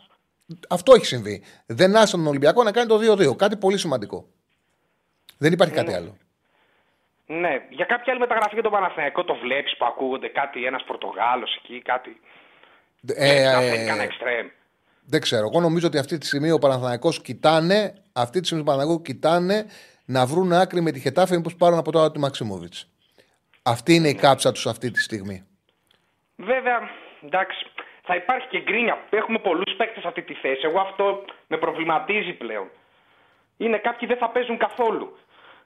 αυτό 0.68 0.94
έχει 0.94 1.06
συμβεί. 1.06 1.42
Δεν 1.66 1.96
άφησαν 1.96 2.20
τον 2.20 2.28
Ολυμπιακό 2.28 2.62
να 2.62 2.72
κάνει 2.72 2.88
το 2.88 2.98
2-2. 3.30 3.36
Κάτι 3.36 3.56
πολύ 3.56 3.78
σημαντικό. 3.78 4.28
Δεν 5.38 5.52
υπάρχει 5.52 5.74
κάτι 5.74 5.92
άλλο. 5.92 6.16
Ναι, 7.32 7.62
για 7.68 7.84
κάποια 7.84 8.12
άλλη 8.12 8.20
μεταγραφή 8.20 8.54
για 8.54 8.62
τον 8.62 8.72
Παναθηναϊκό 8.72 9.24
το 9.24 9.34
βλέπεις 9.34 9.76
που 9.76 9.84
ακούγονται 9.84 10.28
κάτι, 10.28 10.64
ένας 10.64 10.84
Πορτογάλος 10.84 11.56
εκεί, 11.56 11.82
κάτι. 11.82 12.20
Ε, 13.14 13.44
να 13.44 13.62
ε, 13.62 13.68
φέρει 13.68 13.86
κανένα 13.86 14.02
εξτρέμ. 14.02 14.46
Δεν 15.06 15.20
ξέρω. 15.20 15.46
Εγώ 15.52 15.60
νομίζω 15.60 15.86
ότι 15.86 15.98
αυτή 15.98 16.18
τη 16.18 16.26
στιγμή 16.26 16.50
ο 16.50 16.58
Παναθηναϊκός 16.58 17.22
κοιτάνε, 17.22 17.94
αυτή 18.12 18.40
τη 18.40 18.46
στιγμή 18.46 18.62
ο 18.62 18.66
Παναθηναϊκός 18.66 19.06
κοιτάνε 19.06 19.66
να 20.04 20.26
βρουν 20.26 20.52
άκρη 20.52 20.80
με 20.80 20.90
τη 20.90 21.00
Χετάφη 21.00 21.36
μήπως 21.36 21.56
πάρουν 21.56 21.78
από 21.78 21.92
το 21.92 21.98
άλλο 21.98 22.10
του 22.10 22.20
Μαξιμόβιτς. 22.20 22.88
Αυτή 23.62 23.94
είναι 23.94 24.08
η 24.08 24.14
κάψα 24.14 24.52
τους 24.52 24.66
αυτή 24.66 24.90
τη 24.90 25.00
στιγμή. 25.00 25.46
Βέβαια, 26.36 26.90
εντάξει, 27.22 27.66
θα 28.02 28.14
υπάρχει 28.14 28.46
και 28.48 28.60
γκρίνια. 28.60 28.98
Έχουμε 29.10 29.38
πολλούς 29.38 29.74
παίκτες 29.76 30.02
σε 30.02 30.08
αυτή 30.08 30.22
τη 30.22 30.34
θέση. 30.34 30.60
Εγώ 30.64 30.80
αυτό 30.80 31.24
με 31.46 31.56
προβληματίζει 31.56 32.32
πλέον. 32.32 32.68
Είναι 33.56 33.78
κάποιοι 33.78 34.08
δεν 34.08 34.16
θα 34.16 34.30
παίζουν 34.30 34.58
καθόλου. 34.58 35.16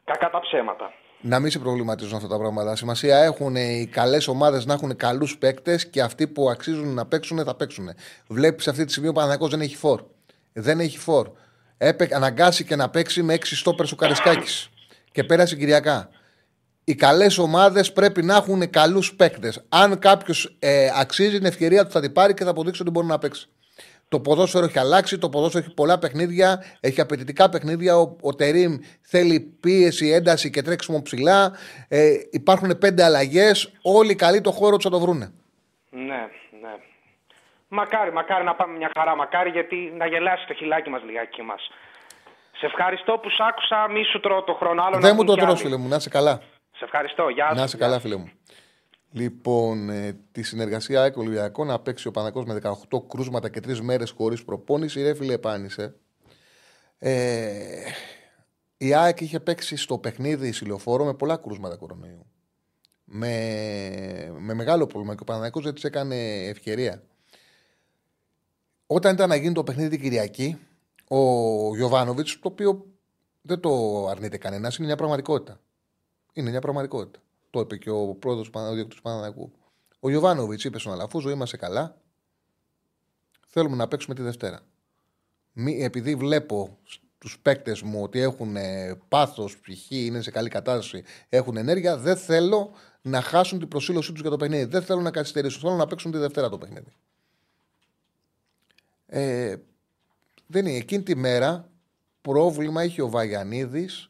Κακά 0.05 0.31
τα 0.31 0.41
ψέματα. 0.41 0.93
Να 1.27 1.39
μην 1.39 1.51
σε 1.51 1.59
προβληματίζουν 1.59 2.17
αυτά 2.17 2.29
τα 2.29 2.39
πράγματα. 2.39 2.77
Σημασία 2.77 3.19
έχουν 3.19 3.57
οι 3.57 3.89
καλές 3.93 4.29
ομάδες 4.29 4.67
να 4.67 4.73
έχουν 4.73 4.97
καλούς 4.97 5.39
παίκτες 5.39 5.87
και 5.87 6.03
αυτοί 6.03 6.27
που 6.27 6.51
αξίζουν 6.51 6.95
να 6.95 7.07
παίξουν 7.07 7.45
θα 7.45 7.55
παίξουν. 7.55 7.91
Βλέπεις 8.27 8.69
αυτή 8.69 8.85
τη 8.85 8.91
στιγμή 8.91 9.09
ο 9.09 9.13
Παναθηναϊκός 9.13 9.51
δεν 9.51 9.61
έχει 9.61 9.77
φόρ. 9.77 10.03
Δεν 10.53 10.81
έχει 10.81 10.99
φόρ. 10.99 11.31
Έπαι, 11.77 12.09
αναγκάσει 12.13 12.65
και 12.65 12.77
να 12.77 12.91
παίξει 12.91 13.23
με 13.23 13.35
έξι 13.35 13.57
στόπερ 13.57 13.87
ο 13.93 13.97
Καρεσκάκη. 13.97 14.69
Και 15.13 15.25
πέρασε 15.25 15.57
Κυριακά. 15.57 16.09
Οι 16.85 16.95
καλές 16.95 17.39
ομάδες 17.39 17.93
πρέπει 17.93 18.23
να 18.23 18.37
έχουν 18.37 18.71
καλούς 18.71 19.15
παίκτες. 19.15 19.65
Αν 19.69 19.99
κάποιος 19.99 20.57
ε, 20.59 20.89
αξίζει 20.95 21.37
την 21.37 21.47
ευκαιρία 21.47 21.85
του, 21.85 21.91
θα 21.91 22.01
την 22.01 22.13
πάρει 22.13 22.35
και 22.35 22.45
θα 22.45 22.51
αποδείξει 22.51 22.83
ότι 22.83 22.91
μπορεί 22.91 23.07
να 23.07 23.19
παίξει. 23.19 23.49
Το 24.15 24.21
ποδόσφαιρο 24.21 24.65
έχει 24.65 24.79
αλλάξει, 24.79 25.19
το 25.19 25.29
ποδόσφαιρο 25.29 25.65
έχει 25.65 25.75
πολλά 25.75 25.99
παιχνίδια, 25.99 26.65
έχει 26.81 27.01
απαιτητικά 27.01 27.49
παιχνίδια. 27.49 27.97
Ο, 27.97 28.17
ο 28.23 28.35
Τερήμ 28.35 28.77
θέλει 29.01 29.41
πίεση, 29.61 30.09
ένταση 30.09 30.51
και 30.51 30.63
τρέξιμο 30.63 31.03
ψηλά. 31.03 31.53
Ε, 31.89 32.13
υπάρχουν 32.31 32.79
πέντε 32.79 33.05
αλλαγές. 33.05 33.73
Όλοι 33.83 34.11
οι 34.11 34.15
καλοί 34.15 34.41
το 34.41 34.51
χώρο 34.51 34.75
τους 34.77 34.85
θα 34.85 34.91
το 34.91 35.01
βρούνε. 35.01 35.33
Ναι, 35.91 36.23
ναι. 36.63 36.75
Μακάρι, 37.69 38.13
μακάρι 38.13 38.45
να 38.45 38.55
πάμε 38.55 38.77
μια 38.77 38.91
χαρά. 38.97 39.17
Μακάρι 39.17 39.51
γιατί 39.51 39.77
να 39.97 40.07
γελάσει 40.07 40.47
το 40.47 40.55
χιλάκι 40.55 40.91
μας 40.91 41.03
λιγάκι 41.07 41.43
μας. 41.43 41.71
Σε 42.59 42.67
ευχαριστώ 42.67 43.13
που 43.23 43.31
σ' 43.31 43.41
άκουσα. 43.49 43.89
Μη 43.91 44.03
σου 44.05 44.21
τρώω 44.21 44.43
το 44.43 44.53
χρόνο. 44.55 44.83
Άλλο 44.83 44.95
να 44.95 45.01
Δεν 45.01 45.11
μου 45.11 45.17
πούν 45.17 45.27
το 45.27 45.33
κι 45.35 45.41
τρώ, 45.41 45.49
άλλοι. 45.51 45.59
φίλε 45.59 45.77
μου, 45.77 45.89
να 45.89 45.97
είσαι 45.97 46.09
καλά. 46.09 46.41
Σε 46.77 46.85
ευχαριστώ. 46.85 47.29
Γεια 47.29 47.49
σου. 47.49 47.55
Να 47.55 47.63
είσαι 47.65 47.77
καλά, 47.77 48.01
φίλε 48.01 48.17
μου. 48.17 48.31
Λοιπόν, 49.17 49.91
ε, 49.91 50.19
τη 50.33 50.43
συνεργασία 50.43 51.01
ΑΕΚ 51.01 51.17
Ολυμπιακό 51.17 51.65
να 51.65 51.81
παίξει 51.81 52.09
ο 52.09 52.11
Πανακό 52.11 52.43
με 52.43 52.61
18 52.91 52.99
κρούσματα 53.09 53.49
και 53.49 53.61
3 53.65 53.81
μέρες 53.81 54.11
χωρίς 54.11 54.45
προπόνηση. 54.45 55.03
Ρε 55.03 55.15
φίλε, 55.15 55.33
επάνησε. 55.33 55.95
Ε, 56.99 57.83
η 58.77 58.95
ΑΕΚ 58.95 59.21
είχε 59.21 59.41
παίξει 59.41 59.77
στο 59.77 59.99
παιχνίδι 59.99 60.53
Σιλοφόρο 60.53 61.05
με 61.05 61.15
πολλά 61.15 61.37
κρούσματα 61.37 61.77
κορονοϊού. 61.77 62.27
Με, 63.05 64.35
με 64.39 64.55
μεγάλο 64.55 64.87
πρόβλημα 64.87 65.15
και 65.15 65.23
ο 65.23 65.25
Παναγιακός 65.25 65.65
δεν 65.65 65.75
της 65.75 65.85
έκανε 65.85 66.47
ευκαιρία. 66.47 67.03
Όταν 68.87 69.15
ήταν 69.15 69.29
να 69.29 69.37
γίνει 69.37 69.55
το 69.55 69.65
παιχνίδι 69.65 69.89
την 69.89 70.01
Κυριακή, 70.01 70.59
ο 71.09 71.19
Γιωβάνοβιτς, 71.77 72.39
το 72.39 72.49
οποίο 72.49 72.87
δεν 73.43 73.61
το 73.61 74.07
αρνείται 74.09 74.39
κανένας, 74.39 74.77
είναι 74.77 74.87
μια 74.87 74.97
πραγματικότητα. 74.97 75.61
Είναι 76.33 76.51
μια 76.51 76.61
πραγματικότητα. 76.61 77.24
Το 77.55 77.61
είπε 77.61 77.77
και 77.77 77.91
ο 77.91 78.15
πρόεδρος 78.15 78.51
του 78.89 79.01
Παναναναϊκού. 79.03 79.53
Ο 80.01 80.11
Γιωβάνοβιτς 80.11 80.65
είπε 80.65 80.79
στον 80.79 80.93
Αλαφούζο: 80.93 81.31
Είμαστε 81.31 81.57
καλά. 81.57 81.97
Θέλουμε 83.47 83.77
να 83.77 83.89
παίξουμε 83.89 84.15
τη 84.15 84.23
Δευτέρα. 84.23 84.61
Μη, 85.53 85.83
επειδή 85.83 86.15
βλέπω 86.15 86.79
του 87.19 87.31
παίκτες 87.43 87.83
μου 87.83 88.03
ότι 88.03 88.21
έχουν 88.21 88.57
πάθος, 89.09 89.59
ψυχή, 89.59 90.07
είναι 90.07 90.23
σε 90.23 90.31
καλή 90.31 90.49
κατάσταση, 90.49 91.05
έχουν 91.29 91.57
ενέργεια, 91.57 91.97
δεν 91.97 92.17
θέλω 92.17 92.71
να 93.03 93.21
χάσουν 93.21 93.59
την 93.59 93.69
προσήλωσή 93.69 94.13
τους 94.13 94.21
για 94.21 94.31
το 94.31 94.37
παιχνίδι. 94.37 94.65
Δεν 94.65 94.83
θέλω 94.83 95.01
να 95.01 95.11
καθυστερήσουν. 95.11 95.61
Θέλω 95.61 95.75
να 95.75 95.87
παίξουν 95.87 96.11
τη 96.11 96.19
Δευτέρα 96.19 96.49
το 96.49 96.59
παιχνίδι. 96.59 96.93
Ε, 99.07 99.57
δεν 100.47 100.67
είναι. 100.67 100.77
Εκείνη 100.77 101.03
τη 101.03 101.17
μέρα 101.17 101.71
πρόβλημα 102.21 102.85
είχε 102.85 103.03
ο 103.03 103.09
Βαγιανίδης. 103.09 104.09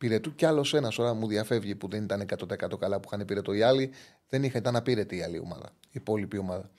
Πυρετού 0.00 0.34
κι 0.34 0.44
άλλος 0.44 0.74
ένας 0.74 0.98
ώρα 0.98 1.14
μου 1.14 1.26
διαφεύγει 1.26 1.74
που 1.74 1.88
δεν 1.88 2.02
ήταν 2.02 2.26
100% 2.48 2.78
καλά 2.78 3.00
που 3.00 3.08
είχαν 3.12 3.24
πυρετό 3.24 3.52
οι 3.52 3.62
άλλοι. 3.62 3.90
Δεν 4.28 4.44
είχε, 4.44 4.58
ήταν 4.58 4.76
απείρετη 4.76 5.16
η 5.16 5.22
άλλη 5.22 5.38
ομάδα, 5.38 5.72
η 5.80 5.88
υπόλοιπη 5.90 6.38
ομάδα. 6.38 6.70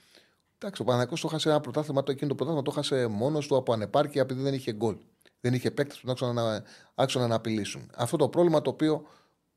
Εντάξει, 0.57 0.81
ο 0.81 0.85
Παναγιώ 0.85 1.17
το 1.21 1.27
χάσε 1.27 1.49
ένα 1.49 1.59
πρωτάθλημα, 1.59 2.03
το 2.03 2.11
εκείνο 2.11 2.29
το 2.29 2.35
πρωτάθλημα 2.35 2.65
το 2.65 2.71
χάσε 2.71 3.07
μόνος 3.07 3.47
του 3.47 3.55
από 3.55 3.73
ανεπάρκεια 3.73 4.21
επειδή 4.21 4.41
δεν 4.41 4.53
είχε 4.53 4.71
γκολ. 4.71 4.97
Δεν 5.41 5.53
είχε 5.53 5.71
παίκτες 5.71 5.99
που 5.99 6.13
να 6.33 6.63
άξονα 6.95 7.27
να 7.27 7.35
απειλήσουν. 7.35 7.91
Αυτό 7.95 8.17
το 8.17 8.29
πρόβλημα 8.29 8.61
το 8.61 8.69
οποίο 8.69 9.07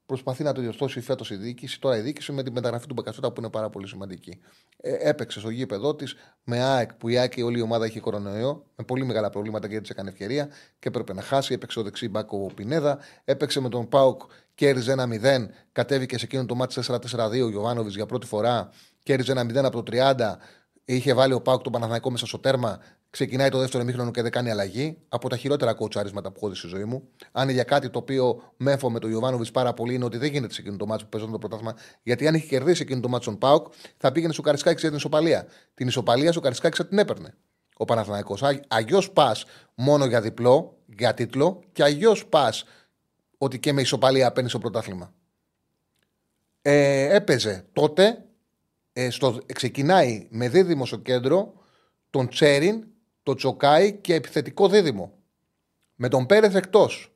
προσπαθεί 0.06 0.42
να 0.42 0.52
το 0.52 0.60
διορθώσει 0.60 1.00
φέτος 1.00 1.30
η 1.30 1.36
διοίκηση, 1.36 1.80
τώρα 1.80 1.96
η 1.96 2.00
διοίκηση 2.00 2.32
με 2.32 2.42
τη 2.42 2.50
μεταγραφή 2.50 2.86
του 2.86 2.94
Μπακασέτα 2.94 3.32
που 3.32 3.40
είναι 3.40 3.50
πάρα 3.50 3.70
πολύ 3.70 3.88
σημαντική. 3.88 4.40
Ε, 4.76 5.08
έπαιξε 5.08 5.40
στο 5.40 5.50
γήπεδο 5.50 5.94
της 5.94 6.14
με 6.44 6.62
ΑΕΚ 6.62 6.94
που 6.94 7.08
η 7.08 7.18
ΑΕΚ 7.18 7.32
όλη 7.44 7.58
η 7.58 7.60
ομάδα 7.60 7.86
είχε 7.86 8.00
κορονοϊό, 8.00 8.66
με 8.76 8.84
πολύ 8.84 9.04
μεγάλα 9.04 9.30
προβλήματα 9.30 9.68
και 9.68 9.76
έτσι 9.76 9.92
έκανε 9.94 10.08
ευκαιρία 10.08 10.46
και 10.78 10.88
έπρεπε 10.88 11.12
να 11.12 11.22
χάσει. 11.22 11.54
Έπαιξε 11.54 11.78
ο 11.78 11.82
δεξί 11.82 12.08
μπάκο 12.08 12.50
Πινέδα, 12.54 12.98
έπαιξε 13.24 13.60
με 13.60 13.68
τον 13.68 13.88
Πάουκ, 13.88 14.22
κέρδιζε 14.54 14.94
1-0, 14.98 15.46
κατέβηκε 15.72 16.18
σε 16.18 16.24
εκείνο 16.24 16.46
το 16.46 16.54
μάτι 16.54 16.80
4-4-2 16.86 16.98
ο 17.30 17.48
Γιωβάνοβιτς 17.48 17.94
για 17.94 18.06
πρώτη 18.06 18.26
φορά, 18.26 18.70
κέρδιζε 19.02 19.32
1-0 19.36 19.54
από 19.54 19.82
το 19.82 19.96
30, 20.16 20.36
είχε 20.84 21.14
βάλει 21.14 21.32
ο 21.32 21.40
Πάουκ 21.40 21.62
τον 21.62 21.72
Παναθανικό 21.72 22.10
μέσα 22.10 22.26
στο 22.26 22.38
τέρμα, 22.38 22.80
ξεκινάει 23.14 23.48
το 23.48 23.58
δεύτερο 23.58 23.84
μήχρονο 23.84 24.10
και 24.10 24.22
δεν 24.22 24.30
κάνει 24.30 24.50
αλλαγή. 24.50 24.98
Από 25.08 25.28
τα 25.28 25.36
χειρότερα 25.36 25.74
κοτσάρισματα 25.74 26.30
που 26.30 26.34
έχω 26.36 26.48
δει 26.48 26.56
στη 26.56 26.66
ζωή 26.66 26.84
μου. 26.84 27.08
Αν 27.32 27.42
είναι 27.42 27.52
για 27.52 27.62
κάτι 27.62 27.90
το 27.90 27.98
οποίο 27.98 28.52
με 28.56 28.72
έφω 28.72 28.90
με 28.90 28.98
τον 28.98 29.10
Ιωβάνοβιτς 29.10 29.50
πάρα 29.50 29.74
πολύ, 29.74 29.94
είναι 29.94 30.04
ότι 30.04 30.16
δεν 30.18 30.32
γίνεται 30.32 30.52
σε 30.52 30.60
εκείνο 30.60 30.76
το 30.76 30.86
μάτσο 30.86 31.04
που 31.04 31.10
παίζονταν 31.10 31.40
το 31.40 31.48
πρωτάθλημα. 31.48 31.76
Γιατί 32.02 32.26
αν 32.26 32.34
είχε 32.34 32.46
κερδίσει 32.46 32.82
εκείνο 32.82 33.00
το 33.00 33.08
μάτσο 33.08 33.30
τον 33.30 33.38
Πάουκ, 33.38 33.72
θα 33.96 34.12
πήγαινε 34.12 34.32
στο 34.32 34.42
Καρισκάκη 34.42 34.80
για 34.80 34.88
την 34.88 34.98
ισοπαλία. 34.98 35.46
Την 35.74 35.86
ισοπαλία 35.86 36.32
στο 36.32 36.40
Καρισκάκη 36.40 36.76
θα 36.76 36.86
την 36.86 36.98
έπαιρνε 36.98 37.34
ο 37.76 37.84
Παναθηναϊκός. 37.84 38.42
Αγιώ 38.68 39.02
πας 39.12 39.44
μόνο 39.74 40.04
για 40.04 40.20
διπλό, 40.20 40.76
για 40.86 41.14
τίτλο, 41.14 41.60
και 41.72 41.82
αγιώ 41.82 42.16
πας 42.28 42.64
ότι 43.38 43.58
και 43.58 43.72
με 43.72 43.80
ισοπαλία 43.80 44.32
παίρνει 44.32 44.50
το 44.50 44.58
πρωτάθλημα. 44.58 45.12
Ε, 46.62 47.14
έπαιζε 47.14 47.64
τότε, 47.72 48.24
ε, 48.92 49.10
στο, 49.10 49.38
ξεκινάει 49.54 50.26
με 50.30 50.48
δίδυμο 50.48 50.86
στο 50.86 50.96
κέντρο 50.96 51.54
τον 52.10 52.28
Τσέριν, 52.28 52.84
το 53.24 53.34
Τσοκάι 53.34 53.92
και 53.92 54.14
επιθετικό 54.14 54.68
δίδυμο. 54.68 55.12
Με 55.94 56.08
τον 56.08 56.26
Πέρεθ 56.26 56.54
εκτός. 56.54 57.12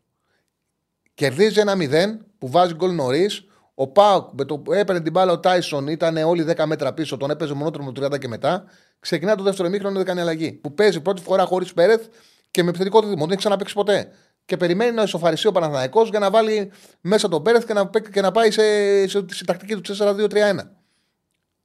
Κερδίζει 1.14 1.60
ένα 1.60 1.74
0 1.76 2.18
που 2.38 2.48
βάζει 2.50 2.74
γκολ 2.74 2.94
νωρίς. 2.94 3.46
Ο 3.74 3.86
Πάουκ 3.86 4.28
με 4.32 4.44
το 4.44 4.58
που 4.58 4.72
έπαιρνε 4.72 5.00
την 5.00 5.12
μπάλα 5.12 5.32
ο 5.32 5.40
Τάισον 5.40 5.86
ήταν 5.86 6.16
όλοι 6.16 6.44
10 6.56 6.64
μέτρα 6.66 6.94
πίσω, 6.94 7.16
τον 7.16 7.30
έπαιζε 7.30 7.54
μονότρομο 7.54 7.92
30 8.00 8.18
και 8.18 8.28
μετά. 8.28 8.64
Ξεκινά 9.00 9.34
το 9.34 9.42
δεύτερο 9.42 9.68
μήχρονο, 9.68 9.96
δεν 9.96 10.04
κάνει 10.04 10.20
αλλαγή. 10.20 10.52
Που 10.52 10.74
παίζει 10.74 11.00
πρώτη 11.00 11.22
φορά 11.22 11.44
χωρίς 11.44 11.72
Πέρεθ 11.72 12.06
και 12.50 12.62
με 12.62 12.68
επιθετικό 12.68 13.00
δίδυμο. 13.00 13.20
Δεν 13.20 13.30
έχει 13.30 13.38
ξαναπέξει 13.38 13.74
ποτέ. 13.74 14.12
Και 14.44 14.56
περιμένει 14.56 14.92
να 14.92 15.02
ισοφαριστεί 15.02 15.46
ο 15.46 15.52
Παναθηναϊκός 15.52 16.08
για 16.08 16.18
να 16.18 16.30
βάλει 16.30 16.70
μέσα 17.00 17.28
τον 17.28 17.42
Πέρεθ 17.42 17.66
και 17.66 17.72
να, 17.72 17.90
και 18.12 18.20
να 18.20 18.30
πάει 18.30 18.50
σε, 18.50 18.62
σε, 19.08 19.24
σε, 19.30 19.44
τακτική 19.44 19.76
του 19.76 19.96
4-2-3-1. 19.96 20.58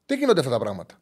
Τι 0.06 0.16
γίνονται 0.16 0.40
αυτά 0.40 0.52
τα 0.52 0.60
πράγματα; 0.60 1.02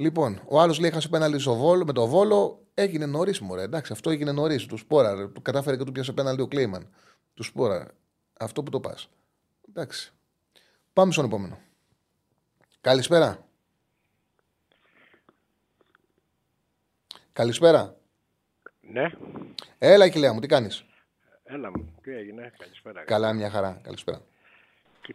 Λοιπόν, 0.00 0.40
ο 0.48 0.60
άλλος 0.60 0.78
λέει: 0.78 0.90
Χάσε 0.90 1.08
πέναλτι 1.08 1.38
στο 1.38 1.54
βόλο, 1.54 1.84
με 1.84 1.92
το 1.92 2.06
βόλο. 2.06 2.66
Έγινε 2.74 3.06
νωρίς, 3.06 3.40
μωρέ. 3.40 3.62
Εντάξει, 3.62 3.92
αυτό 3.92 4.10
έγινε 4.10 4.32
νωρίς. 4.32 4.66
Του 4.66 4.76
σπόρα. 4.76 5.30
Του 5.30 5.42
κατάφερε 5.42 5.76
και 5.76 5.84
του 5.84 5.92
πιάσε 5.92 6.12
πέναλτι 6.12 6.42
ο 6.42 6.46
Κλέιμαν. 6.46 6.88
Του 7.34 7.42
σπόρα. 7.42 7.90
Αυτό 8.38 8.62
που 8.62 8.70
το 8.70 8.80
πας. 8.80 9.08
Εντάξει. 9.68 10.12
Πάμε 10.92 11.12
στον 11.12 11.24
επόμενο. 11.24 11.58
Καλησπέρα. 12.80 13.46
Καλησπέρα. 17.32 17.96
Ναι. 18.80 19.10
Έλα, 19.78 20.08
κοιλέα 20.08 20.32
μου, 20.32 20.40
τι 20.40 20.46
κάνεις; 20.46 20.84
Έλα 21.44 21.70
μου, 21.70 21.94
τι 22.02 22.12
έγινε, 22.12 22.52
καλησπέρα. 22.58 23.04
Καλά, 23.04 23.32
μια 23.32 23.50
χαρά. 23.50 23.80
Καλησπέρα. 23.82 24.20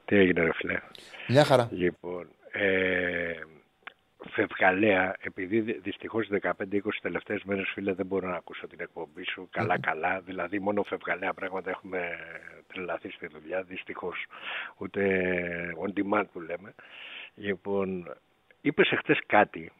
Τι 0.05 0.15
έγινε, 0.15 0.41
ρε 0.41 0.53
φιλέ. 0.53 0.79
Μια 1.27 1.43
χαρά. 1.43 1.69
Λοιπόν, 1.71 2.27
ε, 2.51 3.33
Φευγαλέα, 4.29 5.15
επειδή 5.19 5.59
δυστυχώς 5.59 6.27
15-20 6.41 6.51
τελευταίες 7.01 7.43
μέρες, 7.43 7.71
φίλε, 7.73 7.93
δεν 7.93 8.05
μπορώ 8.05 8.27
να 8.27 8.35
ακούσω 8.35 8.67
την 8.67 8.79
εκπομπή 8.81 9.23
σου 9.23 9.47
καλά-καλά. 9.51 10.19
Δηλαδή, 10.19 10.59
μόνο 10.59 10.83
Φευγαλέα 10.83 11.33
πράγματα 11.33 11.69
έχουμε 11.69 11.99
τρελαθεί 12.67 13.09
στη 13.09 13.27
δουλειά, 13.27 13.61
δυστυχώς. 13.61 14.25
Ούτε 14.77 15.01
on 15.85 15.99
demand 15.99 16.25
που 16.31 16.41
λέμε. 16.41 16.75
Λοιπόν, 17.35 18.15
είπες 18.61 18.91
εχθές 18.91 19.19
κάτι 19.25 19.71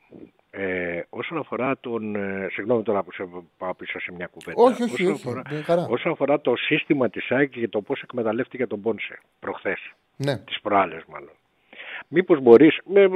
ε, 0.58 1.02
όσον 1.10 1.38
αφορά 1.38 1.78
τον. 1.78 2.16
Ε, 2.16 2.48
συγγνώμη 2.52 2.84
τώρα 2.84 3.04
που 3.04 3.12
σε 3.12 3.28
πάω 3.58 3.74
πίσω 3.76 4.00
σε 4.00 4.12
μια 4.12 4.28
κουβέντα. 4.28 4.62
Όχι, 4.62 4.84
όχι, 4.84 4.94
όσον, 4.94 5.14
όχι, 5.14 5.28
αφορά, 5.28 5.42
με 5.50 5.62
χαρά. 5.62 5.86
όσον 5.90 6.12
αφορά 6.12 6.42
το 6.42 6.56
σύστημα 6.56 7.10
της 7.10 7.32
ΑΕΚ 7.32 7.50
και 7.50 7.68
το 7.68 7.82
πώς 7.82 8.02
εκμεταλλεύτηκε 8.02 8.68
τον 8.68 8.82
Πόνσε 8.82 9.20
προχθές. 9.40 9.92
Ναι. 10.16 10.38
Τις 10.38 10.62
προάλλες 10.62 11.04
μάλλον. 11.08 11.34
Μήπως 12.08 12.42
μπορείς, 12.42 12.78
με, 12.86 13.10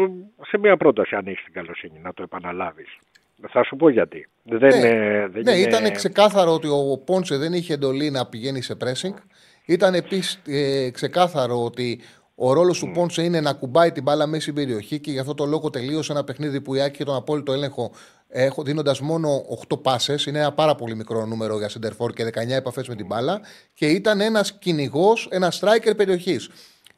σε 0.48 0.58
μια 0.58 0.78
πρόταση 0.78 1.16
αν 1.16 1.28
έχεις 1.28 1.44
την 1.44 1.54
καλοσύνη, 1.54 2.00
να 2.00 2.14
το 2.14 2.24
επαναλάβεις. 2.24 2.98
Θα 3.50 3.64
σου 3.64 3.76
πω 3.76 3.90
γιατί. 3.90 4.28
Δεν, 4.44 4.60
ναι, 4.60 4.88
ε, 4.88 5.28
δεν 5.28 5.44
ναι 5.44 5.52
είναι... 5.52 5.68
ήταν 5.68 5.92
ξεκάθαρο 5.92 6.54
ότι 6.54 6.68
ο 6.68 7.02
Πόνσε 7.06 7.38
δεν 7.38 7.54
είχε 7.54 7.74
εντολή 7.74 8.12
να 8.12 8.26
πηγαίνει 8.26 8.62
σε 8.62 8.78
pressing. 8.84 9.14
Ήταν 9.66 9.94
επίσης 9.94 10.42
ε, 10.48 10.90
ξεκάθαρο 10.90 11.64
ότι 11.64 12.00
ο 12.36 12.54
ρόλος 12.54 12.80
του 12.80 12.92
Πόνσε 12.92 13.24
είναι 13.24 13.42
να 13.42 13.54
κουμπάει 13.54 13.92
την 13.92 14.04
μπάλα 14.04 14.28
μέσα 14.28 14.42
στην 14.42 14.54
περιοχή 14.54 15.00
και 15.00 15.12
γι' 15.12 15.20
αυτό 15.20 15.34
το 15.34 15.46
λόγο 15.46 15.70
τελείωσε 15.70 16.12
ένα 16.12 16.24
παιχνίδι 16.24 16.62
που 16.62 16.76
η 16.76 16.82
Άκη 16.82 16.94
είχε 16.94 17.04
τον 17.04 17.16
απόλυτο 17.16 17.54
έλεγχο 17.54 17.92
δίνοντας 18.64 19.02
μόνο 19.02 19.46
8 19.70 19.82
πάσες. 19.82 20.26
Είναι 20.26 20.40
ένα 20.40 20.52
πάρα 20.52 20.76
πολύ 20.76 20.96
μικρό 20.96 21.26
νούμερο 21.26 21.58
για 21.58 21.70
Σεντερφόρ 21.70 22.14
και 22.14 22.26
19 22.26 22.50
επαφές 22.50 22.88
με 22.88 22.96
την 22.96 23.06
μπάλα. 23.06 23.42
Και 23.74 23.86
ήταν 23.86 24.22
ένας 24.22 24.58
κυνηγός, 24.58 25.28
ένας 25.32 25.62
striker 25.64 25.96
περιοχής. 25.96 26.50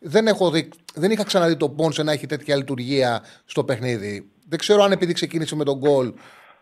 Δεν, 0.03 0.27
έχω 0.27 0.51
δει, 0.51 0.69
δεν 0.93 1.11
είχα 1.11 1.23
ξαναδεί 1.23 1.57
τον 1.57 1.75
Πόνσε 1.75 2.03
να 2.03 2.11
έχει 2.11 2.25
τέτοια 2.25 2.55
λειτουργία 2.55 3.23
στο 3.45 3.63
παιχνίδι. 3.63 4.31
Δεν 4.47 4.59
ξέρω 4.59 4.83
αν 4.83 4.91
επειδή 4.91 5.13
ξεκίνησε 5.13 5.55
με 5.55 5.63
τον 5.63 5.77
γκολ 5.77 6.13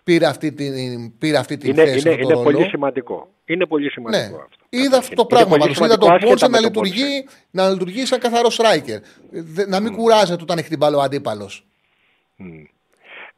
πήρε 0.04 0.26
αυτή 0.26 0.54
την, 0.54 1.18
πήρε 1.18 1.38
αυτή 1.38 1.58
την 1.58 1.70
είναι, 1.70 1.86
θέση. 1.86 2.10
Είναι, 2.10 2.22
είναι 2.24 2.44
πολύ 2.44 2.64
σημαντικό. 2.70 3.30
Είναι 3.46 3.66
πολύ 3.66 3.90
σημαντικό 3.90 4.36
ναι. 4.36 4.42
αυτό. 4.44 4.66
Είδα 4.70 4.98
αυτό 4.98 5.16
το 5.16 5.26
πράγμα 5.26 5.58
πάντως. 5.58 5.78
Είδα 5.80 5.98
τον 5.98 6.18
Πόνσε 6.20 6.48
να, 6.48 6.60
λειτουργεί, 6.60 7.28
να 7.52 7.70
λειτουργεί 7.70 8.06
σαν 8.06 8.20
καθαρός 8.20 8.60
striker. 8.62 9.00
Να 9.68 9.80
μην 9.80 9.94
mm. 9.94 9.96
κουράζεται 9.96 10.44
όταν 10.44 10.58
έχει 10.58 10.70
την 10.70 10.78
μπάλα 10.78 10.98
ο 10.98 11.02
αντίπαλος. 11.02 11.66
Mm. 12.40 12.66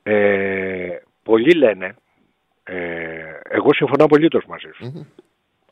Ε, 0.03 0.95
πολλοί 1.23 1.53
λένε, 1.53 1.95
ε, 2.63 2.75
εγώ 3.49 3.73
συμφωνώ 3.73 4.03
απολύτως 4.03 4.45
μαζί 4.47 4.69
σου. 4.75 4.93
Mm-hmm. 4.95 5.23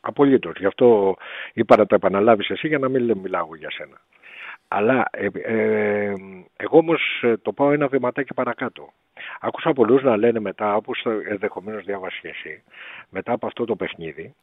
Απολύτως. 0.02 0.58
Γι' 0.60 0.66
αυτό 0.66 1.18
είπα 1.54 1.78
να 1.78 1.86
το 1.86 1.96
επαναλάβεις 1.96 2.50
εσύ 2.50 2.68
για 2.68 2.78
να 2.78 2.90
μην 2.90 3.18
μιλάω 3.18 3.56
για 3.56 3.72
σένα. 3.72 4.02
Αλλά 4.72 5.06
ε, 5.12 5.28
ε, 5.34 6.14
εγώ 6.58 6.78
όμως 6.78 7.24
το 7.42 7.54
πάω 7.54 7.72
ένα 7.72 7.88
βηματάκι 7.88 8.34
παρακάτω. 8.34 8.94
Άκουσα 9.40 9.74
πολλούς 9.74 10.04
να 10.04 10.18
λένε 10.18 10.40
μετά, 10.40 10.76
όπως 10.76 11.06
ενδεχομένως 11.30 11.84
διάβασε 11.84 12.28
εσύ, 12.28 12.64
μετά 13.10 13.32
από 13.32 13.46
αυτό 13.46 13.66
το 13.66 13.76
παιχνίδι, 13.76 14.36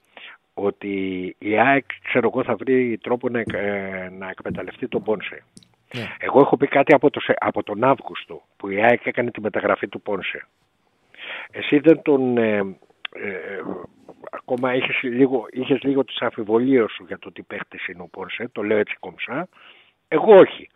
ότι 0.54 0.94
η 1.38 1.58
ΑΕΚ, 1.58 1.84
ξέρω 2.08 2.30
εγώ, 2.32 2.44
θα 2.44 2.56
βρει 2.56 2.98
τρόπο 2.98 3.28
να, 3.28 3.38
ε, 3.38 4.08
να 4.18 4.28
εκμεταλλευτεί 4.28 4.88
τον 4.88 5.02
Πόνσε. 5.02 5.44
Ναι. 5.94 6.06
Εγώ 6.18 6.40
έχω 6.40 6.56
πει 6.56 6.66
κάτι 6.66 6.94
από, 6.94 7.10
το, 7.10 7.20
από 7.38 7.62
τον 7.62 7.84
Αύγουστο, 7.84 8.42
που 8.56 8.68
η 8.68 8.82
ΑΕΚ 8.82 9.06
έκανε 9.06 9.30
τη 9.30 9.40
μεταγραφή 9.40 9.88
του 9.88 10.00
Πόνσε. 10.00 10.46
Εσύ 11.50 11.78
δεν 11.78 12.02
τον... 12.02 12.38
Ε, 12.38 12.56
ε, 13.12 13.62
ακόμα 14.30 14.74
είχες 14.74 15.02
λίγο, 15.02 15.46
είχες 15.50 15.82
λίγο 15.82 16.04
τις 16.04 16.20
αμφιβολίες 16.20 16.90
σου 16.90 17.04
για 17.06 17.18
το 17.18 17.32
τι 17.32 17.42
παίχτης 17.42 17.86
είναι 17.86 18.02
ο 18.02 18.08
Πόνσε, 18.08 18.48
το 18.52 18.62
λέω 18.62 18.78
έτσι 18.78 18.96
κομψά. 19.00 19.48
Εγώ 20.08 20.34
όχι. 20.34 20.68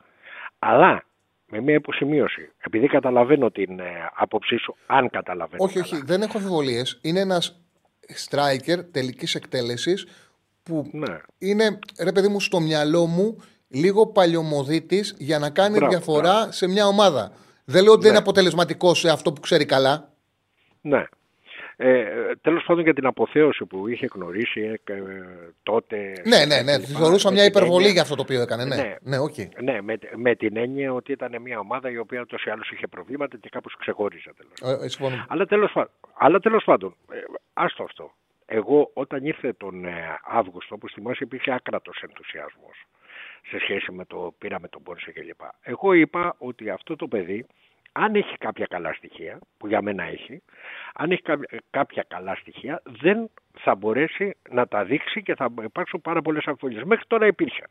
Αλλά 0.59 1.05
με 1.47 1.61
μια 1.61 1.75
υποσημείωση. 1.75 2.53
Επειδή 2.59 2.87
καταλαβαίνω 2.87 3.51
την 3.51 3.81
ε, 3.81 4.11
άποψή 4.15 4.57
σου, 4.57 4.77
αν 4.87 5.11
καταλαβαίνω. 5.11 5.65
Όχι, 5.65 5.79
όχι, 5.79 6.03
δεν 6.05 6.23
έχω 6.23 6.39
αμφιβολίες. 6.39 6.99
Είναι 7.03 7.21
ένας 7.21 7.61
striker 8.29 8.79
τελικής 8.93 9.35
εκτέλεσης 9.35 10.07
που 10.63 10.91
ναι. 10.93 11.19
είναι, 11.39 11.79
ρε 12.01 12.13
παιδί 12.13 12.29
μου, 12.29 12.41
στο 12.41 12.61
μυαλό 12.61 13.07
μου 13.07 13.43
λίγο 13.69 14.07
παλιωμοδίτης 14.07 15.15
για 15.19 15.39
να 15.39 15.51
κάνει 15.51 15.77
μπράβο, 15.77 15.91
διαφορά 15.91 16.33
μπράβο. 16.33 16.53
σε 16.53 16.69
μια 16.69 16.87
ομάδα. 16.87 17.33
Δεν 17.65 17.83
λέω 17.83 17.93
ότι 17.93 18.01
ναι. 18.01 18.07
δεν 18.07 18.11
είναι 18.11 18.23
αποτελεσματικό 18.23 18.95
σε 18.95 19.11
αυτό 19.11 19.33
που 19.33 19.41
ξέρει 19.41 19.65
καλά. 19.65 20.13
Ναι. 20.81 21.05
Ε, 21.83 22.35
Τέλος 22.41 22.65
πάντων 22.67 22.85
για 22.85 22.95
την 22.95 23.07
αποθέωση 23.07 23.65
που 23.65 23.89
είχε 23.89 24.09
γνωρίσει 24.13 24.61
ε, 24.61 24.93
ε, 24.93 25.03
τότε. 25.63 26.13
Ναι, 26.25 26.45
ναι, 26.45 26.63
ναι. 26.63 26.79
Τη 26.79 26.93
θεωρούσα 26.93 27.31
μια 27.31 27.45
υπερβολή 27.45 27.75
έννοια... 27.75 27.93
για 27.93 28.03
αυτό 28.03 28.15
το 28.15 28.23
οποίο 28.23 28.41
έκανε. 28.41 28.65
Ναι, 28.65 28.77
ναι, 28.77 28.97
ναι, 29.01 29.17
okay. 29.19 29.49
ναι 29.63 29.81
με, 29.83 29.99
με, 30.17 30.35
την 30.35 30.57
έννοια 30.57 30.93
ότι 30.93 31.13
ήταν 31.13 31.43
μια 31.43 31.59
ομάδα 31.59 31.91
η 31.91 31.99
οποία 31.99 32.21
ούτως 32.21 32.45
ή 32.45 32.51
άλλως 32.51 32.71
είχε 32.71 32.87
προβλήματα 32.87 33.37
και 33.37 33.49
κάπως 33.49 33.77
ξεχώριζε. 33.79 34.31
Τέλος. 34.37 34.97
Ε, 35.01 35.25
αλλά 35.29 35.47
τέλος 35.47 35.73
αλλά 36.15 36.39
τέλος 36.39 36.65
πάντων, 36.65 36.95
ε, 37.13 37.17
άστο 37.53 37.83
αυτό. 37.83 38.13
Εγώ 38.47 38.91
όταν 38.95 39.25
ήρθε 39.25 39.53
τον 39.53 39.85
ε, 39.85 40.19
Αύγουστο, 40.25 40.75
όπως 40.75 40.93
θυμάσαι, 40.93 41.25
υπήρχε 41.25 41.53
άκρατος 41.53 42.03
ενθουσιασμός 42.03 42.87
σε 43.49 43.59
σχέση 43.59 43.93
με 43.93 44.05
το 44.05 44.35
πήραμε 44.39 44.69
τον 44.69 44.83
Πόρσε 44.83 45.13
κλπ. 45.13 45.41
Εγώ 45.63 45.93
είπα 45.93 46.35
ότι 46.39 46.71
αυτό 46.71 46.97
το 46.97 47.09
παιδί 47.09 47.47
αν 47.93 48.15
έχει 48.15 48.37
κάποια 48.37 48.67
καλά 48.67 48.93
στοιχεία, 48.93 49.39
που 49.59 49.67
για 49.67 49.83
μένα 49.83 50.03
έχει, 50.03 50.43
αν 50.95 51.11
έχει 51.11 51.23
κάποια 51.71 52.05
καλά 52.09 52.35
στοιχεία, 52.35 52.83
δεν 52.85 53.31
θα 53.59 53.75
μπορέσει 53.75 54.37
να 54.51 54.67
τα 54.67 54.85
δείξει 54.85 55.23
και 55.23 55.35
θα 55.35 55.49
υπάρξουν 55.63 56.01
πάρα 56.01 56.23
πολλές 56.23 56.47
αμφιβολίες. 56.47 56.83
Μέχρι 56.83 57.05
τώρα 57.07 57.27
υπήρχαν. 57.27 57.67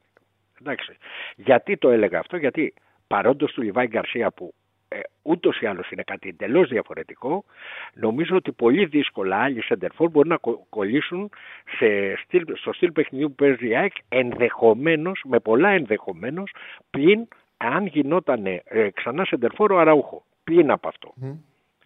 Εντάξει. 0.62 0.98
Γιατί 1.36 1.78
το 1.78 1.90
έλεγα 1.90 2.20
αυτό, 2.20 2.38
γιατί 2.38 2.74
παρόντος 3.08 3.52
του 3.52 3.62
Λιβάη 3.62 3.88
Γκαρσία 3.88 4.32
που 4.32 4.54
ε, 4.92 5.00
ούτως 5.22 5.62
ή 5.62 5.66
άλλως 5.66 5.92
είναι 5.92 6.04
κάτι 6.04 6.30
εντελώς 6.30 6.70
διαφορετικό, 6.70 7.44
νομίζω 7.94 8.36
ότι 8.36 8.52
πολύ 8.52 8.86
δύσκολα 8.86 9.38
άλλοι 9.38 9.62
σεντερφόρ 9.62 10.10
μπορούν 10.10 10.30
να 10.30 10.54
κολλήσουν 10.70 11.30
σε 11.78 12.16
στυλ, 12.16 12.44
στο 12.56 12.74
στυλ 12.74 12.92
παιχνιδιού 12.92 13.28
που 13.28 13.36
παίζει 13.36 13.68
η 13.68 13.76
ΑΕΚ 13.76 13.94
ενδεχομένως, 14.10 15.22
με 15.26 15.40
πολλά 15.40 15.70
ενδεχομένως, 15.70 16.54
πλην 16.90 17.28
αν 17.60 17.86
γινόταν 17.86 18.46
ε, 18.46 18.62
ξανά 18.94 19.26
σεντερφόρο 19.26 19.78
αραούχο. 19.78 20.24
Πλην 20.44 20.72
από 20.72 20.88
αυτό. 20.88 21.14
Mm. 21.24 21.38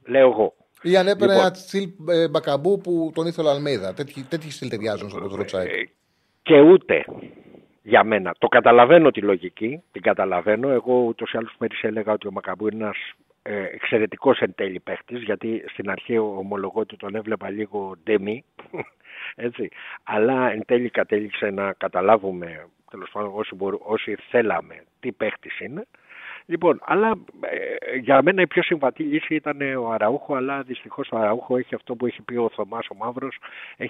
Λέω 0.05 0.29
εγώ. 0.29 0.53
Ή 0.81 0.97
αν 0.97 1.07
έπαιρνε 1.07 1.33
λοιπόν, 1.33 1.45
ένα 1.45 1.53
στυλ 1.53 1.89
ε, 2.09 2.29
μπακαμπού 2.29 2.77
που 2.77 3.11
τον 3.13 3.25
ήθελε 3.25 3.47
ο 3.47 3.51
Αλμέιδα. 3.51 3.93
Τέτοιοι, 3.93 4.23
τέτοιοι 4.23 4.51
στυλ 4.51 4.69
ταιριάζουν 4.69 5.09
στο 5.09 5.19
ποδοσφαιρό 5.19 5.63
ε, 5.63 5.83
Και 6.41 6.59
ούτε 6.59 7.05
για 7.83 8.03
μένα. 8.03 8.35
Το 8.37 8.47
καταλαβαίνω 8.47 9.11
τη 9.11 9.21
λογική, 9.21 9.83
την 9.91 10.01
καταλαβαίνω. 10.01 10.69
Εγώ 10.69 10.93
ούτως 10.93 11.31
ή 11.31 11.37
άλλως 11.37 11.55
πέρυσι 11.57 11.87
έλεγα 11.87 12.13
ότι 12.13 12.27
ο 12.27 12.31
Μακαμπού 12.31 12.67
είναι 12.67 12.83
ένας 12.83 12.97
ε, 13.41 13.63
εξαιρετικός 13.63 14.39
εν 14.39 14.53
τέλει 14.55 14.79
παίχτης, 14.79 15.21
γιατί 15.21 15.63
στην 15.67 15.89
αρχή 15.89 16.17
ομολογώ 16.17 16.79
ότι 16.79 16.95
τον 16.95 17.15
έβλεπα 17.15 17.49
λίγο 17.49 17.93
ντεμή. 18.03 18.43
Έτσι. 19.35 19.69
Αλλά 20.03 20.51
εν 20.51 20.65
τέλει 20.65 20.89
κατέληξε 20.89 21.49
να 21.49 21.73
καταλάβουμε 21.73 22.65
τέλος 22.93 23.09
πάντων 23.11 23.31
όσοι, 23.35 23.55
όσοι 23.79 24.15
θέλαμε 24.29 24.83
τι 24.99 25.11
παίχτης 25.11 25.59
είναι. 25.59 25.85
Λοιπόν, 26.45 26.79
αλλά 26.83 27.13
ε, 27.39 27.97
για 27.97 28.21
μένα 28.21 28.41
η 28.41 28.47
πιο 28.47 28.63
συμβατή 28.63 29.03
λύση 29.03 29.35
ήταν 29.35 29.75
ο 29.75 29.91
Αραούχο, 29.91 30.35
αλλά 30.35 30.61
δυστυχώς 30.61 31.09
ο 31.11 31.17
Αραούχο 31.17 31.57
έχει 31.57 31.75
αυτό 31.75 31.95
που 31.95 32.05
έχει 32.05 32.21
πει 32.21 32.35
ο 32.35 32.49
Θωμάς 32.49 32.87
ο 32.89 32.95
Μαύρος. 32.95 33.37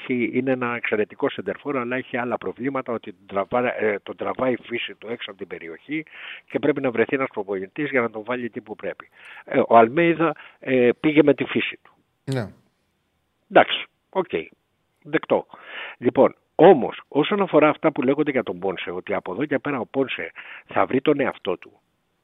Είναι 0.07 0.51
ένα 0.51 0.75
εξαιρετικό 0.75 1.29
σεντερφόρο, 1.29 1.79
αλλά 1.79 1.95
έχει 1.95 2.17
άλλα 2.17 2.37
προβλήματα, 2.37 2.93
ότι 2.93 3.15
τον, 3.25 3.47
τραβά, 3.47 3.75
ε, 3.83 3.99
τον 4.03 4.15
τραβάει 4.15 4.53
η 4.53 4.57
φύση 4.63 4.95
του 4.95 5.07
έξω 5.07 5.29
από 5.29 5.39
την 5.39 5.47
περιοχή 5.47 6.05
και 6.49 6.59
πρέπει 6.59 6.81
να 6.81 6.91
βρεθεί 6.91 7.15
ένας 7.15 7.29
προπονητής 7.33 7.89
για 7.89 8.01
να 8.01 8.09
τον 8.09 8.23
βάλει 8.23 8.45
εκεί 8.45 8.61
που 8.61 8.75
πρέπει. 8.75 9.09
Ε, 9.45 9.61
ο 9.67 9.77
Αλμέιδα 9.77 10.35
ε, 10.59 10.89
πήγε 10.99 11.23
με 11.23 11.33
τη 11.33 11.43
φύση 11.43 11.79
του. 11.81 11.93
Ναι. 12.23 12.47
Εντάξει, 13.49 13.85
ok. 14.09 14.25
Okay. 14.31 14.45
Δεκτό. 15.03 15.45
Λοιπόν, 15.97 16.35
Όμως, 16.55 17.01
όσον 17.07 17.41
αφορά 17.41 17.69
αυτά 17.69 17.91
που 17.91 18.01
λέγονται 18.01 18.31
για 18.31 18.43
τον 18.43 18.59
Πόνσε, 18.59 18.91
ότι 18.91 19.13
από 19.13 19.31
εδώ 19.31 19.45
και 19.45 19.59
πέρα 19.59 19.79
ο 19.79 19.85
Πόνσε 19.85 20.31
θα 20.65 20.85
βρει 20.85 21.01
τον 21.01 21.19
εαυτό 21.19 21.57
του. 21.57 21.79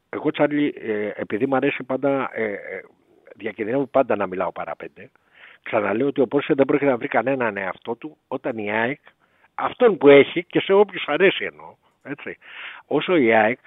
Εγώ, 0.10 0.32
Τσάρλι, 0.32 0.74
ε, 0.78 1.12
επειδή 1.16 1.46
μου 1.46 1.56
αρέσει 1.56 1.84
πάντα, 1.84 2.30
ε, 2.34 2.44
ε, 2.44 2.58
διακινδυνεύω 3.36 3.86
πάντα 3.86 4.16
να 4.16 4.28
μιλάω 4.28 4.52
παραπέντε, 4.52 5.12
ξαναλέω 5.64 6.08
ότι 6.08 6.22
ο 6.22 6.28
Πόνσε 6.28 6.54
δεν 6.54 6.66
πρόκειται 6.66 6.90
να 6.90 6.98
βρει 6.98 7.08
κανέναν 7.08 7.58
εαυτό 7.58 7.96
του 7.96 8.18
όταν 8.28 8.58
η 8.58 8.72
ΑΕΚ, 8.72 9.00
αυτόν 9.56 9.98
που 9.98 10.08
έχει 10.08 10.44
και 10.44 10.60
σε 10.60 10.74
όποιους 10.74 11.04
αρέσει 11.08 11.46
εννοώ, 11.46 11.76
έτσι. 12.04 12.38
Όσο 12.86 13.16
η 13.16 13.34
ΑΕΚ 13.34 13.60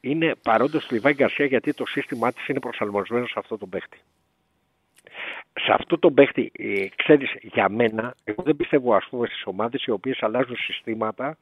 είναι 0.00 0.34
παρόντος 0.42 0.82
στη 0.82 0.94
Λιβάη 0.94 1.14
Γκαρσία 1.14 1.46
γιατί 1.46 1.74
το 1.74 1.86
σύστημά 1.86 2.32
της 2.32 2.48
είναι 2.48 2.60
προσαρμοσμένο 2.60 3.26
σε 3.26 3.34
αυτό 3.36 3.58
τον 3.58 3.68
παίχτη 3.68 3.98
σε 5.60 5.72
αυτό 5.72 5.98
το 5.98 6.10
παίχτη, 6.10 6.52
ε, 6.58 6.86
ξέρεις, 6.96 7.34
για 7.40 7.68
μένα, 7.68 8.14
εγώ 8.24 8.42
δεν 8.42 8.56
πιστεύω 8.56 8.94
ας 8.94 9.06
πούμε 9.10 9.26
στις 9.26 9.42
ομάδες 9.44 9.84
οι 9.84 9.90
οποίες 9.90 10.22
αλλάζουν 10.22 10.56
συστήματα 10.56 11.36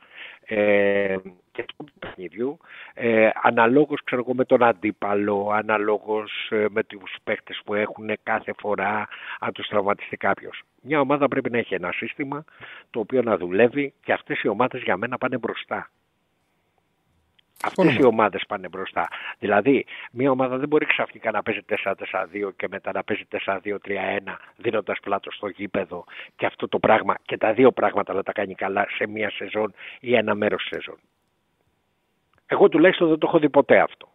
ε, 0.44 1.16
και 1.52 1.64
του 1.76 1.86
παιχνιδιού, 1.98 2.58
ε, 2.94 3.30
αναλόγως 3.42 4.02
ξέρω 4.04 4.22
εγώ 4.26 4.34
με 4.34 4.44
τον 4.44 4.62
αντίπαλο, 4.62 5.50
αναλόγως 5.52 6.48
ε, 6.50 6.66
με 6.70 6.82
τους 6.84 7.16
παίχτες 7.24 7.60
που 7.64 7.74
έχουν 7.74 8.10
κάθε 8.22 8.52
φορά 8.58 9.08
αν 9.40 9.52
τους 9.52 9.66
τραυματιστεί 9.66 10.16
κάποιος. 10.16 10.62
Μια 10.82 11.00
ομάδα 11.00 11.28
πρέπει 11.28 11.50
να 11.50 11.58
έχει 11.58 11.74
ένα 11.74 11.92
σύστημα 11.92 12.44
το 12.90 13.00
οποίο 13.00 13.22
να 13.22 13.36
δουλεύει 13.36 13.92
και 14.04 14.12
αυτές 14.12 14.42
οι 14.42 14.48
ομάδες 14.48 14.82
για 14.82 14.96
μένα 14.96 15.18
πάνε 15.18 15.38
μπροστά. 15.38 15.90
Αυτές 17.66 17.96
οι 17.96 18.04
ομάδες 18.04 18.44
πάνε 18.48 18.68
μπροστά. 18.68 19.08
Δηλαδή, 19.38 19.86
μια 20.10 20.30
ομάδα 20.30 20.56
δεν 20.56 20.68
μπορεί 20.68 20.86
ξαφνικά 20.86 21.30
να 21.30 21.42
παίζει 21.42 21.60
4-4-2 21.84 22.52
και 22.56 22.66
μετά 22.70 22.90
να 22.92 23.04
παίζει 23.04 23.24
4-2-3-1 23.30 24.38
δίνοντας 24.56 24.98
πλάτο 25.02 25.30
στο 25.30 25.48
γήπεδο 25.48 26.04
και 26.36 26.46
αυτό 26.46 26.68
το 26.68 26.78
πράγμα 26.78 27.14
και 27.24 27.36
τα 27.36 27.52
δύο 27.52 27.72
πράγματα 27.72 28.12
να 28.12 28.22
τα 28.22 28.32
κάνει 28.32 28.54
καλά 28.54 28.86
σε 28.96 29.06
μια 29.06 29.30
σεζόν 29.30 29.74
ή 30.00 30.14
ένα 30.14 30.34
μέρος 30.34 30.66
σεζόν. 30.70 30.98
Εγώ 32.46 32.68
τουλάχιστον 32.68 33.08
δεν 33.08 33.18
το 33.18 33.26
έχω 33.28 33.38
δει 33.38 33.50
ποτέ 33.50 33.78
αυτό. 33.80 34.08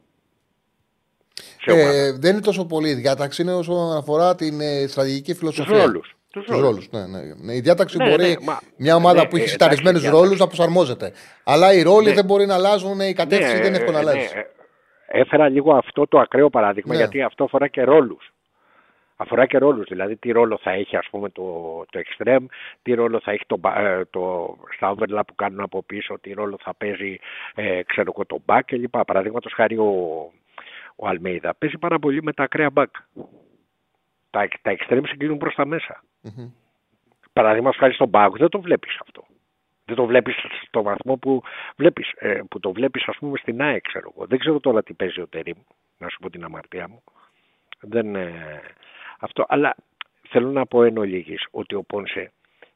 σε 1.61 1.71
ομάδα. 1.71 1.91
Ε, 1.91 2.11
δεν 2.11 2.31
είναι 2.31 2.41
τόσο 2.41 2.65
πολύ 2.65 2.89
η 2.89 2.93
διάταξη, 2.93 3.41
είναι 3.41 3.53
όσον 3.53 3.97
αφορά 3.97 4.35
την 4.35 4.61
ε, 4.61 4.87
στρατηγική 4.87 5.33
φιλοσοφία. 5.33 5.77
ρόλους. 5.77 6.18
Τους 6.31 6.45
Τους 6.45 6.59
ρόλους, 6.59 6.89
ναι, 6.91 7.05
ναι, 7.07 7.19
ναι. 7.37 7.53
Η 7.53 7.59
διάταξη 7.59 7.97
Ναι, 7.97 8.09
μπορεί 8.09 8.27
ναι, 8.27 8.35
μα- 8.45 8.59
μια 8.77 8.95
ομάδα 8.95 9.21
ναι, 9.21 9.27
που 9.27 9.35
έχει 9.35 9.45
ε, 9.45 9.47
συνταρισμένους 9.49 9.99
εντάξει, 10.01 10.19
ρόλους 10.19 10.37
διάταξη. 10.37 10.59
να 10.61 10.65
προσαρμόζεται. 10.65 11.11
Αλλά 11.43 11.73
οι 11.73 11.81
ρόλοι 11.81 12.07
Ναι. 12.07 12.13
δεν 12.13 12.25
μπορεί 12.25 12.45
να 12.45 12.53
αλλάζουν, 12.53 12.99
η 12.99 13.13
κατεύθυνση 13.13 13.53
Ναι, 13.55 13.59
δεν 13.61 13.67
είναι 13.73 13.77
εύκολο 13.77 13.97
να 13.97 14.03
ε, 14.03 14.09
αλλάζει. 14.11 14.33
ναι, 14.35 14.39
ε, 14.39 15.21
Έφερα 15.21 15.49
λίγο 15.49 15.73
αυτό 15.75 16.07
το 16.07 16.19
ακραίο 16.19 16.49
παράδειγμα 16.49 16.93
Ναι. 16.93 16.99
γιατί 16.99 17.21
αυτό 17.21 17.43
αφορά 17.43 17.67
και 17.67 17.83
ρόλους. 17.83 18.33
Αφορά 19.15 19.45
και 19.45 19.57
ρόλους, 19.57 19.85
δηλαδή 19.89 20.15
τι 20.15 20.31
ρόλο 20.31 20.59
θα 20.61 20.71
έχει 20.71 20.95
ας 20.97 21.07
πούμε 21.11 21.29
το, 21.29 21.43
το 21.89 21.99
extreme, 22.03 22.45
τι 22.81 22.93
ρόλο 22.93 23.19
θα 23.23 23.31
έχει 23.31 23.43
το, 23.47 23.59
ba- 23.61 23.75
ε, 23.77 24.05
το, 24.09 24.55
στα 24.75 24.95
overlap 24.95 25.21
που 25.27 25.35
κάνουν 25.35 25.59
από 25.61 25.83
πίσω, 25.83 26.17
τι 26.21 26.33
ρόλο 26.33 26.57
θα 26.63 26.73
παίζει 26.73 27.19
ε, 27.55 27.81
ξέρω 27.83 28.11
εγώ 28.15 28.25
το 28.25 28.41
back 28.45 28.59
κλπ. 28.65 28.97
Παραδείγματος 29.05 29.53
χάρη 29.53 29.77
ο, 29.77 29.85
ο 30.95 31.07
Αλμέιδα 31.07 31.55
παίζει 31.55 31.77
πάρα 31.77 31.99
πολύ 31.99 32.23
με 32.23 32.33
τα 32.33 32.43
ακραία 32.43 32.69
back. 32.75 32.85
Τα, 34.29 34.47
τα 34.61 34.75
extreme 34.79 35.01
συγκλίνουν 35.07 35.37
προς 35.37 35.55
τα 35.55 35.65
μέσα. 35.65 36.03
Μμμ. 36.21 36.51
Παραδείγματο 37.33 37.77
χάρη 37.77 37.93
στον 37.93 38.09
Πάοκ 38.09 38.37
δεν 38.37 38.49
το 38.49 38.61
βλέπεις 38.61 38.97
αυτό. 39.01 39.23
Δεν 39.85 39.95
το 39.95 40.05
βλέπεις 40.05 40.35
στο 40.67 40.81
βαθμό 40.81 41.17
που, 41.17 41.41
βλέπεις, 41.75 42.11
ε, 42.15 42.41
που 42.49 42.59
το 42.59 42.71
βλέπεις, 42.71 43.07
ας 43.07 43.17
πούμε, 43.17 43.37
στην 43.37 43.61
ΑΕΚ, 43.61 43.81
ξέρω 43.81 44.13
εγώ. 44.15 44.25
Δεν 44.25 44.39
ξέρω 44.39 44.59
τώρα 44.59 44.83
τι 44.83 44.93
παίζει 44.93 45.21
ο 45.21 45.27
Τερήμ, 45.27 45.57
να 45.97 46.09
σου 46.09 46.19
πω 46.19 46.29
την 46.29 46.43
αμαρτία 46.43 46.87
μου. 46.87 47.03
Δεν, 47.79 48.15
ε, 48.15 48.61
αυτό, 49.19 49.45
αλλά 49.47 49.75
θέλω 50.27 50.49
να 50.49 50.65
πω 50.65 50.83
εν 50.83 50.97
ολίγης 50.97 51.47
ότι 51.51 51.75
ο 51.75 51.83
Πόνσε 51.83 52.31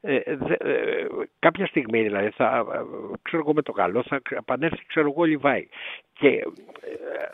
ε, 0.06 0.36
δε- 0.36 0.70
ε, 0.70 1.06
κάποια 1.38 1.66
στιγμή 1.66 2.02
δηλαδή 2.02 2.30
θα, 2.30 2.64
ε, 2.74 2.78
ξέρω 3.22 3.42
εγώ 3.42 3.52
με 3.54 3.62
το 3.62 3.72
καλό 3.72 4.04
θα 4.08 4.20
επανέλθει 4.30 4.86
ξέρω 4.86 5.06
εγώ 5.10 5.20
ο 5.20 5.24
Λιβάη 5.24 5.68
και 6.12 6.28
ε, 6.28 6.42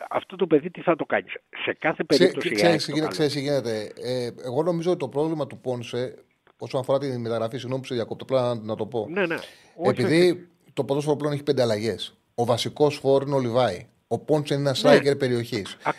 αυτό 0.09 0.35
το 0.35 0.47
παιδί 0.47 0.69
τι 0.69 0.81
θα 0.81 0.95
το 0.95 1.05
κάνει; 1.05 1.27
Σε 1.65 1.73
κάθε 1.79 2.03
περίπτωση 2.03 2.47
η 2.47 2.51
ΑΕΚ 2.51 2.57
Ξέρεις 2.59 2.85
το 2.85 2.91
τι 2.91 2.97
γίνεται, 2.99 3.15
καλό. 3.15 3.29
ξέρεις 3.29 3.33
τι 3.33 3.39
γίνεται. 3.39 3.91
Ε, 4.11 4.29
εγώ 4.45 4.63
νομίζω 4.63 4.89
ότι 4.89 4.99
το 4.99 5.07
πρόβλημα 5.07 5.47
του 5.47 5.57
Πόνσε, 5.59 6.15
όσον 6.57 6.79
αφορά 6.79 6.97
τη 6.99 7.17
μεταγραφή, 7.17 7.57
συγγνώμη 7.57 7.81
που 7.81 7.87
σε 7.87 7.93
διακόπτω, 7.95 8.23
απλά 8.23 8.53
να, 8.55 8.61
να 8.61 8.75
το 8.75 8.85
πω. 8.85 9.07
ναι, 9.09 9.25
ναι. 9.25 9.35
Όχι, 9.75 10.01
Επειδή 10.01 10.47
το 10.73 10.83
ποδόσφαιρο 10.83 11.15
πλέον 11.15 11.33
έχει 11.33 11.43
πέντε 11.43 11.61
αλλαγές. 11.61 12.17
Ο 12.35 12.45
βασικός 12.45 12.97
φόρ 12.97 13.23
είναι 13.25 13.35
ο 13.35 13.39
Λιβάη. 13.39 13.87
Ο 14.07 14.19
Πόνσε 14.19 14.53
είναι 14.53 14.69
ένα 14.69 14.91
Ναι. 14.91 14.97
striker 15.11 15.17
περιοχής. 15.19 15.77
Α- 15.83 15.91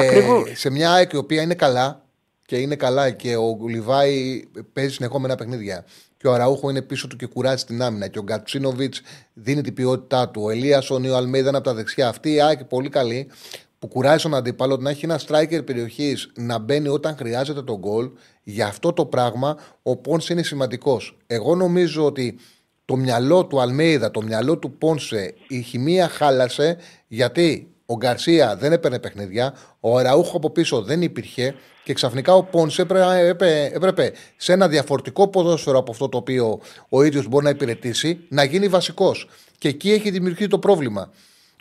ακριβώς. 0.00 0.50
σε 0.58 0.70
μια 0.70 0.92
ΑΕΚ 0.92 1.12
η 1.12 1.16
οποία 1.16 1.42
είναι 1.42 1.54
καλά 1.54 2.04
και 2.46 2.56
είναι 2.56 2.76
καλά 2.76 3.10
και 3.10 3.36
ο 3.36 3.56
Λιβάη 3.68 4.42
παίζει 4.72 4.92
συνεχόμενα 4.94 5.34
παιχνίδια 5.34 5.84
και 6.20 6.28
ο 6.28 6.32
Αραούχο 6.32 6.70
είναι 6.70 6.82
πίσω 6.82 7.06
του 7.06 7.16
και 7.16 7.26
κουράζει 7.26 7.64
την 7.64 7.82
άμυνα 7.82 8.08
και 8.08 8.18
ο 8.18 8.22
Γκατσίνοβιτς 8.22 9.00
δίνει 9.34 9.60
την 9.60 9.74
ποιότητά 9.74 10.28
του. 10.28 10.42
Ο 10.42 10.50
Ελίασον 10.50 11.04
ή 11.04 11.08
ο 11.08 11.16
Αλμέιδα 11.16 11.48
είναι 11.48 11.56
από 11.56 11.66
τα 11.66 11.74
δεξιά. 11.74 12.08
Αυτή 12.08 12.32
η 12.32 12.40
ΑΕΚ 12.40 12.64
πολύ 12.64 12.88
καλή 12.88 13.30
που 13.78 13.88
κουράζει 13.88 14.22
τον 14.22 14.34
αντίπαλο 14.34 14.76
να 14.76 14.90
έχει 14.90 15.04
ένα 15.04 15.20
striker 15.26 15.64
περιοχής 15.64 16.32
να 16.36 16.58
μπαίνει 16.58 16.88
όταν 16.88 17.16
χρειάζεται 17.16 17.62
τον 17.62 17.76
γκολ. 17.78 18.10
Γι' 18.42 18.62
αυτό 18.62 18.92
το 18.92 19.06
πράγμα 19.06 19.56
ο 19.82 19.96
Πόνσε 19.96 20.32
είναι 20.32 20.42
σημαντικός. 20.42 21.16
Εγώ 21.26 21.54
νομίζω 21.54 22.04
ότι 22.04 22.38
το 22.84 22.96
μυαλό 22.96 23.46
του 23.46 23.60
Αλμέιδα, 23.60 24.10
το 24.10 24.22
μυαλό 24.22 24.58
του 24.58 24.72
Πόνσε, 24.72 25.34
η 25.48 25.62
χημεία 25.62 26.08
χάλασε 26.08 26.76
γιατί 27.06 27.74
ο 27.86 27.96
Γκαρσία 27.96 28.56
δεν 28.56 28.72
έπαιρνε 28.72 28.98
παιχνίδια, 28.98 29.54
ο 29.80 29.98
Αραούχο 29.98 30.36
από 30.36 30.50
πίσω 30.50 30.82
δεν 30.82 31.02
υπήρχε 31.02 31.54
και 31.90 31.96
ξαφνικά 31.96 32.34
ο 32.34 32.42
Πόνσε 32.42 32.82
έπρεπε, 32.82 33.18
έπρεπε, 33.18 33.70
έπρεπε 33.74 34.12
σε 34.36 34.52
ένα 34.52 34.68
διαφορετικό 34.68 35.28
ποδόσφαιρο 35.28 35.78
από 35.78 35.90
αυτό 35.90 36.08
το 36.08 36.16
οποίο 36.16 36.60
ο 36.88 37.02
ίδιος 37.02 37.26
μπορεί 37.26 37.44
να 37.44 37.50
υπηρετήσει 37.50 38.24
να 38.28 38.44
γίνει 38.44 38.68
βασικός. 38.68 39.28
Και 39.58 39.68
εκεί 39.68 39.92
έχει 39.92 40.10
δημιουργηθεί 40.10 40.46
το 40.48 40.58
πρόβλημα. 40.58 41.10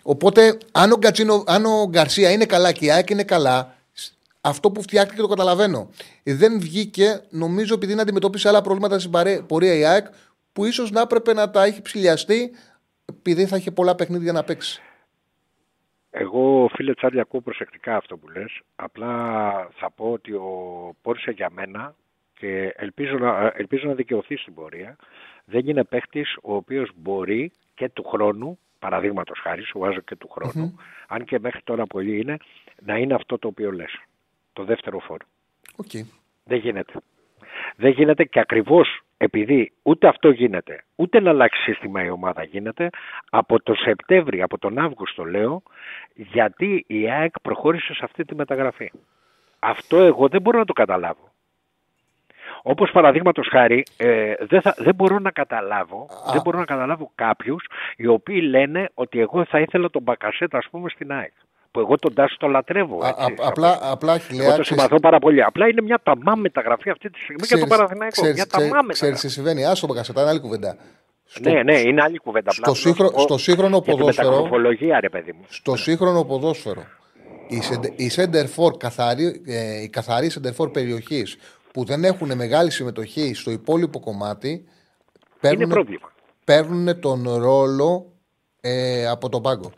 Οπότε, 0.03 0.57
αν 0.71 0.91
ο, 0.91 0.97
Γκατσίνο, 0.97 1.43
αν 1.47 1.65
ο 1.65 1.87
Γκαρσία 1.89 2.31
είναι 2.31 2.45
καλά 2.45 2.71
και 2.71 2.85
η 2.85 2.91
ΑΕΚ 2.91 3.09
είναι 3.09 3.23
καλά, 3.23 3.75
αυτό 4.41 4.71
που 4.71 4.81
φτιάχτηκε 4.81 5.21
το 5.21 5.27
καταλαβαίνω. 5.27 5.89
Ε, 6.23 6.33
Δεν 6.33 6.59
βγήκε, 6.59 7.21
νομίζω, 7.29 7.73
επειδή 7.73 7.95
να 7.95 8.01
αντιμετώπισε 8.01 8.47
άλλα 8.47 8.61
προβλήματα 8.61 8.99
στην 8.99 9.11
παρέ- 9.11 9.41
πορεία 9.41 9.73
η 9.73 9.85
ΑΕΚ, 9.85 10.05
που 10.53 10.65
ίσως 10.65 10.91
να 10.91 11.01
έπρεπε 11.01 11.33
να 11.33 11.49
τα 11.49 11.63
έχει 11.63 11.81
ψηλιαστεί, 11.81 12.51
επειδή 13.05 13.45
θα 13.45 13.57
είχε 13.57 13.71
πολλά 13.71 13.95
παιχνίδια 13.95 14.31
να 14.31 14.43
παίξει. 14.43 14.81
Εγώ, 16.11 16.69
φίλε 16.73 16.93
Τσάρλι, 16.93 17.19
ακούω 17.19 17.41
προσεκτικά 17.41 17.95
αυτό 17.95 18.17
που 18.17 18.29
λες. 18.29 18.59
Απλά 18.75 19.51
θα 19.71 19.91
πω 19.91 20.11
ότι 20.11 20.33
ο 20.33 20.51
Πόρσε 21.01 21.31
για 21.31 21.49
μένα 21.51 21.95
και 22.33 22.73
ελπίζω 22.75 23.17
να, 23.17 23.53
ελπίζω 23.55 23.87
να 23.87 23.93
δικαιωθεί 23.93 24.37
στην 24.37 24.53
πορεία, 24.53 24.95
δεν 25.45 25.67
είναι 25.67 25.83
παίχτης 25.83 26.37
ο 26.41 26.55
οποίος 26.55 26.89
μπορεί 26.95 27.51
και 27.75 27.89
του 27.89 28.03
χρόνου, 28.03 28.59
παραδείγματος 28.79 29.39
χάρη, 29.39 29.63
σου 29.63 29.79
βάζω 29.79 29.99
και 29.99 30.15
του 30.15 30.29
χρόνου, 30.29 30.79
αν 31.07 31.25
και 31.25 31.39
μέχρι 31.39 31.61
τώρα 31.63 31.85
πολύ 31.85 32.19
είναι, 32.19 32.37
να 32.79 32.97
είναι 32.97 33.13
αυτό 33.13 33.37
το 33.37 33.47
οποίο 33.47 33.71
λες. 33.71 34.01
Το 34.53 34.63
δεύτερο 34.63 34.99
φόρο. 34.99 35.25
Οκ. 35.75 35.91
Δεν 36.43 36.57
γίνεται. 36.57 36.93
Δεν 37.75 37.91
γίνεται 37.91 38.23
και 38.23 38.39
ακριβώς 38.39 39.01
επειδή 39.21 39.71
ούτε 39.83 40.07
αυτό 40.07 40.29
γίνεται, 40.29 40.83
ούτε 40.95 41.19
να 41.19 41.29
αλλάξει 41.29 41.61
σύστημα 41.61 42.03
η 42.03 42.09
ομάδα 42.09 42.43
γίνεται, 42.43 42.89
από 43.29 43.63
το 43.63 43.73
Σεπτέμβρη, 43.73 44.41
από 44.41 44.57
τον 44.57 44.77
Αύγουστο 44.77 45.23
λέω, 45.23 45.61
γιατί 46.13 46.83
η 46.87 47.09
ΑΕΚ 47.09 47.39
προχώρησε 47.41 47.93
σε 47.93 48.01
αυτή 48.03 48.25
τη 48.25 48.35
μεταγραφή. 48.35 48.91
Αυτό 49.59 49.97
εγώ 49.97 50.27
δεν 50.27 50.41
μπορώ 50.41 50.57
να 50.57 50.65
το 50.65 50.73
καταλάβω. 50.73 51.31
Όπως 52.61 52.91
παραδείγματος 52.91 53.47
χάρη, 53.47 53.83
ε, 53.97 54.33
δεν, 54.39 54.61
θα, 54.61 54.75
δεν 54.77 54.95
μπορώ 54.95 55.19
να 55.19 55.31
καταλάβω, 55.31 56.07
δεν 56.31 56.41
μπορώ 56.43 56.57
να 56.57 56.65
καταλάβω 56.65 57.11
κάποιους 57.15 57.65
οι 57.95 58.07
οποίοι 58.07 58.41
λένε 58.49 58.89
ότι 58.93 59.19
εγώ 59.19 59.45
θα 59.45 59.59
ήθελα 59.59 59.89
τον 59.89 60.01
Μπακασέτα 60.01 60.57
ας 60.57 60.67
πούμε 60.71 60.89
στην 60.89 61.11
ΑΕΚ. 61.11 61.33
Που 61.71 61.79
εγώ 61.79 61.95
τον 61.97 62.13
Τάσο 62.13 62.35
το 62.39 62.47
λατρεύω. 62.47 62.97
Α- 63.03 63.07
έτσι, 63.07 63.21
α- 63.21 63.25
σαν 63.37 63.47
απλά, 63.47 63.69
παίκτη. 63.71 63.85
απλά 63.91 64.13
Εγώ 64.13 64.21
χιλιά. 64.23 64.55
το 64.55 64.63
συμπαθώ 64.63 64.99
πάρα 64.99 65.19
πολύ. 65.19 65.43
Απλά 65.43 65.67
είναι 65.67 65.81
μια 65.81 65.99
ταμά 66.03 66.35
μεταγραφή 66.35 66.89
αυτή 66.89 67.09
τη 67.09 67.19
στιγμή 67.19 67.45
για 67.47 67.57
τον 67.59 67.67
Παναθηναϊκό. 67.67 68.21
Μια 68.23 68.47
ταμά 68.47 68.67
Ξέρεις 68.69 68.99
τι 68.99 69.05
μεταγραφή. 69.05 69.27
συμβαίνει. 69.29 69.65
Άσο 69.65 69.87
Μπαγκασετά, 69.87 70.21
είναι 70.21 70.29
άλλη 70.29 70.39
κουβέντα. 70.39 70.77
Ναι, 71.41 71.63
ναι, 71.63 71.79
είναι 71.79 72.01
άλλη 72.03 72.17
κουβέντα. 72.17 72.51
στο 72.51 72.61
Απλά 72.61 72.73
σύγχρονο- 72.75 72.95
θέλω 73.11 73.11
να 73.13 73.19
σου 73.21 73.27
πω 73.27 73.33
στο 73.33 73.37
σύγχρονο 73.51 73.77
για 73.77 73.93
τη 73.93 73.99
ποδόσφαιρο- 73.99 74.29
μεταμορφολογία, 74.29 74.99
ρε 74.99 75.09
παιδί 75.09 75.31
μου. 75.31 75.45
Στο 75.49 75.75
σύγχρονο 75.75 76.23
ποδόσφαιρο, 76.23 76.83
οι, 77.47 77.61
σεντε- 77.61 77.99
οι 77.99 78.11
center 78.15 78.45
for 78.55 78.77
καθαροί, 78.77 79.41
ε, 79.45 79.81
οι 79.81 79.89
καθαροί 79.89 80.31
center 80.33 80.55
for 80.63 80.73
περιοχής 80.73 81.37
που 81.73 81.83
δεν 81.85 82.03
έχουν 82.03 82.35
μεγάλη 82.35 82.71
συμμετοχή 82.71 83.33
στο 83.33 83.51
υπόλοιπο 83.51 83.99
κομμάτι 83.99 84.49
Είναι 84.49 84.65
παίρνουν, 85.39 85.69
πρόβλημα. 85.69 86.11
παίρνουν 86.45 86.99
τον 86.99 87.33
ρόλο 87.37 88.11
ε, 88.61 89.07
από 89.07 89.29
τον 89.29 89.41
πάγκο. 89.41 89.71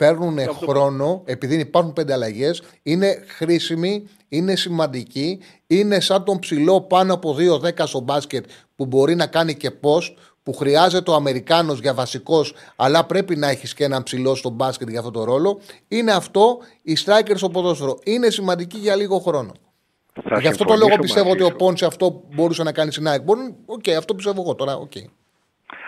Παίρνουν 0.00 0.38
χρόνο, 0.68 1.22
επειδή 1.24 1.58
υπάρχουν 1.58 1.92
πέντε 1.92 2.12
αλλαγές, 2.12 2.62
είναι 2.82 3.24
χρήσιμοι, 3.26 4.08
είναι 4.28 4.56
σημαντικοί, 4.56 5.40
είναι 5.66 6.00
σαν 6.00 6.24
τον 6.24 6.38
ψηλό 6.38 6.80
πάνω 6.80 7.14
από 7.14 7.36
2-10 7.38 7.86
στο 7.86 8.00
μπάσκετ 8.00 8.44
που 8.76 8.86
μπορεί 8.86 9.14
να 9.14 9.26
κάνει 9.26 9.54
και 9.54 9.70
post, 9.80 10.14
που 10.42 10.52
χρειάζεται 10.52 11.10
ο 11.10 11.14
Αμερικάνος 11.14 11.80
για 11.80 11.94
βασικός, 11.94 12.54
αλλά 12.76 13.06
πρέπει 13.06 13.36
να 13.36 13.48
έχεις 13.48 13.74
και 13.74 13.84
έναν 13.84 14.02
ψηλό 14.02 14.34
στο 14.34 14.50
μπάσκετ 14.50 14.88
για 14.88 14.98
αυτό 14.98 15.10
το 15.10 15.24
ρόλο. 15.24 15.60
Είναι 15.88 16.12
αυτό 16.12 16.58
οι 16.82 16.96
strikers 17.04 17.36
στο 17.36 17.48
ποδόσφαιρο. 17.50 17.98
Είναι 18.04 18.30
σημαντικοί 18.30 18.78
για 18.78 18.96
λίγο 18.96 19.18
χρόνο. 19.18 19.52
Θα 20.22 20.40
Γι' 20.40 20.48
αυτό 20.48 20.64
το 20.64 20.72
συμφωνήσω 20.72 20.86
λόγο 20.86 21.00
πιστεύω 21.00 21.28
μαζί 21.28 21.42
ότι 21.42 21.46
ο 21.46 21.52
σου. 21.52 21.64
Πόνσε 21.64 21.86
αυτό 21.86 22.22
μπορούσε 22.34 22.62
να 22.62 22.72
κάνει 22.72 22.92
στην 22.92 23.08
ΑΕΚ. 23.08 23.22
Μπορεί, 23.22 23.54
οκ, 23.66 23.88
αυτό 23.88 24.14
πιστεύω 24.14 24.40
εγώ 24.40 24.54
τώρα. 24.54 24.74
οκ. 24.76 24.92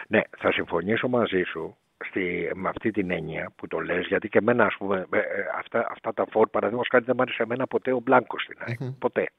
Ναι, 0.08 0.20
θα 0.38 0.52
συμφωνήσω 0.52 1.08
μαζί 1.08 1.42
σου 1.42 1.76
στη, 2.08 2.50
με 2.54 2.68
αυτή 2.68 2.90
την 2.90 3.10
έννοια 3.10 3.52
που 3.56 3.66
το 3.66 3.78
λες, 3.78 4.06
γιατί 4.06 4.28
και 4.28 4.38
εμένα, 4.38 4.64
ας 4.64 4.74
πούμε, 4.78 5.06
ε, 5.12 5.18
ε, 5.18 5.22
αυτά, 5.58 5.86
αυτά 5.90 6.14
τα 6.14 6.26
φόρ, 6.30 6.48
παραδείγματος 6.48 6.90
κάτι 6.90 7.04
δεν 7.04 7.16
μ' 7.16 7.20
άρεσε 7.20 7.42
εμένα 7.42 7.66
ποτέ 7.66 7.92
ο 7.92 8.00
Μπλάνκος 8.00 8.42
στην 8.42 8.56
ΑΕΚ. 8.60 8.78
Ποτέ. 8.98 9.30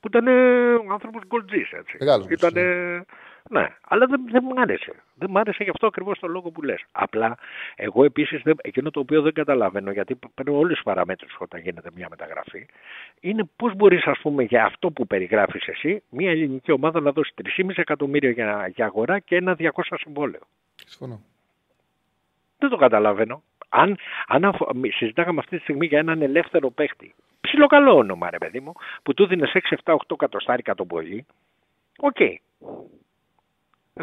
Που 0.00 0.08
ήταν 0.08 0.26
ο 0.88 0.92
άνθρωπος 0.92 1.22
γκολτζής, 1.26 1.72
έτσι. 1.72 1.96
Μεγάλος 2.00 2.26
Ήτανε, 2.28 2.62
ναι, 3.50 3.66
αλλά 3.88 4.06
δεν, 4.06 4.20
δεν 4.30 4.44
μ' 4.44 4.58
άρεσε. 4.58 4.92
Δεν 5.14 5.30
μ' 5.30 5.38
άρεσε 5.38 5.62
γι' 5.64 5.70
αυτό 5.70 5.86
ακριβώς 5.86 6.18
το 6.18 6.26
λόγο 6.26 6.50
που 6.50 6.62
λες. 6.62 6.84
Απλά, 6.92 7.38
εγώ 7.76 8.04
επίσης, 8.04 8.42
δεν, 8.42 8.56
εκείνο 8.62 8.90
το 8.90 9.00
οποίο 9.00 9.22
δεν 9.22 9.32
καταλαβαίνω, 9.32 9.90
γιατί 9.90 10.18
παίρνω 10.34 10.58
όλες 10.58 10.74
τις 10.74 10.82
παραμέτρους 10.82 11.36
όταν 11.38 11.60
γίνεται 11.60 11.90
μια 11.94 12.06
μεταγραφή, 12.10 12.66
είναι 13.20 13.50
πώς 13.56 13.74
μπορείς, 13.74 14.04
ας 14.06 14.18
πούμε, 14.18 14.42
για 14.42 14.64
αυτό 14.64 14.90
που 14.90 15.06
περιγράφεις 15.06 15.66
εσύ, 15.66 16.02
μια 16.08 16.30
ελληνική 16.30 16.72
ομάδα 16.72 17.00
να 17.00 17.12
δώσει 17.12 17.32
3,5 17.58 17.70
εκατομμύρια 17.74 18.30
για, 18.30 18.70
για 18.74 18.84
αγορά 18.84 19.18
και 19.18 19.36
ένα 19.36 19.56
200 19.58 19.70
συμβόλαιο. 19.96 20.40
Συμφωνώ. 20.86 21.20
Δεν 22.58 22.70
το 22.70 22.76
καταλαβαίνω. 22.76 23.42
Αν, 23.68 23.96
αν 24.26 24.44
αφο- 24.44 24.74
μη- 24.74 24.92
συζητάγαμε 24.92 25.38
αυτή 25.38 25.56
τη 25.56 25.62
στιγμή 25.62 25.86
για 25.86 25.98
έναν 25.98 26.22
ελεύθερο 26.22 26.70
παίχτη, 26.70 27.14
ψιλοκαλό 27.40 27.96
όνομα 27.96 28.30
ρε 28.30 28.38
παιδί 28.38 28.60
μου, 28.60 28.72
που 29.02 29.14
του 29.14 29.26
δίνει 29.26 29.42
6, 29.52 29.76
7, 29.84 29.94
8 30.08 30.16
κατοστάρικα 30.16 30.74
τον 30.74 30.86
πολύ, 30.86 31.26
οκ. 31.98 32.16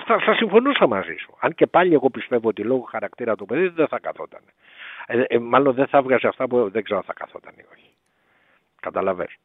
Θα, 0.05 0.19
θα 0.19 0.35
συμφωνούσα 0.35 0.87
μαζί 0.87 1.15
σου. 1.15 1.37
Αν 1.39 1.53
και 1.53 1.67
πάλι 1.67 1.93
εγώ 1.93 2.09
πιστεύω 2.09 2.47
ότι 2.47 2.63
λόγω 2.63 2.81
χαρακτήρα 2.81 3.35
του 3.35 3.45
παιδί 3.45 3.67
δεν 3.67 3.87
θα 3.87 3.99
καθόταν. 3.99 4.41
Ε, 5.05 5.21
ε, 5.27 5.39
μάλλον 5.39 5.73
δεν 5.73 5.87
θα 5.87 6.01
βγάζει 6.01 6.27
αυτά 6.27 6.47
που 6.47 6.69
δεν 6.69 6.83
ξέρω 6.83 6.97
αν 6.99 7.05
θα 7.05 7.13
καθόταν 7.13 7.53
ή 7.57 7.65
όχι. 7.73 7.89
Καταλαβες. 8.81 9.35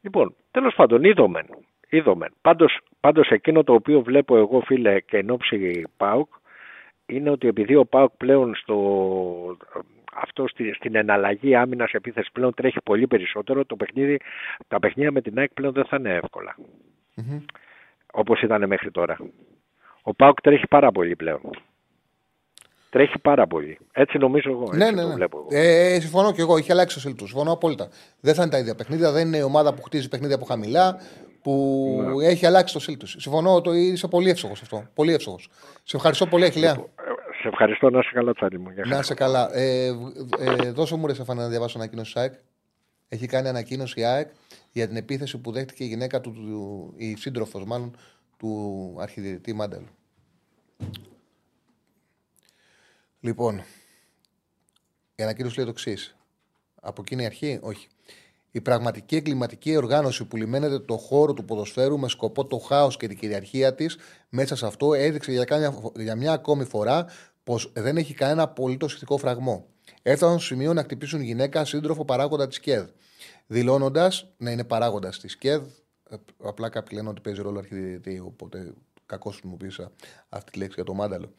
Λοιπόν, 0.00 0.34
τέλος 0.50 0.74
πάντων, 0.74 1.04
είδομεν. 1.04 1.46
είδομεν. 1.88 2.34
Πάντως, 2.40 2.78
πάντως 3.00 3.28
εκείνο 3.28 3.64
το 3.64 3.72
οποίο 3.72 4.00
βλέπω 4.02 4.36
εγώ 4.36 4.60
φίλε 4.60 5.00
και 5.00 5.16
εν 5.16 5.30
ώψη 5.30 5.86
ΠΑΟΚ 5.96 6.28
είναι 7.14 7.30
ότι 7.30 7.48
επειδή 7.48 7.74
ο 7.74 7.84
ΠΑΟΚ 7.84 8.12
πλέον 8.16 8.54
στο, 8.54 8.76
αυτό 10.14 10.48
στη, 10.48 10.72
στην 10.74 10.94
εναλλαγή 10.96 11.54
άμυνας 11.54 11.92
επίθεσης 11.92 12.32
πλέον 12.32 12.54
τρέχει 12.54 12.80
πολύ 12.84 13.06
περισσότερο. 13.06 13.64
Το 13.64 13.76
παιχνίδι, 13.76 14.18
τα 14.68 14.78
παιχνίδια 14.78 15.12
με 15.12 15.20
την 15.20 15.38
ΑΕΚ 15.38 15.52
πλέον 15.52 15.72
δεν 15.72 15.84
θα 15.84 15.96
είναι 15.96 16.14
εύκολα. 16.14 16.56
Μμμ. 17.14 17.40
Όπως 18.12 18.42
ήταν 18.42 18.66
μέχρι 18.66 18.90
τώρα. 18.90 19.16
Ο 20.02 20.14
Πάουκ 20.14 20.40
τρέχει 20.40 20.66
πάρα 20.66 20.92
πολύ 20.92 21.16
πλέον. 21.16 21.40
Τρέχει 22.90 23.18
πάρα 23.18 23.46
πολύ. 23.46 23.78
Έτσι 23.92 24.18
νομίζω 24.18 24.50
εγώ. 24.50 24.62
Έτσι 24.62 24.78
Ναι, 24.78 24.90
ναι, 24.90 25.02
το 25.02 25.08
ναι. 25.08 25.14
βλέπω 25.14 25.38
εγώ. 25.38 25.48
Ε, 25.50 26.00
συμφωνώ 26.00 26.32
και 26.32 26.40
εγώ. 26.40 26.56
Είχε 26.56 26.72
αλλάξει 26.72 26.94
το 26.94 27.00
στυλ 27.00 27.14
του. 27.14 27.26
Συμφωνώ 27.26 27.52
απόλυτα. 27.52 27.88
Δεν 28.20 28.34
θα 28.34 28.42
είναι 28.42 28.50
τα 28.50 28.58
ίδια 28.58 28.74
παιχνίδια. 28.74 29.12
Δεν 29.12 29.26
είναι 29.26 29.36
η 29.36 29.42
ομάδα 29.42 29.74
που 29.74 29.82
χτίζει 29.82 30.08
παιχνίδια 30.08 30.36
από 30.36 30.44
χαμηλά. 30.44 31.00
Που 31.42 32.14
Ναι. 32.18 32.26
έχει 32.26 32.46
αλλάξει 32.46 32.74
το 32.74 32.80
στυλ 32.80 32.96
τους. 32.96 33.16
Συμφωνώ. 33.18 33.60
Το, 33.60 33.72
είσαι 33.74 34.08
πολύ 34.08 34.30
εύσοχος 34.30 34.62
αυτό. 34.62 34.86
Πολύ 34.94 35.12
εύσοχος. 35.12 35.48
Σε 35.84 35.96
ευχαριστώ 35.96 36.26
πολύ, 36.26 36.44
Αχιλέα. 36.44 36.74
Σε 37.42 37.48
ευχαριστώ 37.48 37.90
να 37.90 37.98
είσαι 37.98 38.10
καλά, 38.12 38.32
Τσάρλι 38.34 38.58
μου. 38.58 38.70
Για 38.70 38.82
Να 38.82 38.88
χαρά. 38.88 39.00
είσαι 39.00 39.14
καλά. 39.14 39.54
Ε, 39.56 39.86
ε, 40.38 40.70
δώσε 40.70 40.96
μου 40.96 41.06
ρε 41.06 41.14
Στεφανέ 41.14 41.42
να 41.42 41.48
διαβάσω 41.48 41.78
ανακοίνωση 41.78 42.12
ΑΕΚ. 42.18 42.34
Έχει 43.08 43.26
κάνει 43.26 43.48
ανακοίνωση 43.48 44.00
η 44.00 44.04
ΑΕΚ 44.04 44.30
για 44.72 44.86
την 44.88 44.96
επίθεση 44.96 45.38
που 45.38 45.52
δέχτηκε 45.52 45.84
η 45.84 45.86
γυναίκα 45.86 46.20
του, 46.20 46.32
του 46.32 46.94
η 46.96 47.16
σύντροφος 47.16 47.64
μάλλον 47.64 47.96
του 48.38 48.96
αρχιδιετή 49.00 49.52
Μάντελ. 49.52 49.82
Λοιπόν, 53.20 53.62
η 55.14 55.22
ανακοίνωση 55.22 55.56
λέει 55.56 55.64
το 55.64 55.70
εξής. 55.70 56.16
Από 56.80 57.00
εκείνη 57.00 57.22
η 57.22 57.26
αρχή, 57.26 57.58
όχι. 57.62 57.86
Η 58.54 58.60
πραγματική 58.60 59.16
εγκληματική 59.16 59.76
οργάνωση 59.76 60.24
που 60.24 60.36
λιμένεται 60.36 60.78
το 60.78 60.96
χώρο 60.96 61.32
του 61.32 61.44
ποδοσφαίρου 61.44 61.98
με 61.98 62.08
σκοπό 62.08 62.44
το 62.46 62.58
χάος 62.58 62.96
και 62.96 63.06
την 63.06 63.18
κυριαρχία 63.18 63.74
της 63.74 63.96
μέσα 64.28 64.56
σε 64.56 64.66
αυτό 64.66 64.94
έδειξε 64.94 65.32
για, 65.32 65.44
κάμια- 65.44 65.92
για 65.96 66.16
μια 66.16 66.32
ακόμη 66.32 66.64
φορά 66.64 67.06
πως 67.44 67.72
δεν 67.74 67.96
έχει 67.96 68.14
κανένα 68.14 68.42
απολύτως 68.42 68.94
ηθικό 68.94 69.16
φραγμό. 69.18 69.66
Έφταναν 70.02 70.38
στο 70.38 70.46
σημείο 70.46 70.72
να 70.72 70.82
χτυπήσουν 70.82 71.20
γυναίκα 71.20 71.64
σύντροφο 71.64 72.04
παράγοντα 72.04 72.48
της 72.48 72.60
ΚΕΔ. 72.60 72.88
Δηλώνοντας 73.46 74.26
να 74.36 74.50
είναι 74.50 74.64
παράγοντας 74.64 75.18
της 75.18 75.36
ΚΕΔ, 75.36 75.62
ε, 76.10 76.16
απλά 76.42 76.68
κάποιοι 76.68 76.90
λένε 76.96 77.08
ότι 77.08 77.20
παίζει 77.20 77.42
ρόλο 77.42 77.58
αρχιδιετή, 77.58 78.22
οπότε 78.26 78.72
κακώς 79.06 79.32
χρησιμοποίησα 79.32 79.90
αυτή 80.28 80.50
τη 80.50 80.58
λέξη 80.58 80.74
για 80.74 80.84
το 80.84 80.94
μάνταλο 80.94 81.32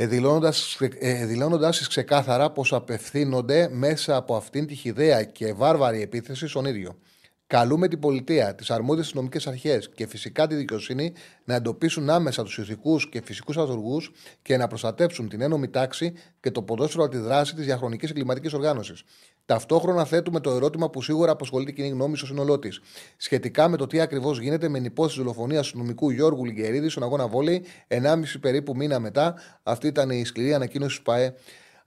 ε, 0.00 0.06
δηλώνοντας, 0.06 0.78
ε, 0.98 1.26
δηλώνοντας 1.26 1.88
ξεκάθαρα 1.88 2.50
πως 2.50 2.72
απευθύνονται 2.72 3.68
μέσα 3.72 4.16
από 4.16 4.36
αυτήν 4.36 4.66
τη 4.66 4.74
χιδαία 4.74 5.24
και 5.24 5.52
βάρβαρη 5.52 6.02
επίθεση 6.02 6.48
στον 6.48 6.64
ίδιο. 6.64 6.98
Καλούμε 7.46 7.88
την 7.88 7.98
πολιτεία, 7.98 8.54
τις 8.54 8.70
αρμόδιες 8.70 9.06
αστυνομικές 9.06 9.46
αρχές 9.46 9.90
και 9.94 10.06
φυσικά 10.06 10.46
τη 10.46 10.54
δικαιοσύνη 10.54 11.12
να 11.44 11.54
εντοπίσουν 11.54 12.10
άμεσα 12.10 12.42
τους 12.42 12.58
ηθικούς 12.58 13.08
και 13.08 13.20
φυσικούς 13.24 13.56
αζωργού 13.56 14.00
και 14.42 14.56
να 14.56 14.66
προστατέψουν 14.66 15.28
την 15.28 15.40
ένωμη 15.40 15.68
τάξη 15.68 16.12
και 16.40 16.50
το 16.50 16.62
ποδόσφαιρο 16.62 17.04
από 17.04 17.12
τη 17.12 17.18
δράση 17.18 17.54
της 17.54 17.64
διαχρονικής 17.64 18.10
εγκληματικής 18.10 18.52
οργάνωσης. 18.52 19.02
Ταυτόχρονα 19.48 20.04
θέτουμε 20.04 20.40
το 20.40 20.50
ερώτημα 20.50 20.90
που 20.90 21.02
σίγουρα 21.02 21.30
απασχολεί 21.32 21.64
την 21.64 21.74
κοινή 21.74 21.88
γνώμη 21.88 22.16
στο 22.16 22.26
σύνολό 22.26 22.58
της. 22.58 22.80
Σχετικά 23.16 23.68
με 23.68 23.76
το 23.76 23.86
τι 23.86 24.00
ακριβώς 24.00 24.40
γίνεται 24.40 24.68
με 24.68 24.78
την 24.78 24.86
υπόθεση 24.86 25.18
δολοφονίας 25.18 25.70
του 25.70 25.78
νομικού 25.78 26.10
Γιώργου 26.10 26.44
Λιγκερίδη 26.44 26.88
στον 26.88 27.02
αγώνα 27.02 27.26
βόλεϊ, 27.26 27.64
1,5 27.88 28.22
περίπου 28.40 28.76
μήνα 28.76 28.98
μετά. 28.98 29.34
Αυτή 29.62 29.86
ήταν 29.86 30.10
η 30.10 30.24
σκληρή 30.24 30.54
ανακοίνωση 30.54 30.96
του 30.96 31.02
ΠαΕ 31.02 31.34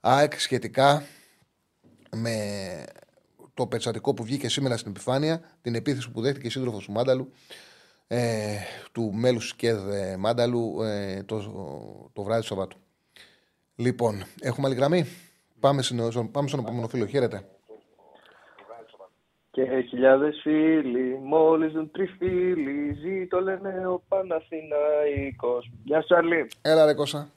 ΑΕΚ 0.00 0.40
σχετικά 0.40 1.02
με 2.16 2.36
το 3.54 3.66
περιστατικό 3.66 4.14
που 4.14 4.24
βγήκε 4.24 4.48
σήμερα 4.48 4.76
στην 4.76 4.90
επιφάνεια, 4.90 5.40
την 5.62 5.74
επίθεση 5.74 6.10
που 6.10 6.20
δέχτηκε 6.20 6.46
η 6.46 6.50
σύντροφος 6.50 6.84
του 6.84 6.92
Μάνταλου, 6.92 7.32
ε, 8.06 8.56
του 8.92 9.12
μέλους 9.14 9.42
της 9.42 9.54
ΚΕΔ 9.54 9.88
ε, 9.92 10.16
Μάνταλου, 10.16 10.82
ε, 10.82 11.22
το, 11.22 11.38
το 12.12 12.22
βράδυ 12.22 12.40
του 12.40 12.46
Σαββάτου. 12.46 12.76
Λοιπόν, 13.74 14.24
έχουμε 14.40 14.66
άλλη 14.66 14.76
γραμμή; 14.76 15.06
Πάμε, 15.62 15.82
στην, 15.82 16.30
πάμε 16.32 16.48
στον 16.48 16.60
επόμενο 16.60 16.88
φίλο. 16.88 17.06
Χαίρετε. 17.06 17.44
Και 19.50 19.80
χιλιάδες 19.88 20.40
φίλοι, 20.42 21.18
μόλις 21.22 21.72
δουν 21.72 21.90
τριφύλοι, 21.90 22.92
ζήτω 22.92 23.40
λένε 23.40 23.86
ο 23.86 24.02
Παναθηναϊκός. 24.08 25.70
Γεια 25.84 26.02
σου 26.02 26.14
Τσάρλυ. 26.16 26.50
Έλα, 26.62 26.84
ρε 26.84 26.94
Κώστα. 26.94 27.28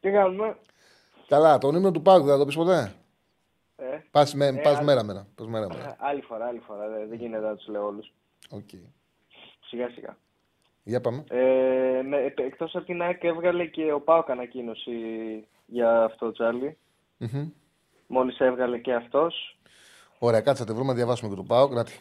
Τι 0.00 0.10
κάνουμε; 0.10 0.56
Καλά, 1.28 1.58
τον 1.58 1.74
ύμνο 1.74 1.90
του 1.90 2.02
ΠΑΟΚ 2.02 2.22
δεν 2.24 2.32
θα 2.32 2.38
το 2.38 2.44
πεις 2.46 2.56
ποτέ; 2.56 2.92
Ε, 3.76 3.84
Πας, 4.10 4.34
με, 4.34 4.46
Ε, 4.46 4.52
πας 4.62 4.78
α- 4.78 4.82
μέρα 4.82 5.02
μέρα. 5.04 5.26
Πας 5.34 5.46
μέρα 5.46 5.66
μέρα. 5.68 5.96
άλλη 5.98 6.20
φορά, 6.20 6.46
άλλη 6.46 6.58
φορά. 6.66 6.88
Δεν, 6.88 7.08
δεν 7.08 7.18
γίνεται 7.18 7.46
να 7.46 7.54
τους 7.56 7.66
λέω 7.68 7.86
όλους. 7.86 8.12
Οκ. 8.50 8.68
Σιγά 9.66 9.88
σιγά. 9.90 10.16
Για 10.82 11.00
πάμε. 11.00 11.24
Ε, 11.30 12.02
με, 12.02 12.16
επ- 12.24 12.38
εκτός 12.40 12.74
από 12.76 12.84
την 12.84 13.02
ΑΕΚ 13.02 13.22
έβγαλε 13.24 13.66
και 13.66 13.92
ο 13.92 14.00
Πάοκ 14.00 14.30
ανακοίνωση 14.30 14.92
για 15.66 16.02
αυτό, 16.04 16.32
Τσάρλι. 16.32 16.76
Μμμ. 17.32 17.48
Μόλις 18.06 18.38
έβγαλε 18.38 18.78
και 18.78 18.94
αυτός. 18.94 19.58
Ωραία, 20.18 20.40
κάτσε 20.40 20.62
να 20.62 20.68
τη 20.68 20.74
βρούμε 20.74 20.88
να 20.90 20.96
διαβάσουμε 20.96 21.30
και 21.30 21.36
του 21.36 21.44
Πάουκ. 21.46 21.72
Να 21.72 21.84
τη- 21.84 21.98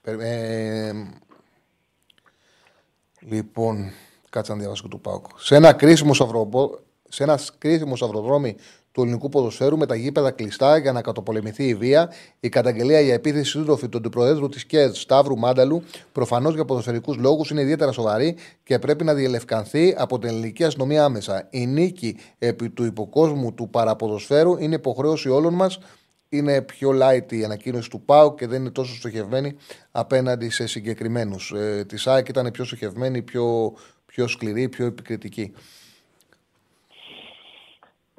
Περι- 0.00 0.20
ε, 0.22 0.92
λοιπόν, 3.20 3.90
κάτσε 4.30 4.52
να 4.52 4.58
διαβάσω 4.58 4.82
και 4.82 4.88
του 4.88 5.00
Πάουκ. 5.00 5.26
Σε 5.36 5.56
ένα 5.56 5.72
κρίσιμο, 5.72 6.14
σαυροπο... 6.14 6.78
σε 7.08 7.22
ένα 7.22 7.38
κρίσιμο 7.58 7.96
σαυροδρόμι 7.96 8.56
του 8.98 9.04
ελληνικού 9.04 9.28
ποδοσφαίρου 9.28 9.78
με 9.78 9.86
τα 9.86 9.94
γήπεδα 9.94 10.30
κλειστά 10.30 10.76
για 10.76 10.92
να 10.92 11.00
κατοπολεμηθεί 11.00 11.64
η 11.64 11.74
βία, 11.74 12.12
η 12.40 12.48
καταγγελία 12.48 13.00
για 13.00 13.14
επίθεση 13.14 13.50
σύντροφη 13.50 13.88
του 13.88 13.98
αντιπροέδρου 13.98 14.48
της 14.48 14.66
ΚΕΔ 14.66 14.94
Σταύρου 14.94 15.38
Μάνταλου, 15.38 15.82
προφανώς 16.12 16.54
για 16.54 16.64
ποδοσφαιρικούς 16.64 17.16
λόγους, 17.16 17.50
είναι 17.50 17.60
ιδιαίτερα 17.60 17.92
σοβαρή 17.92 18.36
και 18.64 18.78
πρέπει 18.78 19.04
να 19.04 19.14
διελευκανθεί 19.14 19.94
από 19.98 20.18
την 20.18 20.28
ελληνική 20.28 20.64
αστυνομία 20.64 21.04
άμεσα. 21.04 21.46
Η 21.50 21.66
νίκη 21.66 22.16
επί 22.38 22.70
του 22.70 22.84
υποκόσμου 22.84 23.54
του 23.54 23.68
παραποδοσφαίρου 23.70 24.56
είναι 24.58 24.74
υποχρέωση 24.74 25.28
όλων 25.28 25.54
μας 25.54 25.78
είναι 26.28 26.62
πιο 26.62 26.90
light 27.02 27.32
η 27.32 27.44
ανακοίνωση 27.44 27.90
του 27.90 28.00
ΠΑΟ 28.00 28.34
και 28.34 28.46
δεν 28.46 28.60
είναι 28.60 28.70
τόσο 28.70 28.94
στοχευμένη 28.94 29.56
απέναντι 29.90 30.50
σε 30.50 30.66
συγκεκριμένους. 30.66 31.52
Ε, 31.56 31.84
της 31.88 32.06
ΑΕΚ 32.06 32.28
ήταν 32.28 32.50
πιο 32.50 32.64
στοχευμένη, 32.64 33.22
πιο, 33.22 33.74
πιο 34.06 34.26
σκληρή, 34.26 34.68
πιο 34.68 34.86
επικριτική. 34.86 35.52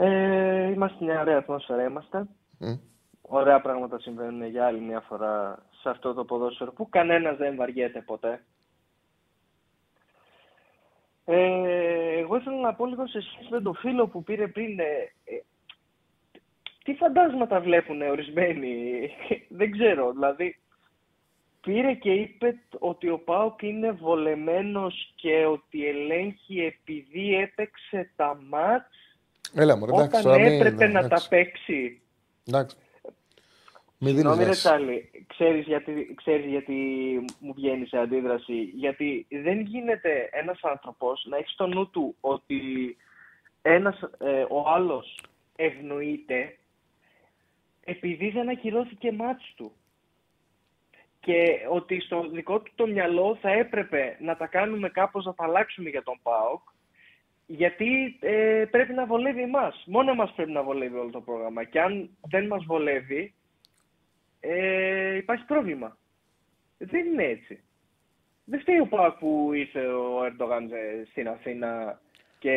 Ε, 0.01 0.71
είμαστε 0.71 1.05
μια 1.05 1.21
ωραία 1.21 1.37
ατμόσφαιρα, 1.37 1.83
είμαστε. 1.83 2.27
Μμ. 2.59 2.73
Ωραία 3.21 3.61
πράγματα 3.61 3.99
συμβαίνουν 3.99 4.47
για 4.47 4.65
άλλη 4.65 4.79
μια 4.79 4.99
φορά 4.99 5.65
σε 5.81 5.89
αυτό 5.89 6.13
το 6.13 6.25
ποδόσφαιρο 6.25 6.71
που 6.71 6.89
κανένας 6.89 7.37
δεν 7.37 7.55
βαριέται 7.55 8.01
ποτέ. 8.01 8.43
Ε, 11.25 12.17
εγώ 12.19 12.35
ήθελα 12.35 12.59
να 12.59 12.73
πω 12.73 12.85
λίγο 12.85 13.07
σε 13.07 13.21
σχέση 13.21 13.47
με 13.49 13.61
το 13.61 13.73
φίλο 13.73 14.07
που 14.07 14.23
πήρε 14.23 14.47
πριν. 14.47 14.79
ε, 14.79 14.83
ε, 15.23 15.43
τι 16.83 16.93
φαντάσματα 16.93 17.59
βλέπουν 17.59 18.01
ορισμένοι; 18.01 19.09
δεν 19.59 19.71
ξέρω, 19.71 20.11
δηλαδή 20.11 20.59
πήρε 21.61 21.93
και 21.93 22.11
είπε 22.13 22.59
ότι 22.79 23.09
ο 23.09 23.19
Πάοκ 23.19 23.61
είναι 23.61 23.91
βολεμένος 23.91 25.13
και 25.15 25.45
ότι 25.45 25.87
ελέγχει 25.87 26.59
επειδή 26.59 27.35
έπαιξε 27.35 28.11
τα 28.15 28.41
μάτς 28.49 29.08
Έλα 29.55 29.75
μου, 29.77 29.83
εντάξει, 29.85 30.05
όταν 30.07 30.21
τώρα 30.21 30.39
μην- 30.39 30.53
έπρεπε 30.53 30.87
να 30.87 30.99
τα 30.99 31.05
εντάξει, 31.05 31.27
παίξει. 31.29 32.01
Εντάξει. 32.47 32.75
Μην 34.01 34.15
δίνεις 34.15 34.31
Συγγνώμη 34.31 34.43
ρε 34.43 34.47
βάση. 34.49 34.61
Τσάρλι, 34.61 35.25
ξέρεις 35.27 35.65
γιατί, 35.65 36.13
ξέρεις 36.17 36.45
γιατί 36.45 36.73
μου 37.39 37.53
βγαίνει 37.53 37.85
σε 37.85 37.97
αντίδραση. 37.97 38.61
Γιατί 38.63 39.25
δεν 39.29 39.59
γίνεται 39.59 40.29
ένας 40.31 40.59
άνθρωπος 40.61 41.25
να 41.29 41.37
έχεις 41.37 41.51
στο 41.51 41.67
νου 41.67 41.89
του 41.89 42.15
ότι 42.19 42.61
ένας, 43.61 44.01
ε, 44.19 44.45
ο 44.49 44.69
άλλος 44.69 45.19
ευνοείται 45.55 46.57
επειδή 47.83 48.29
δεν 48.29 48.49
ακυρώθηκε 48.49 49.11
μάτς 49.11 49.53
του. 49.55 49.71
Και 51.19 51.45
ότι 51.71 51.99
στο 51.99 52.29
δικό 52.29 52.59
του 52.59 52.71
το 52.75 52.87
μυαλό 52.87 53.37
θα 53.41 53.49
έπρεπε 53.49 54.17
να 54.19 54.37
τα 54.37 54.45
κάνουμε 54.45 54.89
κάπως 54.89 55.25
να 55.25 55.33
τα 55.33 55.43
αλλάξουμε 55.43 55.89
για 55.89 56.03
τον 56.03 56.19
ΠΑΟΚ 56.23 56.61
γιατί 57.51 58.17
ε, 58.19 58.65
πρέπει 58.71 58.93
να 58.93 59.05
βολεύει 59.05 59.41
εμάς. 59.41 59.83
Μόνο 59.85 60.11
εμάς 60.11 60.33
πρέπει 60.35 60.51
να 60.51 60.63
βολεύει 60.63 60.97
όλο 60.97 61.09
το 61.09 61.21
πρόγραμμα. 61.21 61.63
Και 61.63 61.81
αν 61.81 62.09
δεν 62.29 62.47
μας 62.47 62.63
βολεύει, 62.65 63.33
ε, 64.39 65.15
υπάρχει 65.15 65.45
πρόβλημα. 65.45 65.97
Δεν 66.77 67.05
είναι 67.05 67.23
έτσι. 67.23 67.63
Δεν 68.43 68.59
φταίει 68.59 68.79
ο 68.79 68.87
ΠΑΟΚ 68.87 69.17
που 69.17 69.49
ήρθε 69.53 69.79
ο 69.79 70.23
Ερντογάν 70.25 70.71
ε, 70.71 71.05
στην 71.09 71.27
Αθήνα 71.27 72.01
και 72.39 72.53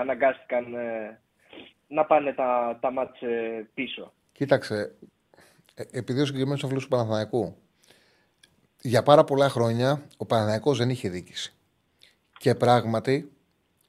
αναγκάστηκαν 0.00 0.74
ε, 0.74 1.20
να 1.88 2.04
πάνε 2.04 2.32
τα, 2.32 2.78
τα 2.80 2.90
μάτς 2.90 3.22
ε, 3.22 3.68
πίσω. 3.74 4.12
Κοίταξε, 4.32 4.94
ε, 5.74 5.82
επειδή 5.90 6.20
ο 6.20 6.24
συγκεκριμένος 6.24 6.62
ο 6.62 6.68
φίλος 6.68 6.82
του 6.82 6.88
Παναθηναϊκού, 6.88 7.56
για 8.80 9.02
πάρα 9.02 9.24
πολλά 9.24 9.48
χρόνια 9.48 10.02
ο 10.16 10.26
Παναθηναϊκός 10.26 10.78
δεν 10.78 10.90
είχε 10.90 11.08
δίκηση. 11.08 11.54
Και 12.38 12.54
πράγματι, 12.54 13.31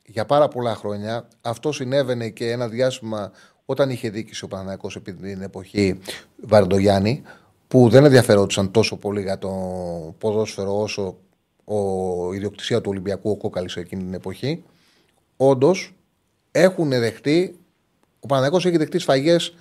για 0.05 0.25
πάρα 0.25 0.47
πολλά 0.47 0.75
χρόνια 0.75 1.27
αυτό 1.41 1.71
συνέβαινε 1.71 2.29
και 2.29 2.51
ένα 2.51 2.67
διάστημα 2.67 3.31
όταν 3.65 3.89
είχε 3.89 4.09
δίκηση 4.09 4.43
ο 4.43 4.47
Παναθηναϊκός 4.47 4.95
επί 4.95 5.13
την 5.13 5.41
εποχή 5.41 5.99
Βαρντογιάννη, 6.41 7.21
που 7.67 7.89
δεν 7.89 8.05
ενδιαφερόντουσαν 8.05 8.71
τόσο 8.71 8.97
πολύ 8.97 9.21
για 9.21 9.37
το 9.37 9.49
ποδόσφαιρο 10.17 10.81
όσο 10.81 11.17
ο 11.63 12.33
η 12.33 12.35
ιδιοκτησία 12.35 12.81
του 12.81 12.89
Ολυμπιακού 12.89 13.29
ο 13.29 13.37
Κόκαλης 13.37 13.75
εκείνη 13.75 14.03
την 14.03 14.13
εποχή. 14.13 14.63
Όντως 15.37 15.93
έχουν 16.51 16.89
δεχτεί 16.89 17.59
Ο 18.19 18.27
Παναθηναϊκός 18.27 18.65
έχει 18.65 18.77
δεχτεί 18.77 18.99
σφαγές 18.99 19.53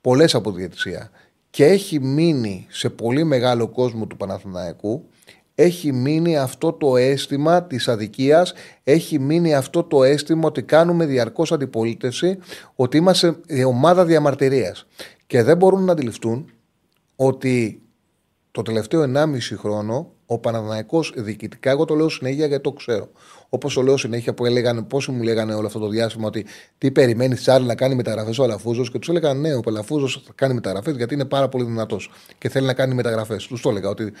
πολλές 0.00 0.34
από 0.34 0.50
τη 0.50 0.56
διαιτησία 0.56 1.10
και 1.50 1.64
έχει 1.64 2.00
μείνει 2.00 2.66
σε 2.70 2.90
πολύ 2.90 3.24
μεγάλο 3.24 3.68
κόσμο 3.68 4.06
του 4.06 4.16
Παναθηναϊκού 4.16 5.04
έχει 5.62 5.92
μείνει 5.92 6.38
αυτό 6.38 6.72
το 6.72 6.96
αίσθημα 6.96 7.62
της 7.62 7.88
αδικίας, 7.88 8.52
έχει 8.84 9.18
μείνει 9.18 9.54
αυτό 9.54 9.82
το 9.82 10.04
αίσθημα 10.04 10.46
ότι 10.46 10.62
κάνουμε 10.62 11.06
διαρκώς 11.06 11.52
αντιπολίτευση, 11.52 12.38
ότι 12.74 12.96
είμαστε 12.96 13.36
ομάδα 13.66 14.04
διαμαρτυρίας. 14.04 14.86
Και 15.26 15.42
δεν 15.42 15.56
μπορούν 15.56 15.84
να 15.84 15.92
αντιληφθούν 15.92 16.50
ότι 17.16 17.82
το 18.50 18.62
τελευταίο 18.62 19.02
1,5 19.02 19.56
χρόνο 19.56 20.12
ο 20.26 20.38
Παναδημαϊκός 20.38 21.12
διοικητικά, 21.16 21.70
εγώ 21.70 21.84
το 21.84 21.94
λέω 21.94 22.08
συνέχεια 22.08 22.46
γιατί 22.46 22.62
το 22.62 22.72
ξέρω. 22.72 23.08
Όπως 23.48 23.74
το 23.74 23.82
λέω 23.82 23.96
συνέχεια 23.96 24.34
που 24.34 24.46
έλεγαν, 24.46 24.86
πόσοι 24.86 25.10
μου 25.10 25.22
λέγανε 25.22 25.54
όλο 25.54 25.66
αυτό 25.66 25.78
το 25.78 25.88
διάστημα 25.88 26.26
ότι 26.26 26.46
τι 26.78 26.90
περιμένει 26.90 27.34
Τσάρλ 27.34 27.64
να 27.64 27.74
κάνει 27.74 27.94
μεταγραφές 27.94 28.38
ο 28.38 28.42
Αλαφούζος 28.42 28.90
και 28.90 28.98
τους 28.98 29.08
έλεγαν 29.08 29.40
ναι, 29.40 29.54
ο 29.54 29.60
Αλαφούζος 29.66 30.22
θα 30.26 30.32
κάνει 30.34 30.54
μεταγραφές 30.54 30.96
γιατί 30.96 31.14
είναι 31.14 31.24
πάρα 31.24 31.48
πολύ 31.48 31.64
δυνατός 31.64 32.10
και 32.38 32.48
θέλει 32.48 32.66
να 32.66 32.74
κάνει 32.74 32.94
μεταγραφές. 32.94 33.46
Τους 33.46 33.60
το 33.60 33.70
έλεγα 33.70 33.88
ότι 33.88 34.12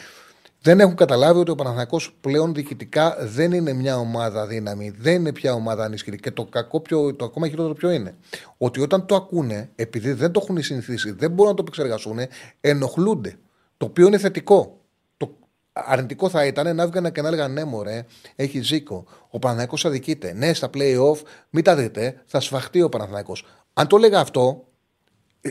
δεν 0.62 0.80
έχουν 0.80 0.94
καταλάβει 0.94 1.40
ότι 1.40 1.50
ο 1.50 1.54
Παναθηναϊκός 1.54 2.16
πλέον 2.20 2.54
διοικητικά 2.54 3.16
δεν 3.20 3.52
είναι 3.52 3.72
μια 3.72 3.98
ομάδα 3.98 4.46
δύναμη, 4.46 4.90
δεν 4.98 5.14
είναι 5.14 5.32
πια 5.32 5.52
ομάδα 5.52 5.84
ανισχυρή. 5.84 6.16
Και 6.18 6.30
το, 6.30 6.44
κακό 6.44 6.80
πιο, 6.80 7.14
το 7.14 7.24
ακόμα 7.24 7.48
χειρότερο 7.48 7.74
ποιο 7.74 7.90
είναι; 7.90 8.14
Ότι 8.56 8.80
όταν 8.80 9.06
το 9.06 9.14
ακούνε, 9.14 9.70
επειδή 9.74 10.12
δεν 10.12 10.32
το 10.32 10.40
έχουν 10.42 10.62
συνηθίσει, 10.62 11.10
δεν 11.10 11.30
μπορούν 11.30 11.50
να 11.50 11.56
το 11.56 11.62
επεξεργαστούν, 11.62 12.18
ενοχλούνται. 12.60 13.36
Το 13.76 13.86
οποίο 13.86 14.06
είναι 14.06 14.18
θετικό. 14.18 14.80
Το 15.16 15.36
αρνητικό 15.72 16.28
θα 16.28 16.46
ήταν 16.46 16.76
να 16.76 16.82
έβγαιναν 16.82 17.12
και 17.12 17.22
να 17.22 17.28
έλεγαν 17.28 17.52
ναι, 17.52 17.64
μωρέ, 17.64 18.04
έχει 18.36 18.60
ζήκο. 18.60 19.04
Ο 19.30 19.38
Παναθηναϊκός 19.38 19.84
αδικείται. 19.84 20.32
Ναι, 20.32 20.52
στα 20.52 20.70
playoff, 20.74 21.16
μην 21.50 21.64
τα 21.64 21.76
δείτε, 21.76 22.22
θα 22.26 22.40
σφαχτεί 22.40 22.82
ο 22.82 22.88
Παναθηναϊκός. 22.88 23.46
Αν 23.72 23.86
το 23.86 23.96
έλεγα 23.96 24.20
αυτό, 24.20 24.64
ε, 24.69 24.69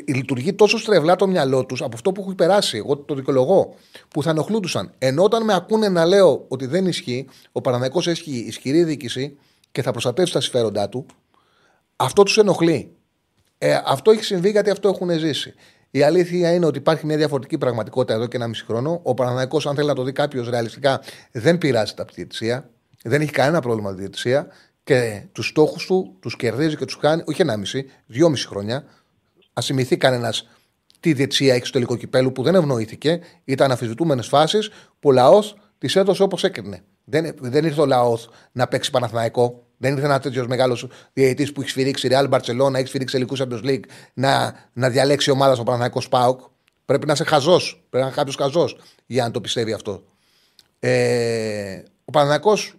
λειτουργεί 0.07 0.53
τόσο 0.53 0.77
στρεβλά 0.77 1.15
το 1.15 1.27
μυαλό 1.27 1.65
τους 1.65 1.81
από 1.81 1.91
αυτό 1.93 2.11
που 2.11 2.21
έχει 2.21 2.35
περάσει. 2.35 2.77
Εγώ 2.77 2.97
το 2.97 3.15
δικαιολογώ. 3.15 3.75
Που 4.07 4.23
θα 4.23 4.29
ενοχλούντουσαν. 4.29 4.93
Ενώ 4.97 5.23
όταν 5.23 5.43
με 5.43 5.53
ακούνε 5.53 5.89
να 5.89 6.05
λέω 6.05 6.45
ότι 6.47 6.65
δεν 6.65 6.85
ισχύει, 6.85 7.27
ο 7.51 7.61
Παναναναϊκό 7.61 8.01
έχει 8.09 8.31
ισχυρή 8.31 8.83
διοίκηση 8.83 9.37
και 9.71 9.81
θα 9.81 9.91
προστατεύσει 9.91 10.33
τα 10.33 10.41
συμφέροντά 10.41 10.89
του, 10.89 11.05
αυτό 11.95 12.23
τους 12.23 12.37
ενοχλεί. 12.37 12.93
Ε, 13.57 13.79
αυτό 13.85 14.11
έχει 14.11 14.23
συμβεί 14.23 14.49
γιατί 14.49 14.69
αυτό 14.69 14.87
έχουν 14.89 15.09
ζήσει. 15.19 15.53
Η 15.91 16.01
αλήθεια 16.01 16.53
είναι 16.53 16.65
ότι 16.65 16.77
υπάρχει 16.77 17.05
μια 17.05 17.17
διαφορετική 17.17 17.57
πραγματικότητα 17.57 18.13
εδώ 18.13 18.27
και 18.27 18.37
ένα 18.37 18.47
μισή 18.47 18.65
χρόνο. 18.65 18.99
Ο 19.03 19.13
Παναναναϊκό, 19.13 19.59
αν 19.65 19.75
θέλει 19.75 19.87
να 19.87 19.93
το 19.93 20.03
δει 20.03 20.11
κάποιος 20.11 20.49
ρεαλιστικά, 20.49 21.01
δεν 21.31 21.57
πειράζει 21.57 21.93
τα 21.93 22.05
διαιτησία. 22.13 22.69
Δεν 23.03 23.21
έχει 23.21 23.31
κανένα 23.31 23.61
πρόβλημα 23.61 23.93
τη 23.93 23.99
διαιτησία 23.99 24.47
και 24.83 25.23
τους 25.31 25.47
στόχους 25.47 25.85
του 25.85 26.17
τους 26.19 26.35
κερδίζει 26.35 26.75
και 26.75 26.85
τους 26.85 26.97
κάνει, 26.97 27.23
όχι 27.25 27.41
ένα 27.41 27.57
μισή, 27.57 27.85
δυόμιση 28.05 28.47
χρόνια. 28.47 28.83
Α 29.59 29.61
θυμηθεί 29.61 29.97
κανένας 29.97 30.47
τι 30.99 31.13
διετσία 31.13 31.53
έχει 31.53 31.63
στο 31.63 31.73
τελικό 31.73 31.95
κυπέλου 31.95 32.31
που 32.31 32.43
δεν 32.43 32.55
ευνοήθηκε. 32.55 33.19
Ήταν 33.45 33.71
αφισβητούμενες 33.71 34.27
φάσεις 34.27 34.69
που 34.69 35.09
ο 35.09 35.11
λαός 35.11 35.55
τις 35.77 35.95
έδωσε 35.95 36.23
όπως 36.23 36.43
έκρινε. 36.43 36.83
Δεν, 37.03 37.35
δεν 37.39 37.65
ήρθε 37.65 37.81
ο 37.81 37.85
λαός 37.85 38.29
να 38.51 38.67
παίξει 38.67 38.91
Παναθηναϊκό. 38.91 39.63
Δεν 39.77 39.93
ήρθε 39.93 40.05
ένας 40.05 40.19
τέτοιος 40.19 40.47
μεγάλος 40.47 40.87
διαιτητής 41.13 41.51
που 41.51 41.61
έχει 41.61 41.69
σφυρίξει 41.69 42.07
Real 42.11 42.29
Barcelona, 42.29 42.73
έχει 42.73 42.87
σφυρίξει 42.87 43.15
τελικούς 43.15 43.41
Champions 43.41 43.63
League 43.63 43.83
να, 44.13 44.53
να 44.73 44.89
διαλέξει 44.89 45.31
ομάδα 45.31 45.55
στο 45.55 45.63
Παναθηναϊκό 45.63 46.01
Σπάουκ. 46.01 46.39
Πρέπει 46.85 47.05
να 47.05 47.13
είσαι 47.13 47.23
χαζός. 47.23 47.73
Πρέπει 47.73 48.03
να 48.03 48.09
είναι 48.09 48.15
κάποιος 48.15 48.35
χαζός 48.35 48.77
για 49.05 49.23
να 49.23 49.31
το 49.31 49.41
πιστεύει 49.41 49.73
αυτό. 49.73 50.03
Ε, 50.79 51.83
ο 52.05 52.11
Παναθηναϊκός 52.11 52.73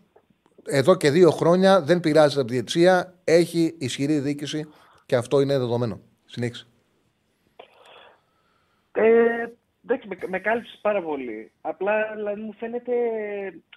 εδώ 0.65 0.95
και 0.95 1.11
δύο 1.11 1.31
χρόνια 1.31 1.83
δεν 1.83 2.01
πειράζει 2.01 2.39
από 2.39 2.47
τη 2.47 2.53
διετσία. 2.53 3.15
Έχει 3.25 3.75
ισχυρή 3.79 4.19
διοίκηση 4.19 4.67
και 5.07 5.17
αυτό 5.17 5.41
είναι 5.41 5.59
δεδομένο. 5.59 6.01
Συνέχισε. 6.25 6.70
Ε, 9.01 9.53
εντάξει, 9.85 10.09
με, 10.09 10.17
με 10.27 10.39
κάλυψες 10.39 10.79
πάρα 10.83 11.03
πολύ. 11.03 11.53
Απλά 11.61 12.15
δηλαδή, 12.15 12.41
μου 12.41 12.53
φαίνεται 12.53 12.93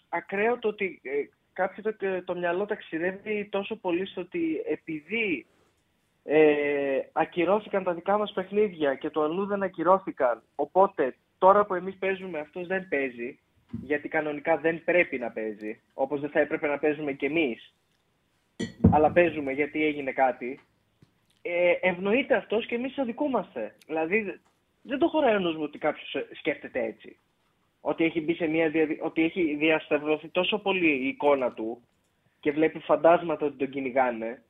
ακραίο 0.10 0.60
το 0.60 0.68
ότι 0.68 1.02
ε, 1.04 1.10
κάποιοι 1.54 1.84
το, 1.84 2.24
το 2.24 2.36
μυαλό 2.36 2.66
ταξιδεύει 2.66 3.48
τόσο 3.52 3.76
πολύ 3.76 4.06
στο 4.06 4.22
ότι 4.22 4.64
επειδή 4.66 5.46
ε, 6.24 7.00
ακυρώθηκαν 7.12 7.84
τα 7.84 7.94
δικά 7.94 8.18
μας 8.18 8.32
παιχνίδια 8.32 8.96
και 8.96 9.10
το 9.10 9.22
αλλού 9.22 9.46
δεν 9.46 9.64
ακυρώθηκαν, 9.64 10.42
οπότε 10.56 11.16
τώρα 11.38 11.66
που 11.66 11.74
εμείς 11.74 11.98
παίζουμε 11.98 12.40
αυτός 12.40 12.68
δεν 12.68 12.88
παίζει, 12.88 13.40
γιατί 13.82 14.08
κανονικά 14.08 14.58
δεν 14.58 14.84
πρέπει 14.84 15.18
να 15.18 15.32
παίζει, 15.32 15.82
όπως 15.94 16.20
δεν 16.22 16.30
θα 16.30 16.40
έπρεπε 16.40 16.68
να 16.68 16.80
παίζουμε 16.80 17.14
κι 17.14 17.26
εμείς, 17.26 17.74
αλλά 18.92 19.12
παίζουμε 19.12 19.52
γιατί 19.52 19.86
έγινε 19.86 20.12
κάτι, 20.12 20.60
ε, 21.42 21.72
ευνοείται 21.82 22.36
αυτός 22.36 22.66
και 22.66 22.76
εμείς 22.76 22.98
αδικούμαστε. 22.98 23.76
Δηλαδή 23.86 24.40
δεν 24.84 25.00
το 25.00 25.08
χωράει 25.08 25.36
ο 25.36 25.40
νους 25.40 25.56
μου 25.56 25.64
ότι 25.64 25.78
κάποιος 25.78 26.16
σκέφτεται 26.40 26.84
έτσι. 26.84 27.18
Ότι 27.82 28.04
έχει, 28.04 28.22
μπει 28.22 28.34
σε 28.34 28.48
μια 28.48 28.72
ότι 29.04 29.24
έχει 29.24 29.56
διασταυρωθεί 29.56 30.28
τόσο 30.28 30.58
πολύ 30.58 30.92
η 30.92 31.08
εικόνα 31.08 31.52
του 31.52 31.82
και 32.40 32.52
βλέπει 32.52 32.80
φαντάσματα 32.80 33.46
ότι 33.46 33.58
τον 33.58 33.70
κυνηγάνε, 33.70 34.42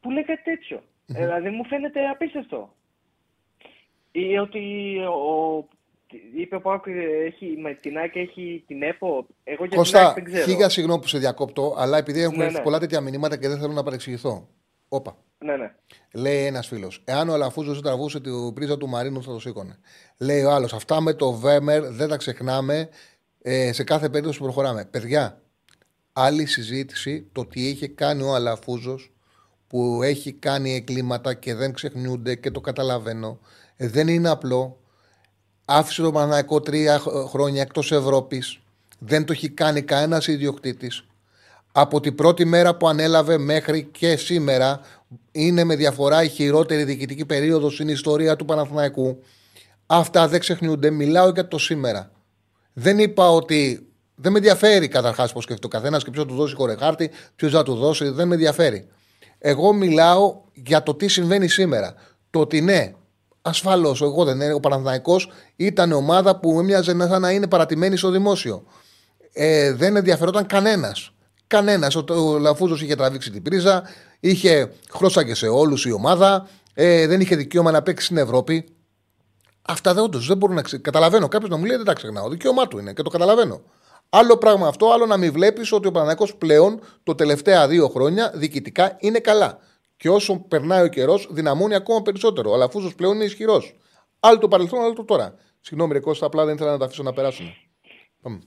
που 0.00 0.10
λέει 0.10 0.24
κάτι 0.24 0.42
τέτοιο. 0.42 0.82
Ε, 1.06 1.18
δηλαδή 1.18 1.50
μου 1.50 1.64
φαίνεται 1.64 2.08
απίστευτο. 2.08 2.74
Ή 4.12 4.38
ότι 4.38 4.96
ο, 4.98 5.68
είπε 6.36 6.56
ο 6.56 6.60
Πάουκ 6.60 6.86
έχει, 7.26 7.56
με 7.58 7.74
την 7.74 7.98
Άκη 7.98 8.18
έχει 8.18 8.64
την 8.66 8.82
ΕΠΟ. 8.82 9.26
Εγώ 9.44 9.64
για 9.64 9.76
Κώστα, 9.76 10.12
την 10.12 10.24
δεν 10.24 10.32
ξέρω. 10.32 10.50
χίλια 10.50 10.68
συγγνώμη 10.68 11.00
που 11.00 11.06
σε 11.06 11.18
διακόπτω, 11.18 11.74
αλλά 11.78 11.98
επειδή 11.98 12.20
έχουμε 12.20 12.36
Ναι, 12.36 12.44
έρθει 12.44 12.56
ναι. 12.56 12.62
πολλά 12.62 12.78
τέτοια 12.78 13.00
μηνύματα 13.00 13.38
και 13.38 13.48
δεν 13.48 13.58
θέλω 13.58 13.72
να 13.72 13.82
παρεξηγηθώ. 13.82 14.48
Όπα. 14.88 15.16
Ναι, 15.38 15.56
ναι. 15.56 15.74
Λέει 16.12 16.44
ένας 16.44 16.66
φίλος. 16.66 17.02
Εάν 17.04 17.28
ο 17.28 17.32
Αλαφούζος 17.32 17.74
δεν 17.74 17.82
τραβούσε 17.82 18.20
την 18.20 18.52
πρίζα 18.52 18.76
του 18.76 18.88
Μαρίνου, 18.88 19.22
θα 19.22 19.32
το 19.32 19.38
σήκωνε. 19.38 19.78
Λέει 20.18 20.42
ο 20.42 20.50
άλλος. 20.50 20.72
Αυτά 20.72 21.00
με 21.00 21.12
το 21.14 21.32
Βέμερ 21.32 21.82
δεν 21.92 22.08
τα 22.08 22.16
ξεχνάμε 22.16 22.88
ε, 23.42 23.72
σε 23.72 23.84
κάθε 23.84 24.08
περίπτωση 24.08 24.38
που 24.38 24.44
προχωράμε. 24.44 24.84
Παιδιά, 24.84 25.42
άλλη 26.12 26.46
συζήτηση 26.46 27.28
το 27.32 27.46
τι 27.46 27.68
είχε 27.68 27.88
κάνει 27.88 28.22
ο 28.22 28.34
Αλαφούζος 28.34 29.12
που 29.66 30.02
έχει 30.02 30.32
κάνει 30.32 30.74
εγκλήματα 30.74 31.34
και 31.34 31.54
δεν 31.54 31.72
ξεχνιούνται 31.72 32.34
και 32.34 32.50
το 32.50 32.60
καταλαβαίνω. 32.60 33.38
Ε, 33.76 33.88
δεν 33.88 34.08
είναι 34.08 34.28
απλό. 34.28 34.80
Άφησε 35.64 36.02
το 36.02 36.12
Παναναϊκό 36.12 36.60
τρία 36.60 36.98
χ- 36.98 37.28
χρόνια 37.28 37.62
εκτός 37.62 37.92
Ευρώπης. 37.92 38.58
Δεν 38.98 39.24
το 39.24 39.32
έχει 39.32 39.48
κάνει 39.48 39.82
κανένας 39.82 40.26
ιδιοκτήτης. 40.26 41.04
Από 41.80 42.00
την 42.00 42.14
πρώτη 42.14 42.44
μέρα 42.44 42.74
που 42.76 42.88
ανέλαβε 42.88 43.38
μέχρι 43.38 43.82
και 43.92 44.16
σήμερα 44.16 44.80
είναι 45.32 45.64
με 45.64 45.76
διαφορά 45.76 46.22
η 46.22 46.28
χειρότερη 46.28 46.84
διοικητική 46.84 47.24
περίοδος 47.26 47.74
στην 47.74 47.88
ιστορία 47.88 48.36
του 48.36 48.44
Παναθηναϊκού. 48.44 49.22
Αυτά 49.86 50.28
δεν 50.28 50.40
ξεχνιούνται. 50.40 50.90
Μιλάω 50.90 51.28
για 51.28 51.48
το 51.48 51.58
σήμερα. 51.58 52.10
Δεν 52.72 52.98
είπα 52.98 53.30
ότι. 53.30 53.86
Δεν 54.14 54.32
με 54.32 54.38
ενδιαφέρει 54.38 54.88
καταρχάς 54.88 55.32
πώς 55.32 55.42
σκέφτεται 55.42 55.66
ο 55.76 55.80
καθένας 55.80 56.04
και 56.04 56.10
ποιος 56.10 56.24
θα 56.24 56.30
του 56.30 56.36
δώσει 56.36 56.54
χωρεχάρτη, 56.54 57.10
ποιος 57.36 57.52
θα 57.52 57.62
του 57.62 57.74
δώσει. 57.74 58.08
Δεν 58.08 58.28
με 58.28 58.34
ενδιαφέρει. 58.34 58.88
Εγώ 59.38 59.72
μιλάω 59.72 60.40
για 60.52 60.82
το 60.82 60.94
τι 60.94 61.08
συμβαίνει 61.08 61.48
σήμερα. 61.48 61.94
Το 62.30 62.40
ότι 62.40 62.60
ναι, 62.60 62.92
ασφαλώς, 63.42 64.02
εγώ 64.02 64.24
δεν 64.24 64.34
είναι. 64.34 64.52
Ο 64.52 64.60
Παναθηναϊκός 64.60 65.30
ήταν 65.56 65.92
ομάδα 65.92 66.36
που 66.40 66.58
έμοιαζε 66.60 66.92
να- 66.92 67.06
σαν 67.06 67.20
να 67.20 67.30
είναι 67.30 67.46
παρατημένη 67.48 67.96
στο 67.96 68.10
δημόσιο. 68.10 68.64
Ε, 69.32 69.72
δεν 69.72 69.96
ενδιαφερόταν 69.96 70.46
κανένας. 70.46 71.12
Κανένας. 71.48 71.94
Ο, 71.94 72.04
ο 72.08 72.38
Λαφούζος 72.38 72.82
είχε 72.82 72.94
τραβήξει 72.94 73.30
την 73.30 73.42
πρίζα, 73.42 73.82
είχε 74.20 74.72
χρώσταγε 74.90 75.34
σε 75.34 75.48
όλους 75.48 75.86
η 75.86 75.92
ομάδα, 75.92 76.48
ε, 76.74 77.06
δεν 77.06 77.20
είχε 77.20 77.36
δικαίωμα 77.36 77.70
να 77.70 77.82
παίξει 77.82 78.04
στην 78.04 78.16
Ευρώπη. 78.16 78.68
Αυτά 79.62 79.94
δεν, 79.94 80.04
όντως, 80.04 80.26
δεν 80.26 80.36
μπορούν 80.36 80.54
να 80.54 80.62
ξε... 80.62 80.78
Καταλαβαίνω. 80.78 81.28
Κάποιος 81.28 81.50
να 81.50 81.56
μου 81.56 81.64
λέει 81.64 81.76
δεν 81.76 81.84
τα 81.84 81.92
ξεχνάω. 81.92 82.28
Δικαίωμά 82.28 82.68
του 82.68 82.78
είναι 82.78 82.92
και 82.92 83.02
το 83.02 83.10
καταλαβαίνω. 83.10 83.60
Άλλο 84.08 84.36
πράγμα 84.36 84.68
αυτό, 84.68 84.92
άλλο 84.92 85.06
να 85.06 85.16
μην 85.16 85.32
βλέπεις 85.32 85.72
ότι 85.72 85.88
ο 85.88 85.90
Παναγιακό 85.90 86.28
πλέον 86.38 86.80
το 87.02 87.14
τελευταία 87.14 87.68
δύο 87.68 87.88
χρόνια 87.88 88.32
διοικητικά 88.34 88.96
είναι 89.00 89.18
καλά. 89.18 89.58
Και 89.96 90.08
όσο 90.08 90.44
περνάει 90.48 90.84
ο 90.84 90.88
καιρός, 90.88 91.28
δυναμώνει 91.30 91.74
ακόμα 91.74 92.02
περισσότερο. 92.02 92.50
Ο 92.50 92.54
Αλαφούζο 92.54 92.94
πλέον 92.96 93.14
είναι 93.14 93.24
ισχυρός. 93.24 93.76
Άλλο 94.20 94.38
το 94.38 94.48
παρελθόν, 94.48 94.80
άλλο 94.80 94.92
το 94.92 95.04
τώρα. 95.04 95.34
Συγγνώμη, 95.60 95.92
ρε 95.92 96.00
Κώστα, 96.00 96.26
απλά 96.26 96.44
δεν 96.44 96.54
ήθελα 96.54 96.70
να 96.70 96.78
τα 96.78 96.84
αφήσω 96.84 97.02
να 97.02 97.12
περάσουν. 97.12 97.46
Πάμε. 98.22 98.38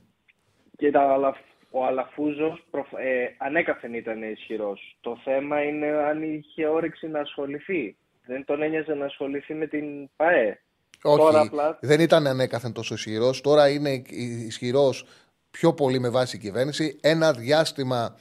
Και 0.78 0.92
τα, 0.92 1.14
Αλαφ- 1.14 1.51
ο 1.72 1.86
Αλαφούζος 1.86 2.64
προφ- 2.72 2.94
ε, 2.94 3.36
ανέκαθεν 3.38 3.94
ήταν 3.94 4.24
ισχυρός. 4.24 4.98
Το 5.02 5.18
θέμα 5.24 5.64
είναι 5.64 5.88
αν 5.88 6.24
είχε 6.24 6.68
όρεξη 6.68 7.08
να 7.08 7.20
ασχοληθεί. 7.20 7.96
Δεν 8.26 8.46
τον 8.46 8.62
ένοιαζε 8.62 8.94
να 8.94 9.06
ασχοληθεί 9.06 9.54
με 9.54 9.68
την 9.68 10.10
ΠΑΕ. 10.16 10.62
Όχι, 11.04 11.18
Τώρα 11.18 11.40
απλά 11.42 11.78
δεν 11.82 12.00
ήταν 12.00 12.28
ανέκαθεν 12.28 12.74
τόσο 12.74 12.94
ισχυρός. 12.94 13.42
Τώρα 13.42 13.70
είναι 13.70 14.02
ισχυρός 14.48 15.06
πιο 15.52 15.74
πολύ 15.74 16.00
με 16.00 16.10
βάση 16.10 16.36
η 16.36 16.40
κυβέρνηση. 16.40 16.98
Ένα 17.02 17.34
διάστημα. 17.34 18.16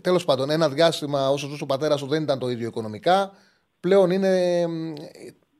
Τέλος 0.00 0.24
πάντων, 0.24 0.50
ένα 0.50 0.68
διάστημα 0.68 1.28
όσο 1.30 1.48
ζούσε 1.48 1.62
ο 1.62 1.66
πατέρας 1.66 2.00
του 2.00 2.06
δεν 2.06 2.22
ήταν 2.22 2.38
το 2.38 2.48
ίδιο 2.48 2.66
οικονομικά. 2.68 3.32
Πλέον 3.80 4.10
είναι. 4.10 4.64
μ, 4.66 4.92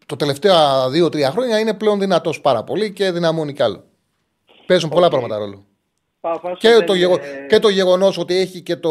Το 0.06 0.16
τελευταία 0.16 0.90
δύο-τρία 0.90 1.30
χρόνια 1.30 1.58
είναι 1.58 1.74
πλέον 1.74 1.98
δυνατός 1.98 2.40
πάρα 2.40 2.64
πολύ 2.64 2.92
και 2.92 3.10
δυναμώνει 3.10 3.52
κι 3.52 3.62
άλλο. 3.62 3.84
Παίζουν 4.66 4.90
πολλά 4.90 5.08
πράγματα 5.08 5.38
ρόλο. 5.38 5.66
Παπάς 6.22 6.58
Και 6.58 6.68
δεν 6.68 6.86
το, 6.86 6.94
γεγο... 6.94 7.14
είναι- 7.14 7.46
και 7.48 7.58
το 7.58 7.68
γεγονός 7.68 8.18
ότι 8.18 8.34
έχει, 8.34 8.60
και 8.60 8.76
το... 8.76 8.90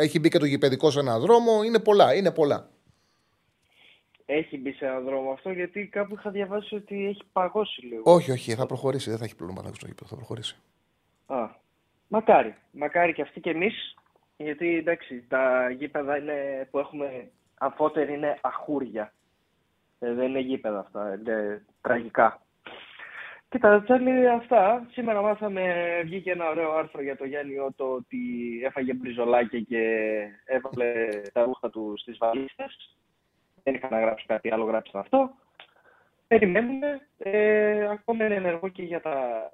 έχει 0.00 0.18
μπει 0.18 0.28
και 0.28 0.38
το 0.38 0.44
γηπαιδικό 0.44 0.90
σε 0.90 1.00
έναν 1.00 1.20
δρόμο 1.20 1.62
είναι 1.62 1.78
πολλά. 1.78 2.14
Είναι 2.14 2.30
πολλά. 2.30 2.68
Έχει 4.26 4.58
μπει 4.58 4.72
σε 4.72 4.84
έναν 4.86 5.04
δρόμο 5.04 5.30
αυτό, 5.30 5.50
γιατί 5.50 5.86
κάπου 5.86 6.14
είχα 6.14 6.30
διαβάσει 6.30 6.74
ότι 6.74 7.06
έχει 7.06 7.22
παγώσει 7.32 7.86
λίγο. 7.86 8.02
Όχι, 8.04 8.30
όχι, 8.30 8.54
θα 8.54 8.66
προχωρήσει. 8.66 9.10
Δεν 9.10 9.18
θα 9.18 9.24
έχει 9.24 9.36
πρόβλημα 9.36 9.62
στο 9.74 9.86
γήπεδο. 9.86 10.08
Θα 10.08 10.16
προχωρήσει. 10.16 10.56
Α, 11.26 11.48
μακάρι. 12.08 12.54
Μακάρι 12.70 13.12
και 13.12 13.22
αυτοί 13.22 13.40
και 13.40 13.50
εμείς, 13.50 13.94
γιατί 14.36 14.76
εντάξει, 14.76 15.24
τα 15.28 15.70
γήπεδα 15.70 16.16
είναι, 16.16 16.68
που 16.70 16.78
έχουμε 16.78 17.30
αμφότεροι 17.58 18.12
είναι 18.14 18.38
αχούρια. 18.40 19.12
Ε, 19.98 20.12
δεν 20.12 20.28
είναι 20.28 20.40
γήπεδα 20.40 20.78
αυτά, 20.78 21.14
είναι 21.20 21.64
τραγικά. 21.80 22.40
Κοίτα, 23.48 23.82
Τσάρλι, 23.82 24.28
αυτά. 24.28 24.86
Σήμερα 24.90 25.22
μάθαμε, 25.22 25.62
βγήκε 26.04 26.30
ένα 26.30 26.48
ωραίο 26.48 26.72
άρθρο 26.72 27.02
για 27.02 27.16
το 27.16 27.24
Γιάννη 27.24 27.58
Ότο 27.58 27.92
ότι 27.92 28.18
έφαγε 28.64 28.94
μπριζολάκια 28.94 29.60
και 29.60 29.82
έβαλε 30.44 31.20
τα 31.32 31.42
ρούχα 31.44 31.70
του 31.70 31.94
στις 31.96 32.18
βαλίτσες. 32.18 32.96
Δεν 33.62 33.74
είχα 33.74 33.88
να 33.90 34.00
γράψω 34.00 34.24
κάτι 34.28 34.52
άλλο, 34.52 34.64
γράψαν 34.64 35.00
αυτό. 35.00 35.30
Περιμένουμε. 36.26 37.00
Ε, 37.18 37.88
ακόμα 37.88 38.24
είναι 38.24 38.34
ενεργό 38.34 38.68
και 38.68 38.82
για, 38.82 39.00
τα, 39.00 39.50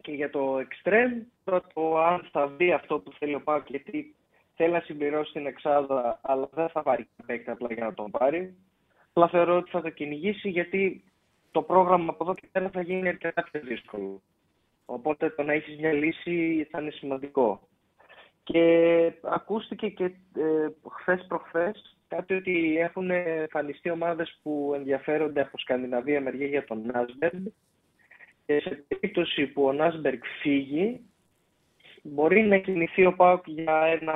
και 0.00 0.12
για 0.12 0.30
το 0.30 0.56
Extreme. 0.58 1.22
Τώρα 1.44 1.62
το 1.74 1.98
αν 1.98 2.28
θα 2.32 2.46
βρει 2.46 2.72
αυτό 2.72 2.98
που 2.98 3.12
θέλει 3.18 3.34
ο 3.34 3.40
Πάκ, 3.40 3.70
γιατί 3.70 4.14
θέλει 4.54 4.72
να 4.72 4.80
συμπληρώσει 4.80 5.32
την 5.32 5.46
εξάδα, 5.46 6.20
αλλά 6.22 6.48
δεν 6.52 6.68
θα 6.68 6.82
πάρει 6.82 7.08
παίκτη 7.26 7.50
απλά 7.50 7.68
για 7.72 7.84
να 7.84 7.94
τον 7.94 8.10
πάρει. 8.10 8.54
Απλά 9.08 9.28
θεωρώ 9.28 9.56
ότι 9.56 9.70
θα 9.70 9.80
το 9.80 9.90
κυνηγήσει 9.90 10.48
γιατί 10.48 11.04
το 11.54 11.62
πρόγραμμα 11.62 12.10
από 12.10 12.24
εδώ 12.24 12.34
και 12.34 12.48
πέρα 12.52 12.70
θα 12.70 12.80
γίνει 12.82 13.08
αρκετά 13.08 13.42
πιο 13.42 13.60
δύσκολο. 13.60 14.22
Οπότε 14.84 15.30
το 15.30 15.42
να 15.42 15.52
έχεις 15.52 15.78
μια 15.78 15.92
λύση 15.92 16.66
θα 16.70 16.80
είναι 16.80 16.90
σημαντικό. 16.90 17.68
Και 18.42 18.62
ακούστηκε 19.22 19.88
και 19.88 20.04
ε, 20.04 20.68
χθες 21.00 21.24
προχθές 21.28 21.98
κάτι 22.08 22.34
ότι 22.34 22.76
έχουν 22.78 23.10
εμφανιστεί 23.10 23.90
ομάδες 23.90 24.38
που 24.42 24.72
ενδιαφέρονται 24.74 25.40
από 25.40 25.58
Σκανδιναβία 25.58 26.20
μεριά 26.20 26.46
για 26.46 26.64
τον 26.64 26.86
Νάσμπεργκ 26.86 27.46
και 28.46 28.60
σε 28.60 28.84
περίπτωση 28.88 29.46
που 29.46 29.64
ο 29.64 29.72
Νάσμπεργκ 29.72 30.20
φύγει 30.40 31.00
μπορεί 32.02 32.42
να 32.42 32.58
κινηθεί 32.58 33.06
ο 33.06 33.14
Πάουκ 33.14 33.48
για 33.48 33.80
ένα, 34.00 34.14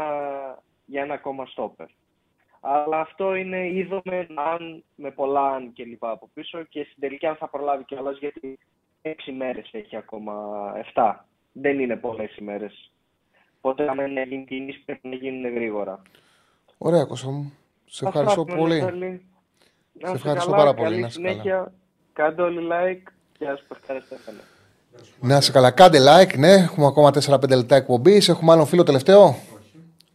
για 0.85 1.03
ένα 1.03 1.15
ακόμα 1.15 1.47
στόπερ. 1.47 1.87
Αλλά 2.61 3.01
αυτό 3.01 3.35
είναι 3.35 3.67
είδομε 3.69 4.27
αν 4.35 4.85
με 4.95 5.11
πολλά 5.11 5.43
αν 5.55 5.73
και 5.73 5.85
λοιπά 5.85 6.11
από 6.11 6.29
πίσω 6.35 6.63
και 6.63 6.83
στην 6.91 7.01
τελική 7.01 7.27
αν 7.27 7.37
θα 7.37 7.49
προλάβει 7.49 7.85
κιόλας 7.85 8.19
γιατί 8.19 8.59
έξι 9.03 9.33
μέρες 9.33 9.69
έχει 9.73 9.97
ακόμα, 9.97 10.35
7. 10.95 11.15
Δεν 11.53 11.81
είναι 11.81 11.97
πολλές 11.97 12.37
ημέρες. 12.37 12.93
Οπότε 13.61 13.89
αν 13.89 14.13
να 14.13 14.23
γίνει 14.23 14.45
κινήσεις 14.45 14.83
πρέπει 14.85 15.09
να 15.09 15.15
γίνουν 15.15 15.55
γρήγορα. 15.55 16.03
Ωραία, 16.79 17.05
Κώστα 17.05 17.31
μου. 17.31 17.53
Σε 17.87 18.07
Αυτά 18.07 18.19
ευχαριστώ 18.19 18.43
από 18.43 18.55
πολύ. 18.55 18.75
μένα, 18.75 18.89
Στέλι. 18.89 19.09
Να 19.93 20.09
Σε 20.09 20.15
είστε 20.15 20.17
ευχαριστώ 20.17 20.51
καλά, 20.51 20.63
πάρα 20.63 20.75
πολύ, 20.75 20.89
Καλή 20.89 21.01
να 21.01 21.07
είστε 21.07 21.21
καλά. 21.21 21.33
συνέχεια. 21.33 21.73
Κάντε 22.13 22.43
όλοι 22.43 22.69
like. 22.73 23.13
Γεια 23.39 23.49
σας, 23.57 23.65
Πασκάρε 23.69 24.01
Στέφανε. 24.01 24.39
Να 25.21 25.37
είσαι 25.37 25.53
καλά. 25.53 25.71
Κάντε 25.71 25.99
like, 25.99 26.39
ναι. 26.39 26.53
Έχουμε 26.53 26.87
ακόμα 26.87 27.11
4-5 27.11 27.57
λεπτά 27.57 27.77
εκπομπής. 27.77 28.29
Έχουμε 28.29 28.53
άλλον 28.53 28.67
φίλο 28.67 28.83
τελευταίο. 28.83 29.35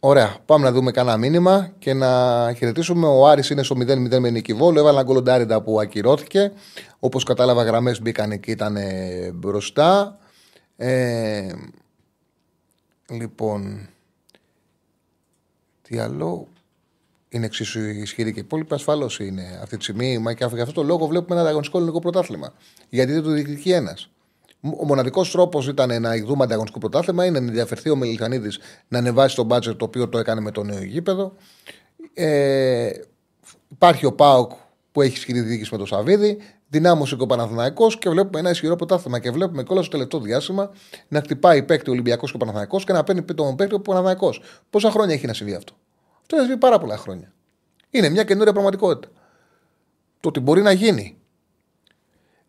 Ωραία. 0.06 0.36
Πάμε 0.46 0.64
να 0.64 0.72
δούμε 0.72 0.90
κανένα 0.90 1.16
μήνυμα 1.16 1.72
και 1.78 1.94
να 1.94 2.52
χαιρετήσουμε. 2.56 3.06
Ο 3.06 3.26
Άρης 3.26 3.50
είναι 3.50 3.62
στο 3.62 3.76
0-0 3.78 4.18
με 4.18 4.30
νίκη 4.30 4.54
Βόλου. 4.54 4.78
Έβαλε 4.78 4.96
ένα 4.96 5.06
γκολοντάριντα 5.06 5.62
που 5.62 5.80
ακυρώθηκε. 5.80 6.52
Όπως 6.98 7.24
κατάλαβα, 7.24 7.62
γραμμές 7.62 8.00
μπήκαν 8.00 8.40
και 8.40 8.50
ήταν 8.50 8.76
ε, 8.76 9.30
μπροστά. 9.34 10.18
Ε, 10.76 11.52
λοιπόν. 13.10 13.88
Τι 15.82 15.98
άλλο; 15.98 16.48
Είναι 17.28 17.46
εξίσου 17.46 17.80
ισχυρή 17.80 18.32
και 18.32 18.40
η 18.40 18.42
υπόλοιπη. 18.44 18.74
Ασφαλώς 18.74 19.18
είναι 19.18 19.58
αυτή 19.62 19.76
τη 19.76 19.82
στιγμή. 19.82 20.18
Μα 20.18 20.32
και 20.32 20.46
γι' 20.52 20.60
αυτό 20.60 20.72
το 20.72 20.82
λόγο 20.82 21.06
βλέπουμε 21.06 21.34
ένα 21.34 21.40
ανταγωνιστικό 21.40 21.78
ελληνικό 21.78 22.00
πρωτάθλημα. 22.00 22.52
Γιατί 22.88 23.12
δεν 23.12 23.22
το 23.22 23.30
διεκδικεί 23.30 23.72
ένας. 23.72 24.08
Ο 24.72 24.84
μοναδικός 24.84 25.30
τρόπος 25.30 25.68
ήταν 25.68 26.02
να 26.02 26.16
δούμε 26.16 26.44
ανταγωνιστικό 26.44 26.88
πρωτάθλημα 26.88 27.24
είναι 27.24 27.40
να 27.40 27.46
ενδιαφερθεί 27.46 27.90
ο 27.90 27.96
Μελισανίδη 27.96 28.50
να 28.88 28.98
ανεβάσει 28.98 29.36
το 29.36 29.42
μπάτζετ 29.42 29.76
το 29.76 29.84
οποίο 29.84 30.08
το 30.08 30.18
έκανε 30.18 30.40
με 30.40 30.50
το 30.50 30.62
νέο 30.62 30.82
γήπεδο. 30.82 31.32
Ε, 32.14 32.90
υπάρχει 33.68 34.06
ο 34.06 34.12
Πάοκ 34.12 34.52
που 34.92 35.02
έχει 35.02 35.12
ισχυρή 35.12 35.40
διοίκηση 35.40 35.68
με 35.72 35.78
το 35.78 35.86
Σαββίδι. 35.86 36.38
Δυνάμωσε 36.68 37.16
και 37.16 37.22
ο 37.22 37.26
Παναθηναϊκός 37.26 37.98
και 37.98 38.08
βλέπουμε 38.08 38.38
ένα 38.38 38.50
ισχυρό 38.50 38.76
πρωτάθλημα. 38.76 39.18
Και 39.18 39.30
βλέπουμε 39.30 39.62
κιόλα 39.62 39.82
στο 39.82 39.90
τελευταίο 39.90 40.20
διάστημα 40.20 40.70
να 41.08 41.20
χτυπάει 41.20 41.62
παίκτη 41.62 41.90
ο 41.90 41.92
Ολυμπιακός 41.92 42.30
και 42.30 42.36
ο 42.36 42.38
Παναθηναϊκός 42.38 42.84
και 42.84 42.92
να 42.92 43.04
παίρνει 43.04 43.22
τον 43.22 43.56
παίκτη 43.56 43.74
ο 43.74 43.80
Παναθηναϊκός. 43.80 44.40
Πόσα 44.70 44.90
χρόνια 44.90 45.14
έχει 45.14 45.26
να 45.26 45.32
συμβεί 45.32 45.54
αυτό; 45.54 45.72
Αυτό 46.20 46.36
έχει 46.36 46.44
συμβεί 46.44 46.60
πάρα 46.60 46.78
πολλά 46.78 46.96
χρόνια. 46.96 47.32
Είναι 47.90 48.08
μια 48.08 48.24
καινούρια 48.24 48.52
πραγματικότητα. 48.52 49.12
Το 50.20 50.28
ότι 50.28 50.40
μπορεί 50.40 50.62
να 50.62 50.72
γίνει. 50.72 51.18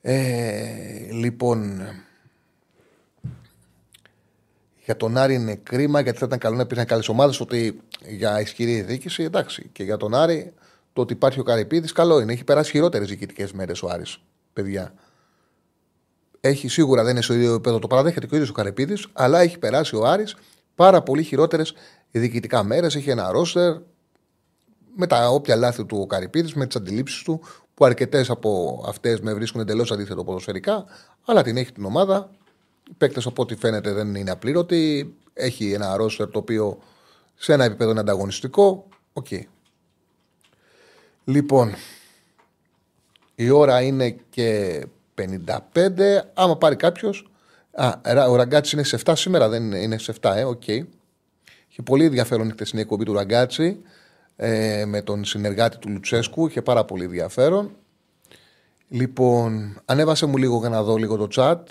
Ε, 0.02 1.12
λοιπόν, 1.12 1.82
για 4.86 4.98
τον 4.98 5.18
Άρη 5.18 5.34
είναι 5.34 5.56
κρίμα 5.56 6.00
γιατί 6.00 6.18
θα 6.18 6.26
ήταν 6.26 6.40
καλό 6.40 6.56
να 6.56 6.62
υπήρχαν 6.62 6.86
καλές 6.86 7.10
ομάδες. 7.10 7.40
Ότι 7.40 7.82
για 8.08 8.42
ισχυρή 8.42 8.82
διοίκηση, 8.82 9.24
εντάξει. 9.24 9.70
Και 9.72 9.84
για 9.84 9.98
τον 9.98 10.14
Άρη, 10.14 10.54
το 10.94 11.02
ότι 11.02 11.14
υπάρχει 11.14 11.40
ο 11.40 11.44
Καρυπίδης, 11.44 11.92
καλό 11.92 12.20
είναι. 12.20 12.34
Έχει 12.34 12.44
περάσει 12.44 12.72
χειρότερες 12.72 13.08
διοικητικές 13.08 13.52
μέρες 13.52 13.84
ο 13.84 13.88
Άρης, 13.88 14.18
παιδιά. 14.54 14.94
Έχει 16.40 16.68
σίγουρα 16.68 17.04
δεν 17.04 17.12
είναι 17.12 17.22
στο 17.22 17.34
ίδιο 17.34 17.54
επίπεδο, 17.54 17.80
το 17.80 17.88
παραδέχεται 17.88 18.26
και 18.26 18.34
ο 18.34 18.36
ίδιος 18.36 18.50
ο 18.50 18.54
Καρυπίδης, 18.54 19.08
αλλά 19.14 19.40
έχει 19.40 19.60
περάσει 19.60 19.96
ο 19.96 20.06
Άρης 20.06 20.36
πάρα 20.76 21.02
πολύ 21.02 21.24
χειρότερες 21.24 21.74
διοικητικά 22.12 22.64
μέρες. 22.64 22.96
Έχει 22.96 23.10
ένα 23.10 23.32
ρόστερ 23.32 23.78
με 24.96 25.08
τα 25.08 25.30
όποια 25.30 25.56
λάθη 25.56 25.86
του 25.86 25.98
ο 26.02 26.08
Καρυπίδης, 26.08 26.54
με 26.54 26.66
τις 26.66 26.76
αντιλήψεις 26.76 27.24
του, 27.24 27.42
που 27.74 27.86
αρκετές 27.86 28.30
από 28.30 28.84
αυτές 28.88 29.20
με 29.20 29.34
βρίσκουν 29.34 29.62
εντελώς 29.62 29.92
αντίθετο 29.92 30.24
ποδοσφαιρικά, 30.24 30.86
αλλά 31.26 31.44
την 31.44 31.58
έχει 31.58 31.72
την 31.72 31.86
ομάδα. 31.86 32.30
Οι 32.90 32.94
παίκτες 32.98 33.26
από 33.26 33.42
ό,τι 33.42 33.56
φαίνεται 33.56 33.92
δεν 33.92 34.16
είναι 34.16 34.32
απλήρωτοι. 34.32 35.16
Έχει 35.34 35.72
ένα 35.72 35.96
ρόστερ 35.98 36.30
το 36.30 36.40
οποίο 36.40 36.80
σε 37.36 37.54
ένα 37.54 37.64
επίπεδο 37.64 37.92
είναι 37.92 38.00
ανταγωνιστικό. 38.00 38.88
Οκ. 39.14 39.28
Λοιπόν, 41.24 41.74
η 43.36 43.50
ώρα 43.50 43.82
είναι 43.82 44.10
και 44.30 44.82
55. 45.16 45.30
Άμα 46.34 46.58
πάρει 46.58 46.76
κάποιος. 46.76 47.30
Α, 47.72 48.00
ο 48.30 48.36
Ραγκάτσι 48.36 48.76
είναι 48.76 48.86
σε 48.86 49.00
7 49.06 49.14
σήμερα, 49.16 49.50
δεν 49.50 49.64
είναι, 49.64 49.78
είναι 49.78 49.98
σε 49.98 50.14
7, 50.22 50.34
ε, 50.36 50.44
οκ. 50.44 50.68
Είχε 50.68 51.82
πολύ 51.84 52.06
ενδιαφέρον 52.06 52.48
η 52.48 52.52
χτεσινή 52.52 52.82
εκπομπή 52.82 53.04
του 53.04 53.14
Ραγκάτσι 53.14 53.82
ε, 54.36 54.86
με 54.86 55.02
τον 55.02 55.26
συνεργάτη 55.26 55.78
του 55.78 55.90
Λουτσέσκου. 55.90 56.48
Είχε 56.48 56.62
πάρα 56.62 56.86
πολύ 56.86 57.04
ενδιαφέρον. 57.04 57.76
Λοιπόν, 58.90 59.82
ανέβασε 59.86 60.26
μου 60.26 60.38
λίγο 60.38 60.58
για 60.58 60.70
να 60.70 60.84
δω 60.84 60.96
λίγο 60.96 61.16
το 61.16 61.28
chat. 61.36 61.62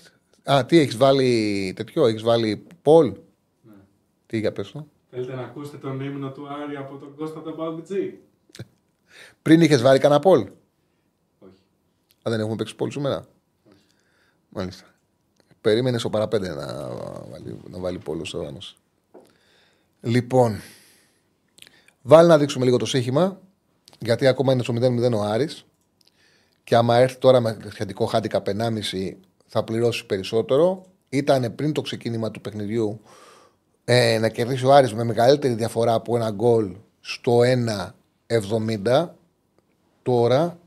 Α, 0.50 0.64
τι 0.66 0.78
έχεις 0.78 0.96
βάλει 0.96 1.72
τέτοιο, 1.76 2.06
έχεις 2.06 2.22
βάλει 2.22 2.66
Πολ; 2.82 3.14
Τι 4.26 4.38
για 4.38 4.52
πες 4.52 4.70
το. 4.70 4.86
Θέλετε 5.10 5.34
να 5.34 5.42
ακούσετε 5.42 5.76
τον 5.76 6.00
ύμνο 6.00 6.30
του 6.32 6.48
Άρη 6.48 6.76
από 6.76 6.96
τον 6.96 7.14
Κώστα 7.16 7.42
τον 7.42 7.56
Παουτζή. 7.56 8.18
Πριν 9.42 9.60
είχες 9.60 9.82
βάλει 9.82 9.98
κανένα 9.98 10.20
Πολ; 10.20 10.40
Όχι. 11.38 11.58
Α, 12.22 12.30
δεν 12.30 12.40
έχουμε 12.40 12.56
παίξει 12.56 12.76
Πολ 12.76 12.90
σήμερα; 12.90 13.26
Μάλιστα. 14.48 14.94
Περίμενε 15.60 15.98
στο 15.98 16.10
παραπέντε 16.10 16.54
να 16.54 16.88
βάλει, 17.30 17.60
να 17.70 17.78
βάλει 17.78 17.98
Πολ 17.98 18.20
ο 18.20 18.24
Στεβάνος. 18.24 18.76
Λοιπόν, 20.00 20.60
βάλει 22.02 22.28
να 22.28 22.38
δείξουμε 22.38 22.64
λίγο 22.64 22.76
το 22.76 22.86
σύγχυμα, 22.86 23.40
γιατί 23.98 24.26
ακόμα 24.26 24.52
είναι 24.52 24.62
στο 24.62 24.74
0-0 24.76 25.12
ο 25.12 25.22
Άρης 25.22 25.64
και 26.64 26.76
άμα 26.76 26.96
έρθει 26.96 27.18
τώρα 27.18 27.40
με 27.40 27.58
σχετικό 27.68 28.06
χάντικα 28.06 28.42
1,5 28.46 29.16
θα 29.56 29.64
πληρώσει 29.64 30.06
περισσότερο. 30.06 30.85
Ήταν 31.09 31.55
πριν 31.55 31.72
το 31.72 31.81
ξεκίνημα 31.81 32.31
του 32.31 32.40
παιχνιδιού 32.40 33.01
ε, 33.85 34.18
να 34.18 34.28
κερδίσει 34.28 34.66
ο 34.66 34.72
Άρης 34.72 34.94
με 34.94 35.05
μεγαλύτερη 35.05 35.55
διαφορά 35.55 35.94
από 35.94 36.16
ένα 36.16 36.31
γκολ 36.31 36.76
στο 37.01 37.39
1,70. 38.26 39.09
Τώρα 40.02 40.59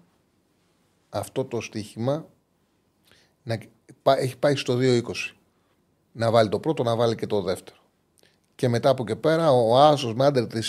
αυτό 1.09 1.45
το 1.45 1.61
στοίχημα 1.61 2.25
να, 3.43 3.57
έχει 4.03 4.37
πάει 4.37 4.55
στο 4.55 4.77
2,20. 4.79 5.01
Να 6.11 6.31
βάλει 6.31 6.49
το 6.49 6.59
πρώτο, 6.59 6.83
να 6.83 6.95
βάλει 6.95 7.15
και 7.15 7.27
το 7.27 7.41
δεύτερο. 7.41 7.77
Και 8.55 8.67
μετά 8.67 8.89
από 8.89 9.05
και 9.05 9.15
πέρα 9.15 9.51
ο 9.51 9.77
Άσος 9.77 10.13
με 10.13 10.25
άντερ 10.25 10.43
3,5 10.43 10.59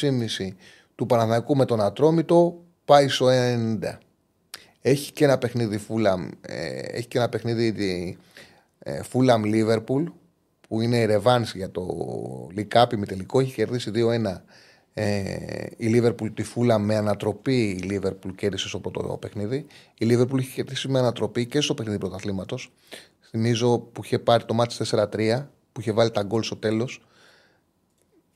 του 0.94 1.06
Παναθηναϊκού 1.06 1.56
με 1.56 1.64
τον 1.64 1.80
Ατρόμητο 1.80 2.60
πάει 2.84 3.08
στο 3.08 3.26
1,90. 3.30 3.98
Έχει 4.80 5.12
και 5.12 5.24
ένα 5.24 5.38
παιχνίδι 5.38 5.78
Φούλαμ, 5.78 6.28
ε, 6.40 6.78
έχει 6.78 7.08
και 7.08 7.18
ένα 7.18 7.28
παιχνίδι 7.28 8.16
ε, 8.78 9.02
Φούλαμ 9.02 9.44
Λίβερπουλ 9.44 10.04
που 10.68 10.80
είναι 10.80 11.04
ρεβάνς 11.04 11.54
για 11.54 11.70
το 11.70 11.86
Λικάπι 12.52 12.96
με 12.96 13.06
τελικό. 13.06 13.40
Έχει 13.40 13.54
κερδίσει 13.54 13.90
2-1 13.94 14.40
ε, 15.00 15.66
η 15.76 15.86
Λίβερπουλ 15.86 16.28
τη 16.34 16.42
Φούλαμ 16.42 16.84
με 16.84 16.96
ανατροπή. 16.96 17.68
Η 17.68 17.82
Λίβερπουλ 17.82 18.30
κέρδισε 18.34 18.68
στο 18.68 18.78
πρώτο 18.78 19.16
παιχνίδι. 19.16 19.66
Η 19.98 20.04
Λίβερπουλ 20.04 20.38
έχει 20.38 20.52
κερδίσει 20.52 20.88
με 20.88 20.98
ανατροπή 20.98 21.46
και 21.46 21.60
στο 21.60 21.74
παιχνίδι 21.74 21.98
πρωταθλήματος. 21.98 22.72
Θυμίζω 23.20 23.78
που 23.78 24.04
είχε 24.04 24.18
πάρει 24.18 24.44
το 24.44 24.54
μάτι 24.54 24.74
4-3, 24.90 25.46
που 25.72 25.80
είχε 25.80 25.92
βάλει 25.92 26.10
τα 26.10 26.22
γκολ 26.22 26.42
στο 26.42 26.56
τέλος. 26.56 27.06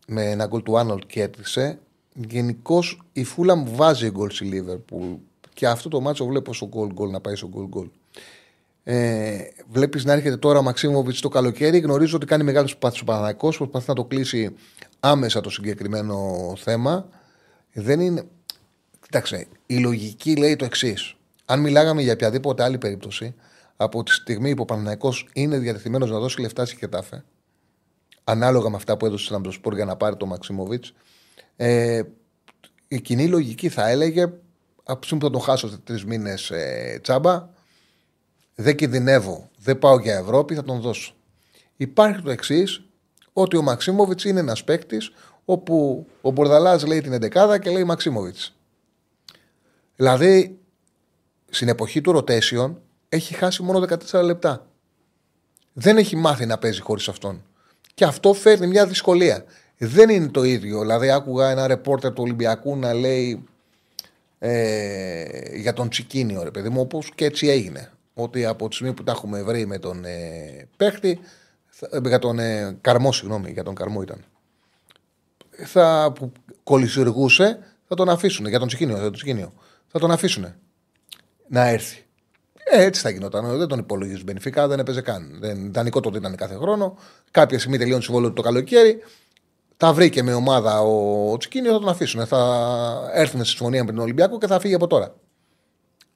Με 0.06 0.30
ένα 0.30 0.46
γκολ 0.46 0.62
του 0.62 0.78
Άνολτ 0.78 1.02
και 1.06 1.22
έτρισε. 1.22 1.78
Γενικώς 2.14 3.02
η 3.12 3.24
φούλα 3.24 3.54
μου 3.54 3.74
βάζει 3.74 4.10
γκολ 4.10 4.30
στη 4.30 4.44
Λίβερπουλ. 4.44 5.12
Και 5.54 5.66
αυτό 5.66 5.88
το 5.88 6.00
μάτσο 6.00 6.26
βλέπω 6.26 6.54
στο 6.54 6.66
γκολ 6.66 6.92
γκολ 6.92 7.10
να 7.10 7.20
πάει 7.20 7.34
στο 7.34 7.48
γκολ 7.48 7.66
γκολ. 7.66 7.88
Ε, 8.84 9.38
Βλέπεις 9.68 10.04
να 10.04 10.12
έρχεται 10.12 10.36
τώρα 10.36 10.58
ο 10.58 10.62
Μαξίμοβιτς 10.62 11.20
το 11.20 11.28
καλοκαίρι. 11.28 11.78
Γνωρίζω 11.78 12.16
ότι 12.16 12.26
κάνει 12.26 12.44
μεγάλε 12.44 12.66
προσπάθειε 12.66 13.00
ο 13.02 13.04
Παναναναϊκό. 13.04 13.48
Προσπαθεί 13.48 13.88
να 13.88 13.94
το 13.94 14.04
κλείσει 14.04 14.54
άμεσα 15.00 15.40
το 15.40 15.50
συγκεκριμένο 15.50 16.16
θέμα. 16.56 17.08
Δεν 17.72 18.00
είναι. 18.00 18.24
Κοιτάξτε, 19.00 19.46
η 19.66 19.78
λογική 19.78 20.36
λέει 20.36 20.56
το 20.56 20.64
εξής. 20.64 21.14
Αν 21.44 21.60
μιλάγαμε 21.60 22.02
για 22.02 22.12
οποιαδήποτε 22.12 22.62
άλλη 22.62 22.78
περίπτωση, 22.78 23.34
από 23.76 24.02
τη 24.02 24.12
στιγμή 24.12 24.54
που 24.54 24.62
ο 24.62 24.64
Παναναναϊκό 24.64 25.14
είναι 25.32 25.58
διατεθειμένος 25.58 26.10
να 26.10 26.18
δώσει 26.18 26.40
λεφτά 26.40 26.66
στη 26.66 26.76
Χετάφε, 26.76 27.24
ανάλογα 28.24 28.70
με 28.70 28.76
αυτά 28.76 28.96
που 28.96 29.06
έδωσε 29.06 29.24
στην 29.24 29.36
Αμπροσπόρ 29.36 29.74
για 29.74 29.84
να 29.84 29.96
πάρει 29.96 30.16
το 30.16 30.26
Μαξίμοβιτς, 30.26 30.94
ε, 31.56 32.02
η 32.88 33.00
κοινή 33.00 33.26
λογική 33.26 33.68
θα 33.68 33.88
έλεγε 33.88 34.32
από 34.92 35.00
τη 35.00 35.06
στιγμή 35.06 35.22
που 35.22 35.28
θα 35.28 35.32
τον 35.32 35.42
χάσω 35.42 35.68
σε 35.68 35.78
τρεις 35.84 36.04
μήνες 36.04 36.50
ε, 36.50 36.98
τσάμπα, 37.02 37.48
δεν 38.54 38.76
κινδυνεύω, 38.76 39.50
δεν 39.58 39.78
πάω 39.78 39.98
για 39.98 40.16
Ευρώπη, 40.16 40.54
θα 40.54 40.62
τον 40.62 40.80
δώσω. 40.80 41.14
Υπάρχει 41.76 42.22
το 42.22 42.30
εξής, 42.30 42.82
ότι 43.32 43.56
ο 43.56 43.62
Μαξίμοβιτς 43.62 44.24
είναι 44.24 44.40
ένας 44.40 44.64
παίκτης 44.64 45.12
όπου 45.44 46.06
ο 46.20 46.30
Μπορδαλάς 46.30 46.86
λέει 46.86 47.00
την 47.00 47.12
11 47.12 47.58
και 47.60 47.70
λέει 47.70 47.84
Μαξίμοβιτς. 47.84 48.54
Δηλαδή, 49.96 50.58
στην 51.50 51.68
εποχή 51.68 52.00
του 52.00 52.16
rotation 52.16 52.74
έχει 53.08 53.34
χάσει 53.34 53.62
μόνο 53.62 53.86
14 54.10 54.22
λεπτά. 54.22 54.66
Δεν 55.72 55.96
έχει 55.96 56.16
μάθει 56.16 56.46
να 56.46 56.58
παίζει 56.58 56.80
χωρίς 56.80 57.08
αυτόν. 57.08 57.44
Και 57.94 58.04
αυτό 58.04 58.32
φέρνει 58.32 58.66
μια 58.66 58.86
δυσκολία. 58.86 59.44
Δεν 59.78 60.08
είναι 60.08 60.28
το 60.28 60.42
ίδιο. 60.42 60.80
Δηλαδή, 60.80 61.10
άκουγα 61.10 61.50
ένα 61.50 61.66
ρεπόρτερ 61.66 62.12
του 62.12 62.22
Ολυμπιακού 62.22 62.76
να 62.76 62.92
λέει 62.92 63.44
ε, 64.44 65.56
για 65.56 65.72
τον 65.72 65.88
Τσικίνιο, 65.88 66.42
ρε 66.42 66.50
παιδί 66.50 66.68
μου, 66.68 66.80
όπως 66.80 67.10
και 67.14 67.24
έτσι 67.24 67.48
έγινε. 67.48 67.92
Ότι 68.14 68.44
από 68.44 68.68
τη 68.68 68.74
στιγμή 68.74 68.94
που 68.94 69.02
τα 69.02 69.12
έχουμε 69.12 69.42
βρει 69.42 69.66
με 69.66 69.78
τον 69.78 70.04
ε, 70.04 70.68
παίχτη, 70.76 71.20
θα, 71.66 72.00
για 72.06 72.18
τον 72.18 72.38
ε, 72.38 72.76
Καρμό, 72.80 73.12
συγγνώμη, 73.12 73.50
για 73.50 73.62
τον 73.62 73.74
Καρμό 73.74 74.02
ήταν. 74.02 74.24
Θα, 75.50 76.12
που 76.14 76.32
κολλησιεργούσε, 76.62 77.58
θα 77.88 77.94
τον 77.94 78.08
αφήσουν. 78.08 78.46
Για 78.46 78.58
τον 78.58 78.68
Τσικίνιο, 78.68 78.94
για 78.94 79.04
τον 79.04 79.12
Τσικίνιο. 79.12 79.52
Θα 79.86 79.98
τον 79.98 80.10
αφήσουν 80.10 80.54
να 81.48 81.68
έρθει. 81.68 82.04
Ε, 82.64 82.84
έτσι 82.84 83.00
θα 83.00 83.10
γινόταν. 83.10 83.58
Δεν 83.58 83.68
τον 83.68 83.78
υπολογίζει 83.78 84.22
Μπενιφικά, 84.22 84.68
δεν 84.68 84.78
έπαιζε 84.78 85.00
καν. 85.00 85.36
Δεν, 85.40 85.72
δανεικό 85.72 86.00
το 86.00 86.10
δίνανε 86.10 86.34
κάθε 86.34 86.54
χρόνο. 86.54 86.98
Κάποια 87.30 87.58
στιγμή 87.58 87.78
τελειώνει 87.78 88.02
συμβόλαιο 88.02 88.32
το 88.32 88.42
καλοκαίρι. 88.42 89.02
Τα 89.82 89.92
βρήκε 89.92 90.22
με 90.22 90.34
ομάδα 90.34 90.80
ο 90.80 91.36
Τσικίνιο, 91.36 91.72
θα 91.72 91.78
τον 91.78 91.88
αφήσουν. 91.88 92.26
Θα 92.26 93.10
έρθουν 93.12 93.40
στη 93.40 93.48
συμφωνία 93.48 93.84
με 93.84 93.92
τον 93.92 94.00
Ολυμπιακό 94.00 94.38
και 94.38 94.46
θα 94.46 94.60
φύγει 94.60 94.74
από 94.74 94.86
τώρα. 94.86 95.14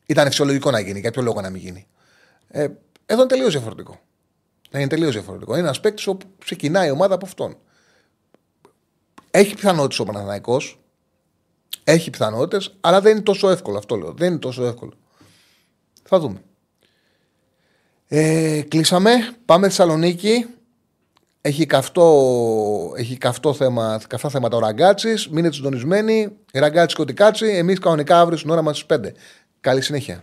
Ήταν 0.07 0.27
φυσιολογικό 0.27 0.71
να 0.71 0.81
γίνει, 0.81 1.01
για 1.01 1.11
ποιο 1.11 1.23
λόγο 1.23 1.41
να 1.41 1.51
μην 1.51 1.61
γίνει. 1.61 1.87
Ε, 2.49 2.69
εδώ 3.07 3.21
είναι 3.21 3.27
τελείως 3.27 3.53
διαφορετικό. 3.53 4.01
Είναι 4.71 4.87
τελείως 4.87 5.13
διαφορετικό. 5.13 5.53
Είναι 5.53 5.63
ένας 5.63 5.81
παίκτης 5.81 6.07
όπου 6.07 6.27
ξεκινάει 6.39 6.89
η 6.89 6.91
ομάδα 6.91 7.15
από 7.15 7.27
αυτόν. 7.27 7.57
Έχει 9.31 9.55
πιθανότητες 9.55 9.99
ο 9.99 10.05
Παναθανικό. 10.05 10.61
Έχει 11.85 12.11
πιθανότητες, 12.11 12.75
αλλά 12.81 13.01
δεν 13.01 13.13
είναι 13.13 13.23
τόσο 13.23 13.51
εύκολο. 13.51 13.79
Αυτό 13.79 13.97
λέω. 13.97 14.13
Δεν 14.13 14.29
είναι 14.31 14.39
τόσο 14.39 14.65
εύκολο. 14.65 14.93
Θα 16.03 16.19
δούμε. 16.19 16.43
Ε, 18.09 18.63
κλείσαμε. 18.69 19.11
Πάμε 19.45 19.67
Θεσσαλονίκη. 19.67 20.47
Έχει 21.47 21.67
καυτό, 21.67 22.93
έχει 22.97 23.17
καυτό 23.17 23.53
θέμα, 23.53 24.01
καυτά 24.09 24.29
θέματα 24.29 24.57
ο 24.57 24.61
Ραγκάτσης. 24.61 25.29
Μείνετε 25.29 25.55
συντονισμένοι. 25.55 26.37
Ραγκάτση 26.53 26.97
και 26.97 27.03
ό,τι 27.03 27.13
κάτσει. 27.13 27.47
Εμείς 27.47 27.79
κανονικά 27.79 28.21
αύριο 28.21 28.39
στην 28.39 28.51
ώρα 28.51 28.63
μας 28.63 28.77
στις 28.77 28.99
5. 28.99 29.13
Καλή 29.61 29.81
συνέχεια. 29.81 30.23